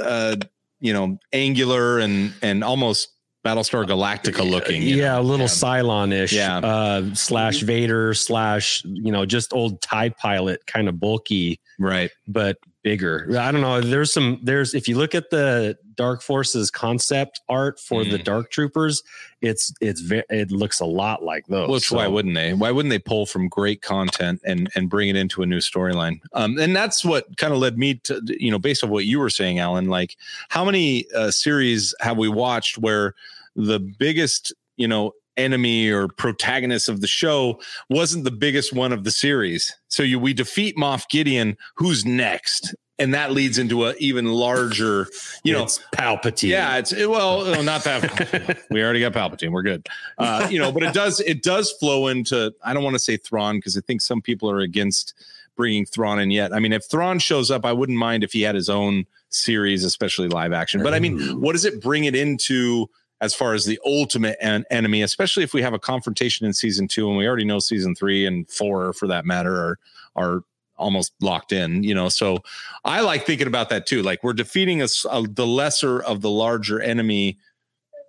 uh 0.00 0.36
you 0.80 0.92
know, 0.92 1.18
angular 1.32 1.98
and 1.98 2.34
and 2.42 2.62
almost 2.62 3.08
Battlestar 3.44 3.84
Galactica 3.86 4.48
looking. 4.48 4.82
yeah, 4.82 5.14
know? 5.14 5.20
a 5.20 5.22
little 5.22 5.44
Yeah. 5.46 5.52
Cylon-ish, 5.52 6.32
Yeah. 6.32 6.58
uh, 6.58 7.14
slash 7.14 7.60
Vader 7.62 8.14
slash 8.14 8.82
you 8.84 9.10
know 9.12 9.26
just 9.26 9.52
old 9.52 9.80
Tie 9.82 10.10
Pilot, 10.10 10.66
kind 10.66 10.88
of 10.88 10.98
bulky 11.00 11.60
right. 11.78 12.10
but 12.28 12.58
bigger. 12.84 13.26
I 13.36 13.50
don't 13.50 13.62
know. 13.62 13.80
There's 13.80 14.12
some. 14.12 14.38
There's 14.44 14.74
if 14.74 14.86
you 14.86 14.96
look 14.96 15.16
at 15.16 15.30
the 15.30 15.76
Dark 15.96 16.22
Forces 16.22 16.70
concept 16.70 17.40
art 17.48 17.80
for 17.80 18.04
the 18.04 18.18
Mm. 18.18 18.24
Dark 18.24 18.50
Troopers, 18.52 19.02
it's 19.40 19.72
it's 19.80 20.00
ve- 20.00 20.22
it 20.30 20.52
looks 20.52 20.78
a 20.78 20.84
lot 20.84 21.24
like 21.24 21.46
those. 21.48 21.68
Which 21.68 21.90
why 21.90 22.06
wouldn't 22.06 22.34
they? 22.36 22.54
Why 22.54 22.70
wouldn't 22.70 22.90
they 22.90 23.00
pull 23.00 23.26
from 23.26 23.48
great 23.48 23.82
content 23.82 24.40
and 24.44 24.70
and 24.76 24.88
bring 24.88 25.08
it 25.08 25.16
into 25.16 25.42
a 25.42 25.46
new 25.46 25.58
storyline? 25.58 26.20
Um, 26.34 26.56
and 26.58 26.76
that's 26.76 27.04
what 27.04 27.36
kind 27.38 27.52
of 27.52 27.58
led 27.58 27.76
me 27.76 27.94
to 28.04 28.20
you 28.26 28.52
know 28.52 28.58
based 28.60 28.84
on 28.84 28.90
what 28.90 29.06
you 29.06 29.18
were 29.18 29.30
saying, 29.30 29.58
Alan. 29.58 29.88
Like, 29.88 30.16
how 30.50 30.64
many 30.64 31.06
uh, 31.12 31.32
series 31.32 31.92
have 32.00 32.16
we 32.18 32.28
watched 32.28 32.78
where 32.78 33.14
the 33.56 33.80
biggest 33.80 34.52
you 34.76 34.86
know 34.86 35.12
enemy 35.36 35.88
or 35.90 36.08
protagonist 36.08 36.88
of 36.88 37.00
the 37.00 37.06
show 37.06 37.60
wasn't 37.90 38.24
the 38.24 38.30
biggest 38.30 38.72
one 38.72 38.92
of 38.92 39.04
the 39.04 39.10
series? 39.10 39.74
So 39.88 40.02
you 40.02 40.18
we 40.18 40.34
defeat 40.34 40.76
Moff 40.76 41.08
Gideon. 41.08 41.56
Who's 41.76 42.04
next? 42.04 42.74
And 42.96 43.12
that 43.12 43.32
leads 43.32 43.58
into 43.58 43.86
a 43.86 43.94
even 43.98 44.26
larger, 44.26 45.08
you 45.42 45.52
know, 45.52 45.64
it's 45.64 45.80
Palpatine. 45.96 46.50
yeah, 46.50 46.76
it's 46.76 46.92
it, 46.92 47.10
well, 47.10 47.44
not 47.64 47.82
that. 47.82 48.62
we 48.70 48.84
already 48.84 49.00
got 49.00 49.12
Palpatine. 49.12 49.50
We're 49.50 49.62
good. 49.62 49.88
Uh, 50.16 50.46
you 50.48 50.60
know, 50.60 50.70
but 50.70 50.84
it 50.84 50.94
does 50.94 51.18
it 51.20 51.42
does 51.42 51.72
flow 51.72 52.06
into. 52.06 52.54
I 52.64 52.72
don't 52.72 52.84
want 52.84 52.94
to 52.94 53.00
say 53.00 53.16
Thrawn 53.16 53.56
because 53.56 53.76
I 53.76 53.80
think 53.80 54.00
some 54.00 54.22
people 54.22 54.48
are 54.48 54.60
against 54.60 55.14
bringing 55.56 55.86
Thrawn 55.86 56.20
in 56.20 56.30
yet. 56.30 56.52
I 56.52 56.58
mean, 56.58 56.72
if 56.72 56.84
Thrawn 56.84 57.18
shows 57.18 57.50
up, 57.50 57.64
I 57.64 57.72
wouldn't 57.72 57.98
mind 57.98 58.24
if 58.24 58.32
he 58.32 58.42
had 58.42 58.54
his 58.54 58.68
own 58.68 59.06
series, 59.28 59.84
especially 59.84 60.28
live 60.28 60.52
action. 60.52 60.82
But 60.82 60.94
I 60.94 61.00
mean, 61.00 61.40
what 61.40 61.52
does 61.52 61.64
it 61.64 61.80
bring 61.80 62.04
it 62.04 62.14
into? 62.14 62.88
As 63.24 63.34
far 63.34 63.54
as 63.54 63.64
the 63.64 63.80
ultimate 63.86 64.36
en- 64.40 64.66
enemy, 64.70 65.00
especially 65.00 65.44
if 65.44 65.54
we 65.54 65.62
have 65.62 65.72
a 65.72 65.78
confrontation 65.78 66.46
in 66.46 66.52
season 66.52 66.86
two, 66.86 67.08
and 67.08 67.16
we 67.16 67.26
already 67.26 67.46
know 67.46 67.58
season 67.58 67.94
three 67.94 68.26
and 68.26 68.48
four, 68.50 68.92
for 68.92 69.06
that 69.08 69.24
matter, 69.24 69.56
are 69.56 69.78
are 70.14 70.42
almost 70.76 71.14
locked 71.22 71.50
in. 71.50 71.82
You 71.82 71.94
know, 71.94 72.10
so 72.10 72.38
I 72.84 73.00
like 73.00 73.24
thinking 73.24 73.46
about 73.46 73.70
that 73.70 73.86
too. 73.86 74.02
Like 74.02 74.22
we're 74.22 74.34
defeating 74.34 74.82
us 74.82 75.06
the 75.30 75.46
lesser 75.46 76.02
of 76.02 76.20
the 76.20 76.28
larger 76.28 76.82
enemy, 76.82 77.38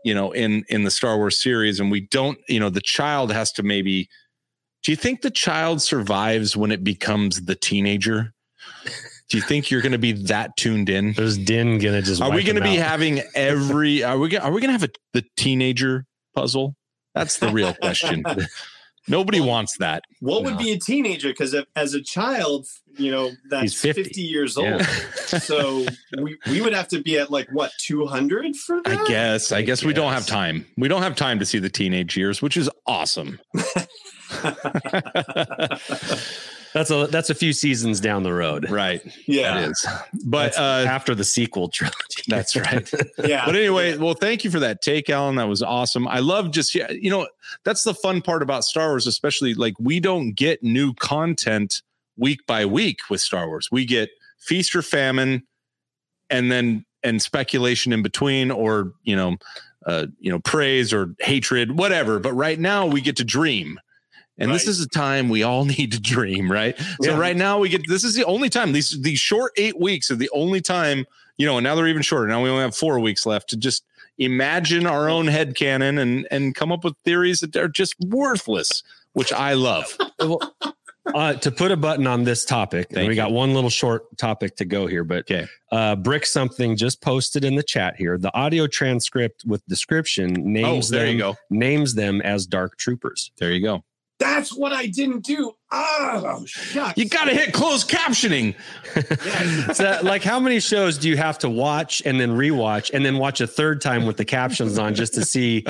you 0.04 0.14
know, 0.14 0.34
in 0.34 0.66
in 0.68 0.84
the 0.84 0.92
Star 0.92 1.16
Wars 1.16 1.42
series, 1.42 1.80
and 1.80 1.90
we 1.90 2.02
don't, 2.02 2.38
you 2.50 2.60
know, 2.60 2.70
the 2.70 2.82
child 2.82 3.32
has 3.32 3.54
to 3.54 3.64
maybe. 3.64 4.10
Do 4.84 4.92
you 4.92 4.98
think 4.98 5.22
the 5.22 5.32
child 5.32 5.82
survives 5.82 6.58
when 6.58 6.72
it 6.72 6.84
becomes 6.84 7.46
the 7.46 7.56
teenager? 7.56 8.34
Do 9.30 9.38
you 9.38 9.44
think 9.44 9.72
you're 9.72 9.82
going 9.82 9.92
to 9.92 9.98
be 9.98 10.12
that 10.12 10.56
tuned 10.56 10.90
in? 10.90 11.14
There's 11.14 11.38
Din 11.38 11.80
gonna 11.80 12.02
just. 12.02 12.22
Are 12.22 12.32
we 12.32 12.44
going 12.44 12.58
to 12.58 12.62
be 12.62 12.80
out. 12.80 12.88
having 12.88 13.22
every? 13.34 14.04
Are 14.06 14.18
we? 14.20 14.30
gonna- 14.30 14.46
Are 14.46 14.52
we 14.52 14.62
going 14.62 14.70
to 14.70 14.80
have 14.80 14.84
a 14.84 14.90
the 15.14 15.26
teenager 15.36 16.06
puzzle? 16.36 16.76
That's 17.16 17.38
the 17.40 17.50
real 17.50 17.74
question. 17.74 18.24
Nobody 19.08 19.40
wants 19.40 19.78
that. 19.78 20.04
What 20.20 20.44
would 20.44 20.58
be 20.58 20.72
a 20.72 20.80
teenager? 20.80 21.30
Because 21.30 21.56
as 21.76 21.94
a 21.94 22.02
child, 22.02 22.66
you 22.98 23.12
know, 23.12 23.32
that's 23.52 23.62
He's 23.62 23.80
50. 23.80 24.04
50. 24.04 24.22
years 24.22 24.58
old. 24.58 24.68
Yeah. 24.68 24.86
so 25.40 25.86
we, 26.18 26.36
we 26.48 26.62
would 26.62 26.74
have 26.74 26.88
to 26.88 27.02
be 27.04 27.20
at 27.20 27.30
like 27.30 27.48
what 27.52 27.72
200 27.82 28.56
for 28.56 28.82
that. 28.84 29.00
I 29.02 29.08
guess. 29.08 29.52
I 29.52 29.58
I 29.58 29.62
guess 29.62 29.84
we 29.84 29.94
don't 29.94 30.12
have 30.12 30.26
time. 30.26 30.66
We 30.76 30.88
don't 30.88 31.04
have 31.04 31.16
time 31.16 31.38
to 31.40 31.46
see 31.46 31.60
the 31.60 31.70
teenage 31.70 32.18
years, 32.18 32.42
which 32.42 32.58
is 32.58 32.68
awesome. 32.88 33.40
That's 36.76 36.92
a 36.92 37.08
that's 37.08 37.30
a 37.30 37.34
few 37.34 37.54
seasons 37.54 38.02
down 38.02 38.24
the 38.24 38.34
road. 38.34 38.70
right. 38.70 39.02
Yeah, 39.28 39.62
it 39.62 39.72
is. 39.72 39.88
But 40.26 40.58
uh 40.58 40.84
after 40.86 41.16
the 41.16 41.24
sequel 41.24 41.70
trilogy. 41.70 41.96
that's 42.28 42.54
right. 42.58 42.92
yeah. 43.24 43.46
But 43.46 43.56
anyway, 43.56 43.96
well, 43.96 44.14
thank 44.14 44.44
you 44.44 44.52
for 44.52 44.60
that 44.60 44.82
take, 44.82 45.10
Alan. 45.10 45.36
That 45.38 45.48
was 45.48 45.62
awesome. 45.62 46.06
I 46.06 46.20
love 46.20 46.52
just 46.52 46.76
yeah, 46.76 46.92
you 46.92 47.10
know, 47.10 47.30
that's 47.64 47.84
the 47.86 47.94
fun 47.94 48.22
part 48.22 48.44
about 48.44 48.66
Star 48.66 48.90
Wars, 48.90 49.08
especially 49.08 49.54
like 49.54 49.74
we 49.80 50.02
don't 50.02 50.34
get 50.34 50.64
new 50.64 50.94
content 50.96 51.82
week 52.18 52.46
by 52.46 52.66
week 52.66 53.00
with 53.10 53.22
Star 53.22 53.48
Wars. 53.48 53.70
We 53.72 53.86
get 53.86 54.10
feast 54.40 54.76
or 54.76 54.82
famine, 54.82 55.44
and 56.30 56.52
then 56.52 56.86
and 57.04 57.22
speculation 57.22 57.94
in 57.94 58.04
between, 58.04 58.52
or 58.52 58.92
you 59.04 59.16
know, 59.16 59.38
uh, 59.86 60.08
you 60.20 60.30
know, 60.30 60.40
praise 60.40 60.92
or 60.92 61.16
hatred, 61.22 61.78
whatever. 61.80 62.20
But 62.20 62.34
right 62.34 62.60
now 62.60 62.86
we 62.86 63.00
get 63.00 63.16
to 63.16 63.24
dream. 63.24 63.80
And 64.38 64.52
this 64.52 64.68
is 64.68 64.82
a 64.82 64.88
time 64.88 65.30
we 65.30 65.44
all 65.44 65.64
need 65.78 65.92
to 65.94 66.00
dream, 66.00 66.52
right? 66.52 66.78
So 67.02 67.18
right 67.18 67.36
now 67.38 67.60
we 67.60 67.70
get 67.70 67.88
this 67.88 68.04
is 68.04 68.14
the 68.16 68.26
only 68.26 68.50
time 68.50 68.72
these 68.74 69.00
these 69.02 69.20
short 69.20 69.52
eight 69.58 69.80
weeks 69.80 70.12
are 70.12 70.16
the 70.16 70.30
only 70.34 70.62
time, 70.62 71.06
you 71.38 71.46
know, 71.46 71.58
and 71.58 71.64
now 71.64 71.76
they're 71.76 71.88
even 71.88 72.02
shorter. 72.02 72.28
Now 72.28 72.44
we 72.44 72.50
only 72.50 72.64
have 72.64 72.76
four 72.76 73.00
weeks 73.00 73.26
left 73.26 73.50
to 73.52 73.58
just 73.58 73.84
imagine 74.18 74.86
our 74.88 75.10
own 75.10 75.28
head 75.28 75.56
canon 75.56 75.98
and 75.98 76.28
and 76.32 76.54
come 76.56 76.72
up 76.72 76.84
with 76.84 76.96
theories 77.06 77.40
that 77.42 77.56
are 77.56 77.68
just 77.70 77.96
worthless, 78.02 78.84
which 79.14 79.32
I 79.34 79.54
love. 79.54 79.98
Uh, 81.14 81.34
to 81.36 81.52
put 81.52 81.72
a 81.72 81.78
button 81.78 82.08
on 82.08 82.24
this 82.24 82.44
topic, 82.44 82.88
and 82.90 82.96
Thank 82.96 83.08
we 83.10 83.14
you. 83.14 83.22
got 83.22 83.32
one 83.32 83.54
little 83.54 83.70
short 83.70 84.18
topic 84.18 84.56
to 84.56 84.66
go 84.66 84.88
here, 84.88 85.04
but 85.04 85.20
Okay. 85.20 85.46
uh, 85.72 85.96
Brick 85.96 86.26
something 86.26 86.76
just 86.76 87.00
posted 87.00 87.46
in 87.46 87.54
the 87.54 87.62
chat 87.62 87.96
here. 87.96 88.18
The 88.18 88.34
audio 88.36 88.66
transcript 88.66 89.46
with 89.46 89.64
description 89.68 90.36
Oh, 90.36 90.42
names 90.42 90.90
there 90.90 91.06
them 91.06 91.14
you 91.14 91.20
go. 91.20 91.36
names 91.52 91.94
them 91.94 92.22
as 92.22 92.48
Dark 92.48 92.76
Troopers. 92.78 93.30
There 93.38 93.52
you 93.52 93.62
go. 93.62 93.84
That's 94.20 94.56
what 94.56 94.72
I 94.72 94.86
didn't 94.88 95.26
do. 95.26 95.52
Oh, 95.72 96.44
shucks. 96.46 96.98
You 96.98 97.10
got 97.10 97.26
to 97.26 97.34
hit 97.34 97.54
closed 97.54 97.90
captioning. 97.90 98.56
Yeah. 98.96 99.74
So, 99.74 100.00
like, 100.04 100.24
how 100.24 100.40
many 100.40 100.60
shows 100.62 100.98
do 100.98 101.10
you 101.10 101.18
have 101.18 101.38
to 101.40 101.50
watch 101.50 102.02
and 102.06 102.20
then 102.20 102.32
rewatch 102.32 102.92
and 102.94 103.06
then 103.06 103.18
watch 103.18 103.42
a 103.42 103.48
third 103.48 103.82
time 103.82 104.06
with 104.06 104.16
the 104.16 104.24
captions 104.26 104.78
on 104.80 104.96
just 104.96 105.14
to 105.16 105.26
see? 105.26 105.66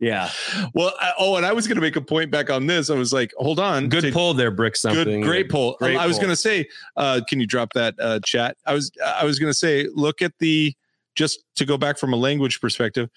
Yeah, 0.00 0.28
Well, 0.74 0.92
I, 1.00 1.12
oh, 1.18 1.36
and 1.36 1.46
I 1.46 1.52
was 1.52 1.66
going 1.68 1.76
to 1.76 1.80
make 1.80 1.96
a 1.96 2.00
point 2.00 2.30
back 2.30 2.50
on 2.50 2.66
this. 2.66 2.90
I 2.90 2.94
was 2.94 3.12
like, 3.12 3.32
hold 3.38 3.58
on. 3.60 3.88
good 3.88 4.02
To- 4.02 4.12
pull 4.12 4.34
there, 4.34 4.50
Brick 4.50 4.76
something. 4.76 5.20
Good, 5.20 5.26
great 5.26 5.48
pull. 5.48 5.76
Great 5.78 5.96
I 5.96 6.06
was 6.06 6.18
going 6.18 6.30
to 6.30 6.36
say, 6.36 6.66
uh, 6.96 7.20
can 7.28 7.40
you 7.40 7.46
drop 7.46 7.72
that 7.74 7.94
uh, 7.98 8.18
chat? 8.24 8.56
I 8.66 8.74
was, 8.74 8.90
I 9.02 9.24
was 9.24 9.38
going 9.38 9.50
to 9.50 9.56
say, 9.56 9.86
look 9.94 10.20
at 10.20 10.32
the 10.40 10.74
just 11.14 11.44
to 11.56 11.64
go 11.64 11.78
back 11.78 11.96
from 11.96 12.12
a 12.12 12.16
language 12.16 12.60
perspective. 12.60 13.08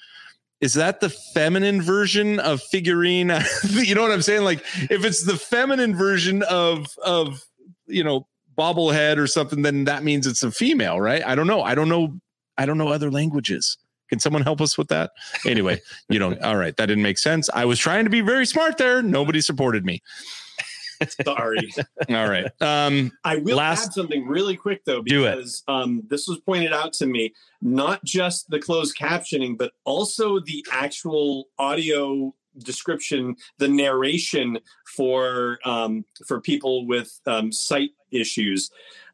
Is 0.60 0.74
that 0.74 1.02
the 1.02 1.10
feminine 1.10 1.82
version 1.82 2.40
of 2.40 2.62
figurine? 2.62 3.32
you 3.70 3.94
know 3.94 4.02
what 4.02 4.12
I'm 4.12 4.22
saying? 4.22 4.44
Like, 4.44 4.60
if 4.90 5.06
it's 5.06 5.24
the 5.24 5.38
feminine 5.38 5.96
version 5.96 6.44
of 6.44 6.88
of 7.04 7.44
you 7.86 8.04
know 8.04 8.28
bobblehead 8.58 9.18
or 9.18 9.28
something, 9.28 9.62
then 9.62 9.84
that 9.86 10.04
means 10.04 10.26
it's 10.26 10.44
a 10.44 10.52
female, 10.52 11.00
right? 11.00 11.24
I 11.26 11.36
don't 11.36 11.48
know. 11.48 11.62
I 11.62 11.76
don't 11.76 11.90
know. 11.90 12.20
I 12.58 12.66
don't 12.66 12.78
know 12.78 12.88
other 12.88 13.12
languages. 13.12 13.78
Can 14.10 14.20
someone 14.20 14.42
help 14.42 14.62
us 14.62 14.78
with 14.78 14.88
that? 14.88 15.12
Anyway, 15.46 15.82
you 16.10 16.18
don't. 16.18 16.42
All 16.42 16.56
right, 16.56 16.76
that 16.78 16.86
didn't 16.88 17.04
make 17.04 17.18
sense. 17.18 17.50
I 17.54 17.66
was 17.66 17.78
trying 17.78 18.06
to 18.06 18.10
be 18.10 18.22
very 18.22 18.46
smart 18.46 18.78
there. 18.78 19.02
Nobody 19.02 19.42
supported 19.42 19.86
me. 19.86 20.02
Sorry. 21.24 21.74
All 22.10 22.28
right. 22.30 22.46
Um, 22.62 23.12
I 23.24 23.38
will 23.38 23.58
Last- 23.58 23.88
add 23.88 23.94
something 23.94 24.26
really 24.28 24.56
quick 24.56 24.84
though, 24.86 25.02
Do 25.02 25.26
it. 25.26 25.36
because 25.36 25.64
um, 25.68 26.04
this 26.08 26.28
was 26.28 26.40
pointed 26.40 26.74
out 26.74 26.94
to 26.94 27.06
me. 27.06 27.34
Not 27.62 28.04
just 28.04 28.50
the 28.50 28.60
closed 28.60 28.96
captioning, 28.98 29.58
but 29.58 29.74
also 29.84 30.40
the 30.40 30.66
actual 30.72 31.48
audio 31.60 32.34
description, 32.60 33.36
the 33.60 33.68
narration 33.68 34.60
for 34.96 35.60
um, 35.66 36.06
for 36.28 36.42
people 36.42 36.86
with 36.88 37.20
um, 37.26 37.52
sight 37.52 37.92
issues. 38.12 38.70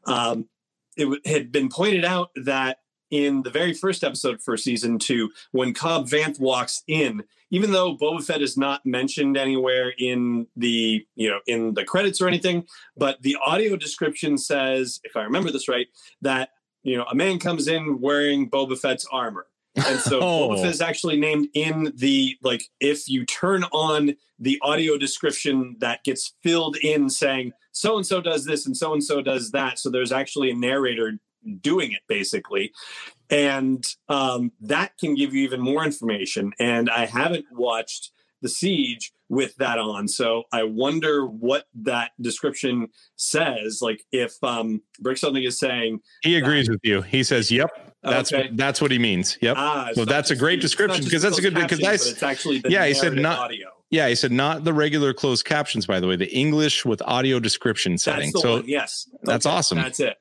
Um, 0.06 0.48
it 0.96 1.04
w- 1.04 1.20
had 1.26 1.50
been 1.50 1.68
pointed 1.68 2.04
out 2.04 2.30
that 2.44 2.78
in 3.14 3.42
the 3.42 3.50
very 3.50 3.72
first 3.72 4.02
episode 4.02 4.42
for 4.42 4.56
season 4.56 4.98
two, 4.98 5.30
when 5.52 5.72
Cobb 5.72 6.08
Vanth 6.08 6.40
walks 6.40 6.82
in, 6.88 7.22
even 7.50 7.70
though 7.70 7.96
Boba 7.96 8.24
Fett 8.24 8.42
is 8.42 8.56
not 8.56 8.84
mentioned 8.84 9.36
anywhere 9.36 9.94
in 9.96 10.48
the 10.56 11.06
you 11.14 11.30
know 11.30 11.38
in 11.46 11.74
the 11.74 11.84
credits 11.84 12.20
or 12.20 12.26
anything, 12.26 12.66
but 12.96 13.22
the 13.22 13.36
audio 13.44 13.76
description 13.76 14.36
says, 14.36 15.00
if 15.04 15.16
I 15.16 15.22
remember 15.22 15.52
this 15.52 15.68
right, 15.68 15.86
that 16.22 16.50
you 16.82 16.96
know 16.96 17.04
a 17.04 17.14
man 17.14 17.38
comes 17.38 17.68
in 17.68 18.00
wearing 18.00 18.50
Boba 18.50 18.76
Fett's 18.76 19.06
armor. 19.12 19.46
And 19.76 20.00
so 20.00 20.20
Oh. 20.20 20.48
Boba 20.48 20.56
Fett 20.56 20.66
oh. 20.66 20.70
is 20.70 20.80
actually 20.80 21.18
named 21.18 21.48
in 21.54 21.92
the 21.94 22.36
like 22.42 22.64
if 22.80 23.08
you 23.08 23.24
turn 23.24 23.62
on 23.70 24.16
the 24.40 24.58
audio 24.62 24.98
description 24.98 25.76
that 25.78 26.02
gets 26.02 26.34
filled 26.42 26.76
in 26.78 27.08
saying 27.08 27.52
so 27.70 27.96
and 27.96 28.06
so 28.06 28.20
does 28.20 28.44
this 28.44 28.66
and 28.66 28.76
so 28.76 28.92
and 28.92 29.04
so 29.04 29.22
does 29.22 29.52
that. 29.52 29.78
So 29.78 29.90
there's 29.90 30.12
actually 30.12 30.50
a 30.50 30.54
narrator 30.54 31.18
doing 31.60 31.92
it 31.92 32.00
basically. 32.08 32.72
And 33.30 33.84
um, 34.08 34.52
that 34.60 34.96
can 34.98 35.14
give 35.14 35.34
you 35.34 35.44
even 35.44 35.60
more 35.60 35.84
information. 35.84 36.52
And 36.58 36.90
I 36.90 37.06
haven't 37.06 37.46
watched 37.52 38.10
The 38.42 38.48
Siege 38.48 39.12
with 39.30 39.56
that 39.56 39.78
on. 39.78 40.06
So 40.06 40.44
I 40.52 40.64
wonder 40.64 41.26
what 41.26 41.64
that 41.82 42.10
description 42.20 42.88
says. 43.16 43.80
Like 43.80 44.04
if 44.12 44.32
um, 44.44 44.82
Brick 45.00 45.16
Something 45.16 45.42
is 45.44 45.58
saying, 45.58 46.00
he 46.22 46.36
agrees 46.36 46.68
with 46.68 46.80
you. 46.82 47.00
He 47.00 47.22
says, 47.22 47.50
"Yep, 47.50 47.70
that's 48.02 48.32
Okay. 48.32 48.48
what, 48.48 48.56
that's 48.56 48.80
what 48.82 48.90
he 48.90 48.98
means." 48.98 49.38
Yep. 49.40 49.56
ah, 49.58 49.90
Well, 49.96 50.04
that's 50.06 50.30
a 50.30 50.36
great 50.36 50.60
description, 50.60 51.02
because 51.04 51.22
that's 51.22 51.38
a 51.38 51.42
good- 51.42 51.54
because 51.54 51.78
captioning, 51.80 51.84
I 51.86 51.92
but 51.92 51.94
s- 51.94 52.10
it's 52.12 52.22
actually 52.22 52.62
Yeah, 52.68 52.86
he 52.86 52.92
said 52.94 53.14
not- 53.14 53.38
audio. 53.38 53.68
Yeah, 53.90 54.08
he 54.08 54.14
said 54.14 54.32
not 54.32 54.64
the 54.64 54.72
regular 54.74 55.14
closed 55.14 55.44
captions. 55.46 55.86
By 55.86 56.00
the 56.00 56.06
way, 56.06 56.16
the 56.16 56.30
English 56.32 56.84
with 56.84 57.00
audio 57.02 57.38
description 57.40 57.96
setting. 57.96 58.30
That's 58.32 58.42
So 58.42 58.52
one. 58.56 58.64
Yes, 58.68 59.08
that's 59.22 59.46
Okay, 59.46 59.54
awesome. 59.56 59.78
That's 59.78 60.00
it. 60.00 60.16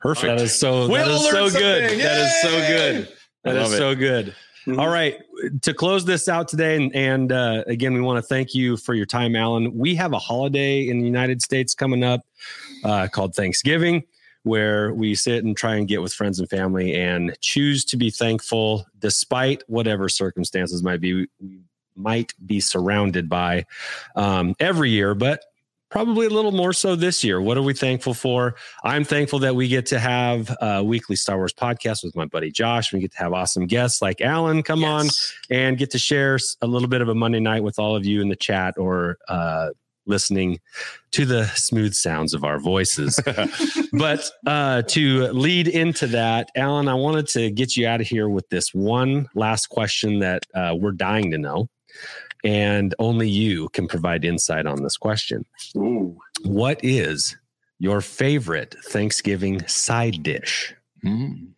Perfect. 0.00 0.26
That 0.38 0.40
is 0.40 0.58
so. 0.58 0.88
That 0.88 1.08
is 1.08 1.30
so 1.30 1.50
good. 1.50 2.00
That 2.00 2.18
is 2.20 2.42
so 2.42 2.50
good. 2.50 3.08
That 3.44 3.56
is 3.56 3.76
so 3.76 3.94
good. 3.94 4.34
Mhm. 4.66 4.78
All 4.78 4.88
right. 4.88 5.16
To 5.62 5.72
close 5.72 6.04
this 6.04 6.28
out 6.28 6.48
today, 6.48 6.76
and, 6.76 6.94
and 6.94 7.32
uh, 7.32 7.64
again, 7.66 7.94
we 7.94 8.00
want 8.00 8.18
to 8.18 8.22
thank 8.22 8.54
you 8.54 8.76
for 8.76 8.92
your 8.92 9.06
time, 9.06 9.34
Alan. 9.34 9.76
We 9.76 9.94
have 9.94 10.12
a 10.12 10.18
holiday 10.18 10.88
in 10.88 10.98
the 10.98 11.06
United 11.06 11.40
States 11.40 11.74
coming 11.74 12.04
up 12.04 12.26
uh, 12.84 13.08
called 13.10 13.34
Thanksgiving, 13.34 14.04
where 14.42 14.92
we 14.92 15.14
sit 15.14 15.44
and 15.44 15.56
try 15.56 15.76
and 15.76 15.88
get 15.88 16.02
with 16.02 16.12
friends 16.12 16.38
and 16.38 16.50
family 16.50 16.94
and 16.94 17.34
choose 17.40 17.84
to 17.86 17.96
be 17.96 18.10
thankful 18.10 18.84
despite 18.98 19.62
whatever 19.68 20.08
circumstances 20.08 20.82
might 20.82 21.00
be 21.00 21.26
we 21.40 21.60
might 21.96 22.32
be 22.46 22.60
surrounded 22.60 23.28
by 23.28 23.64
um, 24.16 24.54
every 24.60 24.90
year, 24.90 25.14
but 25.14 25.44
probably 25.90 26.26
a 26.26 26.30
little 26.30 26.52
more 26.52 26.72
so 26.72 26.94
this 26.94 27.24
year. 27.24 27.40
What 27.40 27.56
are 27.56 27.62
we 27.62 27.74
thankful 27.74 28.14
for? 28.14 28.54
I'm 28.84 29.04
thankful 29.04 29.38
that 29.40 29.54
we 29.54 29.68
get 29.68 29.86
to 29.86 29.98
have 29.98 30.54
a 30.60 30.82
weekly 30.82 31.16
Star 31.16 31.36
Wars 31.36 31.52
podcast 31.52 32.04
with 32.04 32.14
my 32.14 32.26
buddy 32.26 32.50
Josh. 32.50 32.92
We 32.92 33.00
get 33.00 33.12
to 33.12 33.18
have 33.18 33.32
awesome 33.32 33.66
guests 33.66 34.02
like 34.02 34.20
Alan 34.20 34.62
come 34.62 34.84
on 34.84 35.06
and 35.50 35.78
get 35.78 35.90
to 35.92 35.98
share 35.98 36.38
a 36.60 36.66
little 36.66 36.88
bit 36.88 37.00
of 37.00 37.08
a 37.08 37.14
Monday 37.14 37.40
night 37.40 37.62
with 37.62 37.78
all 37.78 37.96
of 37.96 38.04
you 38.04 38.20
in 38.20 38.28
the 38.28 38.36
chat 38.36 38.74
or 38.76 39.18
uh, 39.28 39.70
listening 40.08 40.58
to 41.12 41.24
the 41.24 41.46
smooth 41.54 41.94
sounds 41.94 42.34
of 42.34 42.44
our 42.44 42.58
voices. 42.58 43.20
but 43.92 44.30
uh, 44.46 44.82
to 44.82 45.28
lead 45.28 45.68
into 45.68 46.06
that, 46.08 46.48
Alan, 46.56 46.88
I 46.88 46.94
wanted 46.94 47.28
to 47.28 47.50
get 47.50 47.76
you 47.76 47.86
out 47.86 48.00
of 48.00 48.06
here 48.06 48.28
with 48.28 48.48
this 48.48 48.74
one 48.74 49.28
last 49.34 49.68
question 49.68 50.18
that 50.20 50.44
uh, 50.54 50.74
we're 50.78 50.92
dying 50.92 51.30
to 51.30 51.38
know. 51.38 51.68
And 52.44 52.94
only 52.98 53.28
you 53.28 53.68
can 53.70 53.88
provide 53.88 54.24
insight 54.24 54.66
on 54.66 54.82
this 54.82 54.96
question. 54.96 55.44
Ooh. 55.76 56.16
What 56.44 56.80
is 56.84 57.36
your 57.78 58.00
favorite 58.00 58.76
Thanksgiving 58.86 59.66
side 59.66 60.22
dish? 60.22 60.74
Mm. 61.04 61.48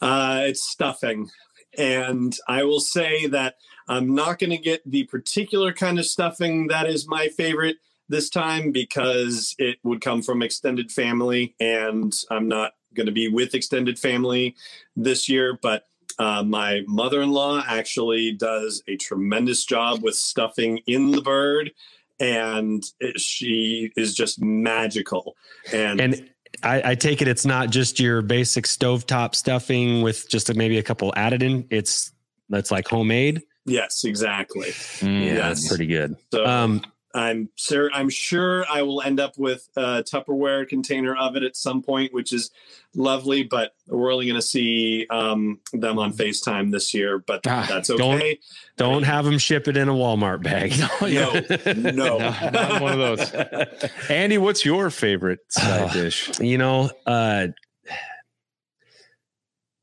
Uh, 0.00 0.42
it's 0.46 0.62
stuffing. 0.62 1.30
And 1.76 2.36
I 2.48 2.64
will 2.64 2.80
say 2.80 3.26
that 3.28 3.56
I'm 3.88 4.14
not 4.14 4.38
going 4.38 4.50
to 4.50 4.58
get 4.58 4.88
the 4.88 5.04
particular 5.04 5.72
kind 5.72 5.98
of 5.98 6.06
stuffing 6.06 6.68
that 6.68 6.86
is 6.86 7.06
my 7.06 7.28
favorite 7.28 7.76
this 8.08 8.28
time 8.28 8.70
because 8.70 9.54
it 9.58 9.78
would 9.82 10.00
come 10.00 10.22
from 10.22 10.42
extended 10.42 10.92
family 10.92 11.54
and 11.58 12.12
I'm 12.30 12.48
not 12.48 12.72
going 12.94 13.06
to 13.06 13.12
be 13.12 13.28
with 13.28 13.54
extended 13.54 13.98
family 13.98 14.56
this 14.94 15.28
year. 15.28 15.58
But 15.60 15.86
uh, 16.18 16.42
my 16.42 16.82
mother 16.86 17.22
in 17.22 17.30
law 17.30 17.62
actually 17.66 18.32
does 18.32 18.82
a 18.88 18.96
tremendous 18.96 19.64
job 19.64 20.02
with 20.02 20.14
stuffing 20.14 20.78
in 20.86 21.10
the 21.10 21.20
bird. 21.22 21.72
And 22.20 22.82
it, 23.00 23.20
she 23.20 23.90
is 23.96 24.14
just 24.14 24.40
magical. 24.40 25.34
And, 25.72 26.00
And 26.00 26.30
I, 26.62 26.92
I 26.92 26.94
take 26.94 27.20
it 27.20 27.26
it's 27.28 27.44
not 27.44 27.70
just 27.70 27.98
your 27.98 28.22
basic 28.22 28.66
stovetop 28.66 29.34
stuffing 29.34 30.02
with 30.02 30.28
just 30.28 30.48
a, 30.50 30.54
maybe 30.54 30.78
a 30.78 30.82
couple 30.82 31.12
added 31.16 31.42
in. 31.42 31.66
It's 31.70 32.12
that's 32.48 32.70
like 32.70 32.86
homemade. 32.86 33.42
yes, 33.64 34.04
exactly. 34.04 34.68
Mm. 34.68 35.24
Yeah, 35.26 35.32
Yes. 35.34 35.36
that's 35.48 35.68
pretty 35.68 35.86
good. 35.86 36.16
So 36.32 36.44
Um, 36.46 36.82
I'm 37.14 37.48
sure 37.54 37.90
I'm 37.94 38.10
sure 38.10 38.64
I 38.68 38.82
will 38.82 39.00
end 39.00 39.20
up 39.20 39.38
with 39.38 39.68
a 39.76 40.02
Tupperware 40.02 40.68
container 40.68 41.14
of 41.16 41.36
it 41.36 41.44
at 41.44 41.54
some 41.56 41.80
point, 41.80 42.12
which 42.12 42.32
is 42.32 42.50
lovely. 42.94 43.44
But 43.44 43.72
we're 43.86 44.12
only 44.12 44.26
going 44.26 44.34
to 44.40 44.42
see 44.42 45.06
um, 45.10 45.60
them 45.72 45.98
on 46.00 46.12
FaceTime 46.12 46.72
this 46.72 46.92
year, 46.92 47.18
but 47.18 47.46
Ah, 47.46 47.66
that's 47.68 47.88
don't- 47.88 48.16
okay. 48.16 48.40
don't 48.76 49.04
have 49.04 49.24
them 49.24 49.38
ship 49.38 49.68
it 49.68 49.76
in 49.76 49.88
a 49.88 49.92
Walmart 49.94 50.42
bag. 50.42 50.72
No, 51.00 51.72
no. 51.72 51.92
No, 51.92 52.18
not 52.50 52.82
one 52.82 52.98
of 52.98 52.98
those. 52.98 53.80
Andy, 54.10 54.38
what's 54.38 54.64
your 54.64 54.90
favorite 54.90 55.38
side 55.50 55.90
Oh. 55.90 55.92
dish? 55.92 56.30
you 56.40 56.58
know, 56.58 56.90
uh, 57.06 57.46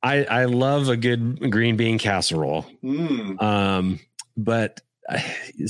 I 0.03 0.23
I 0.25 0.45
love 0.45 0.89
a 0.89 0.97
good 0.97 1.51
green 1.51 1.77
bean 1.77 1.99
casserole. 1.99 2.65
Mm, 2.83 3.41
Um, 3.41 3.99
but 4.35 4.81
I- 4.81 4.83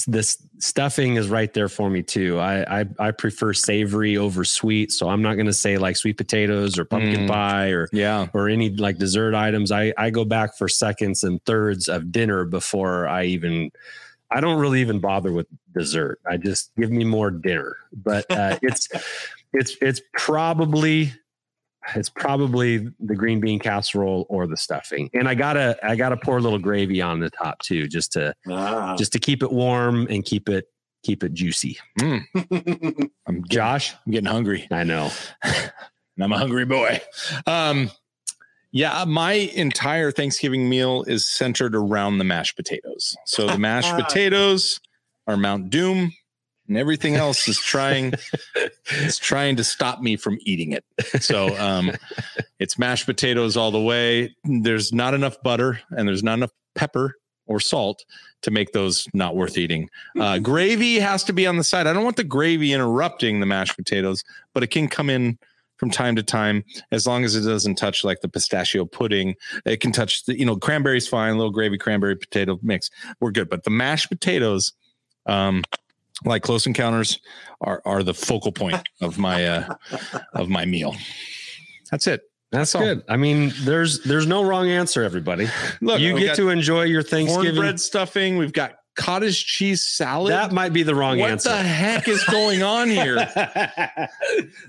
this 0.08 0.38
stuffing 0.60 1.16
is 1.16 1.28
right 1.30 1.54
there 1.54 1.70
for 1.70 1.90
me 1.90 2.04
too. 2.04 2.40
I 2.40 2.82
I, 2.82 2.86
I 3.00 3.12
prefer 3.12 3.54
savory 3.54 4.18
over 4.18 4.44
sweet, 4.44 4.92
so 4.92 5.10
I'm 5.10 5.22
not 5.22 5.34
going 5.36 5.46
to 5.48 5.54
say 5.54 5.78
like 5.78 5.98
sweet 5.98 6.18
potatoes 6.18 6.78
or 6.78 6.86
pumpkin 6.86 7.22
Mm. 7.22 7.28
pie 7.30 7.70
or 7.70 7.88
Yeah. 7.92 8.28
or 8.34 8.50
any 8.50 8.70
like 8.70 8.98
dessert 8.98 9.34
items. 9.34 9.72
I 9.72 9.94
I 9.98 10.10
go 10.10 10.26
back 10.26 10.56
for 10.58 10.68
seconds 10.68 11.24
and 11.24 11.44
thirds 11.46 11.88
of 11.88 12.12
dinner 12.12 12.46
before 12.46 13.08
I 13.08 13.26
even. 13.26 13.72
I 14.34 14.40
don't 14.40 14.60
really 14.60 14.80
even 14.80 15.00
bother 15.00 15.34
with 15.34 15.48
dessert. 15.76 16.20
I 16.26 16.38
just 16.38 16.72
give 16.78 16.90
me 16.90 17.04
more 17.04 17.32
dinner. 17.32 17.76
But 17.92 18.30
uh, 18.32 18.60
it's 18.62 18.88
it's 19.54 19.76
it's 19.82 20.02
probably 20.14 21.12
it's 21.96 22.10
probably 22.10 22.90
the 23.00 23.16
green 23.16 23.40
bean 23.40 23.60
casserole 23.60 24.26
or 24.30 24.48
the 24.48 24.58
stuffing. 24.58 25.10
And 25.14 25.28
I 25.28 25.36
gotta 25.36 25.78
I 25.84 25.96
gotta 25.96 26.18
pour 26.18 26.38
a 26.38 26.42
little 26.42 26.60
gravy 26.60 27.02
on 27.02 27.20
the 27.20 27.30
top 27.30 27.60
too, 27.60 27.88
just 27.88 28.14
to 28.14 28.34
ah. 28.50 28.96
just 28.98 29.14
to 29.14 29.20
keep 29.20 29.44
it 29.44 29.52
warm 29.52 30.08
and 30.10 30.24
keep 30.24 30.50
it 30.50 30.68
keep 31.04 31.24
it 31.24 31.34
juicy. 31.34 31.80
I'm 32.02 32.28
getting, 32.34 33.12
Josh, 33.50 33.94
I'm 34.06 34.12
getting 34.12 34.30
hungry. 34.30 34.68
I 34.72 34.84
know. 34.84 35.12
and 35.44 36.24
I'm 36.24 36.32
a 36.32 36.38
hungry 36.38 36.66
boy. 36.66 37.02
Um, 37.48 37.92
yeah, 38.72 39.04
my 39.06 39.34
entire 39.34 40.12
Thanksgiving 40.12 40.70
meal 40.70 41.04
is 41.04 41.26
centered 41.26 41.76
around 41.76 42.20
the 42.20 42.24
mashed 42.24 42.56
potatoes. 42.56 43.16
So 43.26 43.48
the 43.48 43.58
mashed 43.58 43.96
potatoes 43.96 44.80
are 45.28 45.36
Mount 45.36 45.70
Doom, 45.70 46.14
and 46.68 46.78
everything 46.78 47.16
else 47.16 47.48
is 47.48 47.60
trying 47.60 48.14
is 48.92 49.18
trying 49.18 49.56
to 49.58 49.64
stop 49.64 50.02
me 50.02 50.16
from 50.16 50.38
eating 50.42 50.72
it. 50.72 50.84
So 51.22 51.58
um, 51.58 51.92
it's 52.60 52.78
mashed 52.80 53.06
potatoes 53.06 53.58
all 53.58 53.72
the 53.72 53.82
way. 53.82 54.36
There's 54.44 54.94
not 54.94 55.14
enough 55.14 55.42
butter 55.44 55.80
and 55.92 56.08
there's 56.08 56.24
not 56.24 56.36
enough 56.36 56.52
pepper 56.76 57.16
or 57.48 57.60
salt 57.60 58.06
to 58.44 58.52
make 58.52 58.72
those 58.72 59.08
not 59.14 59.36
worth 59.36 59.58
eating. 59.58 59.90
Uh, 60.20 60.38
gravy 60.40 61.00
has 61.00 61.24
to 61.26 61.34
be 61.34 61.46
on 61.46 61.58
the 61.58 61.64
side. 61.64 61.88
I 61.88 61.94
don't 61.94 62.04
want 62.04 62.16
the 62.16 62.24
gravy 62.24 62.74
interrupting 62.74 63.40
the 63.40 63.46
mashed 63.46 63.76
potatoes, 63.76 64.24
but 64.54 64.64
it 64.64 64.68
can 64.68 64.88
come 64.88 65.10
in 65.10 65.38
from 65.78 65.90
time 65.90 66.16
to 66.16 66.22
time 66.22 66.64
as 66.92 67.08
long 67.08 67.24
as 67.24 67.36
it 67.36 67.42
doesn't 67.42 67.76
touch 67.76 68.04
like 68.04 68.22
the 68.22 68.30
pistachio 68.30 68.86
pudding. 68.86 69.36
It 69.66 69.82
can 69.82 69.92
touch 69.92 70.26
the, 70.26 70.38
you 70.38 70.46
know, 70.46 70.56
cranberries 70.56 71.08
fine, 71.08 71.38
little 71.38 71.52
gravy, 71.52 71.78
cranberry 71.78 72.16
potato 72.16 72.60
mix. 72.62 72.92
We're 73.20 73.32
good. 73.32 73.50
But 73.50 73.64
the 73.64 73.72
mashed 73.72 74.10
potatoes, 74.10 74.74
um, 75.26 75.64
like 76.26 76.44
close 76.44 76.66
encounters 76.68 77.20
are 77.62 77.82
are 77.86 78.04
the 78.04 78.14
focal 78.14 78.52
point 78.52 78.88
of 79.02 79.18
my 79.18 79.46
uh 79.46 79.76
of 80.34 80.50
my 80.50 80.66
meal. 80.66 80.96
That's 81.90 82.08
it. 82.08 82.22
That's 82.52 82.76
all. 82.76 82.82
good. 82.82 83.04
I 83.08 83.16
mean, 83.16 83.54
there's 83.62 84.04
there's 84.04 84.28
no 84.28 84.44
wrong 84.44 84.68
answer, 84.68 85.04
everybody. 85.04 85.48
Look, 85.82 86.02
you 86.02 86.18
get 86.20 86.36
to 86.36 86.50
enjoy 86.50 86.84
your 86.84 87.02
Thanksgiving. 87.02 87.54
cornbread 87.54 87.80
stuffing. 87.80 88.38
We've 88.38 88.52
got 88.54 88.76
cottage 89.02 89.46
cheese 89.46 89.82
salad. 89.86 90.32
That 90.32 90.52
might 90.52 90.74
be 90.74 90.84
the 90.84 90.96
wrong 90.96 91.18
what 91.20 91.32
answer. 91.32 91.50
What 91.50 91.58
the 91.58 91.64
heck 91.64 92.08
is 92.08 92.24
going 92.26 92.64
on 92.64 92.90
here? 92.90 93.18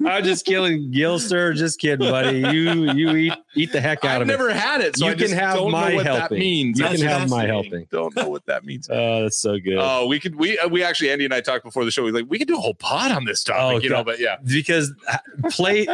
I'm 0.07 0.25
just 0.25 0.45
killing 0.45 0.91
Gil, 0.91 1.19
sir. 1.19 1.53
Just 1.53 1.79
kidding, 1.81 2.09
buddy. 2.11 2.39
You 2.39 2.93
you 2.93 3.11
eat 3.17 3.33
eat 3.55 3.73
the 3.73 3.81
heck 3.81 4.05
out 4.05 4.17
I've 4.17 4.23
of 4.23 4.29
it. 4.31 4.33
I've 4.33 4.39
never 4.39 4.53
had 4.53 4.81
it, 4.81 4.97
so 4.97 5.05
You 5.07 5.11
I 5.11 5.15
can 5.15 5.21
just 5.21 5.35
have 5.35 5.55
don't 5.57 5.71
my 5.71 5.91
know 5.91 5.95
what 5.97 6.05
that 6.05 6.19
helping. 6.21 6.39
means. 6.39 6.79
You 6.79 6.85
That's 6.87 7.01
can 7.01 7.09
have 7.09 7.31
my 7.31 7.47
helping. 7.47 7.87
don't 7.91 8.15
know 8.17 8.29
what 8.29 8.47
that 8.47 8.65
means. 8.65 8.89
Oh, 9.03 9.23
that's 9.23 9.39
so 9.39 9.59
good. 9.59 9.79
Oh, 9.79 10.07
we 10.07 10.19
could 10.21 10.37
we 10.37 10.59
uh, 10.59 10.69
we 10.69 10.83
actually 10.85 11.11
Andy 11.11 11.25
and 11.25 11.33
I 11.35 11.41
talked 11.41 11.65
before 11.65 11.85
the 11.85 11.91
show. 11.91 12.03
We 12.05 12.13
like 12.13 12.27
we 12.29 12.39
could 12.39 12.49
do 12.49 12.57
a 12.57 12.61
whole 12.61 12.75
pod 12.75 13.11
on 13.13 13.25
this 13.25 13.43
topic, 13.43 13.61
Oh, 13.63 13.79
you 13.81 13.89
know. 13.91 14.05
But 14.05 14.19
yeah, 14.21 14.37
because 14.45 14.93
uh, 15.11 15.19
plate 15.51 15.89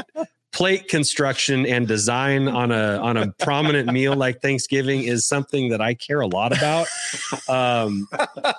plate 0.53 0.89
construction 0.89 1.67
and 1.67 1.87
design 1.87 2.49
on 2.49 2.73
a 2.73 2.97
on 2.99 3.17
a 3.17 3.31
prominent 3.39 3.93
meal 3.93 4.15
like 4.15 4.41
Thanksgiving 4.41 5.03
is 5.03 5.27
something 5.29 5.69
that 5.69 5.81
I 5.81 5.95
care 5.95 6.21
a 6.21 6.27
lot 6.27 6.57
about. 6.57 6.87
Um, 7.49 8.09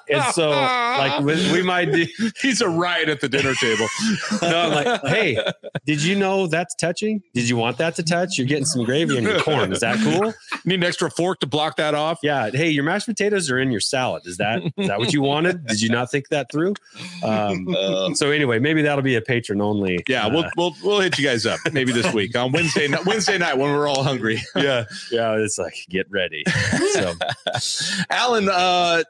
and 0.09 0.23
so 0.33 0.49
like 0.51 1.19
we, 1.21 1.51
we 1.51 1.63
might 1.63 1.91
do. 1.91 2.05
he's 2.41 2.61
a 2.61 2.69
riot 2.69 3.09
at 3.09 3.21
the 3.21 3.29
dinner 3.29 3.53
table. 3.55 3.87
No, 4.41 4.57
I'm 4.57 4.71
like, 4.71 5.01
hey, 5.05 5.37
did 5.85 6.01
you 6.01 6.15
know 6.15 6.47
that's 6.47 6.73
touching? 6.75 7.21
Did 7.33 7.49
you 7.49 7.57
want 7.57 7.77
that 7.79 7.95
to 7.95 8.03
touch? 8.03 8.37
You're 8.37 8.47
getting 8.47 8.65
some 8.65 8.83
gravy 8.85 9.17
in 9.17 9.23
your 9.23 9.39
corn. 9.41 9.71
Is 9.73 9.81
that 9.81 9.97
cool? 9.97 10.33
Need 10.65 10.75
an 10.75 10.83
extra 10.83 11.11
fork 11.11 11.39
to 11.41 11.47
block 11.47 11.75
that 11.77 11.93
off. 11.93 12.19
Yeah. 12.23 12.49
Hey, 12.51 12.69
your 12.69 12.83
mashed 12.83 13.05
potatoes 13.07 13.51
are 13.51 13.59
in 13.59 13.69
your 13.71 13.81
salad. 13.81 14.23
Is 14.25 14.37
that 14.37 14.61
is 14.77 14.87
that 14.87 14.97
what 14.99 15.13
you 15.13 15.21
wanted? 15.21 15.65
Did 15.67 15.81
you 15.81 15.89
not 15.89 16.09
think 16.09 16.29
that 16.29 16.51
through? 16.51 16.73
Um, 17.23 17.67
Uh, 17.75 18.13
so 18.13 18.31
anyway, 18.31 18.59
maybe 18.59 18.81
that'll 18.81 19.03
be 19.03 19.15
a 19.15 19.21
patron 19.21 19.61
only. 19.61 19.99
yeah, 20.07 20.25
uh, 20.27 20.29
we'll 20.29 20.49
we'll 20.57 20.75
we'll 20.83 20.99
hit 21.01 21.17
you 21.17 21.25
guys 21.25 21.45
up 21.45 21.59
maybe 21.79 21.93
this 21.93 22.13
week 22.13 22.35
on 22.35 22.51
Wednesday 22.51 22.87
ni- 22.89 22.97
Wednesday 23.05 23.37
night 23.37 23.57
when 23.57 23.71
we're 23.71 23.87
all 23.87 24.03
hungry. 24.03 24.41
yeah, 24.55 24.83
yeah. 25.11 25.37
It's 25.37 25.57
like 25.57 25.73
get 25.89 26.07
ready. 26.11 26.43
So 26.93 27.13
Alan, 28.09 28.49
uh, 28.49 29.03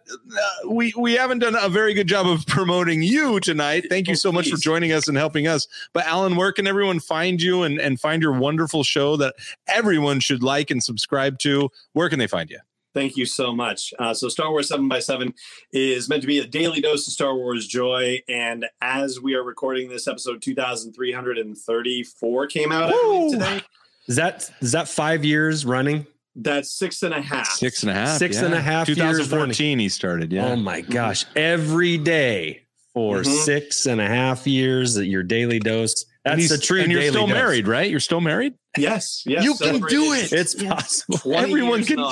we 0.70 0.94
we 0.98 1.14
haven't 1.14 1.40
done 1.40 1.56
a 1.60 1.68
very 1.70 1.94
good 1.96 2.08
job 2.08 2.28
of 2.28 2.46
promoting 2.46 3.02
you 3.02 3.40
tonight. 3.40 3.86
Thank 3.90 4.08
you 4.08 4.14
Oh, 4.14 4.16
so 4.16 4.32
much 4.32 4.50
for 4.50 4.58
joining 4.58 4.92
us 4.92 5.08
and 5.08 5.18
helping 5.18 5.48
us. 5.48 5.68
But 5.94 6.06
Alan, 6.06 6.36
where 6.36 6.52
can 6.52 6.68
everyone 6.68 7.00
find 7.00 7.42
you 7.42 7.64
and, 7.64 7.80
and 7.80 8.00
find 8.00 8.22
your 8.22 8.34
wonderful 8.34 8.84
show 8.84 9.16
that 9.18 9.36
everyone 9.68 10.20
should 10.20 10.44
like 10.44 10.70
and 10.70 10.84
subscribe 10.84 11.40
to? 11.40 11.70
Where 11.94 12.10
can 12.10 12.20
they 12.20 12.28
find 12.28 12.50
you? 12.52 12.60
Thank 12.94 13.18
you 13.18 13.26
so 13.26 13.54
much. 13.56 13.94
Uh, 14.00 14.14
so, 14.14 14.30
Star 14.30 14.50
Wars 14.50 14.68
7 14.68 14.88
by 14.88 15.00
7 15.00 15.34
is 15.72 16.10
meant 16.10 16.22
to 16.22 16.28
be 16.28 16.40
a 16.40 16.48
daily 16.48 16.82
dose 16.82 17.08
of 17.08 17.14
Star 17.14 17.36
Wars 17.36 17.68
joy. 17.68 18.22
And 18.28 18.66
as 18.82 19.20
we 19.22 19.36
are 19.36 19.44
recording 19.44 19.90
this, 19.90 20.08
episode 20.08 20.42
2334 20.42 22.48
came 22.48 22.72
out 22.72 22.90
believe, 22.92 23.34
today. 23.34 23.62
is 24.08 24.16
that 24.16 24.50
is 24.62 24.72
that 24.72 24.88
five 24.88 25.24
years 25.24 25.66
running? 25.66 26.06
That's 26.36 26.72
six 26.72 27.04
and 27.04 27.14
a 27.14 27.22
half. 27.22 27.48
Six 27.48 27.84
and 27.84 27.90
a 27.92 27.94
half. 27.94 28.18
Six 28.18 28.38
and 28.38 28.54
a 28.54 28.62
half 28.62 28.88
years 28.88 28.98
2014 28.98 29.80
he 29.80 29.90
started. 29.90 30.32
Yeah. 30.32 30.48
Oh 30.50 30.56
my 30.56 30.82
gosh. 30.82 31.26
Every 31.36 31.98
day 31.98 32.62
for 32.94 33.18
Mhm. 33.22 33.44
six 33.46 33.86
and 33.86 34.00
a 34.00 34.08
half 34.08 34.48
years 34.48 34.98
at 34.98 35.08
your 35.08 35.24
daily 35.24 35.60
dose. 35.60 36.06
And 36.26 36.40
That's 36.40 36.50
he's- 36.50 36.60
the 36.60 36.66
true 36.66 36.82
And 36.82 36.92
you're 36.92 37.02
still 37.04 37.28
dose. 37.28 37.34
married, 37.34 37.68
right? 37.68 37.90
You're 37.90 38.00
still 38.00 38.22
married? 38.22 38.54
Yes, 38.78 39.24
yes. 39.26 39.44
You 39.44 39.56
can 39.56 39.80
do 39.82 40.14
it. 40.14 40.32
It's 40.32 40.56
possible. 40.56 41.18
20 41.20 41.52
Everyone 41.52 41.80
years 41.80 41.88
can- 41.88 42.00
in 42.00 42.06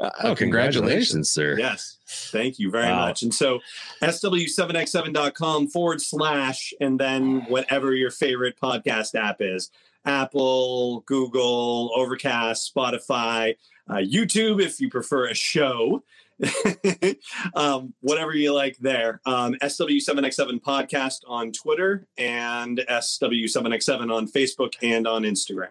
August. 0.00 0.24
Oh, 0.24 0.34
congratulations, 0.34 1.30
sir. 1.30 1.56
Yes. 1.58 1.98
Thank 2.06 2.58
you 2.58 2.70
very 2.70 2.86
Wow. 2.86 3.06
much. 3.06 3.22
And 3.22 3.34
so 3.34 3.60
SW7x7.com 4.02 5.68
forward 5.68 6.00
slash, 6.00 6.72
and 6.80 6.98
then 6.98 7.42
whatever 7.48 7.92
your 7.94 8.10
favorite 8.10 8.56
podcast 8.60 9.14
app 9.14 9.36
is 9.40 9.70
Apple, 10.04 11.00
Google, 11.06 11.92
Overcast, 11.94 12.72
Spotify, 12.74 13.56
uh, 13.88 13.94
YouTube, 13.96 14.62
if 14.62 14.80
you 14.80 14.88
prefer 14.88 15.26
a 15.28 15.34
show. 15.34 16.02
um, 17.54 17.92
whatever 18.00 18.34
you 18.34 18.54
like 18.54 18.78
there. 18.78 19.20
Um, 19.26 19.54
SW7x7 19.62 20.62
podcast 20.62 21.18
on 21.28 21.52
Twitter 21.52 22.06
and 22.16 22.80
SW7x7 22.88 24.10
on 24.10 24.26
Facebook 24.26 24.74
and 24.82 25.06
on 25.06 25.24
Instagram. 25.24 25.68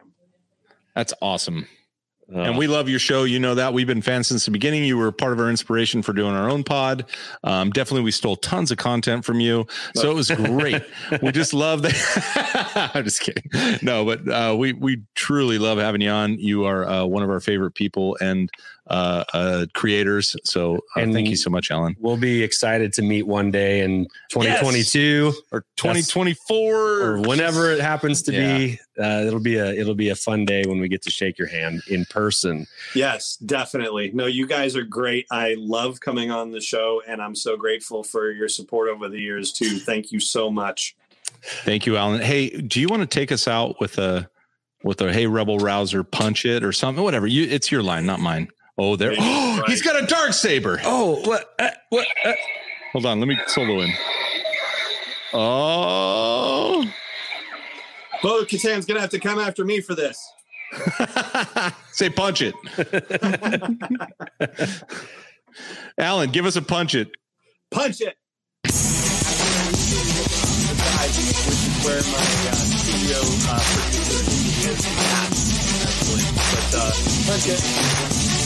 That's 0.95 1.13
awesome. 1.23 1.67
Uh, 2.33 2.41
and 2.41 2.57
we 2.57 2.67
love 2.67 2.87
your 2.87 2.99
show. 2.99 3.23
You 3.23 3.39
know 3.39 3.55
that 3.55 3.73
we've 3.73 3.87
been 3.87 4.01
fans 4.01 4.27
since 4.27 4.45
the 4.45 4.51
beginning. 4.51 4.83
You 4.83 4.97
were 4.97 5.11
part 5.11 5.33
of 5.33 5.39
our 5.39 5.49
inspiration 5.49 6.01
for 6.01 6.13
doing 6.13 6.35
our 6.35 6.49
own 6.49 6.63
pod. 6.63 7.05
Um, 7.43 7.71
definitely, 7.71 8.03
we 8.03 8.11
stole 8.11 8.35
tons 8.35 8.71
of 8.71 8.77
content 8.77 9.25
from 9.25 9.39
you, 9.39 9.65
so 9.95 10.11
it 10.11 10.13
was 10.13 10.29
great. 10.29 10.81
we 11.21 11.31
just 11.31 11.53
love 11.53 11.81
that. 11.81 12.91
I'm 12.93 13.03
just 13.03 13.21
kidding. 13.21 13.43
No, 13.81 14.05
but 14.05 14.27
uh, 14.27 14.55
we 14.55 14.73
we 14.73 15.03
truly 15.15 15.57
love 15.57 15.79
having 15.79 16.01
you 16.01 16.09
on. 16.09 16.37
You 16.37 16.65
are 16.65 16.87
uh, 16.87 17.05
one 17.05 17.23
of 17.23 17.29
our 17.29 17.39
favorite 17.39 17.71
people 17.71 18.17
and 18.21 18.49
uh, 18.89 19.23
uh, 19.33 19.65
creators. 19.73 20.35
So 20.43 20.77
uh, 20.95 21.01
And- 21.01 21.13
thank 21.13 21.29
you 21.29 21.35
so 21.35 21.49
much, 21.49 21.69
Alan. 21.71 21.95
we'll 21.99 22.17
be 22.17 22.43
excited 22.43 22.91
to 22.93 23.01
meet 23.01 23.27
one 23.27 23.51
day 23.51 23.81
in 23.81 24.07
2022 24.31 25.33
Or 25.51 25.63
2024 25.77 27.01
or 27.01 27.21
whenever 27.21 27.71
it 27.71 27.79
happens 27.79 28.21
to 28.23 28.33
Yeah. 28.33 28.57
be. 28.57 28.79
Uh, 28.99 29.23
it'll 29.25 29.39
be 29.39 29.55
a 29.57 29.71
it'll 29.73 29.95
be 29.95 30.09
a 30.09 30.15
fun 30.15 30.43
day 30.43 30.63
when 30.65 30.79
we 30.79 30.89
get 30.89 31.01
to 31.03 31.09
shake 31.11 31.37
your 31.37 31.47
hand 31.47 31.81
in 31.87 32.03
person. 32.05 32.67
Yes, 32.93 33.37
definitely. 33.37 34.11
No, 34.13 34.25
you 34.25 34.45
guys 34.45 34.75
are 34.75 34.83
great. 34.83 35.25
I 35.31 35.55
love 35.57 35.99
coming 36.01 36.31
on 36.31 36.51
the 36.51 36.59
show, 36.59 37.01
and 37.07 37.21
I'm 37.21 37.35
so 37.35 37.55
grateful 37.55 38.03
for 38.03 38.31
your 38.31 38.49
support 38.49 38.89
over 38.89 39.07
the 39.07 39.19
years 39.19 39.53
too. 39.53 39.79
Thank 39.79 40.11
you 40.11 40.19
so 40.19 40.51
much. 40.51 40.95
Thank 41.63 41.85
you, 41.85 41.95
Alan. 41.95 42.19
Hey, 42.21 42.49
do 42.49 42.81
you 42.81 42.87
want 42.89 43.01
to 43.01 43.07
take 43.07 43.31
us 43.31 43.47
out 43.47 43.79
with 43.79 43.97
a 43.99 44.29
with 44.83 44.99
a 45.01 45.13
hey 45.13 45.27
rebel 45.27 45.59
rouser 45.59 46.03
punch 46.03 46.43
it 46.45 46.63
or 46.63 46.73
something? 46.73 47.03
Whatever. 47.03 47.27
You 47.27 47.43
it's 47.43 47.71
your 47.71 47.83
line, 47.83 48.05
not 48.05 48.19
mine. 48.19 48.49
Oh, 48.81 48.95
there. 48.95 49.09
Right. 49.11 49.63
he's 49.67 49.81
got 49.81 50.01
a 50.01 50.05
dark 50.07 50.31
saber. 50.33 50.79
Oh, 50.85 51.19
what? 51.25 51.53
Uh, 51.59 51.69
what? 51.89 52.07
Uh, 52.23 52.31
Hold 52.93 53.05
on, 53.05 53.19
let 53.19 53.27
me 53.27 53.37
solo 53.47 53.81
in. 53.81 53.91
Oh. 55.33 56.85
Bo 58.23 58.45
Katan's 58.45 58.85
gonna 58.85 59.01
have 59.01 59.09
to 59.11 59.19
come 59.19 59.37
after 59.37 59.65
me 59.65 59.81
for 59.81 59.95
this. 59.95 60.17
Say 61.91 62.09
punch 62.09 62.41
it. 62.41 62.55
Alan, 65.97 66.31
give 66.31 66.45
us 66.45 66.55
a 66.55 66.61
punch 66.61 66.95
it. 66.95 67.11
Punch 67.71 67.99
it. 68.01 68.15
Guys, 70.79 71.17
Which 71.45 71.63
is 71.67 71.85
where 71.85 72.01
my 72.11 72.17
uh, 72.49 72.55
studio 72.55 73.19
uh, 73.49 73.59
producer 73.59 74.23
is 74.71 74.85
at, 74.87 75.31
actually. 75.85 76.25
But 76.53 76.69
uh, 76.77 76.91
punch 77.27 77.47
it. 77.47 78.38